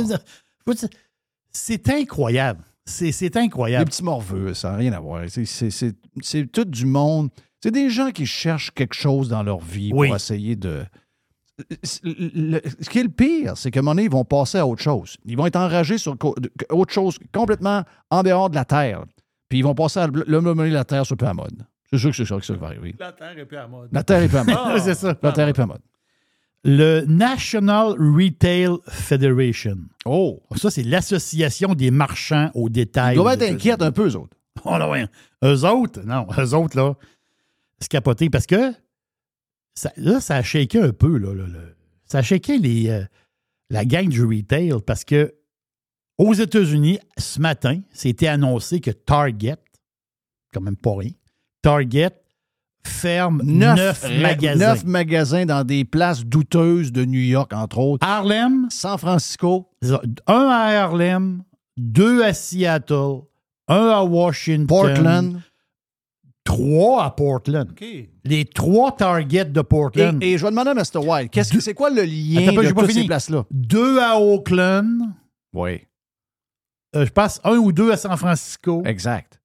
C'est 1.52 1.88
incroyable. 1.90 2.64
C'est 2.84 3.36
incroyable. 3.36 3.90
petits 3.90 4.02
morveux, 4.04 4.54
ça 4.54 4.70
n'a 4.72 4.76
rien 4.76 4.92
à 4.92 5.00
voir. 5.00 5.24
C'est- 5.28 6.52
tout 6.52 6.64
du 6.64 6.86
monde. 6.86 7.30
C'est 7.62 7.70
des 7.70 7.90
gens 7.90 8.10
qui 8.10 8.26
cherchent 8.26 8.72
quelque 8.72 8.94
chose 8.94 9.28
dans 9.28 9.42
leur 9.42 9.60
vie 9.60 9.92
Oui. 9.94 10.08
pour 10.08 10.16
essayer 10.16 10.56
de. 10.56 10.84
Le- 12.02 12.60
ce 12.80 12.88
qui 12.88 12.98
est 12.98 13.02
le 13.04 13.08
pire, 13.08 13.56
c'est 13.56 13.70
qu'à 13.70 13.80
un 13.80 13.82
moment 13.82 13.94
donné, 13.94 14.04
ils 14.06 14.10
vont 14.10 14.24
passer 14.24 14.58
à 14.58 14.66
autre 14.66 14.82
chose. 14.82 15.16
Ils 15.24 15.36
vont 15.36 15.46
être 15.46 15.56
enragés 15.56 15.98
sur 15.98 16.16
autre 16.70 16.92
chose 16.92 17.18
complètement 17.32 17.84
en 18.10 18.22
dehors 18.22 18.50
de 18.50 18.56
la 18.56 18.64
Terre. 18.64 19.04
Puis 19.48 19.58
ils 19.60 19.62
vont 19.62 19.74
passer 19.74 20.00
à 20.00 20.06
le 20.08 20.24
le 20.26 20.68
la 20.70 20.84
Terre 20.84 21.06
sur 21.06 21.16
peu 21.16 21.26
à 21.26 21.34
mode. 21.34 21.64
C'est 21.92 21.98
sûr 21.98 22.10
que 22.10 22.16
c'est 22.16 22.24
ça 22.24 22.36
que 22.38 22.46
ça 22.46 22.54
va 22.54 22.68
arriver. 22.68 22.94
La 22.98 23.12
terre 23.12 23.38
est 23.38 23.44
plus 23.44 23.58
à 23.58 23.66
mode. 23.66 23.90
La 23.92 24.02
Terre 24.02 24.22
est 24.22 24.28
peu 24.28 24.38
à 24.38 24.44
mode. 24.44 24.56
Ah. 24.58 24.76
c'est 24.82 24.94
ça. 24.94 25.14
La 25.22 25.32
Terre 25.32 25.48
est 25.48 25.52
peu 25.52 25.62
à 25.62 25.66
mode. 25.66 25.82
Le 26.64 27.04
National 27.06 27.94
Retail 27.98 28.76
Federation. 28.88 29.76
Oh! 30.06 30.40
Ça, 30.56 30.70
c'est 30.70 30.84
l'association 30.84 31.74
des 31.74 31.90
marchands 31.90 32.50
au 32.54 32.70
détail. 32.70 33.14
Ils 33.14 33.18
doivent 33.18 33.42
être 33.42 33.52
inquiets 33.52 33.82
un 33.82 33.92
peu, 33.92 34.08
eux 34.08 34.16
autres. 34.16 34.36
Oh 34.64 34.78
là, 34.78 34.88
ouais. 34.88 35.06
Eux 35.42 35.64
autres, 35.64 36.02
non, 36.02 36.26
eux 36.38 36.54
autres, 36.54 36.76
là, 36.76 36.94
c'est 37.80 37.88
capoté 37.88 38.30
parce 38.30 38.46
que 38.46 38.72
ça, 39.74 39.90
là, 39.96 40.20
ça 40.20 40.36
a 40.36 40.42
shaké 40.42 40.78
un 40.78 40.92
peu, 40.92 41.18
là. 41.18 41.34
là, 41.34 41.48
là. 41.48 41.58
Ça 42.04 42.18
a 42.18 42.22
shaké 42.22 42.58
les, 42.58 42.88
euh, 42.90 43.02
la 43.70 43.84
gang 43.84 44.08
du 44.08 44.24
retail 44.24 44.72
parce 44.86 45.04
que 45.04 45.34
aux 46.18 46.34
États-Unis, 46.34 47.00
ce 47.18 47.40
matin, 47.40 47.80
c'était 47.90 48.28
annoncé 48.28 48.80
que 48.80 48.92
Target, 48.92 49.56
quand 50.52 50.60
même 50.60 50.76
pas 50.76 50.94
rien, 50.96 51.10
Target 51.62 52.10
ferme 52.84 53.42
neuf, 53.44 54.04
magasins. 54.20 54.58
neuf 54.66 54.84
magasins 54.84 55.46
dans 55.46 55.64
des 55.64 55.84
places 55.84 56.24
douteuses 56.24 56.90
de 56.92 57.04
New 57.04 57.20
York, 57.20 57.52
entre 57.54 57.78
autres. 57.78 58.06
Harlem. 58.06 58.66
San 58.70 58.98
Francisco. 58.98 59.68
Un 60.26 60.48
à 60.48 60.82
Harlem, 60.82 61.42
deux 61.76 62.24
à 62.24 62.34
Seattle, 62.34 63.20
un 63.68 63.86
à 63.88 64.02
Washington. 64.02 64.66
Portland. 64.66 65.40
Trois 66.44 67.04
à 67.04 67.10
Portland. 67.10 67.68
Les 68.24 68.44
trois 68.44 68.96
targets 68.96 69.44
de 69.44 69.60
Portland. 69.60 70.20
Et, 70.20 70.32
et 70.32 70.38
je 70.38 70.44
vais 70.44 70.50
demander 70.50 70.70
à 70.70 70.74
Mr. 70.74 71.28
Qu'est-ce 71.30 71.52
que 71.52 71.60
c'est 71.60 71.74
quoi 71.74 71.88
le 71.88 72.02
lien 72.02 72.48
Attends, 72.48 72.62
de 72.62 72.68
toutes 72.68 72.86
fini. 72.88 73.02
ces 73.02 73.06
places-là? 73.06 73.44
Deux 73.52 74.00
à 74.00 74.18
Oakland. 74.18 75.02
Oui. 75.54 75.82
Euh, 76.96 77.06
je 77.06 77.10
passe 77.12 77.40
un 77.44 77.56
ou 77.56 77.70
deux 77.70 77.92
à 77.92 77.96
San 77.96 78.16
Francisco. 78.16 78.82
Exact. 78.84 79.40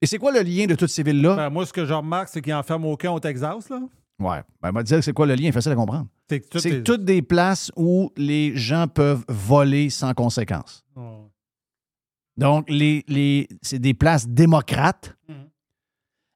Et 0.00 0.06
c'est 0.06 0.18
quoi 0.18 0.30
le 0.32 0.40
lien 0.42 0.66
de 0.66 0.74
toutes 0.74 0.90
ces 0.90 1.02
villes-là? 1.02 1.34
Ben, 1.36 1.50
moi, 1.50 1.66
ce 1.66 1.72
que 1.72 1.84
je 1.84 1.92
remarque, 1.92 2.28
c'est 2.28 2.40
qu'ils 2.40 2.54
en 2.54 2.62
ferment 2.62 2.90
aucun 2.92 3.10
au 3.10 3.18
Texas. 3.20 3.68
Là. 3.68 3.80
Ouais. 4.20 4.42
Ben, 4.62 4.72
m'a 4.72 4.82
dire 4.82 5.02
c'est 5.02 5.12
quoi 5.12 5.26
le 5.26 5.34
lien, 5.34 5.50
facile 5.52 5.72
à 5.72 5.76
comprendre. 5.76 6.06
C'est 6.28 6.40
que 6.40 6.48
tout 6.48 6.58
C'est 6.58 6.70
est- 6.70 6.82
toutes 6.82 7.04
des 7.04 7.22
places 7.22 7.70
où 7.76 8.12
les 8.16 8.56
gens 8.56 8.86
peuvent 8.88 9.24
voler 9.28 9.90
sans 9.90 10.14
conséquence. 10.14 10.84
Oh. 10.96 11.30
Donc, 12.36 12.66
les, 12.70 13.04
les, 13.08 13.48
c'est 13.62 13.78
des 13.80 13.94
places 13.94 14.28
démocrates. 14.28 15.16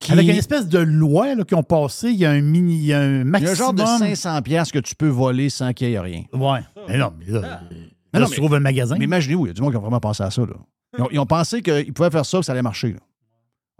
qui- 0.01 0.10
Avec 0.12 0.26
une 0.26 0.34
espèce 0.36 0.66
de 0.68 0.78
loi 0.80 1.34
là, 1.36 1.44
qui 1.44 1.55
ont 1.55 1.62
passé, 1.62 2.09
il 2.10 2.16
y 2.18 2.24
a 2.24 2.30
un 2.32 2.40
mini, 2.40 2.74
il 2.78 2.84
y 2.86 2.93
a 2.93 2.98
un 3.01 3.05
Il 3.12 3.18
y 3.18 3.20
a 3.20 3.24
maximum. 3.24 3.52
un 3.52 3.56
genre 3.56 3.72
de 3.72 3.84
500 3.84 4.43
pièces 4.43 4.72
que 4.72 4.80
tu 4.80 4.97
peux 4.97 5.06
voler 5.09 5.48
sans 5.48 5.72
qu'il 5.72 5.90
y 5.90 5.93
ait 5.93 6.01
rien. 6.01 6.24
Ouais. 6.32 6.59
Mais 6.89 6.98
non, 6.98 7.12
mais 7.16 7.26
là, 7.26 7.60
Mais 7.70 8.18
là, 8.18 8.20
non, 8.20 8.26
tu 8.26 8.30
mais- 8.32 8.36
trouves 8.39 8.55
un 8.55 8.60
magasin. 8.60 8.97
Mais 8.98 9.05
imaginez-vous, 9.05 9.47
il 9.47 9.48
y 9.48 9.51
a 9.51 9.55
du 9.55 9.62
monde 9.62 9.70
qui 9.70 9.76
a 9.76 9.80
vraiment 9.80 10.01
pensé 10.01 10.24
à 10.24 10.30
ça. 10.32 10.43
Là. 10.43 10.55
Ils, 10.98 11.02
ont, 11.05 11.09
ils 11.12 11.18
ont 11.20 11.26
pensé 11.26 11.62
qu'ils 11.62 11.93
pouvaient 11.93 12.10
faire 12.10 12.26
ça, 12.26 12.39
que 12.39 12.44
ça 12.44 12.51
allait 12.51 12.62
marcher. 12.62 12.94
là. 12.94 12.98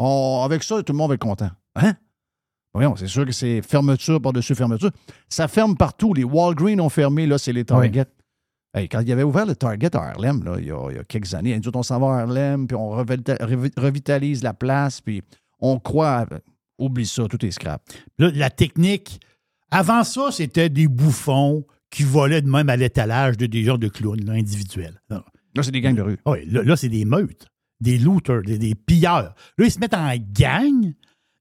On- 0.05 0.43
avec 0.45 0.63
ça, 0.63 0.83
tout 0.83 0.93
le 0.93 0.97
monde 0.99 1.09
va 1.09 1.15
être 1.15 1.21
content. 1.21 1.51
Hein? 1.77 1.95
Voyons, 2.75 2.97
c'est 2.97 3.07
sûr 3.07 3.27
que 3.27 3.33
c'est 3.33 3.61
fermeture 3.63 4.21
par-dessus 4.21 4.55
fermeture. 4.55 4.91
Ça 5.29 5.47
ferme 5.49 5.77
partout. 5.77 6.15
Les 6.15 6.25
Walgreens 6.25 6.79
ont 6.79 6.89
fermé, 6.89 7.27
là, 7.27 7.37
c'est 7.39 7.53
les 7.53 7.65
Target. 7.65 8.07
Hey, 8.75 8.89
quand 8.89 9.01
il 9.01 9.09
y 9.09 9.13
avait 9.13 9.23
ouvert 9.23 9.45
le 9.45 9.55
Target 9.55 9.95
à 9.95 10.01
Harlem, 10.09 10.43
là, 10.45 10.57
il, 10.59 10.67
y 10.67 10.71
a, 10.73 10.89
il 10.91 10.97
y 10.97 10.99
a 10.99 11.05
quelques 11.05 11.35
années, 11.35 11.59
nous 11.59 11.69
autres, 11.69 11.79
on 11.79 11.83
s'en 11.83 12.01
va 12.01 12.17
à 12.17 12.21
Harlem, 12.23 12.67
puis 12.67 12.75
on 12.75 12.91
revita- 12.91 13.37
revi- 13.43 13.79
revitalise 13.79 14.43
la 14.43 14.55
place, 14.55 15.01
puis 15.03 15.23
on 15.61 15.79
croit. 15.79 16.27
Oublie 16.79 17.07
ça, 17.07 17.29
tout 17.29 17.45
est 17.45 17.51
scrap. 17.51 17.83
Là, 18.19 18.31
la 18.35 18.49
technique, 18.49 19.21
avant 19.71 20.03
ça, 20.05 20.31
c'était 20.33 20.71
des 20.71 20.89
bouffons 20.89 21.65
qui 21.91 22.03
volaient 22.03 22.41
de 22.41 22.49
même 22.49 22.71
à 22.71 22.77
l'étalage 22.77 23.37
de 23.37 23.45
des 23.45 23.63
gens 23.65 23.77
de 23.77 23.89
clowns 23.89 24.25
là, 24.25 24.33
individuels. 24.33 25.01
Là, 25.11 25.23
Là, 25.55 25.63
c'est 25.63 25.71
des 25.71 25.83
gangs 25.83 25.95
de 25.95 26.01
rue. 26.01 26.19
Oui, 26.25 26.47
là, 26.47 26.63
là, 26.63 26.75
c'est 26.77 26.89
des 26.89 27.05
meutes, 27.05 27.47
des 27.83 27.99
looters, 27.99 28.43
des, 28.43 28.57
des 28.59 28.75
pilleurs. 28.75 29.35
Là, 29.59 29.65
ils 29.67 29.71
se 29.71 29.79
mettent 29.79 29.95
en 29.95 30.15
gang, 30.17 30.93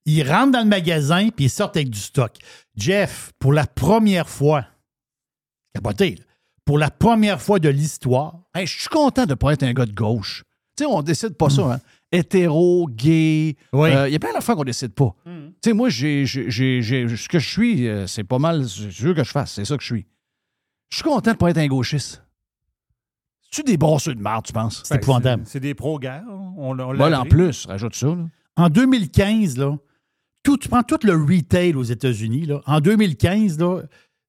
ils 0.05 0.29
rentrent 0.29 0.51
dans 0.51 0.61
le 0.63 0.65
magasin, 0.69 1.29
puis 1.29 1.45
ils 1.45 1.49
sortent 1.49 1.77
avec 1.77 1.89
du 1.89 1.99
stock. 1.99 2.33
Jeff, 2.75 3.31
pour 3.39 3.53
la 3.53 3.65
première 3.67 4.27
fois, 4.27 4.65
capoté, 5.73 6.15
là, 6.15 6.23
pour 6.65 6.77
la 6.77 6.89
première 6.91 7.41
fois 7.41 7.59
de 7.59 7.69
l'histoire, 7.69 8.39
Hey, 8.53 8.67
je 8.67 8.79
suis 8.81 8.89
content 8.89 9.23
de 9.25 9.29
ne 9.31 9.35
pas 9.35 9.53
être 9.53 9.63
un 9.63 9.73
gars 9.73 9.85
de 9.85 9.93
gauche. 9.93 10.43
Tu 10.77 10.83
sais, 10.83 10.89
on 10.89 11.01
décide 11.01 11.35
pas 11.35 11.49
ça, 11.49 11.73
hein. 11.73 11.79
Hétéro, 12.11 12.87
gay. 12.89 13.55
Oui. 13.71 13.89
euh, 13.89 14.07
Il 14.09 14.11
y 14.11 14.15
a 14.15 14.19
plein 14.19 14.33
d'affaires 14.33 14.55
qu'on 14.55 14.63
décide 14.65 14.93
pas. 14.93 15.15
Tu 15.25 15.69
sais, 15.69 15.73
moi, 15.73 15.89
j'ai, 15.89 16.25
j'ai- 16.25 16.49
j'ai- 16.51 16.81
j'ai- 16.81 17.07
ce 17.15 17.29
que 17.29 17.39
je 17.39 17.49
suis, 17.49 17.87
euh, 17.87 18.05
c'est 18.07 18.23
pas 18.25 18.39
mal 18.39 18.67
ce 18.67 18.87
que 19.13 19.23
je 19.23 19.31
fasse. 19.31 19.53
C'est 19.53 19.65
ça 19.65 19.77
que 19.77 19.81
je 19.83 19.93
suis. 19.93 20.05
Je 20.89 20.97
suis 20.97 21.03
content 21.03 21.31
de 21.31 21.37
pas 21.37 21.49
être 21.51 21.57
un 21.57 21.67
gauchiste. 21.67 22.21
C'est-tu 23.51 23.63
des 23.71 23.77
brasseux 23.77 24.15
de 24.15 24.21
marde, 24.21 24.45
tu 24.45 24.53
penses? 24.53 24.81
c'est 24.85 24.95
épouvantable. 24.95 25.43
Ben, 25.43 25.49
C'est 25.49 25.59
des 25.59 25.73
pro-guerres. 25.75 26.23
On, 26.29 26.69
on 26.69 26.73
l'a 26.73 26.85
Voilà, 26.93 27.21
en 27.21 27.25
plus, 27.25 27.65
rajoute 27.65 27.95
ça. 27.95 28.07
là. 28.07 28.25
En 28.55 28.69
2015, 28.69 29.57
là, 29.57 29.77
tout, 30.43 30.57
tu 30.57 30.69
prends 30.69 30.83
tout 30.83 30.99
le 31.03 31.13
retail 31.15 31.75
aux 31.75 31.83
États-Unis, 31.83 32.45
là, 32.45 32.61
en 32.65 32.79
2015, 32.79 33.59
là, 33.59 33.81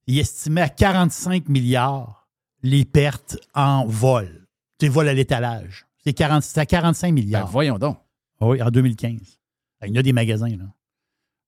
il 0.07 0.19
estimait 0.19 0.61
à 0.63 0.69
45 0.69 1.49
milliards 1.49 2.29
les 2.63 2.85
pertes 2.85 3.39
en 3.55 3.87
vol. 3.87 4.47
Tu 4.79 4.87
sais, 4.87 4.93
vol 4.93 5.09
à 5.09 5.15
l'étalage. 5.15 5.87
C'est 6.05 6.13
40 6.13 6.43
c'est 6.43 6.61
à 6.61 6.67
45 6.67 7.09
Ben, 7.09 7.15
milliards. 7.15 7.49
voyons 7.49 7.79
donc. 7.79 7.99
Ah 8.41 8.47
Oui, 8.49 8.61
en 8.61 8.71
2015. 8.71 9.39
Il 9.85 9.89
y 9.89 9.97
en 9.97 10.01
a 10.01 10.03
des 10.03 10.13
magasins, 10.13 10.49
là. 10.57 10.65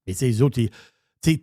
Et 0.07 0.13
tu 0.13 0.19
sais, 0.19 0.27
les 0.27 0.43
autres, 0.43 0.59
ils- 0.61 0.71
tu 0.71 0.77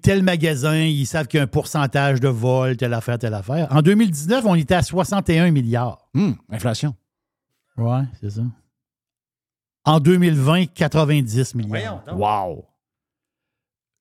tel 0.02 0.24
magasin, 0.24 0.76
ils 0.76 1.06
savent 1.06 1.28
qu'il 1.28 1.38
y 1.38 1.42
a 1.42 1.44
un 1.44 1.48
pourcentage 1.48 2.20
de 2.20 2.28
vol, 2.28 2.78
telle 2.78 2.94
affaire, 2.94 3.18
telle 3.18 3.34
affaire. 3.34 3.68
En 3.72 3.82
2019, 3.82 4.46
on 4.46 4.56
était 4.56 4.76
à 4.76 4.84
61 4.84 5.52
milliards. 5.52 6.08
Hum, 6.16 6.36
inflation. 6.50 6.96
Ouais, 7.78 8.04
c'est 8.20 8.30
ça. 8.32 8.42
En 9.86 10.00
2020, 10.00 10.68
90 10.74 11.56
milliards. 11.56 12.04
Wow. 12.16 12.66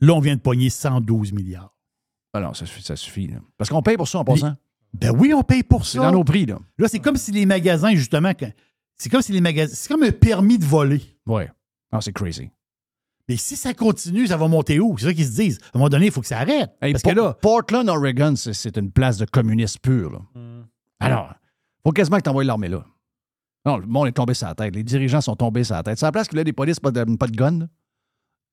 Là, 0.00 0.14
on 0.14 0.20
vient 0.20 0.36
de 0.36 0.40
pogner 0.40 0.70
112 0.70 1.32
milliards. 1.32 1.74
Ah 2.32 2.40
non, 2.40 2.54
ça 2.54 2.66
suffit. 2.66 2.82
Ça 2.82 2.96
suffit 2.96 3.26
là. 3.28 3.38
Parce 3.56 3.70
qu'on 3.70 3.82
paye 3.82 3.96
pour 3.96 4.08
ça 4.08 4.18
en 4.18 4.24
passant. 4.24 4.54
Ben 4.94 5.10
oui, 5.16 5.32
on 5.34 5.42
paye 5.42 5.62
pour 5.62 5.86
C'est 5.86 5.98
ça. 5.98 6.04
dans 6.04 6.12
nos 6.12 6.24
prix, 6.24 6.46
là. 6.46 6.58
Là, 6.78 6.88
c'est 6.88 6.98
comme 6.98 7.16
si 7.16 7.32
les 7.32 7.46
magasins, 7.46 7.94
justement, 7.94 8.32
c'est 8.96 9.08
comme 9.08 9.22
si 9.22 9.32
les 9.32 9.40
magasins. 9.40 9.74
C'est 9.74 9.88
comme 9.88 10.02
un 10.02 10.12
permis 10.12 10.58
de 10.58 10.64
voler. 10.64 11.00
Ouais. 11.26 11.50
Non, 11.92 12.00
c'est 12.00 12.12
crazy. 12.12 12.50
Mais 13.30 13.36
si 13.36 13.54
ça 13.54 13.72
continue, 13.74 14.26
ça 14.26 14.36
va 14.36 14.48
monter 14.48 14.80
où? 14.80 14.98
C'est 14.98 15.04
ça 15.06 15.14
qu'ils 15.14 15.24
se 15.24 15.36
disent. 15.36 15.60
À 15.72 15.76
un 15.76 15.78
moment 15.78 15.88
donné, 15.88 16.06
il 16.06 16.10
faut 16.12 16.20
que 16.20 16.26
ça 16.26 16.40
arrête. 16.40 16.72
Hey, 16.82 16.90
Parce 16.90 17.04
que 17.04 17.10
là, 17.10 17.32
Portland, 17.40 17.88
Oregon, 17.88 18.34
c'est, 18.34 18.76
une 18.76 18.90
place 18.90 19.18
de 19.18 19.24
communistes 19.24 19.78
pur. 19.78 20.10
Là. 20.10 20.18
Alors, 20.98 21.32
faut 21.84 21.92
quasiment 21.92 22.16
que 22.16 22.22
tu 22.24 22.28
envoies 22.28 22.42
l'armée 22.42 22.66
là. 22.68 22.84
Non, 23.64 23.76
le 23.78 23.86
monde 23.86 24.08
est 24.08 24.12
tombé 24.12 24.34
sur 24.34 24.48
la 24.48 24.56
tête. 24.56 24.74
Les 24.74 24.82
dirigeants 24.82 25.20
sont 25.20 25.36
tombés 25.36 25.62
sur 25.62 25.76
la 25.76 25.84
tête. 25.84 25.96
C'est 25.96 26.06
la 26.06 26.10
place 26.10 26.26
qu'il 26.26 26.34
voulait 26.34 26.42
des 26.44 26.52
polices, 26.52 26.80
pas 26.80 26.90
de, 26.90 27.04
pas 27.16 27.28
de 27.28 27.36
gun. 27.36 27.68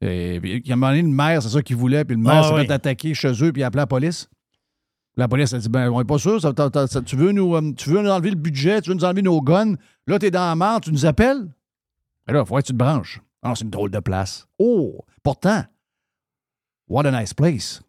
Et 0.02 0.38
puis, 0.40 0.62
il 0.64 0.68
y 0.68 0.70
a 0.70 0.74
un 0.74 0.78
moment 0.78 0.92
donné, 0.92 1.02
le 1.02 1.08
maire, 1.08 1.42
c'est 1.42 1.50
ça 1.50 1.64
qu'il 1.64 1.76
voulait, 1.76 2.06
puis 2.06 2.16
le 2.16 2.22
maire 2.22 2.44
Ah, 2.44 2.50
s'est 2.50 2.54
oui. 2.54 2.68
fait 2.68 2.72
attaquer 2.74 3.16
chez 3.16 3.32
eux, 3.44 3.52
puis 3.52 3.62
il 3.62 3.64
a 3.64 3.68
appelé 3.68 3.80
la 3.82 3.88
police. 3.88 4.30
La 5.16 5.28
police 5.28 5.54
a 5.54 5.58
dit 5.58 5.70
Ben, 5.70 5.90
on 5.90 5.98
n'est 5.98 6.06
pas 6.06 6.20
sûr, 6.20 6.40
ça- 6.40 6.54
ça- 6.56 6.70
ça- 6.72 6.86
ça- 6.86 7.02
tu, 7.02 7.16
veux 7.16 7.32
nous, 7.32 7.56
euh, 7.56 7.74
tu 7.76 7.90
veux 7.90 8.00
nous 8.04 8.10
enlever 8.12 8.30
le 8.30 8.36
budget, 8.36 8.80
tu 8.82 8.92
veux 8.92 8.96
nous 8.96 9.06
enlever 9.06 9.24
nos 9.24 9.42
guns. 9.42 9.74
Là, 10.06 10.20
tu 10.20 10.28
es 10.28 10.30
dans 10.32 10.48
la 10.48 10.56
merde, 10.56 10.84
tu 10.84 10.92
nous 10.92 11.08
appelles? 11.08 11.48
Et 12.30 12.34
là, 12.34 12.42
il 12.42 12.46
faudrait 12.46 12.62
que 12.62 12.68
tu 12.68 12.74
te 12.74 12.78
branches. 12.78 13.20
Ah, 13.44 13.54
c'est 13.56 13.64
une 13.64 13.70
drôle 13.70 13.92
de 13.92 14.00
place. 14.00 14.48
Oh, 14.60 15.06
pourtant, 15.24 15.64
what 16.88 17.06
a 17.06 17.22
nice 17.22 17.34
place. 17.34 17.82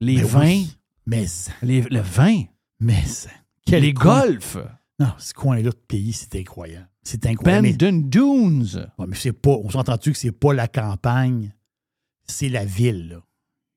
Les 0.00 0.16
Mais 0.16 0.22
vins, 0.22 0.40
oui. 0.40 0.76
mais 1.06 1.26
les, 1.62 1.82
le 1.82 2.00
vin, 2.00 2.42
mais 2.80 3.02
quel 3.66 3.82
les 3.82 3.92
golfs, 3.92 4.56
Non, 4.98 5.12
ce 5.18 5.32
coin-là 5.34 5.70
de 5.70 5.76
pays, 5.76 6.12
c'est 6.12 6.34
incroyable. 6.36 6.88
C'est 7.04 7.26
incroyable. 7.26 7.68
Bandon 7.76 8.08
Dunes. 8.08 8.88
Ouais, 8.98 9.06
mais 9.08 9.16
c'est 9.16 9.32
pas. 9.32 9.50
On 9.50 9.70
s'entend-tu 9.70 10.12
que 10.12 10.18
c'est 10.18 10.32
pas 10.32 10.52
la 10.52 10.68
campagne, 10.68 11.52
c'est 12.26 12.48
la 12.48 12.64
ville, 12.64 13.08
là. 13.08 13.16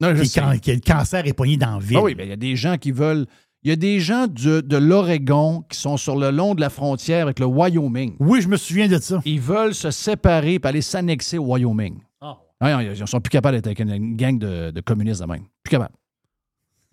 Non, 0.02 0.16
je 0.16 0.24
sais. 0.24 0.42
le 0.42 0.80
cancer 0.82 1.26
est 1.26 1.34
pogné 1.34 1.58
dans 1.58 1.80
la 1.80 1.80
ville. 1.80 1.98
Ah 1.98 2.04
oui, 2.04 2.16
mais 2.16 2.26
il 2.26 2.30
y 2.30 2.34
a 2.34 2.38
des 2.38 2.56
gens 2.56 2.78
qui 2.78 2.92
veulent. 2.92 3.26
Il 3.66 3.70
y 3.70 3.72
a 3.72 3.76
des 3.76 4.00
gens 4.00 4.28
de, 4.28 4.62
de 4.62 4.78
l'Oregon 4.78 5.64
qui 5.70 5.80
sont 5.80 5.98
sur 5.98 6.16
le 6.16 6.30
long 6.30 6.54
de 6.54 6.62
la 6.62 6.70
frontière 6.70 7.24
avec 7.24 7.40
le 7.40 7.48
Wyoming. 7.48 8.16
Oui, 8.20 8.40
je 8.42 8.48
me 8.48 8.58
souviens 8.58 8.88
de 8.88 9.00
ça. 9.00 9.20
Ils 9.26 9.42
veulent 9.42 9.74
se 9.74 9.90
séparer 9.90 10.54
et 10.54 10.60
aller 10.64 10.82
s'annexer 10.84 11.40
au 11.40 11.46
Wyoming. 11.52 11.98
Ah. 12.22 12.38
Non, 12.62 12.80
ils 12.80 13.00
ne 13.02 13.06
sont 13.08 13.20
plus 13.20 13.32
capables 13.32 13.58
d'être 13.58 13.66
avec 13.66 13.80
une 13.80 14.16
gang 14.16 14.38
de, 14.38 14.70
de 14.70 14.82
communistes 14.82 15.22
de 15.22 15.26
même. 15.26 15.46
Plus 15.64 15.72
capables. 15.72 15.96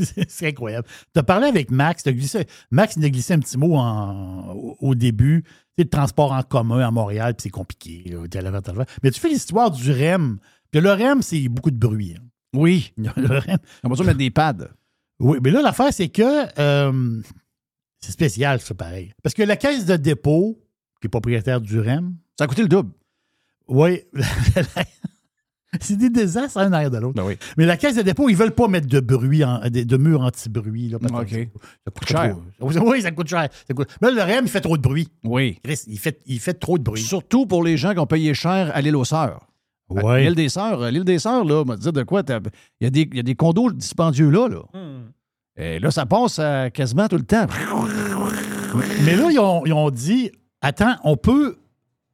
C'est 0.01 0.25
c'est 0.31 0.49
incroyable. 0.49 0.89
Tu 1.15 1.21
as 1.21 1.23
parlé 1.23 1.47
avec 1.47 1.71
Max. 1.71 2.03
t'as 2.05 2.13
glissé- 2.13 2.47
Max, 2.71 2.95
il 2.97 3.05
a 3.05 3.11
glissé 3.11 3.35
un 3.35 3.39
petit 3.41 3.59
mot 3.59 3.77
en- 3.77 4.53
au, 4.55 4.77
au 4.81 4.95
début. 4.95 5.43
Tu 5.45 5.51
sais, 5.79 5.85
le 5.85 5.91
transport 5.91 6.33
en 6.33 6.43
commun 6.43 6.81
à 6.81 6.91
Montréal, 6.91 7.35
puis 7.35 7.43
c'est 7.45 7.51
compliqué. 7.51 8.03
là. 8.11 8.61
Mais 9.03 9.11
tu 9.11 9.21
fais 9.21 9.29
l'histoire 9.29 9.71
du 9.71 9.93
REM. 9.93 10.39
Puis 10.71 10.81
le 10.81 10.91
REM, 10.91 11.21
c'est 11.21 11.47
beaucoup 11.49 11.71
de 11.71 11.77
bruit. 11.79 12.15
hein. 12.19 12.23
Oui. 12.55 12.93
Le 12.97 13.09
REM. 13.39 13.59
On 13.85 13.91
va 13.91 14.05
mettre 14.05 14.19
des 14.19 14.31
pads. 14.31 14.69
Oui, 15.23 15.39
mais 15.43 15.51
là, 15.51 15.63
l'affaire, 15.63 15.93
c'est 15.93 16.09
que 16.09 16.47
euh, 16.59 17.21
c'est 18.01 18.13
spécial, 18.13 18.61
ça, 18.61 18.75
pareil. 18.75 19.13
Parce 19.23 19.35
que 19.35 19.43
la 19.43 19.57
caisse 19.57 19.87
de 19.87 19.97
dépôt, 19.97 20.59
qui 21.01 21.07
est 21.07 21.11
propriétaire 21.11 21.61
du 21.61 21.81
REM. 21.81 22.15
Ça 22.39 22.45
a 22.45 22.47
coûté 22.49 22.63
le 22.63 22.69
double. 22.69 22.91
Oui. 23.69 24.01
c'est 25.81 25.97
des 25.97 26.11
désastres 26.11 26.59
un 26.59 26.71
derrière 26.71 26.91
de 26.91 26.99
l'autre. 26.99 27.15
Ben 27.15 27.25
oui. 27.25 27.37
Mais 27.57 27.65
la 27.67 27.77
caisse 27.77 27.97
de 27.97 28.03
dépôt, 28.03 28.29
ils 28.29 28.37
veulent 28.37 28.55
pas 28.55 28.69
mettre 28.69 28.87
de 28.87 29.01
bruit, 29.01 29.43
en- 29.45 29.61
de, 29.61 29.83
de 29.85 29.97
murs 29.97 30.21
anti-bruit. 30.21 30.89
là, 30.91 30.99
parce 30.99 31.31
que. 31.31 31.37
Ça 31.85 31.91
coûte 31.91 32.09
Cher. 32.09 32.37
trop. 32.59 32.89
Oui, 32.91 33.03
ça 33.03 33.11
coûte 33.11 33.29
cher. 33.29 33.49
Ça 33.67 33.75
coûte- 33.75 33.89
Mais 34.03 34.11
le 34.11 34.21
REM, 34.21 34.45
il 34.45 34.51
fait 34.51 34.61
trop 34.61 34.77
de 34.77 34.83
bruit. 34.83 35.09
Oui. 35.25 35.59
Chris, 35.65 35.81
il 35.87 35.99
fait, 35.99 36.21
il 36.27 36.41
fait 36.41 36.55
trop 36.55 36.79
de 36.79 36.83
bruit. 36.83 37.01
Surtout 37.03 37.47
pour 37.47 37.63
les 37.65 37.77
gens 37.77 37.93
qui 37.93 37.99
ont 38.01 38.07
payé 38.07 38.35
cher 38.35 38.71
à 38.75 38.81
l'île 38.81 38.97
aux 38.97 39.05
Sœurs. 39.05 39.41
Ouais. 39.93 40.23
L'île 40.25 40.35
des 40.35 40.49
Sœurs, 40.49 40.81
euh, 40.83 40.91
l'île 40.91 41.05
des 41.05 41.19
Sœurs, 41.19 41.45
là, 41.45 41.65
te 41.65 41.81
dire 41.81 41.93
de 41.93 42.03
quoi, 42.03 42.23
t'as- 42.23 42.41
il 42.81 42.85
y, 42.85 42.87
a 42.87 42.91
des- 42.91 43.09
il 43.11 43.17
y 43.17 43.21
a 43.21 43.23
des 43.23 43.35
condos 43.35 43.71
dispendieux 43.73 44.31
là. 44.31 44.49
là. 44.49 44.63
Et 45.57 45.79
là, 45.79 45.91
ça 45.91 46.07
passe 46.07 46.39
euh, 46.39 46.71
quasiment 46.71 47.09
tout 47.09 47.17
le 47.17 47.25
temps. 47.25 47.47
Mais 49.05 49.17
là, 49.17 49.29
ils 49.31 49.39
ont, 49.39 49.67
ils 49.67 49.73
ont 49.73 49.91
dit 49.91 50.31
attends, 50.61 50.97
on 51.05 51.17
peut 51.17 51.57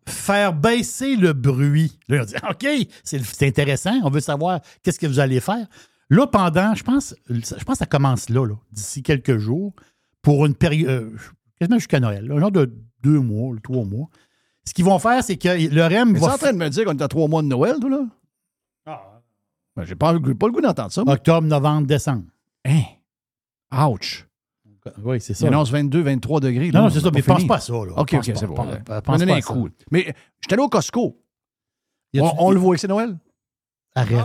faire 0.08 0.52
baisser 0.52 1.16
le 1.16 1.32
bruit. 1.32 1.98
Là, 2.08 2.16
ils 2.16 2.20
ont 2.22 2.24
dit 2.24 2.34
OK, 2.50 2.88
c'est 3.04 3.46
intéressant, 3.46 3.92
on 4.02 4.10
veut 4.10 4.20
savoir 4.20 4.60
qu'est-ce 4.82 4.98
que 4.98 5.06
vous 5.06 5.20
allez 5.20 5.40
faire. 5.40 5.66
Là, 6.10 6.26
pendant, 6.26 6.74
je 6.74 6.82
pense, 6.82 7.14
je 7.28 7.40
pense 7.40 7.74
que 7.74 7.74
ça 7.78 7.86
commence 7.86 8.30
là, 8.30 8.46
là, 8.46 8.54
d'ici 8.72 9.02
quelques 9.02 9.36
jours, 9.36 9.74
pour 10.22 10.46
une 10.46 10.54
période, 10.54 10.88
euh, 10.90 11.10
quasiment 11.60 11.78
jusqu'à 11.78 12.00
Noël, 12.00 12.26
là, 12.26 12.34
un 12.36 12.40
genre 12.40 12.50
de 12.50 12.72
deux 13.02 13.20
mois, 13.20 13.54
trois 13.62 13.84
mois. 13.84 14.08
Ce 14.68 14.74
qu'ils 14.74 14.84
vont 14.84 14.98
faire, 14.98 15.24
c'est 15.24 15.36
que 15.38 15.48
le 15.48 15.82
REM 15.82 16.12
Mais 16.12 16.18
tu 16.18 16.24
es 16.24 16.28
va. 16.28 16.34
en 16.34 16.38
train 16.38 16.52
de 16.52 16.58
me 16.58 16.68
dire 16.68 16.84
qu'on 16.84 16.92
est 16.96 17.02
à 17.02 17.08
trois 17.08 17.26
mois 17.26 17.40
de 17.40 17.46
Noël, 17.48 17.76
toi, 17.80 17.88
là? 17.90 18.00
Ben, 19.76 19.84
j'ai 19.84 19.94
pas, 19.94 20.12
pas 20.12 20.46
le 20.46 20.52
goût 20.52 20.60
d'entendre 20.60 20.90
ça. 20.92 21.04
moi. 21.04 21.14
Octobre, 21.14 21.46
novembre, 21.46 21.86
décembre. 21.86 22.24
Hein? 22.66 22.82
Ouch! 23.88 24.26
Oui, 25.02 25.20
c'est 25.20 25.32
Il 25.32 25.36
ça. 25.36 25.46
annonce 25.46 25.70
22, 25.70 26.02
23 26.02 26.40
degrés. 26.40 26.66
Non, 26.66 26.80
là, 26.80 26.80
non, 26.82 26.90
c'est 26.90 27.00
ça, 27.00 27.10
mais 27.14 27.22
pense 27.22 27.46
pas 27.46 27.56
à 27.56 27.60
ça, 27.60 27.72
là. 27.72 27.92
OK, 27.96 28.10
Pense 28.10 28.28
OK, 28.28 28.34
c'est 28.36 28.46
bon. 28.46 28.54
pense- 28.54 28.66
va 28.86 29.02
pas 29.02 29.12
un 29.14 29.28
à 29.28 29.40
ça. 29.40 29.52
coup. 29.54 29.68
Mais 29.90 30.14
j'étais 30.40 30.54
allé 30.54 30.62
au 30.62 30.68
Costco. 30.68 31.16
On, 32.14 32.50
le 32.50 32.58
voit 32.58 32.74
que 32.74 32.80
c'est 32.80 32.88
Noël? 32.88 33.16
Arrête. 33.94 34.18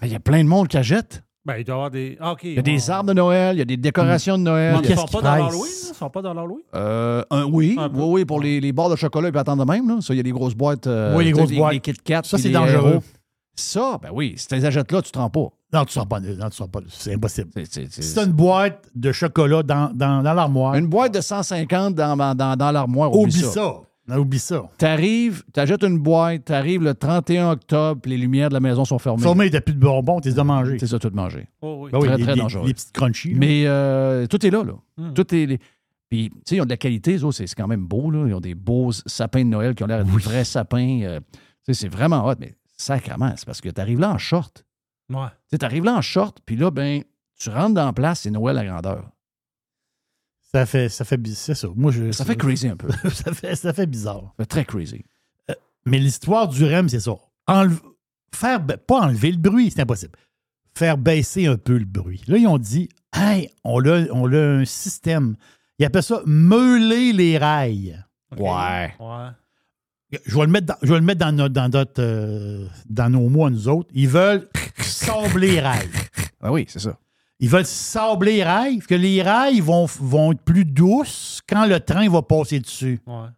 Ben, 0.00 0.06
Il 0.06 0.12
y 0.12 0.14
a 0.16 0.20
plein 0.20 0.42
de 0.44 0.48
monde 0.48 0.68
qui 0.68 0.76
achète. 0.76 1.22
Ben, 1.44 1.56
il 1.58 1.64
doit 1.64 1.72
y 1.74 1.76
avoir 1.76 1.90
des. 1.90 2.16
Ah, 2.20 2.32
OK. 2.32 2.40
Il 2.44 2.54
y 2.54 2.58
a 2.58 2.62
des 2.62 2.90
arbres 2.90 3.08
de 3.08 3.14
Noël, 3.14 3.56
il 3.56 3.58
y 3.60 3.62
a 3.62 3.64
des 3.64 3.76
décorations 3.76 4.36
de 4.36 4.42
Noël. 4.42 4.76
Ils 4.84 4.92
a- 4.92 4.96
sont 4.96 5.06
pas 5.06 5.22
dans 5.22 5.34
l'Halloween? 5.36 5.70
Ils 5.90 5.94
sont 5.94 6.10
pas 6.10 6.22
dans 6.22 6.34
l'Halloween? 6.34 6.62
Euh, 6.74 7.22
un- 7.30 7.44
oui, 7.44 7.74
Un 7.78 7.88
oui, 7.88 8.02
oui, 8.06 8.24
pour 8.24 8.40
les, 8.40 8.60
les 8.60 8.72
barres 8.72 8.90
de 8.90 8.96
chocolat, 8.96 9.28
ils 9.28 9.32
peuvent 9.32 9.40
attendre 9.40 9.64
de 9.64 9.70
même. 9.70 9.88
Là. 9.88 9.96
Ça, 10.00 10.12
il 10.12 10.18
y 10.18 10.20
a 10.20 10.24
des 10.24 10.32
grosses 10.32 10.54
boîtes. 10.54 10.86
euh, 10.86 11.16
Oui, 11.16 11.24
les 11.24 11.32
grosses 11.32 11.52
boîtes. 11.52 11.72
Les 11.72 11.80
Kit 11.80 11.94
Kat. 12.04 12.20
Ça, 12.24 12.36
c'est 12.38 12.50
dangereux. 12.50 13.00
Ça, 13.54 13.98
ben 14.00 14.10
oui, 14.12 14.34
si 14.36 14.46
tu 14.46 14.54
les 14.54 14.64
achètes 14.64 14.92
là, 14.92 15.02
tu 15.02 15.10
te 15.10 15.18
rends 15.18 15.30
pas. 15.30 15.48
Non, 15.72 15.80
tu 15.84 15.86
ne 15.86 15.88
sors 15.90 16.06
pas. 16.06 16.20
Non, 16.20 16.48
tu 16.48 16.56
sors 16.56 16.68
pas. 16.68 16.78
C'est 16.88 17.14
impossible. 17.14 17.50
C'est- 17.56 17.64
c'est- 17.72 17.86
c'est- 17.90 18.02
Si 18.02 18.14
tu 18.14 18.20
as 18.20 18.22
une 18.24 18.32
boîte 18.32 18.88
de 18.94 19.10
chocolat 19.10 19.62
dans, 19.64 19.90
dans, 19.92 20.22
dans 20.22 20.32
l'armoire, 20.32 20.74
Une 20.76 20.86
boîte 20.86 21.12
de 21.14 21.20
150 21.20 21.94
dans, 21.94 22.16
dans, 22.34 22.56
dans 22.56 22.70
l'armoire, 22.70 23.10
oublie, 23.12 23.22
oublie 23.34 23.40
ça. 23.46 23.50
ça. 23.52 23.72
Non, 24.08 24.16
Oublie 24.16 24.38
ça. 24.38 24.62
T'arrives, 24.78 25.44
t'achètes 25.52 25.84
une 25.84 25.98
boîte, 25.98 26.46
t'arrives 26.46 26.82
le 26.82 26.94
31 26.94 27.50
octobre, 27.52 28.00
puis 28.00 28.12
les 28.12 28.16
lumières 28.16 28.48
de 28.48 28.54
la 28.54 28.60
maison 28.60 28.84
sont 28.84 28.98
fermées. 28.98 29.22
Formé, 29.22 29.50
t'as 29.50 29.60
plus 29.60 29.74
de 29.74 29.78
bonbons, 29.80 30.20
t'es 30.20 30.32
de 30.32 30.40
manger. 30.40 30.78
C'est 30.80 30.86
ça, 30.86 30.98
tout 30.98 31.10
manger. 31.12 31.46
Oh, 31.60 31.80
oui. 31.84 31.90
Ben 31.92 31.98
oui, 32.00 32.08
très, 32.08 32.16
les- 32.16 32.22
très 32.24 32.34
les- 32.34 32.40
dangereux. 32.40 32.66
Les 32.66 32.74
petites 32.74 32.92
crunchy. 32.92 33.32
là. 33.32 33.36
Mais 33.38 33.64
euh, 33.66 34.26
tout 34.26 34.44
est 34.46 34.50
là, 34.50 34.64
là. 34.64 34.72
Hmm. 34.96 35.12
Tout 35.12 35.34
est. 35.34 35.46
les- 35.46 35.58
Puis, 36.08 36.30
tu 36.30 36.36
sais, 36.46 36.56
ils 36.56 36.60
ont 36.62 36.64
de 36.64 36.70
la 36.70 36.78
qualité, 36.78 37.16
eux 37.18 37.24
autres, 37.24 37.36
c'est 37.36 37.54
quand 37.54 37.68
même 37.68 37.84
beau, 37.86 38.10
là. 38.10 38.24
Ils 38.26 38.32
ont 38.34 38.40
des 38.40 38.54
beaux 38.54 38.92
sapins 38.92 39.44
de 39.44 39.50
Noël 39.50 39.74
qui 39.74 39.84
ont 39.84 39.86
l'air 39.86 40.02
de 40.04 40.10
vrais 40.10 40.44
sapins. 40.44 41.00
euh, 41.02 41.20
tu 41.34 41.74
sais, 41.74 41.74
c'est 41.74 41.88
vraiment 41.88 42.26
hot, 42.26 42.34
mais 42.40 42.54
sacrément, 42.76 43.32
c'est 43.36 43.44
parce 43.44 43.60
que 43.60 43.68
t'arrives 43.68 44.00
là 44.00 44.10
en 44.12 44.18
short. 44.18 44.64
Ouais. 45.10 45.26
Tu 45.26 45.36
sais, 45.50 45.58
t'arrives 45.58 45.84
là 45.84 45.94
en 45.96 46.00
short, 46.02 46.38
puis 46.46 46.56
là, 46.56 46.70
ben, 46.70 47.02
tu 47.38 47.50
rentres 47.50 47.74
dans 47.74 47.84
la 47.84 47.92
place, 47.92 48.20
c'est 48.20 48.30
Noël 48.30 48.56
à 48.56 48.64
grandeur. 48.64 49.10
Ça 50.52 50.64
fait, 50.66 50.88
ça 50.88 51.04
fait 51.04 51.16
bizarre. 51.18 51.44
C'est 51.44 51.54
ça. 51.54 51.68
Moi, 51.76 51.92
je, 51.92 52.10
Ça 52.12 52.24
fait 52.24 52.36
crazy 52.36 52.68
un 52.68 52.76
peu. 52.76 52.88
ça, 53.12 53.32
fait, 53.32 53.54
ça 53.54 53.72
fait 53.72 53.86
bizarre. 53.86 54.22
Ça 54.22 54.32
fait 54.44 54.46
très 54.46 54.64
crazy. 54.64 55.04
Mais 55.84 55.98
l'histoire 55.98 56.48
du 56.48 56.64
REM, 56.64 56.88
c'est 56.88 57.00
ça. 57.00 57.12
Enle- 57.46 57.78
faire, 58.34 58.64
pas 58.64 59.00
enlever 59.00 59.30
le 59.32 59.38
bruit, 59.38 59.70
c'est 59.70 59.80
impossible. 59.80 60.12
Faire 60.76 60.96
baisser 60.98 61.46
un 61.46 61.56
peu 61.56 61.76
le 61.76 61.84
bruit. 61.84 62.22
Là, 62.28 62.36
ils 62.38 62.46
ont 62.46 62.58
dit, 62.58 62.88
hey, 63.14 63.50
on 63.64 63.84
a, 63.84 64.04
on 64.12 64.32
a 64.32 64.38
un 64.60 64.64
système. 64.64 65.36
Ils 65.78 65.84
appellent 65.86 66.02
ça 66.02 66.22
meuler 66.26 67.12
les 67.12 67.38
rails. 67.38 68.02
Ouais. 68.36 68.94
Ouais. 69.00 69.28
Je 70.24 70.34
vais 70.34 70.40
le 70.46 70.46
mettre 70.52 70.66
dans, 70.66 70.76
je 70.82 70.92
vais 70.92 70.98
le 71.00 71.04
mettre 71.04 71.20
dans, 71.20 71.32
notre, 71.32 71.54
dans, 71.54 71.68
notre, 71.68 72.02
euh, 72.02 72.66
dans 72.88 73.10
nos 73.10 73.28
mots, 73.28 73.50
nous 73.50 73.68
autres. 73.68 73.90
Ils 73.92 74.08
veulent 74.08 74.48
sabler 74.78 75.52
les 75.52 75.60
rails. 75.60 75.88
Ah 76.40 76.52
oui, 76.52 76.64
c'est 76.68 76.78
ça. 76.78 76.98
Ils 77.40 77.48
veulent 77.48 77.64
sabler 77.66 78.36
les 78.36 78.44
rails, 78.44 78.78
que 78.80 78.94
les 78.94 79.22
rails 79.22 79.60
vont, 79.60 79.86
vont 80.00 80.32
être 80.32 80.42
plus 80.42 80.64
douces 80.64 81.40
quand 81.48 81.66
le 81.66 81.78
train 81.80 82.08
va 82.08 82.22
passer 82.22 82.58
dessus. 82.60 83.00
Ouais. 83.06 83.28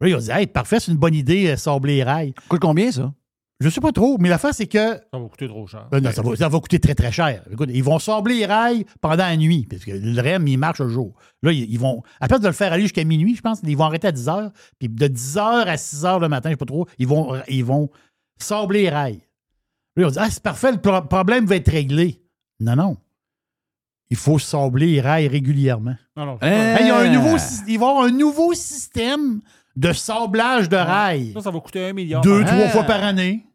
Là, 0.00 0.08
ils 0.08 0.14
ont 0.14 0.18
dit, 0.18 0.30
hey, 0.30 0.46
parfait, 0.46 0.78
c'est 0.80 0.92
une 0.92 0.98
bonne 0.98 1.14
idée, 1.14 1.48
euh, 1.48 1.56
sabler 1.56 1.96
les 1.96 2.04
rails. 2.04 2.34
Coûte 2.48 2.60
combien, 2.60 2.90
ça? 2.92 3.12
Je 3.60 3.68
sais 3.70 3.80
pas 3.80 3.92
trop, 3.92 4.18
mais 4.18 4.28
l'affaire, 4.28 4.52
c'est 4.52 4.66
que 4.66 4.94
Ça 4.94 5.04
va 5.12 5.28
coûter 5.28 5.46
trop 5.48 5.66
cher. 5.66 5.88
Euh, 5.94 6.00
non, 6.00 6.10
ça, 6.10 6.22
va, 6.22 6.36
ça 6.36 6.48
va 6.48 6.60
coûter 6.60 6.80
très, 6.80 6.94
très 6.94 7.12
cher. 7.12 7.42
Écoute, 7.50 7.70
ils 7.72 7.84
vont 7.84 7.98
sabler 8.00 8.38
les 8.38 8.46
rails 8.46 8.84
pendant 9.00 9.16
la 9.24 9.36
nuit, 9.36 9.66
parce 9.70 9.84
que 9.84 9.92
le 9.92 10.20
REM, 10.20 10.46
il 10.48 10.58
marche 10.58 10.80
le 10.80 10.88
jour. 10.88 11.14
Là, 11.42 11.52
ils, 11.52 11.70
ils 11.70 11.78
vont, 11.78 12.02
à 12.20 12.26
place 12.28 12.40
de 12.40 12.48
le 12.48 12.52
faire 12.52 12.72
aller 12.72 12.82
jusqu'à 12.82 13.04
minuit, 13.04 13.36
je 13.36 13.40
pense, 13.40 13.60
ils 13.62 13.76
vont 13.76 13.84
arrêter 13.84 14.08
à 14.08 14.12
10 14.12 14.28
heures, 14.28 14.50
puis 14.78 14.88
de 14.88 15.06
10 15.06 15.38
heures 15.38 15.68
à 15.68 15.76
6 15.76 16.04
heures 16.04 16.18
le 16.20 16.28
matin, 16.28 16.50
je 16.50 16.54
sais 16.54 16.56
pas 16.58 16.66
trop, 16.66 16.86
ils 16.98 17.06
vont, 17.06 17.34
ils 17.48 17.64
vont 17.64 17.90
sabler 18.38 18.82
les 18.82 18.90
rails. 18.90 19.20
Là, 19.96 20.02
ils 20.02 20.04
ont 20.06 20.10
dit, 20.10 20.18
ah, 20.20 20.28
c'est 20.30 20.42
parfait, 20.42 20.72
le 20.72 20.78
pro- 20.78 21.02
problème 21.02 21.46
va 21.46 21.56
être 21.56 21.70
réglé. 21.70 22.20
Non, 22.60 22.74
non. 22.76 22.96
Il 24.10 24.16
faut 24.16 24.38
sabler 24.38 24.86
les 24.92 25.00
rails 25.00 25.28
régulièrement. 25.28 25.94
Non, 26.16 26.26
non. 26.26 26.38
Hein? 26.42 26.48
Hey, 26.76 26.82
il, 26.82 26.86
y 26.88 26.90
a 26.90 26.98
un 26.98 27.08
nouveau, 27.12 27.38
sy- 27.38 27.62
il 27.68 27.78
va 27.78 27.86
y 27.86 27.88
avoir 27.88 28.04
un 28.04 28.10
nouveau 28.10 28.52
système 28.54 29.40
de 29.76 29.92
sablage 29.92 30.68
de 30.68 30.76
rails. 30.76 31.32
Ça, 31.34 31.40
ça 31.40 31.50
va 31.50 31.58
coûter 31.60 31.88
un 31.88 31.92
milliard. 31.92 32.20
Deux, 32.20 32.42
par- 32.44 32.50
trois 32.52 32.64
Ah. 32.66 32.70
fois 32.70 32.82
par 32.84 33.02
année. 33.02 33.46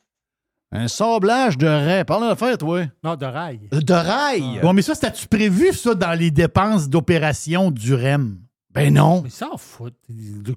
Un 0.72 0.88
sablage 0.88 1.58
de 1.58 1.66
raie. 1.68 2.04
Parle 2.04 2.30
de 2.30 2.36
faire, 2.36 2.58
toi. 2.58 2.82
Non, 3.04 3.16
de 3.16 3.26
rail. 3.26 3.60
De 3.72 3.94
rail? 3.94 4.60
Bon, 4.62 4.74
mais 4.74 4.82
ça, 4.84 4.94
c'était-tu 4.96 5.28
prévu, 5.28 5.74
ça, 5.74 5.96
dans 5.96 6.14
les 6.18 6.30
dépenses 6.30 6.90
d'opération 6.90 7.72
du 7.72 7.94
REM? 7.96 8.38
Ben 8.72 8.94
non. 8.94 9.22
Mais 9.24 9.32
ça 9.32 9.48
en 9.52 9.58
fout. 9.58 9.94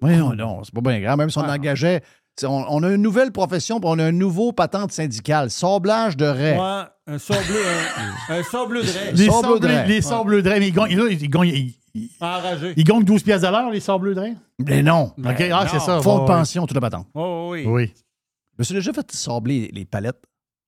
Non, 0.02 0.34
non, 0.34 0.64
c'est 0.64 0.74
pas 0.74 0.82
bien 0.82 1.00
grave. 1.00 1.16
Même 1.16 1.30
si 1.30 1.38
on 1.38 1.42
Ouais. 1.42 1.50
engageait. 1.50 2.02
c'est- 2.36 2.46
On, 2.46 2.64
on 2.68 2.82
a 2.82 2.90
une 2.90 3.00
nouvelle 3.02 3.30
profession, 3.32 3.78
puis 3.80 3.88
on 3.90 3.98
a 3.98 4.04
un 4.04 4.12
nouveau 4.12 4.52
patente 4.52 4.92
syndicale. 4.92 5.50
Sablage 5.50 6.16
de 6.16 6.26
raie. 6.26 6.58
Ouais, 6.58 6.82
un 7.06 7.18
sableux, 7.18 7.62
un, 8.28 8.34
un 8.38 8.42
sableux 8.44 8.82
de 8.82 8.88
rail. 8.90 9.14
Les 9.14 9.28
Sableux 9.30 9.60
de 9.60 9.66
raie. 9.66 9.86
les 9.86 10.00
de 10.00 10.48
raie, 10.48 10.60
mais 10.60 10.68
ils 10.68 10.72
gagnent, 10.74 10.96
là, 10.96 11.08
ils 11.10 11.28
gagnent, 11.30 11.48
ils, 11.48 11.74
ils- 11.94 12.10
Enragé. 12.20 12.74
ils 12.76 12.84
gagnent 12.84 13.04
12 13.04 13.22
piastres 13.22 13.46
à 13.48 13.50
l'heure, 13.50 13.70
les 13.70 13.80
sableux 13.80 14.14
de 14.14 14.20
raie? 14.20 14.34
Mais 14.64 14.82
non. 14.82 15.12
OK, 15.18 15.40
ah, 15.40 15.64
non. 15.64 15.70
c'est 15.70 15.80
ça. 15.80 16.00
Fonds 16.00 16.20
de 16.22 16.26
pension, 16.26 16.66
toute 16.66 16.74
la 16.76 16.80
patente. 16.80 17.08
Oh, 17.14 17.48
oui. 17.52 17.64
Oui. 17.66 17.92
Je 17.96 18.56
me 18.58 18.64
suis 18.64 18.74
déjà 18.74 18.92
fait 18.92 19.10
sabler 19.12 19.70
les 19.72 19.84
palettes. 19.84 20.22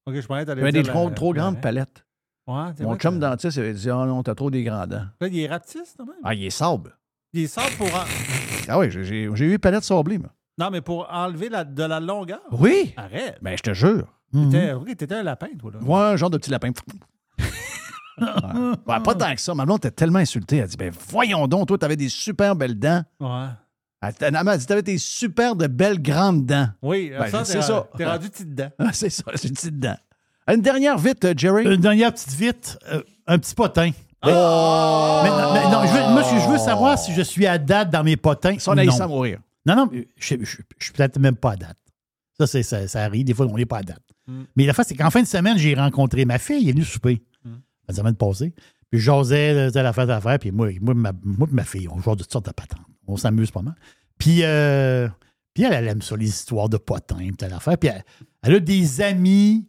OK, 0.07 0.15
je 0.21 0.27
parlais 0.27 0.45
d'aller 0.45 0.61
J'avais 0.61 0.73
des 0.73 0.83
dire 0.83 0.93
trop, 0.93 1.09
la- 1.09 1.15
trop 1.15 1.33
la- 1.33 1.41
grandes 1.43 1.61
palettes. 1.61 2.05
Ouais, 2.47 2.55
c'est 2.77 2.83
Mon 2.83 2.91
vrai 2.91 2.99
chum 2.99 3.15
que- 3.15 3.21
dentiste 3.21 3.57
il 3.57 3.61
avait 3.61 3.73
dit 3.73 3.89
Ah 3.89 4.05
non, 4.07 4.23
t'as 4.23 4.35
trop 4.35 4.51
des 4.51 4.63
grands 4.65 4.87
dents. 4.87 5.07
Là, 5.21 5.29
il 5.29 5.39
est 5.41 5.47
rapetisse, 5.47 5.95
quand 5.97 6.05
même. 6.05 6.17
Ah, 6.25 6.35
il 6.35 6.45
est 6.45 6.51
sable. 6.51 6.95
Il 7.33 7.45
est 7.45 7.47
sable 7.47 7.75
pour. 7.79 7.87
en- 7.87 8.05
Ah 8.69 8.79
oui, 8.79 8.91
j'ai- 8.91 9.05
j'ai 9.05 9.31
j'ai 9.35 9.45
eu 9.47 9.51
les 9.51 9.59
palettes 9.59 9.85
sablées, 9.85 10.19
moi. 10.19 10.29
Non, 10.59 10.69
mais 10.71 10.81
pour 10.83 11.07
enlever 11.11 11.49
la, 11.49 11.65
de 11.65 11.83
la 11.85 12.01
longueur. 12.01 12.41
Oui. 12.53 12.93
Arrête. 12.97 13.39
Ben, 13.41 13.57
je 13.57 13.63
te 13.63 13.73
jure. 13.73 14.07
Mhm. 14.35 14.85
T'étais 14.97 15.15
un 15.15 15.23
lapin, 15.23 15.49
toi, 15.59 15.71
là. 15.73 15.79
Ouais, 15.81 16.13
un 16.13 16.17
genre 16.17 16.31
de 16.31 16.39
petit 16.39 16.51
lapin. 16.51 16.71
Ouais. 18.17 18.27
Ouais, 18.87 19.01
pas 19.03 19.15
tant 19.17 19.35
que 19.35 19.41
ça. 19.41 19.55
Ma 19.55 19.65
blonde 19.65 19.79
était 19.79 19.91
tellement 19.91 20.21
insultée. 20.21 20.59
Elle 20.59 20.69
dit 20.69 20.77
Ben, 20.77 20.93
voyons 21.09 21.49
donc, 21.49 21.67
toi, 21.67 21.77
t'avais 21.79 21.97
des 21.97 22.09
super 22.09 22.55
belles 22.55 22.79
dents. 22.79 23.03
Ouais. 23.19 23.49
Elle 24.03 24.15
elle 24.21 24.59
dit 24.59 24.67
T'avais 24.67 24.83
des 24.83 24.99
super 24.99 25.57
de 25.57 25.67
belles 25.67 26.01
grandes 26.01 26.47
dents. 26.47 26.69
Oui, 26.81 27.11
Ben, 27.19 27.29
ça, 27.29 27.45
c'est 27.45 27.61
ça. 27.63 27.89
T'es 27.97 28.05
rendu 28.05 28.31
petit 28.31 28.45
dedans. 28.45 28.71
Ah, 28.79 28.91
c'est 28.93 29.11
ça, 29.11 29.25
c'est 29.35 29.49
une 29.49 29.55
petite 29.55 29.81
dent. 29.81 29.97
Une 30.47 30.61
dernière 30.61 30.99
vite, 30.99 31.25
euh, 31.25 31.35
Jerry? 31.37 31.65
Une 31.65 31.81
dernière 31.81 32.13
petite 32.13 32.35
vite, 32.35 32.79
euh, 32.93 33.03
un 33.27 33.39
petit 33.39 33.55
potin. 33.55 33.91
Oh! 34.23 35.21
Mais, 35.25 35.31
non, 35.31 35.53
mais 35.53 35.65
non, 35.65 35.87
je 35.87 35.93
veux, 35.93 36.13
moi, 36.13 36.23
je, 36.23 36.39
je 36.45 36.49
veux 36.51 36.59
savoir 36.59 36.99
si 36.99 37.13
je 37.15 37.23
suis 37.23 37.47
à 37.47 37.59
date 37.59 37.91
dans 37.91 38.05
mes 38.05 38.17
potins. 38.17 38.59
Ça, 38.59 38.71
on 38.73 38.77
a 38.77 39.03
à 39.03 39.07
mourir. 39.09 39.41
Non, 39.67 39.75
non, 39.75 39.89
mais 39.91 40.07
je, 40.17 40.37
je, 40.41 40.59
je 40.79 40.85
suis 40.85 40.93
peut-être 40.93 41.19
même 41.19 41.37
pas 41.37 41.53
à 41.53 41.57
date. 41.57 41.79
Ça, 42.39 42.47
ça, 42.47 42.87
ça 42.87 43.03
arrive. 43.03 43.25
Des 43.25 43.35
fois, 43.35 43.47
on 43.47 43.57
n'est 43.57 43.67
pas 43.67 43.79
à 43.79 43.83
date. 43.83 44.03
Mm. 44.27 44.43
Mais 44.57 44.67
la 44.67 44.73
fois, 44.73 44.85
c'est 44.85 44.95
qu'en 44.95 45.11
fin 45.11 45.23
de 45.23 45.27
semaine, 45.27 45.59
j'ai 45.59 45.75
rencontré 45.75 46.25
ma 46.25 46.39
fille. 46.39 46.63
Elle 46.63 46.69
est 46.69 46.73
venue 46.73 46.85
souper. 46.85 47.23
Mm. 47.45 47.51
La 47.89 47.95
semaine 47.95 48.17
passée. 48.17 48.55
Puis 48.91 49.01
de 49.01 49.71
telle 49.71 49.87
affaire, 49.87 50.07
telle 50.07 50.17
affaire. 50.17 50.39
Puis 50.39 50.53
moi, 50.53 50.69
moi, 50.81 50.95
ma, 50.95 51.13
moi 51.23 51.49
et 51.51 51.55
ma 51.55 51.65
fille, 51.65 51.89
on 51.89 52.01
joue 52.01 52.15
de 52.15 52.23
toutes 52.23 52.33
sortes 52.33 52.47
de 52.47 52.53
patentes. 52.53 52.81
On 53.07 53.17
s'amuse 53.17 53.51
pas 53.51 53.63
mal. 53.63 53.75
Puis, 54.19 54.41
euh, 54.43 55.09
puis 55.53 55.65
elle, 55.65 55.73
elle 55.73 55.89
aime 55.89 56.03
ça, 56.03 56.17
les 56.17 56.29
histoires 56.29 56.69
de 56.69 56.77
potins, 56.77 57.29
telle 57.37 57.53
affaire. 57.53 57.77
Puis 57.77 57.91
elle, 57.91 58.05
elle 58.43 58.55
a 58.55 58.61
des 58.61 59.01
amis 59.01 59.69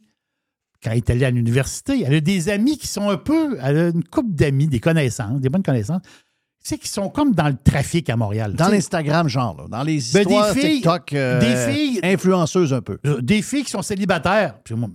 quand 0.83 0.91
elle 0.91 0.97
est 0.97 1.09
allée 1.09 1.25
à 1.25 1.31
l'université. 1.31 2.03
Elle 2.05 2.13
a 2.13 2.21
des 2.21 2.49
amis 2.49 2.77
qui 2.77 2.87
sont 2.87 3.09
un 3.09 3.17
peu. 3.17 3.57
Elle 3.61 3.77
a 3.77 3.87
une 3.87 4.03
couple 4.03 4.31
d'amis, 4.31 4.67
des 4.67 4.79
connaissances, 4.79 5.41
des 5.41 5.49
bonnes 5.49 5.63
connaissances. 5.63 6.01
Tu 6.65 6.69
sais, 6.69 6.77
qui 6.79 6.87
sont 6.87 7.09
comme 7.09 7.35
dans 7.35 7.47
le 7.47 7.55
trafic 7.63 8.09
à 8.09 8.15
Montréal. 8.15 8.55
Dans 8.55 8.69
l'Instagram, 8.69 9.29
genre, 9.29 9.55
là, 9.55 9.67
dans 9.69 9.83
les 9.83 9.97
Ben, 10.13 10.21
histoires 10.21 10.51
des 10.51 10.59
filles- 10.61 10.73
TikTok 10.77 11.13
euh, 11.13 11.39
des 11.39 11.71
filles- 11.71 11.99
influenceuses 12.01 12.73
un 12.73 12.81
peu. 12.81 12.97
euh, 13.05 13.21
des 13.21 13.43
filles 13.43 13.63
qui 13.65 13.69
sont 13.69 13.83
célibataires. 13.83 14.57
Puis 14.63 14.73
moi, 14.73 14.89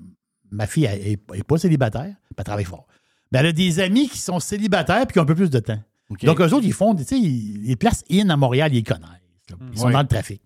ma 0.50 0.66
fille, 0.66 0.86
elle 0.86 1.16
n'est 1.32 1.42
pas 1.44 1.58
célibataire, 1.58 2.12
elle 2.36 2.44
travaille 2.44 2.64
fort. 2.64 2.88
Mais 3.30 3.38
elle 3.38 3.46
a 3.46 3.52
des 3.52 3.78
amis 3.78 4.08
qui 4.08 4.18
sont 4.18 4.40
célibataires 4.40 5.06
puis 5.06 5.12
qui 5.12 5.20
ont 5.20 5.22
un 5.22 5.26
peu 5.26 5.36
plus 5.36 5.48
de 5.50 5.60
temps. 5.60 5.78
Donc, 6.24 6.40
eux 6.40 6.52
autres, 6.52 6.66
ils 6.66 6.72
font, 6.72 6.92
tu 6.92 7.04
sais, 7.04 7.16
ils- 7.16 7.62
les 7.62 7.76
places 7.76 8.02
in 8.10 8.28
à 8.30 8.36
Montréal, 8.36 8.72
ils 8.72 8.78
les 8.78 8.82
connaissent. 8.82 9.06
là. 9.48 9.56
Ils 9.72 9.78
sont 9.78 9.90
dans 9.90 10.00
le 10.02 10.08
trafic. 10.08 10.42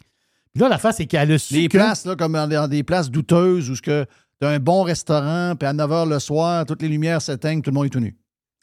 Puis 0.52 0.60
là, 0.60 0.68
la 0.68 0.76
face, 0.76 0.96
c'est 0.98 1.06
qu'elle 1.06 1.32
a 1.32 1.38
su 1.38 1.54
Les 1.54 1.68
que- 1.68 1.78
places, 1.78 2.04
là, 2.04 2.16
comme 2.16 2.34
dans 2.34 2.46
des, 2.46 2.56
dans 2.56 2.68
des 2.68 2.82
places 2.82 3.10
douteuses 3.10 3.70
où 3.70 3.76
tu 3.76 3.90
as 3.90 4.06
un 4.42 4.58
bon 4.58 4.82
restaurant, 4.82 5.54
puis 5.58 5.66
à 5.66 5.72
9 5.72 5.90
h 5.90 6.06
le 6.06 6.18
soir, 6.18 6.66
toutes 6.66 6.82
les 6.82 6.88
lumières 6.88 7.22
s'éteignent, 7.22 7.62
tout 7.62 7.70
le 7.70 7.74
monde 7.76 7.86
est 7.86 7.90
tout 7.90 8.00
nu. 8.00 8.14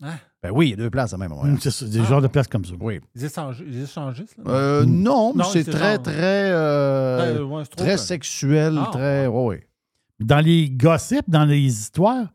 Hein? 0.04 0.14
Ben 0.44 0.50
oui, 0.52 0.68
il 0.68 0.70
y 0.72 0.74
a 0.74 0.78
deux 0.78 0.90
places, 0.90 1.14
même. 1.18 1.32
Hum, 1.34 1.60
c'est 1.60 1.70
ça, 1.70 1.86
des 1.86 2.04
genres 2.04 2.22
de 2.22 2.28
places 2.28 2.48
comme 2.48 2.66
ça. 2.66 2.74
Oui. 2.80 3.00
Échangistes, 3.16 3.64
les 3.68 3.84
échangistes, 3.84 4.38
là? 4.44 4.52
Euh, 4.52 4.86
non, 4.86 5.34
mais 5.36 5.44
Non, 5.44 5.50
c'est 5.52 5.64
c'est 5.64 5.72
très, 5.72 5.94
genre- 5.96 6.02
très, 6.04 6.52
euh, 6.52 7.44
ouais, 7.46 7.64
c'est 7.64 7.70
trop 7.70 7.84
très 7.86 7.92
fun. 7.98 8.04
sexuel, 8.04 8.76
Ah, 8.80 8.90
très. 8.92 9.28
ouais, 9.28 9.44
ouais. 9.46 9.68
Dans 10.20 10.40
les 10.40 10.70
gossips, 10.72 11.30
dans 11.30 11.46
les 11.46 11.60
histoires, 11.60 12.28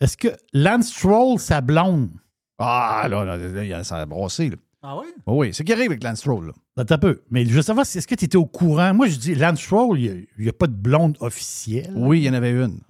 est-ce 0.00 0.16
que 0.18 0.28
Lance 0.52 0.88
Stroll, 0.88 1.38
sa 1.38 1.60
blonde? 1.62 2.10
Ah, 2.58 3.06
là, 3.08 3.24
là, 3.24 3.36
là, 3.38 3.62
il 3.64 3.68
y 3.70 3.72
a- 3.72 3.84
ça 3.84 3.96
a 3.96 4.06
brossé. 4.06 4.50
Là. 4.50 4.56
Ah 4.82 4.98
oui? 4.98 5.06
Oh, 5.24 5.38
oui, 5.40 5.54
c'est 5.54 5.64
qui 5.64 5.72
arrive 5.72 5.86
avec 5.92 6.04
Lance 6.04 6.18
Stroll. 6.18 6.48
Là? 6.48 6.52
Attends 6.76 6.96
un 6.96 6.98
peu. 6.98 7.22
Mais 7.30 7.46
je 7.46 7.54
veux 7.54 7.62
savoir, 7.62 7.86
si- 7.86 7.96
est-ce 7.98 8.06
que 8.06 8.14
tu 8.14 8.26
étais 8.26 8.36
au 8.36 8.44
courant? 8.46 8.92
Moi, 8.92 9.06
je 9.08 9.16
dis, 9.16 9.34
Lance 9.34 9.60
Stroll, 9.62 9.98
il 9.98 10.26
n'y 10.38 10.48
a, 10.48 10.52
pas 10.52 10.66
de 10.66 10.74
blonde 10.74 11.16
officielle. 11.20 11.92
Oui, 11.96 12.20
il 12.20 12.24
y 12.24 12.28
en 12.30 12.34
avait 12.34 12.50
une. 12.52 12.80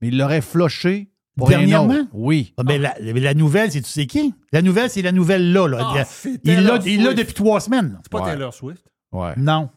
Mais 0.00 0.08
il 0.08 0.16
l'aurait 0.18 0.40
floché 0.42 1.10
pour 1.36 1.48
Dernièrement? 1.48 2.06
Oui. 2.12 2.52
Ah, 2.56 2.62
ben, 2.62 2.80
la, 2.80 2.94
la 3.00 3.34
nouvelle, 3.34 3.70
c'est 3.72 3.80
tu 3.82 3.90
sais 3.90 4.06
qui? 4.06 4.32
La 4.52 4.62
nouvelle, 4.62 4.88
c'est 4.90 5.02
la 5.02 5.12
nouvelle 5.12 5.52
là. 5.52 5.66
là. 5.66 5.78
Ah, 5.80 6.04
Il- 6.44 6.64
l'a 6.64 6.78
il 6.86 6.98
l'a 6.98 7.04
Swift. 7.06 7.18
depuis 7.18 7.34
trois 7.34 7.60
semaines. 7.60 7.98
C'est 8.02 8.10
pas 8.12 8.20
Ouais. 8.22 8.30
Taylor 8.32 8.54
Swift? 8.54 8.84
Ouais. 9.12 9.32
Non. 9.36 9.68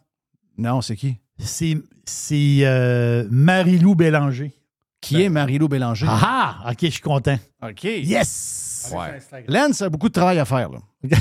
Non, 0.57 0.81
c'est 0.81 0.95
qui? 0.95 1.15
C'est 1.39 1.77
c'est, 2.05 2.59
euh, 2.61 3.27
Marie-Lou 3.29 3.95
Bélanger. 3.95 4.53
Qui 5.01 5.21
est 5.23 5.29
Marie-Lou 5.29 5.67
Bélanger? 5.67 6.07
Ah, 6.09 6.59
ah, 6.63 6.71
OK, 6.71 6.77
je 6.81 6.87
suis 6.89 7.01
content. 7.01 7.37
OK. 7.61 7.83
Yes! 7.83 8.93
Ouais. 8.95 9.19
Lance 9.47 9.81
a 9.81 9.89
beaucoup 9.89 10.07
de 10.07 10.13
travail 10.13 10.39
à 10.39 10.45
faire. 10.45 10.69
Là. 10.71 10.79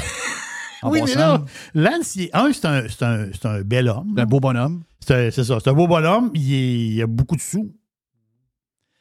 Oui, 0.82 1.00
mais 1.04 1.14
là, 1.14 1.42
Lance, 1.74 2.14
il 2.16 2.30
un, 2.32 2.52
c'est 2.52 2.64
un, 2.66 2.86
c'est 2.88 3.02
un- 3.02 3.28
c'est 3.32 3.46
un 3.46 3.62
bel 3.62 3.88
homme. 3.88 4.12
C'est 4.14 4.22
un 4.22 4.26
beau 4.26 4.38
bonhomme. 4.40 4.84
C'est 5.00 5.30
ça, 5.32 5.42
c'est 5.58 5.68
un 5.70 5.72
beau 5.72 5.88
bonhomme. 5.88 6.30
Il, 6.34 6.52
est- 6.54 6.86
il 6.88 7.02
a 7.02 7.06
beaucoup 7.08 7.34
de 7.34 7.40
sous. 7.40 7.74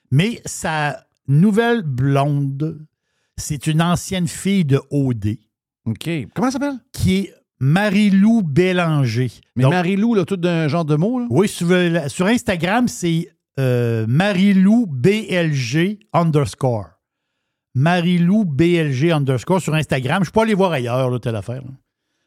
Mais 0.10 0.42
sa 0.46 1.06
nouvelle 1.28 1.82
blonde, 1.82 2.86
c'est 3.38 3.68
une 3.68 3.82
ancienne 3.82 4.28
fille 4.28 4.66
de 4.66 4.82
OD. 4.92 5.38
OK. 5.86 6.10
Comment 6.34 6.48
elle 6.48 6.54
s'appelle? 6.54 6.80
Qui 6.92 7.16
est 7.18 7.34
Marie-Lou 7.60 8.44
Bélanger. 8.44 9.32
Mais 9.56 9.64
Donc, 9.64 9.74
Marie-Lou, 9.74 10.14
là, 10.16 10.26
tout 10.26 10.38
d'un 10.38 10.68
genre 10.68 10.86
de 10.86 10.96
mot. 10.96 11.20
Là? 11.20 11.28
Oui, 11.30 11.48
sur, 11.48 12.26
Instagram, 12.26 12.88
c'est 12.88 13.30
euh, 13.60 14.06
Marie-Lou 14.08 14.88
BLG 14.88 16.00
underscore. 16.14 16.90
Marie-Lou 17.74 18.46
BLG 18.46 19.12
underscore 19.12 19.62
sur 19.62 19.74
Instagram. 19.74 20.24
Je 20.24 20.30
ne 20.30 20.32
peux 20.32 20.40
pas 20.40 20.44
aller 20.44 20.54
voir 20.54 20.72
ailleurs, 20.72 21.10
là, 21.10 21.20
telle 21.20 21.36
affaire. 21.36 21.62
là. 21.62 21.72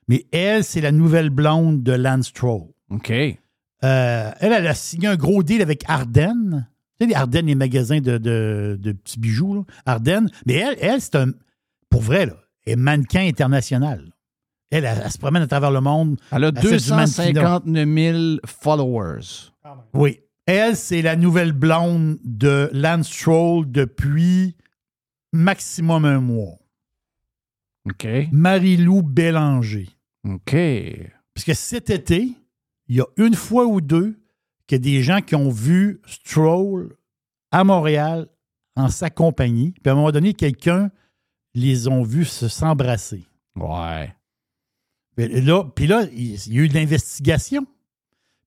Mais 0.08 0.26
elle, 0.32 0.64
c'est 0.64 0.80
la 0.80 0.92
nouvelle 0.92 1.30
blonde 1.30 1.82
de 1.82 1.92
Lance 1.92 2.28
Stroll. 2.28 2.68
OK. 2.90 3.10
Euh, 3.10 4.30
elle, 4.40 4.52
elle 4.52 4.66
a 4.66 4.74
signé 4.74 5.08
un 5.08 5.16
gros 5.16 5.42
deal 5.42 5.62
avec 5.62 5.84
Ardennes. 5.86 6.68
Tu 7.00 7.04
sais, 7.06 7.10
les 7.10 7.14
Ardennes, 7.14 7.46
les 7.46 7.54
magasins 7.54 8.00
de, 8.00 8.18
de- 8.18 8.76
de 8.80 8.92
petits 8.92 9.18
bijoux, 9.20 9.54
là. 9.54 9.62
Ardennes. 9.86 10.30
Mais 10.46 10.54
elle, 10.54 10.76
elle 10.80 11.00
c'est 11.00 11.14
un. 11.16 11.30
Pour 11.90 12.02
vrai, 12.02 12.26
là, 12.26 12.34
elle 12.66 12.72
est 12.74 12.76
mannequin 12.76 13.26
international. 13.26 14.12
Elle, 14.70 14.84
elle, 14.84 15.00
elle 15.04 15.10
se 15.10 15.18
promène 15.18 15.42
à 15.42 15.46
travers 15.46 15.70
le 15.70 15.80
monde. 15.80 16.20
Elle 16.30 16.44
a 16.44 16.52
fait 16.52 16.76
du 16.76 16.90
mannequinat. 16.90 17.60
259 17.64 17.88
000 17.94 18.36
followers. 18.46 19.50
Oui. 19.94 20.20
Elle, 20.46 20.76
c'est 20.76 21.02
la 21.02 21.14
nouvelle 21.16 21.52
blonde 21.52 22.18
de 22.24 22.68
Lance 22.72 23.08
Stroll 23.10 23.70
depuis 23.70 24.56
maximum 25.32 26.04
un 26.04 26.20
mois. 26.20 26.58
OK. 27.88 28.06
Marie-Lou 28.32 29.02
Bélanger. 29.02 29.88
OK. 30.28 30.56
Parce 31.34 31.44
que 31.44 31.54
cet 31.54 31.90
été, 31.90 32.32
il 32.88 32.96
y 32.96 33.00
a 33.00 33.06
une 33.16 33.34
fois 33.34 33.66
ou 33.66 33.80
deux 33.80 34.17
que 34.68 34.76
des 34.76 35.02
gens 35.02 35.20
qui 35.20 35.34
ont 35.34 35.50
vu 35.50 36.00
Stroll 36.06 36.94
à 37.50 37.64
Montréal 37.64 38.28
en 38.76 38.88
sa 38.88 39.10
compagnie, 39.10 39.72
puis 39.72 39.88
à 39.90 39.92
un 39.92 39.96
moment 39.96 40.12
donné, 40.12 40.34
quelqu'un 40.34 40.90
les 41.54 41.88
ont 41.88 42.02
vus 42.04 42.26
se 42.26 42.46
s'embrasser. 42.48 43.24
Ouais. 43.56 44.14
Puis 45.16 45.40
là, 45.40 45.64
puis 45.74 45.86
là, 45.88 46.04
il 46.12 46.34
il 46.46 46.54
y 46.54 46.58
a 46.60 46.62
eu 46.62 46.68
de 46.68 46.74
l'investigation. 46.74 47.66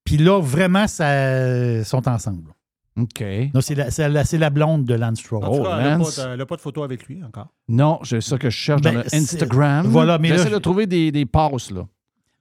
Puis 0.06 0.18
là, 0.18 0.40
vraiment, 0.40 0.88
ça, 0.88 1.78
ils 1.80 1.86
sont 1.86 2.08
ensemble. 2.08 2.54
OK. 2.98 3.24
Non, 3.54 3.62
c'est 3.62 3.76
la, 3.76 3.90
c'est 3.92 4.08
la- 4.10 4.26
c'est 4.26 4.38
la 4.38 4.50
blonde 4.50 4.86
de 4.86 4.94
Lance 4.94 5.20
Stroll. 5.20 5.44
Oh, 5.48 5.64
cas, 5.64 5.78
elle 5.80 5.84
n'a 5.86 5.98
Lance. 5.98 6.16
pas, 6.16 6.26
de- 6.28 6.34
elle 6.34 6.42
a 6.42 6.46
pas 6.46 6.56
de 6.56 6.62
photo 6.62 6.84
avec 6.84 7.08
lui 7.08 7.24
encore. 7.24 7.48
Non, 7.68 8.00
c'est 8.04 8.22
ça 8.22 8.38
que 8.38 8.50
je 8.50 8.56
cherche 8.56 8.82
Ben, 8.82 8.94
dans 8.94 9.00
le 9.04 9.10
c'est- 9.10 9.18
Instagram. 9.18 9.88
Voilà, 9.88 10.18
mais 10.18 10.30
là, 10.30 10.38
J'essaie 10.38 10.50
je- 10.50 10.56
de 10.56 10.60
trouver 10.60 10.88
des, 10.88 11.12
des 11.12 11.26
passes, 11.26 11.72
là. 11.72 11.88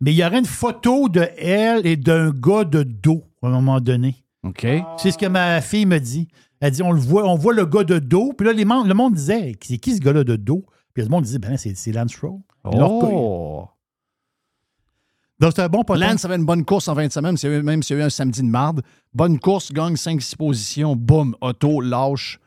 Mais 0.01 0.13
il 0.13 0.17
y 0.17 0.25
aurait 0.25 0.39
une 0.39 0.47
photo 0.47 1.09
de 1.09 1.29
elle 1.37 1.87
et 1.87 1.97
d'un 1.97 2.31
gars 2.31 2.65
de 2.65 2.83
dos 2.83 3.23
à 3.43 3.49
un 3.49 3.51
moment 3.51 3.81
donné. 3.81 4.17
OK. 4.43 4.67
C'est 4.97 5.11
ce 5.11 5.19
que 5.19 5.27
ma 5.27 5.61
fille 5.61 5.85
me 5.87 5.99
dit. 5.99 6.29
Elle 6.61 6.71
dit 6.73 6.83
on 6.83 6.93
le 6.93 7.01
voit, 7.01 7.25
on 7.29 7.37
voit 7.37 7.53
le 7.55 7.67
gars 7.67 7.85
de 7.85 7.99
dos. 7.99 8.33
Puis 8.37 8.47
là, 8.47 8.53
les 8.53 8.65
le 8.65 8.95
monde 8.95 9.15
disait 9.15 9.55
c'est 9.63 9.79
qui 9.79 9.95
ce 9.97 10.01
gars-là 10.01 10.25
de 10.25 10.37
dos? 10.37 10.65
Puis 10.95 11.03
le 11.03 11.09
monde 11.09 11.25
disait 11.25 11.39
ben 11.39 11.57
c'est 11.57 11.93
Lance 11.93 12.17
reconnu. 12.17 12.43
Oh! 12.65 13.67
Donc 15.39 15.53
c'est 15.57 15.63
un 15.63 15.69
bon. 15.69 15.83
Lance 15.89 16.25
avait 16.25 16.37
une 16.37 16.45
bonne 16.45 16.65
course 16.65 16.89
en 16.89 16.95
fin 16.95 17.07
de 17.07 17.13
semaine, 17.13 17.37
s'il 17.37 17.51
y 17.51 17.55
a 17.55 17.57
eu- 17.59 17.63
même 17.63 17.83
s'il 17.83 17.97
y 17.97 18.01
a 18.01 18.03
eu 18.03 18.07
un 18.07 18.11
samedi 18.11 18.43
de 18.43 18.47
marde. 18.47 18.83
Bonne 19.15 19.39
course, 19.39 19.73
gagne 19.73 19.95
5-6 19.97 20.37
positions, 20.37 20.97
boum, 20.97 21.35
auto, 21.41 21.81
lâche. 21.81 22.39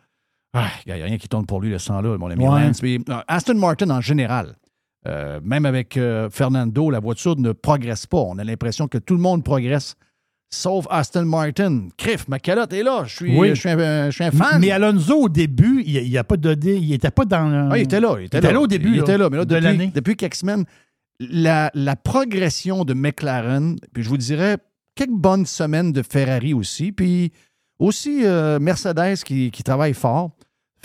Ah, 0.54 0.70
Il 0.86 0.94
n'y 0.94 1.02
a 1.02 1.06
rien 1.06 1.18
qui 1.18 1.28
tourne 1.28 1.48
pour 1.48 1.60
lui 1.62 1.72
le 1.72 1.80
sang-là, 1.80 2.16
mon 2.20 2.30
ami 2.30 2.48
Ouais. 2.48 2.68
Lance. 2.68 2.80
Puis, 2.80 3.04
euh, 3.10 3.22
Aston 3.28 3.56
Martin 3.56 3.90
en 3.90 4.02
général, 4.02 4.56
euh, 5.08 5.40
même 5.44 5.66
avec 5.66 5.98
euh, 5.98 6.30
Fernando, 6.30 6.90
la 6.90 7.00
voiture 7.00 7.38
ne 7.38 7.52
progresse 7.52 8.06
pas. 8.06 8.18
On 8.20 8.38
a 8.38 8.44
l'impression 8.44 8.88
que 8.88 8.98
tout 8.98 9.16
le 9.16 9.22
monde 9.22 9.44
progresse, 9.44 9.96
sauf 10.50 10.86
Aston 10.90 11.26
Martin. 11.26 11.88
Criff, 11.98 12.28
ma 12.28 12.40
calotte 12.40 12.74
est 12.74 12.84
là. 12.84 13.04
Je 13.06 13.16
suis, 13.16 13.38
Oui. 13.38 13.50
je 13.50 13.56
suis, 13.56 13.70
un, 13.70 14.06
je 14.10 14.16
suis 14.16 14.24
un 14.24 14.32
fan. 14.32 14.62
Mais 14.62 14.72
Alonso, 14.72 15.24
au 15.24 15.30
début, 15.30 15.84
il, 15.86 15.98
il 15.98 16.18
a 16.18 16.24
pas 16.24 16.38
donné, 16.38 16.76
il 16.76 16.94
était 16.94 17.12
pas 17.12 17.26
dans. 17.26 17.70
Ah, 17.72 17.78
il 17.78 17.82
était 17.84 18.00
là. 18.00 18.16
Il 18.20 18.26
était, 18.26 18.40
là. 18.42 18.60
au 18.60 18.68
début. 18.68 18.92
Il 18.94 19.00
était 19.00 19.18
là. 19.18 19.30
Mais 19.30 19.38
là, 19.38 19.46
de 19.46 19.92
depuis, 19.94 20.16
quelques 20.16 20.36
semaines, 20.36 20.66
la, 21.20 21.70
la 21.74 21.96
progression 21.96 22.86
de 22.86 22.94
McLaren, 22.94 23.76
puis 23.94 24.04
je 24.04 24.10
vous 24.10 24.18
dirais 24.18 24.58
quelques 24.96 25.12
bonnes 25.12 25.46
semaines 25.46 25.92
de 25.92 26.02
Ferrari 26.02 26.54
aussi, 26.54 26.92
puis 26.92 27.32
aussi 27.80 28.22
euh, 28.24 28.60
Mercedes 28.60 29.24
qui, 29.26 29.52
qui 29.52 29.64
travaille 29.64 29.94
fort, 29.94 30.32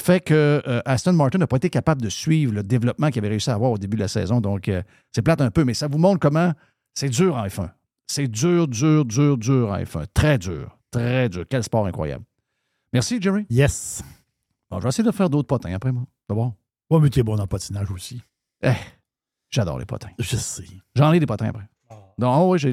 fait 0.01 0.20
que 0.20 0.62
euh, 0.66 0.81
Aston 0.85 1.12
Martin 1.12 1.39
n'a 1.39 1.47
pas 1.47 1.57
été 1.57 1.70
capable 1.70 2.03
de 2.03 2.09
suivre 2.09 2.53
le 2.53 2.62
développement 2.62 3.11
qu'il 3.11 3.20
avait 3.20 3.29
réussi 3.29 3.51
à 3.51 3.55
avoir 3.55 3.73
au 3.73 3.79
début 3.79 3.97
de 3.97 4.03
la 4.03 4.09
saison. 4.09 4.41
Donc, 4.41 4.69
euh, 4.69 4.83
c'est 5.12 5.23
plate 5.23 5.41
un 5.41 5.51
peu, 5.51 5.65
mais 5.65 5.75
ça 5.75 5.89
vous 5.89 5.99
montre 5.99 6.20
comment 6.20 6.53
c'est 6.95 7.09
dur 7.09 7.37
en 7.37 7.47
F1. 7.47 7.70
C'est 8.07 8.29
dur, 8.29 8.69
dur, 8.69 9.05
dur, 9.05 9.37
dur 9.37 9.70
en 9.70 9.79
F1. 9.79 10.07
Très 10.15 10.39
dur. 10.39 10.77
Très 10.91 11.29
dur. 11.29 11.45
Quel 11.49 11.62
sport 11.62 11.87
incroyable. 11.87 12.25
Merci, 12.93 13.20
Jerry. 13.20 13.47
Yes. 13.51 14.03
Bon, 14.70 14.79
je 14.79 14.85
vais 14.85 14.89
essayer 14.89 15.05
de 15.05 15.12
faire 15.12 15.29
d'autres 15.29 15.47
potins 15.47 15.73
après 15.75 15.93
moi. 15.93 16.05
D'abord. 16.29 16.55
Ouais, 16.91 17.01
mais 17.01 17.11
t'es 17.11 17.23
bon 17.23 17.37
dans 17.37 17.43
le 17.43 17.49
patinage 17.49 17.91
aussi. 17.91 18.23
Eh, 18.62 18.73
j'adore 19.51 19.79
les 19.79 19.85
potins. 19.85 20.09
Je 20.19 20.37
sais. 20.37 20.65
J'en 20.95 21.12
ai 21.12 21.20
des 21.20 21.27
potins 21.27 21.49
après. 21.49 21.69
Donc, 22.19 22.51
oui, 22.51 22.59
j'ai 22.59 22.73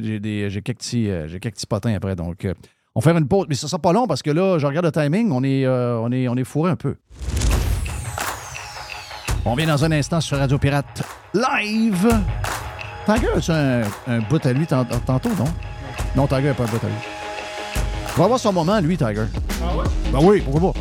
quelques, 0.61 0.79
petits, 0.79 1.09
euh, 1.09 1.27
j'ai 1.27 1.39
quelques 1.39 1.55
petits 1.55 1.67
potins 1.67 1.93
après. 1.93 2.15
Donc, 2.15 2.45
euh, 2.45 2.53
on 2.95 2.99
va 2.99 3.03
faire 3.03 3.17
une 3.17 3.27
pause. 3.27 3.45
Mais 3.49 3.55
ça 3.55 3.67
sera 3.67 3.79
pas 3.79 3.93
long 3.93 4.07
parce 4.07 4.21
que 4.23 4.31
là, 4.31 4.57
je 4.57 4.65
regarde 4.65 4.85
le 4.85 4.91
timing. 4.91 5.31
On 5.31 5.43
est, 5.43 5.65
euh, 5.65 5.99
on 6.01 6.11
est, 6.11 6.27
on 6.27 6.35
est 6.35 6.43
fourré 6.43 6.71
un 6.71 6.75
peu. 6.75 6.95
On 9.45 9.53
vient 9.55 9.67
dans 9.67 9.83
un 9.85 9.91
instant 9.91 10.21
sur 10.21 10.37
Radio 10.39 10.57
Pirate 10.57 11.03
Live. 11.33 12.07
Tiger, 13.05 13.27
as-tu 13.35 13.51
un, 13.51 13.81
un 14.07 14.19
bout 14.21 14.43
à 14.43 14.53
lui 14.53 14.65
tant- 14.65 14.85
tantôt, 15.05 15.29
non? 15.37 15.45
Non, 16.15 16.25
Tiger 16.25 16.47
n'a 16.47 16.53
pas 16.55 16.63
un 16.63 16.67
bout 16.67 16.83
à 16.83 16.87
lui. 16.87 16.95
Il 18.15 18.17
va 18.17 18.23
avoir 18.23 18.39
son 18.39 18.53
moment, 18.53 18.79
lui, 18.79 18.97
Tiger. 18.97 19.25
Ah 19.61 19.75
ouais? 19.75 19.83
Ben 20.11 20.19
oui, 20.23 20.41
pourquoi 20.41 20.71
pas? 20.73 20.79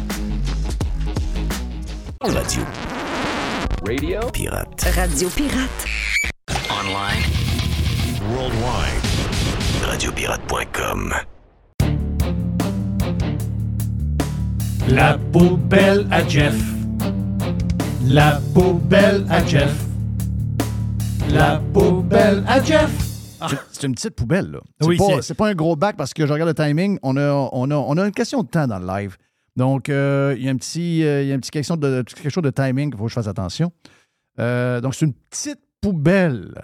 Radio. 2.32 2.62
Radio. 3.86 4.20
Pirate. 4.32 4.82
Radio 4.96 5.28
Pirate. 5.28 5.84
Online. 6.70 7.22
Worldwide. 8.34 9.04
Radiopirate.com. 9.84 11.12
La 14.88 15.18
poubelle 15.32 16.06
à 16.10 16.26
Jeff. 16.26 16.54
La 18.06 18.40
poubelle 18.54 19.24
à 19.30 19.44
Jeff. 19.44 19.84
La 21.30 21.60
poubelle 21.72 22.44
à 22.46 22.62
Jeff. 22.62 22.90
C'est- 23.48 23.56
C'est 23.72 23.86
une 23.86 23.94
petite 23.94 24.14
poubelle, 24.14 24.50
là. 24.52 24.60
C'est 24.80 24.86
Oui, 24.88 24.96
pas, 24.96 25.04
c'est- 25.16 25.22
c'est 25.22 25.34
pas 25.34 25.48
un 25.48 25.54
gros 25.54 25.76
bac 25.76 25.96
parce 25.96 26.14
que 26.14 26.26
je 26.26 26.32
regarde 26.32 26.48
le 26.48 26.54
timing. 26.54 26.98
On 27.02 27.16
a, 27.16 27.30
on, 27.52 27.70
a, 27.70 27.74
on 27.74 27.96
a 27.98 28.06
une 28.06 28.12
question 28.12 28.42
de 28.42 28.48
temps 28.48 28.66
dans 28.66 28.78
le 28.78 28.86
live. 28.86 29.16
Donc, 29.56 29.88
euh, 29.88 30.34
il 30.38 30.44
y 30.44 30.48
a 30.48 30.50
un 30.50 30.56
petit, 30.56 31.04
euh, 31.04 31.22
il 31.22 31.28
y 31.28 31.32
a 31.32 31.34
un 31.34 31.38
petit 31.40 31.50
question 31.50 31.76
de, 31.76 32.02
quelque 32.02 32.30
chose 32.30 32.42
de 32.42 32.50
timing 32.50 32.90
qu'il 32.90 32.98
faut 32.98 33.04
que 33.04 33.10
je 33.10 33.14
fasse 33.14 33.26
attention. 33.28 33.72
Euh, 34.38 34.80
donc, 34.80 34.94
c'est 34.94 35.06
une 35.06 35.12
petite 35.14 35.60
poubelle. 35.80 36.54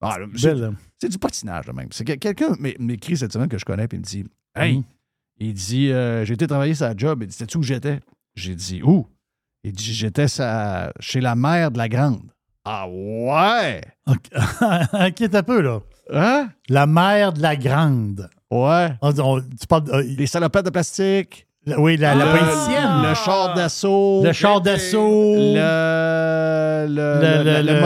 Ah, 0.00 0.18
là, 0.18 0.26
c'est, 0.36 0.54
Belle. 0.54 0.72
c'est 1.00 1.08
du 1.08 1.18
patinage, 1.18 1.66
là, 1.66 1.72
même. 1.72 1.88
C'est 1.92 2.04
que 2.04 2.14
quelqu'un 2.14 2.54
m'é- 2.58 2.76
m'écrit 2.78 3.16
cette 3.16 3.32
semaine 3.32 3.48
que 3.48 3.58
je 3.58 3.64
connais, 3.64 3.86
puis 3.86 3.96
il 3.98 4.00
me 4.00 4.04
dit 4.04 4.24
Hey, 4.56 4.78
Mhm. 4.78 4.84
Il 5.48 5.54
dit 5.54 5.90
euh, 5.90 6.24
J'ai 6.24 6.34
été 6.34 6.46
travailler 6.46 6.74
la 6.80 6.94
job. 6.96 7.20
Il 7.22 7.28
dit 7.28 7.34
Sais-tu 7.36 7.58
où 7.58 7.62
j'étais? 7.62 8.00
J'ai 8.34 8.54
dit 8.54 8.80
Où? 8.82 9.06
Il 9.64 9.72
dit 9.72 9.92
J'étais 9.94 10.28
sa- 10.28 10.92
chez 11.00 11.20
la 11.20 11.34
mère 11.34 11.70
de 11.70 11.78
la 11.78 11.88
grande. 11.88 12.22
Ah 12.64 12.86
ouais 12.88 13.80
Inquiète 14.92 15.34
un 15.34 15.42
peu, 15.42 15.60
là. 15.60 15.80
Hein? 16.12 16.48
La 16.68 16.86
mère 16.86 17.32
de 17.32 17.40
la 17.42 17.56
grande. 17.56 18.28
Ouais. 18.50 18.88
On- 19.00 19.18
on- 19.20 19.40
tu 19.40 19.66
parles 19.68 19.84
euh, 19.92 20.02
Les 20.02 20.26
salopettes 20.26 20.64
de 20.66 20.70
plastique. 20.70 21.46
la- 21.66 21.80
oui, 21.80 21.96
la, 21.96 22.14
la 22.14 22.24
Le- 22.26 23.14
char 23.14 23.54
d'assaut. 23.54 24.22
Le 24.24 24.32
char 24.32 24.60
d'assaut. 24.60 25.34
Le, 25.34 26.86
le, 26.88 27.20
Le- 27.20 27.44
le- 27.44 27.62
le- 27.62 27.72
le 27.74 27.80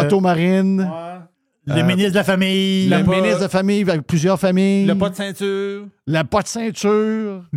le-. 1.67 1.75
Le 1.75 1.81
Euh, 1.81 1.85
ministre 1.85 2.11
de 2.13 2.17
la 2.17 2.25
famille. 2.25 2.89
Le 2.89 3.03
ministre 3.03 3.43
de 3.43 3.49
famille 3.49 3.83
avec 3.83 4.07
plusieurs 4.07 4.39
familles. 4.39 4.87
Le 4.87 4.95
pas 4.97 5.11
de 5.11 5.15
ceinture. 5.17 5.87
La 6.07 6.25
pas 6.25 6.43
de 6.43 6.49
ceinture. 6.49 7.45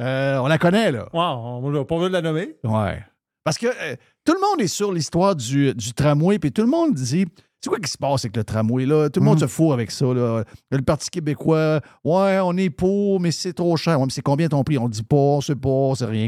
Euh, 0.00 0.38
on 0.38 0.48
la 0.48 0.58
connaît, 0.58 0.90
là. 0.90 1.06
Wow, 1.12 1.60
on 1.62 1.70
n'a 1.70 1.84
pas 1.84 1.94
besoin 1.94 2.08
de 2.08 2.12
la 2.14 2.22
nommer. 2.22 2.56
Ouais. 2.64 3.04
Parce 3.44 3.56
que 3.56 3.66
euh, 3.66 3.94
tout 4.24 4.32
le 4.32 4.40
monde 4.40 4.60
est 4.60 4.66
sur 4.66 4.92
l'histoire 4.92 5.36
du, 5.36 5.72
du 5.74 5.92
tramway, 5.92 6.40
puis 6.40 6.50
tout 6.50 6.62
le 6.62 6.68
monde 6.68 6.94
dit 6.94 7.24
c'est 7.60 7.68
quoi 7.68 7.78
qui 7.78 7.88
se 7.88 7.98
passe 7.98 8.24
avec 8.24 8.36
le 8.36 8.42
tramway, 8.42 8.84
là? 8.84 9.08
Tout 9.10 9.20
le 9.20 9.26
monde 9.26 9.38
se 9.38 9.46
fout 9.46 9.72
avec 9.72 9.92
ça, 9.92 10.06
là. 10.06 10.42
Le 10.72 10.82
Parti 10.82 11.08
québécois, 11.08 11.80
ouais, 12.02 12.40
on 12.42 12.56
est 12.56 12.70
pour, 12.70 13.20
mais 13.20 13.30
c'est 13.30 13.52
trop 13.52 13.76
cher. 13.76 14.00
Ouais, 14.00 14.06
mais 14.06 14.12
c'est 14.12 14.22
combien 14.22 14.48
ton 14.48 14.64
prix? 14.64 14.78
On 14.78 14.88
dit 14.88 15.04
pas, 15.04 15.14
on 15.16 15.40
sait 15.40 15.54
pas, 15.54 15.94
sait 15.94 16.06
rien. 16.06 16.26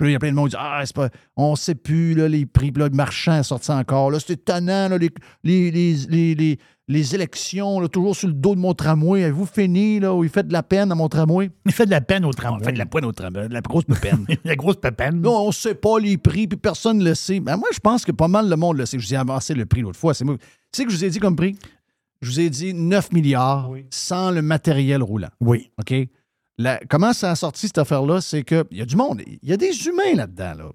Puis 0.00 0.06
là, 0.06 0.10
il 0.10 0.12
y 0.14 0.16
a 0.16 0.18
plein 0.18 0.30
de 0.30 0.34
monde 0.34 0.48
qui 0.48 0.56
dit 0.56 0.62
Ah, 0.62 0.80
c'est 0.86 0.96
pas, 0.96 1.10
on 1.36 1.56
sait 1.56 1.74
plus, 1.74 2.14
là, 2.14 2.26
les 2.26 2.46
prix. 2.46 2.72
Puis 2.72 2.80
là, 2.82 2.88
le 2.88 2.94
marchand 2.96 3.38
est 3.38 3.42
sorti 3.42 3.70
encore. 3.70 4.10
Là, 4.10 4.18
tannant, 4.46 4.88
là, 4.88 4.96
les, 4.96 5.10
les, 5.44 5.70
les, 5.70 5.94
les, 6.08 6.34
les- 6.34 6.58
les 6.88 7.14
élections, 7.14 7.78
là, 7.78 7.86
toujours 7.86 8.16
sur 8.16 8.26
le 8.26 8.34
dos 8.34 8.56
de 8.56 8.60
mon 8.60 8.74
tramway. 8.74 9.22
Avez-vous 9.22 9.46
fini, 9.46 10.00
là, 10.00 10.12
où 10.12 10.24
il 10.24 10.30
fait 10.30 10.44
de 10.48 10.52
la 10.52 10.62
peine 10.64 10.90
à 10.90 10.94
mon 10.96 11.08
tramway? 11.08 11.48
Il 11.66 11.70
fait 11.72 11.84
de 11.86 11.90
la 11.90 12.00
peine 12.00 12.24
au 12.24 12.32
tramway. 12.32 12.58
Il 12.62 12.64
fait 12.64 12.72
de 12.72 12.78
la 12.78 12.86
peine 12.86 13.04
au 13.04 13.12
tramway, 13.12 13.46
de 13.48 13.52
la 13.54 13.60
grosse 13.60 13.84
peine. 13.84 14.26
la 14.44 14.56
grosse 14.56 14.76
pépine. 14.76 15.22
Là, 15.22 15.30
on 15.30 15.48
ne 15.48 15.52
sait 15.52 15.74
pas 15.76 16.00
les 16.00 16.16
prix, 16.18 16.48
puis 16.48 16.56
personne 16.58 16.98
ne 16.98 17.04
le 17.04 17.14
sait. 17.14 17.38
Ben, 17.38 17.56
moi, 17.58 17.68
je 17.72 17.78
pense 17.78 18.04
que 18.04 18.10
pas 18.10 18.26
mal 18.26 18.48
le 18.48 18.56
monde 18.56 18.78
le 18.78 18.86
sait. 18.86 18.98
Je 18.98 19.06
vous 19.06 19.14
ai 19.14 19.18
avancé 19.18 19.54
le 19.54 19.66
prix 19.66 19.82
l'autre 19.82 19.98
fois. 20.00 20.14
C'est 20.14 20.24
moi. 20.24 20.36
Tu 20.38 20.46
sais 20.72 20.84
que 20.84 20.90
je 20.90 20.96
vous 20.96 21.04
ai 21.04 21.10
dit 21.10 21.20
comme 21.20 21.36
prix? 21.36 21.54
Je 22.22 22.28
vous 22.30 22.40
ai 22.40 22.50
dit 22.50 22.74
9 22.74 23.12
milliards 23.12 23.70
sans 23.90 24.30
le 24.32 24.42
matériel 24.42 25.02
roulant. 25.02 25.28
Oui. 25.40 25.70
OK? 25.78 25.94
Comment 26.88 27.12
ça 27.12 27.30
a 27.30 27.36
sorti 27.36 27.66
cette 27.66 27.78
affaire-là? 27.78 28.20
C'est 28.20 28.42
qu'il 28.42 28.64
y 28.72 28.82
a 28.82 28.86
du 28.86 28.96
monde. 28.96 29.22
Il 29.26 29.48
y 29.48 29.52
a 29.52 29.56
des 29.56 29.86
humains 29.86 30.14
là-dedans. 30.14 30.54
Là. 30.54 30.72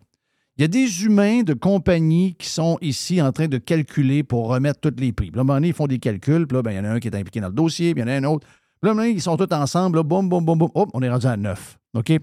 Il 0.57 0.61
y 0.61 0.65
a 0.65 0.67
des 0.67 1.03
humains 1.03 1.43
de 1.43 1.53
compagnie 1.53 2.35
qui 2.35 2.47
sont 2.47 2.77
ici 2.81 3.21
en 3.21 3.31
train 3.31 3.47
de 3.47 3.57
calculer 3.57 4.23
pour 4.23 4.47
remettre 4.47 4.79
tous 4.79 4.99
les 4.99 5.11
prix. 5.11 5.31
Puis 5.31 5.35
là, 5.35 5.39
à 5.39 5.41
un 5.41 5.43
moment 5.43 5.55
donné, 5.55 5.67
ils 5.69 5.73
font 5.73 5.87
des 5.87 5.99
calculs. 5.99 6.47
Puis 6.47 6.55
là, 6.55 6.63
ben, 6.63 6.71
il 6.71 6.77
y 6.77 6.79
en 6.79 6.85
a 6.85 6.89
un 6.89 6.99
qui 6.99 7.09
est 7.09 7.15
impliqué 7.15 7.41
dans 7.41 7.49
le 7.49 7.53
dossier, 7.53 7.93
puis 7.93 8.01
il 8.01 8.07
y 8.07 8.09
en 8.09 8.13
a 8.13 8.15
un 8.15 8.23
autre. 8.23 8.47
Là, 8.81 8.89
à 8.89 8.91
un 8.91 8.95
moment 8.95 9.03
donné, 9.03 9.15
ils 9.15 9.21
sont 9.21 9.35
tous 9.35 9.53
ensemble. 9.53 10.01
Boum, 10.03 10.29
boum, 10.29 10.45
boum, 10.45 10.57
boum. 10.57 10.69
On 10.93 11.01
est 11.01 11.09
rendu 11.09 11.27
à 11.27 11.35
9. 11.35 11.77
OK? 11.95 12.13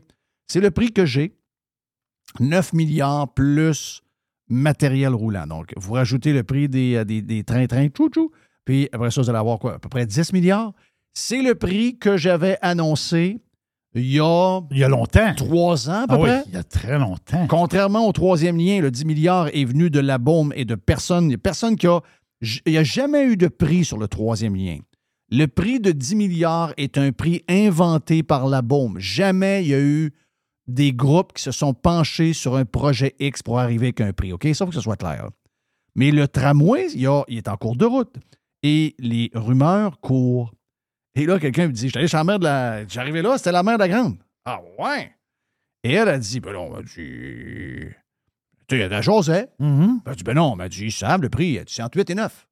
C'est 0.47 0.60
le 0.60 0.70
prix 0.70 0.93
que 0.93 1.05
j'ai. 1.05 1.36
9 2.40 2.72
milliards 2.72 3.32
plus 3.34 4.02
matériel 4.48 5.14
roulant. 5.14 5.47
Donc, 5.47 5.72
vous 5.76 5.93
rajoutez 5.93 6.32
le 6.32 6.43
prix 6.43 6.68
des, 6.68 6.97
euh, 6.97 7.05
des, 7.05 7.20
des 7.20 7.44
trains-trains, 7.44 7.89
tchou-tchou, 7.89 8.30
puis 8.64 8.89
après 8.93 9.10
ça, 9.10 9.20
vous 9.20 9.30
allez 9.30 9.39
avoir 9.39 9.59
quoi? 9.59 9.74
À 9.74 9.78
peu 9.78 9.89
près 9.89 10.06
10 10.06 10.32
milliards. 10.32 10.72
C'est 11.14 11.43
le 11.43 11.55
prix 11.55 11.98
que 11.98 12.16
j'avais 12.16 12.56
annoncé 12.62 13.40
il 13.94 14.10
y 14.12 14.20
a... 14.20 14.60
Il 14.70 14.78
y 14.78 14.85
a 14.85 14.89
longtemps. 14.89 15.35
Trois 15.36 15.90
ans, 15.90 16.02
à 16.05 16.06
peu 16.06 16.14
Ah 16.14 16.19
oui, 16.19 16.28
près. 16.28 16.44
il 16.48 16.55
y 16.55 16.56
a 16.56 16.62
très 16.64 16.98
longtemps. 16.98 17.47
Contrairement 17.48 18.06
au 18.09 18.12
troisième 18.12 18.56
lien, 18.59 18.81
le 18.81 18.90
10 18.90 19.05
milliards 19.05 19.48
est 19.55 19.64
venu 19.64 19.90
de 19.90 20.01
la 20.01 20.19
bombe 20.19 20.52
et 20.56 20.64
de 20.64 20.74
personne. 20.74 21.24
Il 21.24 21.28
n'y 21.28 21.35
a 21.35 21.39
personne 21.39 21.77
qui 21.77 21.86
a. 21.86 22.01
Il 22.66 22.73
n'y 22.73 22.78
a 22.78 22.85
jamais 22.85 23.24
eu 23.24 23.36
de 23.36 23.48
prix 23.48 23.85
sur 23.85 23.98
le 23.98 24.09
troisième 24.09 24.56
lien. 24.56 24.78
Le 25.31 25.47
prix 25.47 25.78
de 25.81 25.93
10 25.93 26.16
milliards 26.16 26.73
est 26.77 26.98
un 26.98 27.12
prix 27.12 27.43
inventé 27.48 28.23
par 28.23 28.48
la 28.48 28.62
bombe. 28.62 28.98
Jamais 28.98 29.62
il 29.62 29.69
y 29.69 29.74
a 29.74 29.81
eu 29.81 30.12
des 30.66 30.93
groupes 30.93 31.32
qui 31.35 31.43
se 31.43 31.52
sont 31.52 31.73
penchés 31.74 32.32
sur 32.32 32.56
un 32.56 32.64
projet 32.64 33.14
X 33.20 33.43
pour 33.43 33.59
arriver 33.60 33.86
avec 33.86 34.01
un 34.01 34.12
prix. 34.12 34.32
OK? 34.32 34.52
Faut 34.55 34.66
que 34.66 34.74
ce 34.74 34.81
soit 34.81 34.97
clair. 34.97 35.28
Mais 35.94 36.10
le 36.10 36.27
tramway, 36.28 36.89
il, 36.94 37.01
y 37.02 37.06
a- 37.06 37.24
il 37.28 37.39
est 37.39 37.48
en 37.48 37.56
cours 37.56 37.77
de 37.77 37.85
route. 37.85 38.14
Et 38.62 38.94
les 38.98 39.31
rumeurs 39.35 40.01
courent. 40.01 40.52
Et 41.14 41.26
là, 41.26 41.39
quelqu'un 41.39 41.68
me 41.68 41.72
dit 41.72 41.89
J'étais 41.89 41.98
allé 41.98 42.39
de 42.39 42.44
la. 42.44 42.86
J'arrivais 42.89 43.22
là, 43.22 43.36
c'était 43.39 43.52
la 43.52 43.62
mère 43.62 43.74
de 43.74 43.82
la 43.82 43.89
grande. 43.89 44.16
Ah 44.44 44.60
ouais? 44.78 45.12
Et 45.84 45.93
elle 45.93 46.09
a 46.09 46.18
dit, 46.18 46.40
ben 46.40 46.52
non, 46.52 46.78
elle 46.78 46.84
dit, 46.84 46.94
tu 46.94 47.94
sais, 48.70 48.76
il 48.76 48.78
y 48.78 48.82
a 48.82 48.89
de 48.89 48.94
la. 48.94 49.47
Mhm. 49.59 50.01
Ben, 50.05 50.12
elle 50.12 50.16
dit, 50.16 50.24
ben 50.24 50.34
non, 50.34 50.52
elle 50.52 50.59
m'a 50.59 50.68
dit, 50.68 50.90
savent 50.93 51.22
le 51.22 51.28
prix, 51.28 51.56
elle 51.56 51.64
dit, 51.64 51.74
c'est 51.74 51.82
entre 51.82 51.98
8 51.98 52.10
et 52.10 52.14
9. 52.14 52.48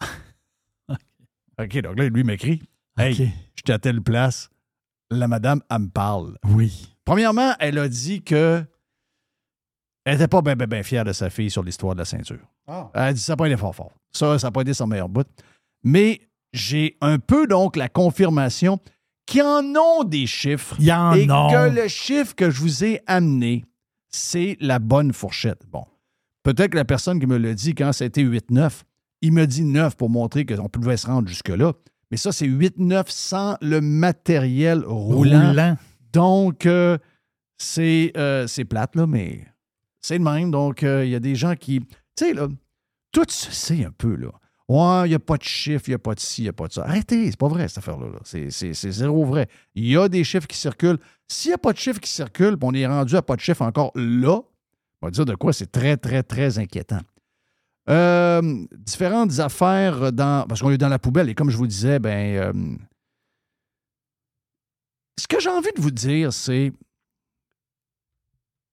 OK, 1.58 1.78
donc 1.80 1.96
là, 1.96 2.08
lui 2.08 2.24
m'écrit, 2.24 2.62
hey, 2.98 3.12
OK. 3.12 3.28
j'étais 3.56 3.72
à 3.72 3.78
telle 3.78 4.02
place, 4.02 4.50
la 5.10 5.28
madame, 5.28 5.62
elle 5.70 5.78
me 5.78 5.88
parle. 5.88 6.36
Oui. 6.44 6.96
Premièrement, 7.04 7.54
elle 7.60 7.78
a 7.78 7.88
dit 7.88 8.22
que 8.22 8.64
elle 10.04 10.14
n'était 10.14 10.28
pas 10.28 10.42
bien 10.42 10.56
ben, 10.56 10.66
ben 10.66 10.82
fière 10.82 11.04
de 11.04 11.12
sa 11.12 11.30
fille 11.30 11.50
sur 11.50 11.62
l'histoire 11.62 11.94
de 11.94 12.00
la 12.00 12.04
ceinture. 12.04 12.46
Ah. 12.66 12.90
Elle 12.94 13.00
a 13.00 13.12
dit, 13.12 13.20
ça 13.20 13.32
n'a 13.32 13.36
pas 13.36 13.46
été 13.46 13.56
fort 13.56 13.74
fort. 13.74 13.92
Ça, 14.10 14.38
ça 14.38 14.48
n'a 14.48 14.52
pas 14.52 14.60
été 14.62 14.74
son 14.74 14.86
meilleur 14.86 15.08
bout. 15.08 15.26
Mais 15.84 16.20
j'ai 16.52 16.96
un 17.00 17.18
peu, 17.18 17.46
donc, 17.46 17.76
la 17.76 17.88
confirmation 17.88 18.80
qu'ils 19.26 19.42
en 19.42 19.64
ont 19.76 20.04
des 20.04 20.26
chiffres. 20.26 20.76
Il 20.78 20.86
y 20.86 20.92
en 20.92 21.12
et 21.14 21.30
ont. 21.30 21.50
que 21.50 21.74
le 21.74 21.88
chiffre 21.88 22.34
que 22.34 22.50
je 22.50 22.60
vous 22.60 22.84
ai 22.84 23.00
amené, 23.06 23.64
c'est 24.08 24.56
la 24.60 24.78
bonne 24.78 25.12
fourchette. 25.12 25.62
Bon, 25.70 25.84
peut-être 26.42 26.72
que 26.72 26.76
la 26.76 26.84
personne 26.84 27.20
qui 27.20 27.26
me 27.26 27.36
l'a 27.36 27.54
dit 27.54 27.74
quand 27.74 27.92
c'était 27.92 28.22
8-9, 28.22 28.82
il 29.22 29.32
me 29.32 29.46
dit 29.46 29.64
9 29.64 29.96
pour 29.96 30.10
montrer 30.10 30.44
qu'on 30.44 30.68
pouvait 30.68 30.96
se 30.96 31.06
rendre 31.06 31.28
jusque-là. 31.28 31.72
Mais 32.10 32.16
ça, 32.16 32.32
c'est 32.32 32.46
8-9 32.46 33.04
sans 33.08 33.56
le 33.60 33.80
matériel 33.80 34.84
roulant. 34.86 35.48
Roulant. 35.48 35.76
Donc, 36.12 36.66
euh, 36.66 36.98
c'est 37.58 38.12
euh, 38.16 38.46
c'est 38.46 38.64
plate, 38.64 38.94
là, 38.94 39.06
mais 39.06 39.46
c'est 40.00 40.18
le 40.18 40.24
même. 40.24 40.50
Donc, 40.50 40.82
euh, 40.82 41.04
il 41.04 41.10
y 41.10 41.14
a 41.14 41.20
des 41.20 41.34
gens 41.34 41.56
qui. 41.56 41.80
Tu 41.80 41.86
sais, 42.16 42.34
là, 42.34 42.46
tout 43.10 43.24
se 43.28 43.50
sait 43.50 43.84
un 43.84 43.90
peu, 43.90 44.14
là. 44.14 44.28
Ouais, 44.68 45.02
il 45.06 45.08
n'y 45.10 45.14
a 45.14 45.18
pas 45.18 45.36
de 45.36 45.42
chiffre, 45.42 45.84
il 45.88 45.90
n'y 45.90 45.94
a 45.96 45.98
pas 45.98 46.14
de 46.14 46.20
ci, 46.20 46.40
il 46.42 46.44
n'y 46.44 46.48
a 46.48 46.52
pas 46.54 46.68
de 46.68 46.72
ça. 46.72 46.84
Arrêtez, 46.84 47.30
c'est 47.30 47.36
pas 47.38 47.48
vrai, 47.48 47.68
cette 47.68 47.78
affaire-là. 47.78 48.06
là. 48.08 48.18
C'est- 48.24 48.74
zéro 48.90 49.24
vrai. 49.26 49.46
Il 49.74 49.86
y 49.86 49.96
a 49.96 50.08
des 50.08 50.24
chiffres 50.24 50.46
qui 50.46 50.56
circulent. 50.56 50.98
S'il 51.28 51.50
n'y 51.50 51.54
a 51.54 51.58
pas 51.58 51.72
de 51.72 51.78
chiffres 51.78 52.00
qui 52.00 52.10
circulent, 52.10 52.56
on 52.62 52.72
est 52.72 52.86
rendu 52.86 53.14
à 53.16 53.20
pas 53.22 53.36
de 53.36 53.40
chiffre 53.40 53.60
encore 53.62 53.92
là, 53.94 54.40
on 55.02 55.06
va 55.06 55.10
dire 55.10 55.26
de 55.26 55.34
quoi 55.34 55.52
c'est 55.52 55.70
très, 55.70 55.98
très, 55.98 56.22
très 56.22 56.58
inquiétant. 56.58 57.00
Euh, 57.90 58.64
différentes 58.72 59.38
affaires 59.40 60.10
dans. 60.12 60.46
Parce 60.48 60.62
qu'on 60.62 60.70
est 60.70 60.78
dans 60.78 60.88
la 60.88 60.98
poubelle, 60.98 61.28
et 61.28 61.34
comme 61.34 61.50
je 61.50 61.58
vous 61.58 61.66
disais, 61.66 61.98
ben. 61.98 62.34
euh, 62.36 62.76
ce 65.20 65.26
que 65.28 65.38
j'ai 65.40 65.50
envie 65.50 65.72
de 65.76 65.82
vous 65.82 65.90
dire, 65.90 66.32
c'est. 66.32 66.72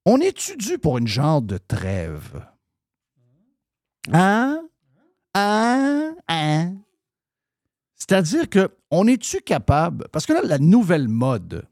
On 0.05 0.19
est-tu 0.21 0.55
dû 0.55 0.77
pour 0.79 0.97
une 0.97 1.07
genre 1.07 1.41
de 1.41 1.57
trêve? 1.57 2.47
Hein? 4.13 4.63
C'est-à-dire 7.95 8.49
que 8.49 8.69
on 8.89 9.07
est-tu 9.07 9.41
capable. 9.41 10.07
Parce 10.11 10.25
que 10.25 10.33
là, 10.33 10.41
la 10.43 10.57
nouvelle 10.57 11.07
mode, 11.07 11.65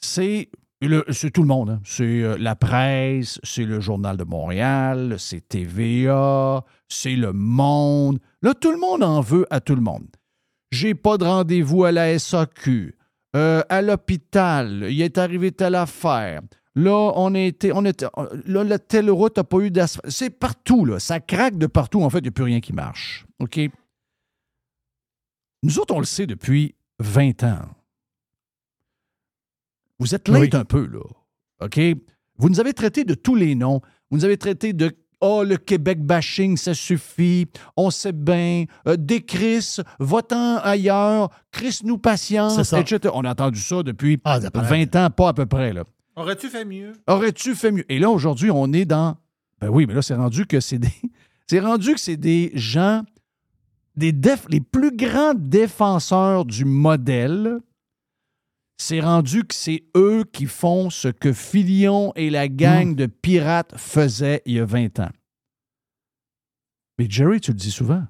C'est 0.00 0.50
tout 1.32 1.42
le 1.42 1.46
monde. 1.48 1.70
hein. 1.70 1.80
C'est 1.84 2.04
euh, 2.22 2.36
la 2.38 2.54
presse, 2.54 3.40
c'est 3.42 3.64
le 3.64 3.80
Journal 3.80 4.16
de 4.16 4.24
Montréal, 4.24 5.16
c'est 5.18 5.48
TVA, 5.48 6.62
c'est 6.88 7.16
le 7.16 7.32
monde. 7.32 8.18
Là, 8.42 8.52
tout 8.54 8.70
le 8.70 8.78
monde 8.78 9.02
en 9.02 9.20
veut 9.20 9.46
à 9.50 9.60
tout 9.60 9.74
le 9.74 9.80
monde. 9.80 10.06
J'ai 10.70 10.94
pas 10.94 11.16
de 11.16 11.24
rendez-vous 11.24 11.84
à 11.84 11.92
la 11.92 12.18
SAQ. 12.18 12.94
Euh, 13.34 13.62
à 13.68 13.82
l'hôpital, 13.82 14.86
il 14.90 15.00
est 15.00 15.18
arrivé 15.18 15.50
telle 15.52 15.74
affaire. 15.74 16.42
Là, 16.78 17.12
on 17.14 17.34
été, 17.34 17.72
on 17.72 17.86
était, 17.86 18.06
là, 18.44 18.62
la 18.62 18.78
telle 18.78 19.10
route 19.10 19.38
n'a 19.38 19.44
pas 19.44 19.58
eu 19.60 19.70
d'asphalte. 19.70 20.10
C'est 20.10 20.28
partout, 20.28 20.84
là. 20.84 20.98
Ça 20.98 21.20
craque 21.20 21.56
de 21.56 21.66
partout. 21.66 22.02
En 22.02 22.10
fait, 22.10 22.18
il 22.18 22.24
n'y 22.24 22.28
a 22.28 22.32
plus 22.32 22.44
rien 22.44 22.60
qui 22.60 22.74
marche. 22.74 23.26
OK? 23.40 23.58
Nous 25.62 25.78
autres, 25.78 25.94
on 25.94 26.00
le 26.00 26.04
sait 26.04 26.26
depuis 26.26 26.74
20 26.98 27.44
ans. 27.44 27.62
Vous 29.98 30.14
êtes 30.14 30.28
late 30.28 30.54
un 30.54 30.66
peu, 30.66 30.86
là. 30.86 31.00
OK? 31.62 31.80
Vous 32.36 32.50
nous 32.50 32.60
avez 32.60 32.74
traité 32.74 33.04
de 33.04 33.14
tous 33.14 33.34
les 33.34 33.54
noms. 33.54 33.80
Vous 34.10 34.18
nous 34.18 34.24
avez 34.26 34.36
traité 34.36 34.74
de 34.74 34.94
Oh, 35.22 35.42
le 35.42 35.56
Québec 35.56 36.02
bashing, 36.04 36.58
ça 36.58 36.74
suffit. 36.74 37.46
On 37.74 37.90
sait 37.90 38.12
bien. 38.12 38.66
Euh, 38.86 38.98
des 38.98 39.24
Chris, 39.24 39.78
votant 39.98 40.58
ailleurs. 40.58 41.30
Chris 41.50 41.80
nous 41.84 41.96
patience, 41.96 42.58
etc. 42.74 43.10
On 43.14 43.24
a 43.24 43.30
entendu 43.30 43.58
ça 43.58 43.82
depuis 43.82 44.20
Ah, 44.24 44.42
ça 44.42 44.50
paraît. 44.50 44.84
20 44.84 44.96
ans, 44.96 45.10
pas 45.10 45.30
à 45.30 45.32
peu 45.32 45.46
près, 45.46 45.72
là. 45.72 45.84
Aurais-tu 46.16 46.48
fait 46.48 46.64
mieux? 46.64 46.92
Aurais-tu 47.06 47.54
fait 47.54 47.70
mieux? 47.72 47.84
Et 47.92 47.98
là, 47.98 48.10
aujourd'hui, 48.10 48.50
on 48.50 48.72
est 48.72 48.84
dans. 48.86 49.16
Ben 49.60 49.68
oui, 49.68 49.86
mais 49.86 49.94
là, 49.94 50.02
c'est 50.02 50.14
rendu 50.14 50.46
que 50.46 50.60
c'est 50.60 50.78
des. 50.78 50.88
C'est 51.48 51.60
rendu 51.60 51.94
que 51.94 52.00
c'est 52.00 52.16
des 52.16 52.50
gens, 52.54 53.04
des 53.94 54.12
déf- 54.12 54.48
les 54.48 54.60
plus 54.60 54.90
grands 54.90 55.32
défenseurs 55.34 56.44
du 56.44 56.64
modèle 56.64 57.60
c'est 58.78 59.00
rendu 59.00 59.44
que 59.44 59.54
c'est 59.54 59.84
eux 59.96 60.24
qui 60.30 60.46
font 60.46 60.90
ce 60.90 61.06
que 61.08 61.32
Filion 61.32 62.12
et 62.16 62.28
la 62.30 62.48
gang 62.48 62.94
de 62.96 63.06
pirates 63.06 63.72
faisaient 63.78 64.42
il 64.44 64.54
y 64.54 64.58
a 64.60 64.64
20 64.66 64.98
ans. 65.00 65.10
Mais 66.98 67.06
Jerry, 67.08 67.40
tu 67.40 67.52
le 67.52 67.56
dis 67.56 67.70
souvent. 67.70 68.04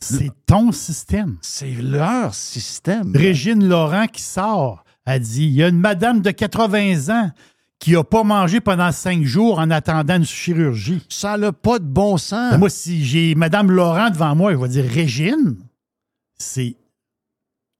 C'est 0.00 0.30
ton 0.46 0.72
système. 0.72 1.36
C'est 1.42 1.70
leur 1.74 2.34
système. 2.34 3.14
Régine 3.14 3.68
Laurent 3.68 4.06
qui 4.06 4.22
sort 4.22 4.82
a 5.06 5.18
dit 5.18 5.44
il 5.44 5.52
y 5.54 5.62
a 5.62 5.68
une 5.68 5.78
madame 5.78 6.20
de 6.20 6.30
80 6.30 7.08
ans 7.14 7.30
qui 7.78 7.92
n'a 7.92 8.04
pas 8.04 8.22
mangé 8.24 8.60
pendant 8.60 8.92
cinq 8.92 9.22
jours 9.24 9.58
en 9.58 9.70
attendant 9.70 10.16
une 10.16 10.26
chirurgie. 10.26 11.02
Ça 11.08 11.38
n'a 11.38 11.52
pas 11.52 11.78
de 11.78 11.84
bon 11.86 12.18
sens. 12.18 12.58
Moi, 12.58 12.68
si 12.68 13.04
j'ai 13.04 13.34
Madame 13.34 13.70
Laurent 13.70 14.10
devant 14.10 14.34
moi, 14.36 14.52
je 14.52 14.58
vais 14.58 14.68
dire 14.68 14.84
Régine, 14.84 15.56
c'est 16.36 16.76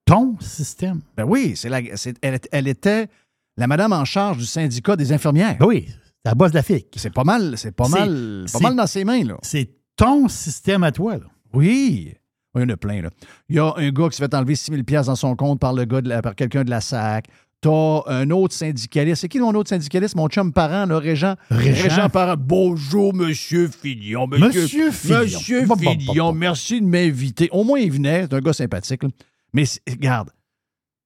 ton 0.07 0.37
système. 0.41 1.01
Ben 1.17 1.25
oui, 1.25 1.53
c'est 1.57 1.69
la, 1.69 1.81
c'est- 1.97 2.17
elle, 2.23 2.41
elle 2.51 2.69
était 2.69 3.09
la 3.57 3.67
madame 3.67 3.93
en 3.93 4.05
charge 4.05 4.39
du 4.39 4.47
syndicat 4.47 4.97
des 4.97 5.13
infirmières. 5.13 5.57
Ben 5.59 5.67
oui, 5.67 5.85
c'est 5.89 5.95
la 6.25 6.35
bosse 6.35 6.51
de 6.53 6.57
la 6.57 6.63
fique. 6.63 6.89
C'est 6.97 7.13
pas 7.13 7.25
mal, 7.25 7.55
c'est 7.57 7.73
pas 7.73 7.85
C'est- 7.85 7.91
mal, 7.99 8.47
pas 8.53 8.59
mal 8.61 8.77
dans 8.77 8.87
ses 8.87 9.05
mains, 9.05 9.23
là. 9.25 9.37
C'est 9.43 9.69
ton 9.97 10.29
système 10.29 10.83
à 10.83 10.93
toi. 10.93 11.17
Là. 11.19 11.25
Oui. 11.53 12.15
Il 12.57 12.63
y 12.63 12.65
en 12.65 12.69
a 12.69 12.77
plein, 12.77 13.03
là. 13.03 13.11
Il 13.49 13.57
y 13.57 13.59
a 13.61 13.73
un 13.77 13.91
gars 13.91 14.09
qui 14.09 14.17
se 14.17 14.23
fait 14.23 14.35
enlever 14.35 14.57
6 14.57 14.71
000 14.73 14.83
piastres 14.83 15.11
dans 15.13 15.17
son 15.17 15.37
compte 15.37 15.61
par 15.61 15.73
le 15.73 15.85
gars 15.85 16.01
de 16.01 16.09
la- 16.09 16.21
par 16.23 16.35
quelqu'un 16.35 16.65
de 16.65 16.71
la 16.71 16.81
SAC. 16.81 17.27
T'as 17.61 18.01
un 18.07 18.31
autre 18.31 18.55
syndicaliste. 18.55 19.21
C'est 19.21 19.29
qui 19.29 19.39
mon 19.39 19.55
autre 19.55 19.69
syndicaliste? 19.69 20.17
Mon 20.17 20.29
chum 20.29 20.51
parent, 20.53 20.87
là, 20.87 20.99
Régent. 20.99 21.35
Régent. 21.51 22.09
Parent. 22.09 22.35
Bonjour, 22.39 23.13
Monsieur 23.15 23.69
Fillon. 23.69 24.27
Monsieur, 24.27 24.63
Monsieur 24.63 24.91
Fillon. 24.91 25.21
Monsieur 25.21 25.67
Bon, 25.67 25.77
bon, 25.77 25.95
bon, 25.95 26.01
Fillon, 26.01 26.33
bon. 26.33 26.39
merci 26.39 26.81
de 26.81 26.87
m'inviter. 26.87 27.49
Au 27.53 27.63
moins, 27.63 27.79
il 27.79 27.93
venait. 27.93 28.23
C'est 28.23 28.35
un 28.35 28.41
gars 28.41 28.53
sympathique. 28.55 29.03
là. 29.03 29.11
Mais 29.53 29.65
regarde, 29.89 30.31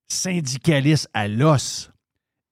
syndicaliste 0.08 1.08
à 1.12 1.28
l'os 1.28 1.90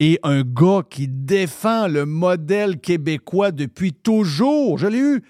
et 0.01 0.19
un 0.23 0.43
gars 0.43 0.83
qui 0.89 1.07
défend 1.09 1.87
le 1.87 2.05
modèle 2.07 2.81
québécois 2.81 3.53
depuis 3.53 3.93
toujours. 3.93 4.79
Je 4.79 4.87
l'ai 4.89 4.99
eu. 4.99 5.23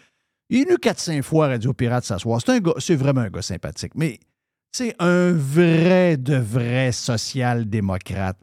Il 0.52 0.68
est 0.68 0.72
eu 0.72 0.76
4-5 0.76 1.22
fois 1.22 1.46
à 1.46 1.48
Radio 1.50 1.72
Pirate 1.72 2.04
s'asseoir. 2.04 2.40
C'est 2.44 2.52
un 2.52 2.58
gars, 2.60 2.74
c'est 2.78 2.94
vraiment 2.94 3.22
un 3.22 3.30
gars 3.30 3.42
sympathique. 3.42 3.92
Mais 3.94 4.18
c'est 4.70 4.94
un 4.98 5.32
vrai 5.32 6.16
de 6.16 6.36
vrai 6.36 6.92
social-démocrate 6.92 8.36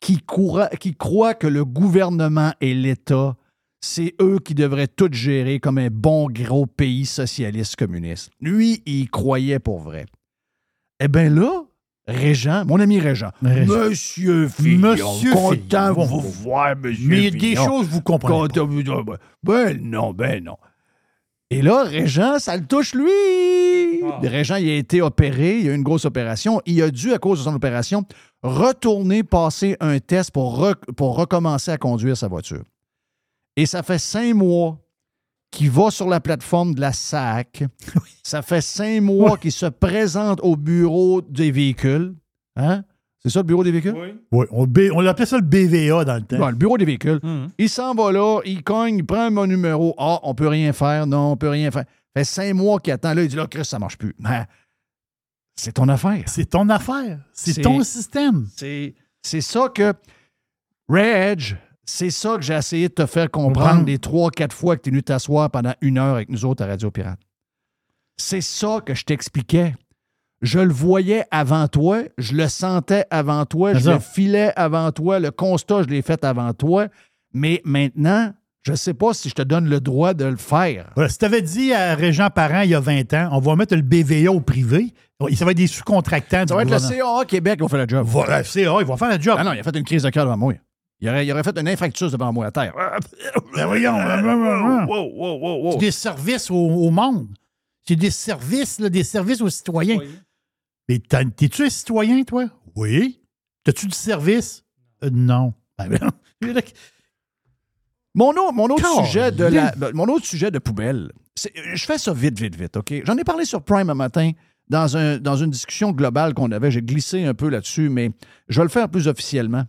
qui, 0.00 0.18
croit- 0.26 0.68
qui 0.78 0.94
croit 0.94 1.34
que 1.34 1.46
le 1.46 1.64
gouvernement 1.64 2.52
et 2.60 2.74
l'État, 2.74 3.36
c'est 3.82 4.14
eux 4.20 4.38
qui 4.44 4.54
devraient 4.54 4.88
tout 4.88 5.08
gérer 5.12 5.60
comme 5.60 5.78
un 5.78 5.88
bon 5.90 6.28
gros 6.30 6.66
pays 6.66 7.06
socialiste 7.06 7.76
communiste. 7.76 8.30
Lui, 8.40 8.82
il 8.86 9.10
croyait 9.10 9.58
pour 9.58 9.80
vrai. 9.80 10.06
Eh 11.02 11.08
bien 11.08 11.30
là, 11.30 11.64
Régent, 12.06 12.64
mon 12.66 12.80
ami 12.80 12.98
Régent, 12.98 13.30
Régent. 13.42 13.72
Monsieur 13.88 14.48
Fillon, 14.48 14.92
Monsieur 14.92 15.32
content 15.32 15.88
de 15.90 16.06
vous 16.06 16.20
voir, 16.20 16.74
Monsieur 16.76 17.08
Mais 17.08 17.18
il 17.18 17.24
y 17.24 17.26
a 17.26 17.30
des 17.30 17.38
Fillon. 17.38 17.64
choses 17.66 17.86
que 17.86 17.92
vous 17.92 18.00
comprenez 18.02 18.34
Content 18.48 18.66
vous- 18.66 18.82
Ben 19.42 19.78
non, 19.82 20.12
ben 20.12 20.42
non. 20.42 20.56
Et 21.50 21.62
là, 21.62 21.82
Régent, 21.82 22.38
ça 22.38 22.56
le 22.56 22.64
touche 22.64 22.94
lui. 22.94 24.02
Régent, 24.22 24.56
il 24.56 24.70
a 24.70 24.76
été 24.76 25.02
opéré, 25.02 25.58
il 25.58 25.68
a 25.68 25.72
eu 25.72 25.74
une 25.74 25.82
grosse 25.82 26.04
opération. 26.04 26.60
Il 26.64 26.80
a 26.82 26.90
dû, 26.90 27.12
à 27.12 27.18
cause 27.18 27.40
de 27.40 27.44
son 27.44 27.54
opération, 27.54 28.04
retourner 28.42 29.24
passer 29.24 29.76
un 29.80 29.98
test 29.98 30.30
pour 30.30 30.56
recommencer 30.56 31.72
à 31.72 31.78
conduire 31.78 32.16
sa 32.16 32.28
voiture. 32.28 32.62
Et 33.56 33.66
ça 33.66 33.82
fait 33.82 33.98
cinq 33.98 34.34
mois 34.34 34.78
qu'il 35.50 35.70
va 35.70 35.90
sur 35.90 36.08
la 36.08 36.20
plateforme 36.20 36.74
de 36.74 36.80
la 36.80 36.92
SAC. 36.92 37.64
Ça 38.22 38.42
fait 38.42 38.60
cinq 38.60 39.00
mois 39.00 39.36
qu'il 39.36 39.52
se 39.52 39.66
présente 39.66 40.40
au 40.42 40.56
bureau 40.56 41.20
des 41.20 41.50
véhicules. 41.50 42.14
Hein? 42.56 42.84
C'est 43.22 43.28
ça 43.28 43.40
le 43.40 43.44
bureau 43.44 43.62
des 43.62 43.70
véhicules? 43.70 43.94
Oui, 44.32 44.46
on, 44.50 44.66
B- 44.66 44.90
on 44.94 45.00
l'appelait 45.00 45.26
ça 45.26 45.36
le 45.36 45.42
BVA 45.42 46.04
dans 46.06 46.14
le 46.14 46.22
temps. 46.22 46.38
Bon, 46.38 46.48
le 46.48 46.54
bureau 46.56 46.78
des 46.78 46.86
véhicules. 46.86 47.20
Mhm. 47.22 47.48
Il 47.58 47.68
s'en 47.68 47.94
va 47.94 48.10
là, 48.12 48.40
il 48.46 48.62
cogne, 48.62 48.96
il 48.96 49.04
prend 49.04 49.30
mon 49.30 49.46
numéro. 49.46 49.94
Ah, 49.98 50.20
on 50.22 50.34
peut 50.34 50.48
rien 50.48 50.72
faire. 50.72 51.06
Non, 51.06 51.32
on 51.32 51.36
peut 51.36 51.50
rien 51.50 51.70
faire. 51.70 51.84
fait 52.16 52.24
cinq 52.24 52.54
mois 52.54 52.80
qu'il 52.80 52.92
attend. 52.94 53.12
Là, 53.12 53.22
il 53.22 53.28
dit 53.28 53.36
là, 53.36 53.46
Chris, 53.46 53.64
ça 53.66 53.78
marche 53.78 53.98
plus. 53.98 54.14
Ben, 54.18 54.46
c'est 55.54 55.72
ton 55.72 55.88
affaire. 55.88 56.22
C'est 56.26 56.48
ton 56.48 56.68
affaire. 56.70 57.18
C'est 57.34 57.60
ton 57.60 57.82
système. 57.84 58.46
C'est 58.56 58.94
c'est 59.22 59.42
ça 59.42 59.68
que. 59.74 59.92
Reg, 60.88 61.56
c'est 61.84 62.10
ça 62.10 62.36
que 62.36 62.42
j'ai 62.42 62.54
essayé 62.54 62.88
de 62.88 62.94
te 62.94 63.06
faire 63.06 63.30
comprendre 63.30 63.66
Comprendre. 63.68 63.86
les 63.86 63.98
trois, 63.98 64.30
quatre 64.30 64.54
fois 64.56 64.76
que 64.76 64.82
tu 64.82 64.88
es 64.88 64.92
venu 64.92 65.02
t'asseoir 65.02 65.50
pendant 65.50 65.74
une 65.82 65.98
heure 65.98 66.14
avec 66.14 66.30
nous 66.30 66.44
autres 66.46 66.64
à 66.64 66.66
Radio 66.66 66.90
Pirate. 66.90 67.20
C'est 68.16 68.40
ça 68.40 68.80
que 68.84 68.94
je 68.94 69.04
t'expliquais. 69.04 69.74
Je 70.42 70.58
le 70.58 70.72
voyais 70.72 71.24
avant 71.30 71.68
toi, 71.68 72.02
je 72.16 72.34
le 72.34 72.48
sentais 72.48 73.04
avant 73.10 73.44
toi, 73.44 73.74
je 73.74 73.80
ça. 73.80 73.92
le 73.94 73.98
filais 74.00 74.52
avant 74.56 74.90
toi, 74.90 75.18
le 75.20 75.30
constat, 75.30 75.82
je 75.82 75.88
l'ai 75.88 76.00
fait 76.02 76.24
avant 76.24 76.52
toi. 76.54 76.86
Mais 77.34 77.60
maintenant, 77.64 78.32
je 78.62 78.72
ne 78.72 78.76
sais 78.76 78.94
pas 78.94 79.12
si 79.12 79.28
je 79.28 79.34
te 79.34 79.42
donne 79.42 79.68
le 79.68 79.80
droit 79.80 80.14
de 80.14 80.24
le 80.24 80.36
faire. 80.36 80.90
Voilà, 80.94 81.10
si 81.10 81.18
tu 81.18 81.24
avais 81.24 81.42
dit 81.42 81.72
à 81.72 81.94
Régent 81.94 82.30
Parent 82.30 82.62
il 82.62 82.70
y 82.70 82.74
a 82.74 82.80
20 82.80 83.12
ans, 83.14 83.28
on 83.32 83.40
va 83.40 83.54
mettre 83.56 83.74
le 83.74 83.82
BVA 83.82 84.30
au 84.32 84.40
privé, 84.40 84.94
ça 85.34 85.44
va 85.44 85.50
être 85.50 85.56
des 85.58 85.66
sous-contractants. 85.66 86.44
Ça 86.48 86.54
va 86.54 86.62
être 86.62 86.70
le 86.70 86.78
CAA 86.78 87.24
Québec 87.26 87.56
qui 87.56 87.62
va 87.62 87.68
faire 87.68 87.78
le 87.80 87.88
job. 87.88 88.06
Voilà, 88.06 88.38
le 88.38 88.44
CAA, 88.44 88.80
il 88.80 88.86
va 88.86 88.96
faire 88.96 89.10
le 89.16 89.20
job. 89.22 89.36
Ah 89.38 89.44
non, 89.44 89.52
il 89.52 89.60
a 89.60 89.62
fait 89.62 89.76
une 89.76 89.84
crise 89.84 90.02
de 90.02 90.10
cœur 90.10 90.24
devant 90.24 90.38
moi. 90.38 90.54
Il 91.02 91.08
aurait, 91.08 91.26
il 91.26 91.32
aurait 91.32 91.42
fait 91.42 91.58
une 91.58 91.68
infractus 91.68 92.12
devant 92.12 92.32
moi 92.32 92.46
à 92.46 92.50
terre. 92.50 92.74
Ben 93.56 93.66
voyons. 93.66 93.94
Wow, 93.94 95.10
wow, 95.14 95.38
wow, 95.38 95.62
wow. 95.64 95.72
C'est 95.72 95.78
des 95.78 95.90
services 95.90 96.50
au, 96.50 96.56
au 96.56 96.90
monde. 96.90 97.28
C'est 97.86 97.96
des 97.96 98.10
services, 98.10 98.78
là, 98.78 98.88
des 98.90 99.04
services 99.04 99.40
aux 99.40 99.48
citoyens. 99.48 99.98
T'es-tu 100.98 101.64
un 101.64 101.70
citoyen, 101.70 102.22
toi? 102.24 102.46
Oui. 102.74 103.20
T'as-tu 103.64 103.86
du 103.86 103.94
service? 103.94 104.64
Euh, 105.04 105.10
non. 105.12 105.54
Mon 108.14 108.30
autre, 108.30 108.52
mon 108.52 108.64
autre 108.64 108.82
Calme. 108.82 109.06
sujet 109.06 109.30
de 109.30 109.44
la, 109.44 109.72
mon 109.94 110.08
autre 110.08 110.26
sujet 110.26 110.50
de 110.50 110.58
poubelle, 110.58 111.12
je 111.36 111.84
fais 111.84 111.96
ça 111.96 112.12
vite, 112.12 112.38
vite, 112.40 112.56
vite, 112.56 112.76
OK? 112.76 112.92
J'en 113.04 113.16
ai 113.16 113.22
parlé 113.22 113.44
sur 113.44 113.62
Prime 113.62 113.88
un 113.88 113.94
matin 113.94 114.32
dans, 114.68 114.96
un, 114.96 115.18
dans 115.18 115.36
une 115.36 115.50
discussion 115.50 115.92
globale 115.92 116.34
qu'on 116.34 116.50
avait. 116.50 116.72
J'ai 116.72 116.82
glissé 116.82 117.24
un 117.24 117.34
peu 117.34 117.48
là-dessus, 117.48 117.88
mais 117.88 118.10
je 118.48 118.58
vais 118.58 118.64
le 118.64 118.68
faire 118.70 118.88
plus 118.88 119.06
officiellement. 119.06 119.62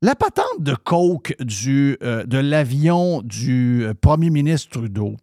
La 0.00 0.14
patente 0.14 0.60
de 0.60 0.74
coke 0.74 1.34
du, 1.40 1.98
euh, 2.02 2.24
de 2.24 2.38
l'avion 2.38 3.20
du 3.22 3.84
euh, 3.84 3.92
premier 3.92 4.30
ministre 4.30 4.70
Trudeau, 4.70 5.16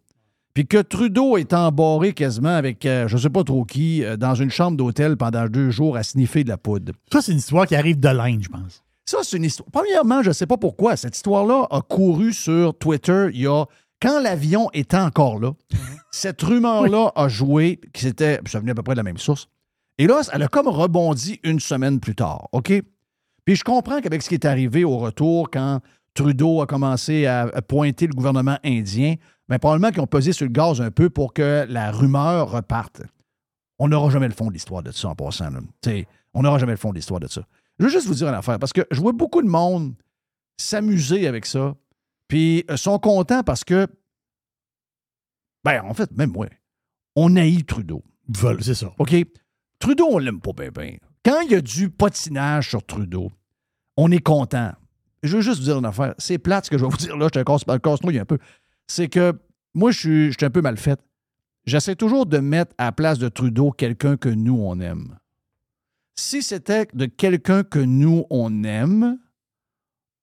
puis 0.56 0.66
que 0.66 0.78
Trudeau 0.78 1.36
est 1.36 1.52
embarré 1.52 2.14
quasiment 2.14 2.56
avec 2.56 2.86
euh, 2.86 3.06
je 3.08 3.16
ne 3.16 3.20
sais 3.20 3.28
pas 3.28 3.44
trop 3.44 3.66
qui 3.66 4.02
euh, 4.02 4.16
dans 4.16 4.34
une 4.34 4.48
chambre 4.48 4.74
d'hôtel 4.74 5.18
pendant 5.18 5.46
deux 5.48 5.68
jours 5.68 5.98
à 5.98 6.02
sniffer 6.02 6.44
de 6.44 6.48
la 6.48 6.56
poudre. 6.56 6.94
ça, 7.12 7.20
c'est 7.20 7.32
une 7.32 7.38
histoire 7.38 7.66
qui 7.66 7.76
arrive 7.76 8.00
de 8.00 8.08
l'Inde, 8.08 8.42
je 8.42 8.48
pense. 8.48 8.82
Ça, 9.04 9.18
c'est 9.22 9.36
une 9.36 9.44
histoire. 9.44 9.68
Premièrement, 9.70 10.22
je 10.22 10.28
ne 10.28 10.32
sais 10.32 10.46
pas 10.46 10.56
pourquoi. 10.56 10.96
Cette 10.96 11.14
histoire-là 11.14 11.66
a 11.70 11.82
couru 11.82 12.32
sur 12.32 12.72
Twitter 12.78 13.28
il 13.34 13.42
y 13.42 13.46
a. 13.46 13.66
Quand 14.00 14.18
l'avion 14.18 14.70
était 14.72 14.96
encore 14.96 15.38
là, 15.38 15.52
cette 16.10 16.40
rumeur-là 16.40 17.12
a 17.14 17.28
joué, 17.28 17.78
qui 17.92 18.04
c'était. 18.04 18.40
Ça 18.46 18.58
venait 18.58 18.72
à 18.72 18.74
peu 18.74 18.82
près 18.82 18.94
de 18.94 19.00
la 19.00 19.04
même 19.04 19.18
source. 19.18 19.48
Et 19.98 20.06
là, 20.06 20.22
elle 20.32 20.42
a 20.42 20.48
comme 20.48 20.68
rebondi 20.68 21.38
une 21.42 21.60
semaine 21.60 22.00
plus 22.00 22.14
tard. 22.14 22.48
OK? 22.52 22.72
Puis 23.44 23.56
je 23.56 23.62
comprends 23.62 24.00
qu'avec 24.00 24.22
ce 24.22 24.30
qui 24.30 24.36
est 24.36 24.46
arrivé 24.46 24.84
au 24.84 24.96
retour, 24.96 25.50
quand 25.50 25.80
Trudeau 26.14 26.62
a 26.62 26.66
commencé 26.66 27.26
à 27.26 27.50
pointer 27.68 28.06
le 28.06 28.14
gouvernement 28.14 28.56
indien, 28.64 29.16
bien, 29.48 29.58
probablement 29.58 29.90
qu'ils 29.90 30.00
ont 30.00 30.06
pesé 30.06 30.32
sur 30.32 30.44
le 30.46 30.52
gaz 30.52 30.80
un 30.80 30.90
peu 30.90 31.10
pour 31.10 31.32
que 31.32 31.66
la 31.68 31.90
rumeur 31.90 32.50
reparte. 32.50 33.02
On 33.78 33.88
n'aura 33.88 34.10
jamais 34.10 34.28
le 34.28 34.34
fond 34.34 34.46
de 34.48 34.52
l'histoire 34.52 34.82
de 34.82 34.90
ça 34.90 35.08
en 35.08 35.14
passant. 35.14 35.50
là. 35.50 35.60
On 36.34 36.42
n'aura 36.42 36.58
jamais 36.58 36.72
le 36.72 36.78
fond 36.78 36.90
de 36.90 36.96
l'histoire 36.96 37.20
de 37.20 37.28
ça. 37.28 37.42
Je 37.78 37.84
veux 37.84 37.90
juste 37.90 38.06
vous 38.06 38.14
dire 38.14 38.28
une 38.28 38.34
affaire, 38.34 38.58
parce 38.58 38.72
que 38.72 38.86
je 38.90 39.00
vois 39.00 39.12
beaucoup 39.12 39.42
de 39.42 39.48
monde 39.48 39.94
s'amuser 40.58 41.26
avec 41.26 41.44
ça, 41.44 41.74
puis 42.28 42.64
euh, 42.70 42.76
sont 42.76 42.98
contents 42.98 43.42
parce 43.42 43.64
que, 43.64 43.86
ben, 45.64 45.82
en 45.84 45.94
fait, 45.94 46.10
même 46.16 46.30
moi, 46.32 46.46
on 47.14 47.36
haït 47.36 47.64
Trudeau. 47.64 48.02
Voilà, 48.28 48.60
C'est 48.62 48.74
ça. 48.74 48.92
OK? 48.98 49.14
Trudeau, 49.78 50.08
on 50.10 50.18
l'aime 50.18 50.40
pas 50.40 50.52
bien, 50.52 50.70
bien. 50.70 50.96
Quand 51.24 51.40
il 51.40 51.50
y 51.50 51.54
a 51.54 51.60
du 51.60 51.90
patinage 51.90 52.70
sur 52.70 52.84
Trudeau, 52.84 53.30
on 53.96 54.10
est 54.10 54.20
content. 54.20 54.72
Je 55.22 55.36
veux 55.36 55.42
juste 55.42 55.58
vous 55.58 55.64
dire 55.64 55.78
une 55.78 55.84
affaire. 55.84 56.14
C'est 56.18 56.38
plate 56.38 56.66
ce 56.66 56.70
que 56.70 56.78
je 56.78 56.84
vais 56.84 56.90
vous 56.90 56.96
dire 56.96 57.16
là, 57.16 57.26
je 57.26 57.40
te 57.40 57.42
casse, 57.42 57.64
casse-nouille 57.82 58.18
un 58.18 58.24
peu. 58.24 58.38
C'est 58.86 59.08
que 59.08 59.32
moi, 59.74 59.90
je 59.90 59.98
suis, 59.98 60.32
je 60.32 60.44
un 60.44 60.50
peu 60.50 60.62
mal 60.62 60.76
fait. 60.76 60.98
J'essaie 61.66 61.96
toujours 61.96 62.26
de 62.26 62.38
mettre 62.38 62.74
à 62.78 62.84
la 62.86 62.92
place 62.92 63.18
de 63.18 63.28
Trudeau 63.28 63.70
quelqu'un 63.72 64.16
que 64.16 64.28
nous, 64.28 64.56
on 64.58 64.80
aime. 64.80 65.18
Si 66.18 66.42
c'était 66.42 66.86
de 66.94 67.06
quelqu'un 67.06 67.62
que 67.62 67.80
nous, 67.80 68.24
on 68.30 68.64
aime, 68.64 69.18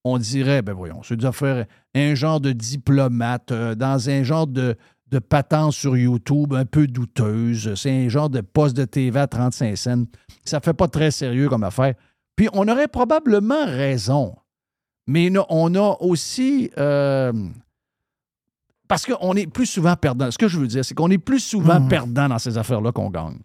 on 0.03 0.17
dirait, 0.17 0.61
ben 0.61 0.73
voyons, 0.73 1.03
c'est 1.03 1.15
doit 1.17 1.33
faire 1.33 1.65
un 1.93 2.15
genre 2.15 2.39
de 2.39 2.51
diplomate, 2.51 3.51
euh, 3.51 3.75
dans 3.75 4.09
un 4.09 4.23
genre 4.23 4.47
de, 4.47 4.75
de 5.11 5.19
patente 5.19 5.73
sur 5.73 5.95
YouTube 5.95 6.53
un 6.53 6.65
peu 6.65 6.87
douteuse. 6.87 7.75
C'est 7.75 7.91
un 8.05 8.09
genre 8.09 8.29
de 8.29 8.41
poste 8.41 8.75
de 8.75 8.85
TV 8.85 9.19
à 9.19 9.27
35 9.27 9.77
cents. 9.77 10.05
Ça 10.45 10.61
fait 10.61 10.73
pas 10.73 10.87
très 10.87 11.11
sérieux 11.11 11.47
comme 11.47 11.63
affaire. 11.63 11.93
Puis 12.35 12.49
on 12.53 12.67
aurait 12.67 12.87
probablement 12.87 13.65
raison. 13.65 14.35
Mais 15.05 15.31
on 15.49 15.75
a 15.75 15.97
aussi. 15.99 16.71
euh, 16.77 17.31
parce 18.87 19.05
qu'on 19.05 19.33
est 19.35 19.47
plus 19.47 19.65
souvent 19.65 19.95
perdant. 19.95 20.29
Ce 20.31 20.37
que 20.37 20.47
je 20.47 20.59
veux 20.59 20.67
dire, 20.67 20.83
c'est 20.85 20.93
qu'on 20.95 21.09
est 21.09 21.17
plus 21.17 21.39
souvent 21.39 21.79
Mhm. 21.79 21.87
perdant 21.89 22.29
dans 22.29 22.39
ces 22.39 22.57
affaires-là 22.57 22.91
qu'on 22.91 23.09
gagne. 23.09 23.39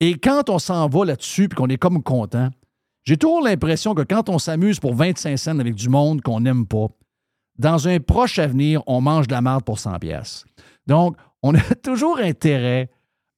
Et 0.00 0.14
quand 0.18 0.48
on 0.48 0.58
s'en 0.58 0.88
va 0.88 1.04
là-dessus 1.04 1.48
puis 1.48 1.56
qu'on 1.56 1.68
est 1.68 1.76
comme 1.78 2.02
content, 2.02 2.50
J'ai 3.02 3.16
toujours 3.16 3.40
l'impression 3.42 3.94
que 3.94 4.02
quand 4.02 4.28
on 4.28 4.38
s'amuse 4.38 4.78
pour 4.78 4.94
25 4.94 5.36
cents 5.38 5.58
avec 5.58 5.74
du 5.74 5.88
monde 5.88 6.20
qu'on 6.20 6.40
n'aime 6.40 6.66
pas, 6.66 6.86
dans 7.58 7.88
un 7.88 7.98
proche 7.98 8.38
avenir, 8.38 8.82
on 8.86 9.00
mange 9.00 9.26
de 9.26 9.32
la 9.32 9.40
merde 9.40 9.64
pour 9.64 9.78
100 9.78 9.98
pièces. 9.98 10.44
Donc, 10.86 11.16
on 11.42 11.54
a 11.54 11.60
toujours 11.82 12.18
intérêt 12.18 12.90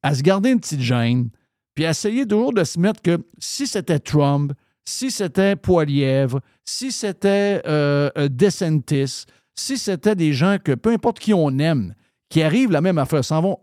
à 0.03 0.17
se 0.17 0.23
garder 0.23 0.51
une 0.51 0.59
petite 0.59 0.81
gêne, 0.81 1.31
puis 1.77 1.87
à 1.87 1.91
essayer 1.91 2.27
toujours 2.27 2.53
de 2.53 2.65
se 2.65 2.77
mettre 2.81 3.01
que 3.03 3.19
si 3.39 3.69
c'était 3.69 4.01
Trump, 4.01 4.53
si 4.85 5.13
c'était 5.13 5.55
Poilièvre, 5.55 6.41
si 6.65 6.91
c'était 6.91 7.63
euh, 7.67 8.11
euh, 8.19 8.29
DeSantis, 8.29 9.27
si 9.55 9.79
c'était 9.79 10.17
des 10.17 10.33
gens 10.33 10.57
que 10.63 10.73
peu 10.73 10.91
importe 10.91 11.19
qui 11.19 11.35
on 11.35 11.59
aime, 11.59 11.95
qui 12.29 12.43
arrivent 12.43 12.71
la 12.71 12.81
même 12.81 12.99
affaire, 12.99 13.25
s'en 13.25 13.43
vont. 13.43 13.59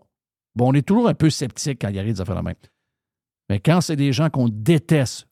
Bon, 0.54 0.70
on 0.70 0.74
est 0.74 0.86
toujours 0.86 1.08
un 1.08 1.14
peu 1.14 1.30
sceptique 1.30 1.80
quand 1.80 1.88
il 1.88 1.98
arrive 1.98 2.14
des 2.14 2.20
affaires 2.20 2.34
la 2.34 2.42
même. 2.42 2.54
Mais 3.48 3.60
quand 3.60 3.80
c'est 3.80 3.96
des 3.96 4.12
gens 4.12 4.30
qu'on 4.30 4.48
déteste, 4.48 5.26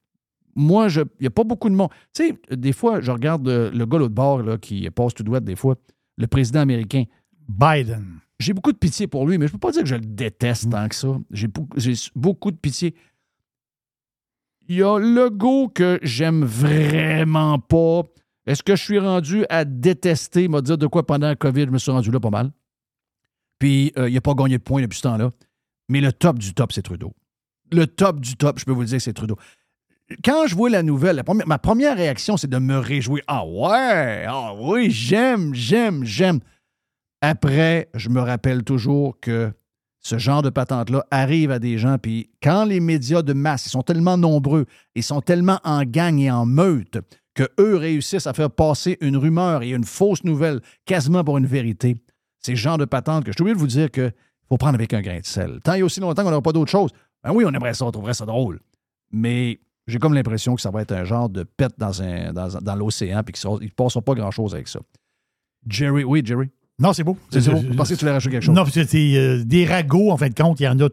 moi, 0.55 0.89
il 0.89 1.05
n'y 1.21 1.27
a 1.27 1.31
pas 1.31 1.45
beaucoup 1.45 1.71
de 1.71 1.75
monde. 1.75 1.91
Tu 2.13 2.29
sais, 2.29 2.57
des 2.57 2.73
fois, 2.73 3.01
je 3.01 3.13
regarde 3.13 3.49
euh, 3.49 3.71
le 3.71 3.87
gars 3.87 3.99
l'autre 3.99 4.15
bord 4.15 4.43
là, 4.43 4.59
qui 4.59 4.89
passe 4.91 5.15
tout 5.15 5.23
droit 5.23 5.39
des 5.41 5.55
fois, 5.55 5.77
le 6.17 6.27
président 6.27 6.61
américain. 6.61 7.05
Biden. 7.49 8.19
J'ai 8.41 8.53
beaucoup 8.53 8.73
de 8.73 8.77
pitié 8.79 9.07
pour 9.07 9.27
lui, 9.27 9.39
mais 9.39 9.47
je 9.47 9.53
ne 9.53 9.59
peux 9.59 9.67
pas 9.67 9.73
dire 9.73 9.83
que 9.83 9.89
je 9.89 9.95
le 9.95 10.01
déteste 10.01 10.71
tant 10.71 10.89
que 10.89 10.95
ça. 10.95 11.09
J'ai 11.31 11.47
beaucoup, 11.47 11.79
j'ai 11.79 11.95
beaucoup 12.15 12.51
de 12.51 12.57
pitié. 12.57 12.95
Il 14.69 14.77
y 14.77 14.83
a 14.83 14.99
le 14.99 15.31
go 15.31 15.69
que 15.69 15.99
j'aime 16.03 16.45
vraiment 16.45 17.59
pas. 17.59 18.03
Est-ce 18.49 18.63
que 18.63 18.75
je 18.77 18.83
suis 18.83 18.99
rendu 18.99 19.45
à 19.51 19.67
détester, 19.67 20.49
m'a 20.49 20.63
dire 20.63 20.79
de 20.79 20.87
quoi 20.87 21.07
pendant 21.07 21.29
la 21.29 21.37
COVID, 21.37 21.67
je 21.67 21.71
me 21.71 21.77
suis 21.77 21.91
rendu 21.91 22.11
là 22.11 22.19
pas 22.19 22.31
mal? 22.31 22.51
Puis, 23.59 23.93
euh, 23.99 24.09
il 24.09 24.15
n'a 24.15 24.23
pas 24.23 24.33
gagné 24.33 24.57
de 24.57 24.63
points 24.63 24.81
depuis 24.81 24.97
ce 24.97 25.03
temps-là. 25.03 25.31
Mais 25.91 26.01
le 26.01 26.13
top 26.13 26.39
du 26.39 26.55
top, 26.55 26.73
c'est 26.73 26.81
Trudeau. 26.81 27.13
Le 27.71 27.87
top 27.87 28.21
du 28.21 28.37
top, 28.37 28.59
je 28.59 28.65
peux 28.65 28.73
vous 28.73 28.81
le 28.81 28.87
dire, 28.87 29.03
c'est 29.03 29.13
Trudeau. 29.13 29.37
Quand 30.25 30.47
je 30.47 30.55
vois 30.55 30.71
la 30.71 30.83
nouvelle, 30.83 31.23
ma 31.47 31.59
première 31.59 31.95
réaction, 31.95 32.39
c'est 32.39 32.49
de 32.49 32.57
me 32.57 32.79
réjouir. 32.79 33.23
Ah 33.27 33.45
ouais, 33.45 34.25
ah 34.27 34.55
oui, 34.59 34.91
j'aime, 34.91 35.55
j'aime, 35.55 36.05
j'aime. 36.05 36.41
Après, 37.21 37.91
je 37.93 38.09
me 38.09 38.21
rappelle 38.23 38.65
toujours 38.65 39.21
que 39.21 39.53
ce 40.01 40.17
genre 40.17 40.41
de 40.41 40.49
patente-là 40.49 41.05
arrive 41.11 41.51
à 41.51 41.59
des 41.59 41.77
gens, 41.77 41.99
puis 41.99 42.31
quand 42.43 42.65
les 42.65 42.81
médias 42.81 43.21
de 43.21 43.35
masse, 43.35 43.67
ils 43.67 43.71
sont 43.71 43.83
tellement 43.83 44.17
nombreux, 44.17 44.65
ils 44.95 45.03
sont 45.03 45.21
tellement 45.21 45.61
en 45.65 45.83
gang 45.83 46.19
et 46.19 46.31
en 46.31 46.47
meute, 46.47 46.97
que 47.39 47.49
eux 47.61 47.77
réussissent 47.77 48.27
à 48.27 48.33
faire 48.33 48.51
passer 48.51 48.99
une 49.01 49.17
rumeur 49.17 49.63
et 49.63 49.71
une 49.71 49.85
fausse 49.85 50.25
nouvelle 50.25 50.61
quasiment 50.85 51.23
pour 51.23 51.39
une 51.39 51.47
vérité. 51.47 51.97
C'est 52.41 52.57
ce 52.57 52.61
genre 52.61 52.79
de 52.79 52.85
patente 52.85 53.25
que 53.25 53.31
je 53.31 53.37
suis 53.37 53.43
obligé 53.43 53.55
de 53.55 53.61
vous 53.61 53.69
dire 53.69 53.93
qu'il 53.93 54.13
faut 54.49 54.57
prendre 54.57 54.75
avec 54.75 54.93
un 54.93 55.01
grain 55.01 55.21
de 55.21 55.25
sel. 55.25 55.61
Tant 55.63 55.75
et 55.75 55.85
aussi 55.85 56.01
longtemps 56.01 56.25
qu'on 56.25 56.31
n'aura 56.31 56.43
pas 56.43 56.51
d'autre 56.51 56.73
chose, 56.73 56.91
ben 57.23 57.31
oui, 57.33 57.45
on 57.47 57.55
aimerait 57.55 57.75
ça, 57.75 57.85
on 57.85 57.93
trouverait 57.93 58.15
ça 58.15 58.27
drôle. 58.27 58.59
Mais 59.13 59.61
j'ai 59.87 60.01
comme 60.01 60.15
l'impression 60.15 60.57
que 60.57 60.61
ça 60.61 60.73
va 60.73 60.83
être 60.83 60.91
un 60.91 61.05
genre 61.05 61.29
de 61.29 61.45
pète 61.45 61.75
dans, 61.79 62.03
un, 62.03 62.33
dans, 62.33 62.75
l'océan, 62.75 63.23
puis 63.23 63.35
qu'il 63.35 63.49
ne 63.49 63.69
passera 63.69 64.03
pas 64.03 64.15
grand-chose 64.15 64.53
avec 64.53 64.67
ça. 64.67 64.81
Jerry, 65.69 66.03
oui, 66.03 66.23
Jerry? 66.25 66.49
Non, 66.81 66.93
c'est 66.93 67.05
beau. 67.05 67.17
C'est 67.31 67.49
beau. 67.49 67.63
Je 67.63 67.77
pensais 67.77 67.95
que 67.95 68.01
tu 68.01 68.05
voulais 68.05 68.15
rajouter 68.15 68.33
quelque 68.33 68.47
chose. 68.47 68.55
Non, 68.55 68.65
parce 68.65 68.75
que 68.75 68.85
c'est 68.85 69.17
euh, 69.17 69.45
des 69.45 69.65
ragots, 69.65 70.11
en 70.11 70.17
fait, 70.17 70.37
compte, 70.37 70.59
il 70.59 70.65
y 70.65 70.69
en 70.69 70.81
a. 70.81 70.89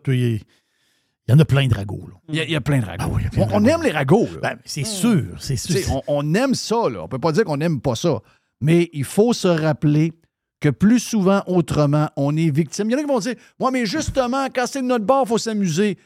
Il 1.28 1.32
y 1.32 1.34
en 1.34 1.40
a 1.40 1.46
plein 1.46 1.68
de 1.68 1.74
ragots. 1.74 2.08
Il, 2.30 2.36
y 2.36 2.56
a, 2.56 2.62
plein 2.62 2.80
de 2.80 2.86
ragots. 2.86 3.18
Ah 3.36 3.48
on, 3.52 3.66
aime 3.66 3.82
les 3.82 3.92
ragots. 3.92 4.28
Ben, 4.44 4.58
c'est 4.64 4.84
sûr, 4.84 5.24
c'est 5.40 5.56
sûr. 5.56 6.04
On, 6.08 6.36
aime 6.36 6.54
ça. 6.54 6.88
Là. 6.88 7.00
On 7.00 7.04
ne 7.04 7.08
peut 7.08 7.20
pas 7.20 7.32
dire 7.32 7.46
qu'on 7.46 7.58
n'aime 7.58 7.82
pas 7.82 7.96
ça. 7.96 8.22
Mais 8.62 8.90
il 8.94 9.06
faut 9.06 9.34
se 9.34 9.48
rappeler 9.48 10.14
que 10.60 10.70
plus 10.70 11.00
souvent, 11.00 11.42
autrement, 11.48 12.10
on 12.16 12.38
est 12.38 12.50
victime. 12.50 12.90
Il 12.90 12.94
y 12.94 12.96
en 12.96 13.00
a 13.00 13.02
qui 13.02 13.08
vont 13.08 13.20
dire 13.20 13.36
Moi, 13.60 13.72
mais 13.72 13.88
justement, 13.88 14.48
quand 14.54 14.66
c'est 14.68 14.82
de 14.82 14.88
notre 14.88 15.06
bord, 15.06 15.24
il 15.26 15.30
faut 15.30 15.38
s'amuser. 15.40 15.98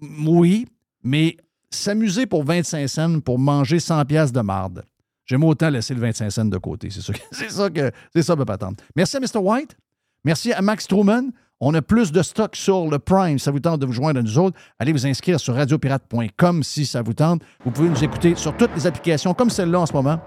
Oui, 0.00 0.66
mais 1.04 1.36
s'amuser 1.70 2.26
pour 2.26 2.44
25 2.44 2.88
cents 2.88 3.20
pour 3.20 3.38
manger 3.38 3.78
100 3.78 4.04
pièces 4.06 4.32
de 4.32 4.40
marde. 4.40 4.84
J'aime 5.24 5.44
autant 5.44 5.70
laisser 5.70 5.94
le 5.94 6.00
25 6.00 6.30
cents 6.30 6.44
de 6.44 6.58
côté. 6.58 6.90
C'est 6.90 7.00
ça, 7.00 7.12
c'est 7.30 7.50
ça 7.50 7.70
que 7.70 7.92
c'est 8.12 8.22
ça 8.22 8.36
peut 8.36 8.44
pas 8.44 8.54
attendre. 8.54 8.76
Merci 8.96 9.16
à 9.16 9.20
Mr. 9.20 9.38
White. 9.38 9.76
Merci 10.24 10.52
à 10.52 10.62
Max 10.62 10.86
Truman. 10.88 11.30
On 11.66 11.72
a 11.72 11.80
plus 11.80 12.12
de 12.12 12.20
stock 12.20 12.56
sur 12.56 12.90
le 12.90 12.98
Prime. 12.98 13.38
Ça 13.38 13.50
vous 13.50 13.58
tente 13.58 13.80
de 13.80 13.86
vous 13.86 13.94
joindre 13.94 14.20
à 14.20 14.22
nous 14.22 14.38
autres. 14.38 14.54
Allez 14.78 14.92
vous 14.92 15.06
inscrire 15.06 15.40
sur 15.40 15.54
radiopirate.com 15.54 16.62
si 16.62 16.84
ça 16.84 17.00
vous 17.00 17.14
tente. 17.14 17.40
Vous 17.64 17.70
pouvez 17.70 17.88
nous 17.88 18.04
écouter 18.04 18.34
sur 18.34 18.54
toutes 18.54 18.74
les 18.76 18.86
applications 18.86 19.32
comme 19.32 19.48
celle-là 19.48 19.80
en 19.80 19.86
ce 19.86 19.94
moment. 19.94 20.20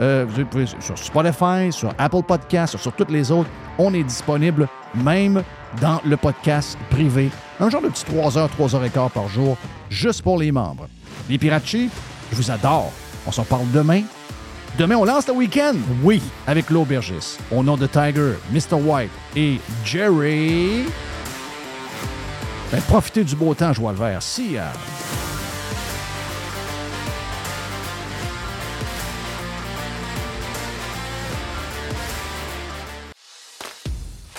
Euh, 0.00 0.24
vous 0.28 0.44
pouvez 0.44 0.66
sur 0.66 0.96
Spotify, 0.96 1.72
sur 1.72 1.92
Apple 1.98 2.22
Podcasts, 2.22 2.76
sur 2.76 2.92
toutes 2.92 3.10
les 3.10 3.32
autres. 3.32 3.50
On 3.76 3.92
est 3.92 4.04
disponible 4.04 4.68
même 4.94 5.42
dans 5.80 6.00
le 6.04 6.16
podcast 6.16 6.78
privé. 6.90 7.28
Un 7.58 7.70
genre 7.70 7.82
de 7.82 7.88
petit 7.88 8.04
3 8.04 8.38
heures, 8.38 8.50
3 8.50 8.76
heures 8.76 8.84
et 8.84 8.90
quart 8.90 9.10
par 9.10 9.26
jour, 9.26 9.56
juste 9.90 10.22
pour 10.22 10.38
les 10.38 10.52
membres. 10.52 10.86
Les 11.28 11.38
Pirates 11.38 11.66
je 11.66 12.36
vous 12.36 12.52
adore. 12.52 12.92
On 13.26 13.32
s'en 13.32 13.42
parle 13.42 13.68
demain. 13.72 14.02
Demain, 14.76 14.96
on 14.96 15.04
lance 15.04 15.28
le 15.28 15.34
week-end. 15.34 15.76
Oui. 16.02 16.20
Avec 16.48 16.68
l'Aubergis. 16.68 17.38
Au 17.52 17.62
nom 17.62 17.76
de 17.76 17.86
Tiger, 17.86 18.32
Mr. 18.50 18.74
White 18.74 19.10
et 19.36 19.60
Jerry. 19.84 20.84
Ben, 22.72 22.80
profitez 22.88 23.22
du 23.22 23.36
beau 23.36 23.54
temps, 23.54 23.72
je 23.72 23.80
vois 23.80 23.92
le 23.92 23.98
vert. 23.98 24.20
Si. 24.20 24.56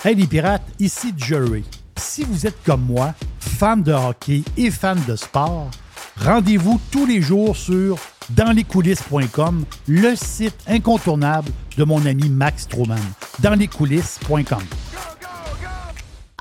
Hey 0.04 0.16
les 0.16 0.28
pirates, 0.28 0.62
ici 0.80 1.14
Jerry. 1.18 1.64
Si 1.96 2.26
vous 2.26 2.46
êtes 2.46 2.62
comme 2.64 2.84
moi, 2.84 3.14
fan 3.40 3.82
de 3.82 3.94
hockey 3.94 4.44
et 4.58 4.70
fan 4.70 5.02
de 5.08 5.16
sport, 5.16 5.72
rendez-vous 6.18 6.80
tous 6.92 7.06
les 7.06 7.22
jours 7.22 7.56
sur 7.56 7.98
danslescoulisses.com, 8.30 9.66
le 9.88 10.16
site 10.16 10.58
incontournable 10.68 11.52
de 11.78 11.84
mon 11.84 12.06
ami 12.06 12.30
Max 12.30 12.68
Truman. 12.68 12.96
Danslescoulisses.com. 13.40 14.64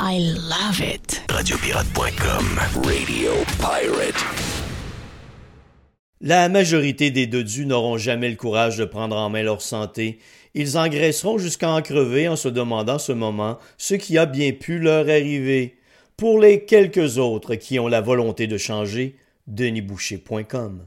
I 0.01 0.18
love 0.18 0.80
it. 0.80 1.22
Radiopirate.com. 1.30 2.60
Radio 2.84 3.30
Pirate. 3.59 4.24
La 6.20 6.48
majorité 6.48 7.10
des 7.10 7.26
dodus 7.26 7.66
n'auront 7.66 7.98
jamais 7.98 8.30
le 8.30 8.36
courage 8.36 8.78
de 8.78 8.84
prendre 8.84 9.14
en 9.16 9.30
main 9.30 9.42
leur 9.42 9.60
santé. 9.60 10.18
Ils 10.55 10.78
engraisseront 10.78 11.38
jusqu'à 11.38 11.70
en 11.70 11.82
crever 11.82 12.28
en 12.28 12.36
se 12.36 12.48
demandant 12.48 12.98
ce 12.98 13.12
moment 13.12 13.59
ce 13.76 13.94
qui 13.94 14.16
a 14.16 14.24
bien 14.24 14.52
pu 14.52 14.78
leur 14.78 15.09
arriver. 15.09 15.76
Pour 16.16 16.40
les 16.40 16.64
quelques 16.64 17.18
autres 17.18 17.56
qui 17.56 17.78
ont 17.78 17.88
la 17.88 18.01
volonté 18.01 18.46
de 18.46 18.56
changer, 18.56 19.16
denisboucher.com. 19.47 20.83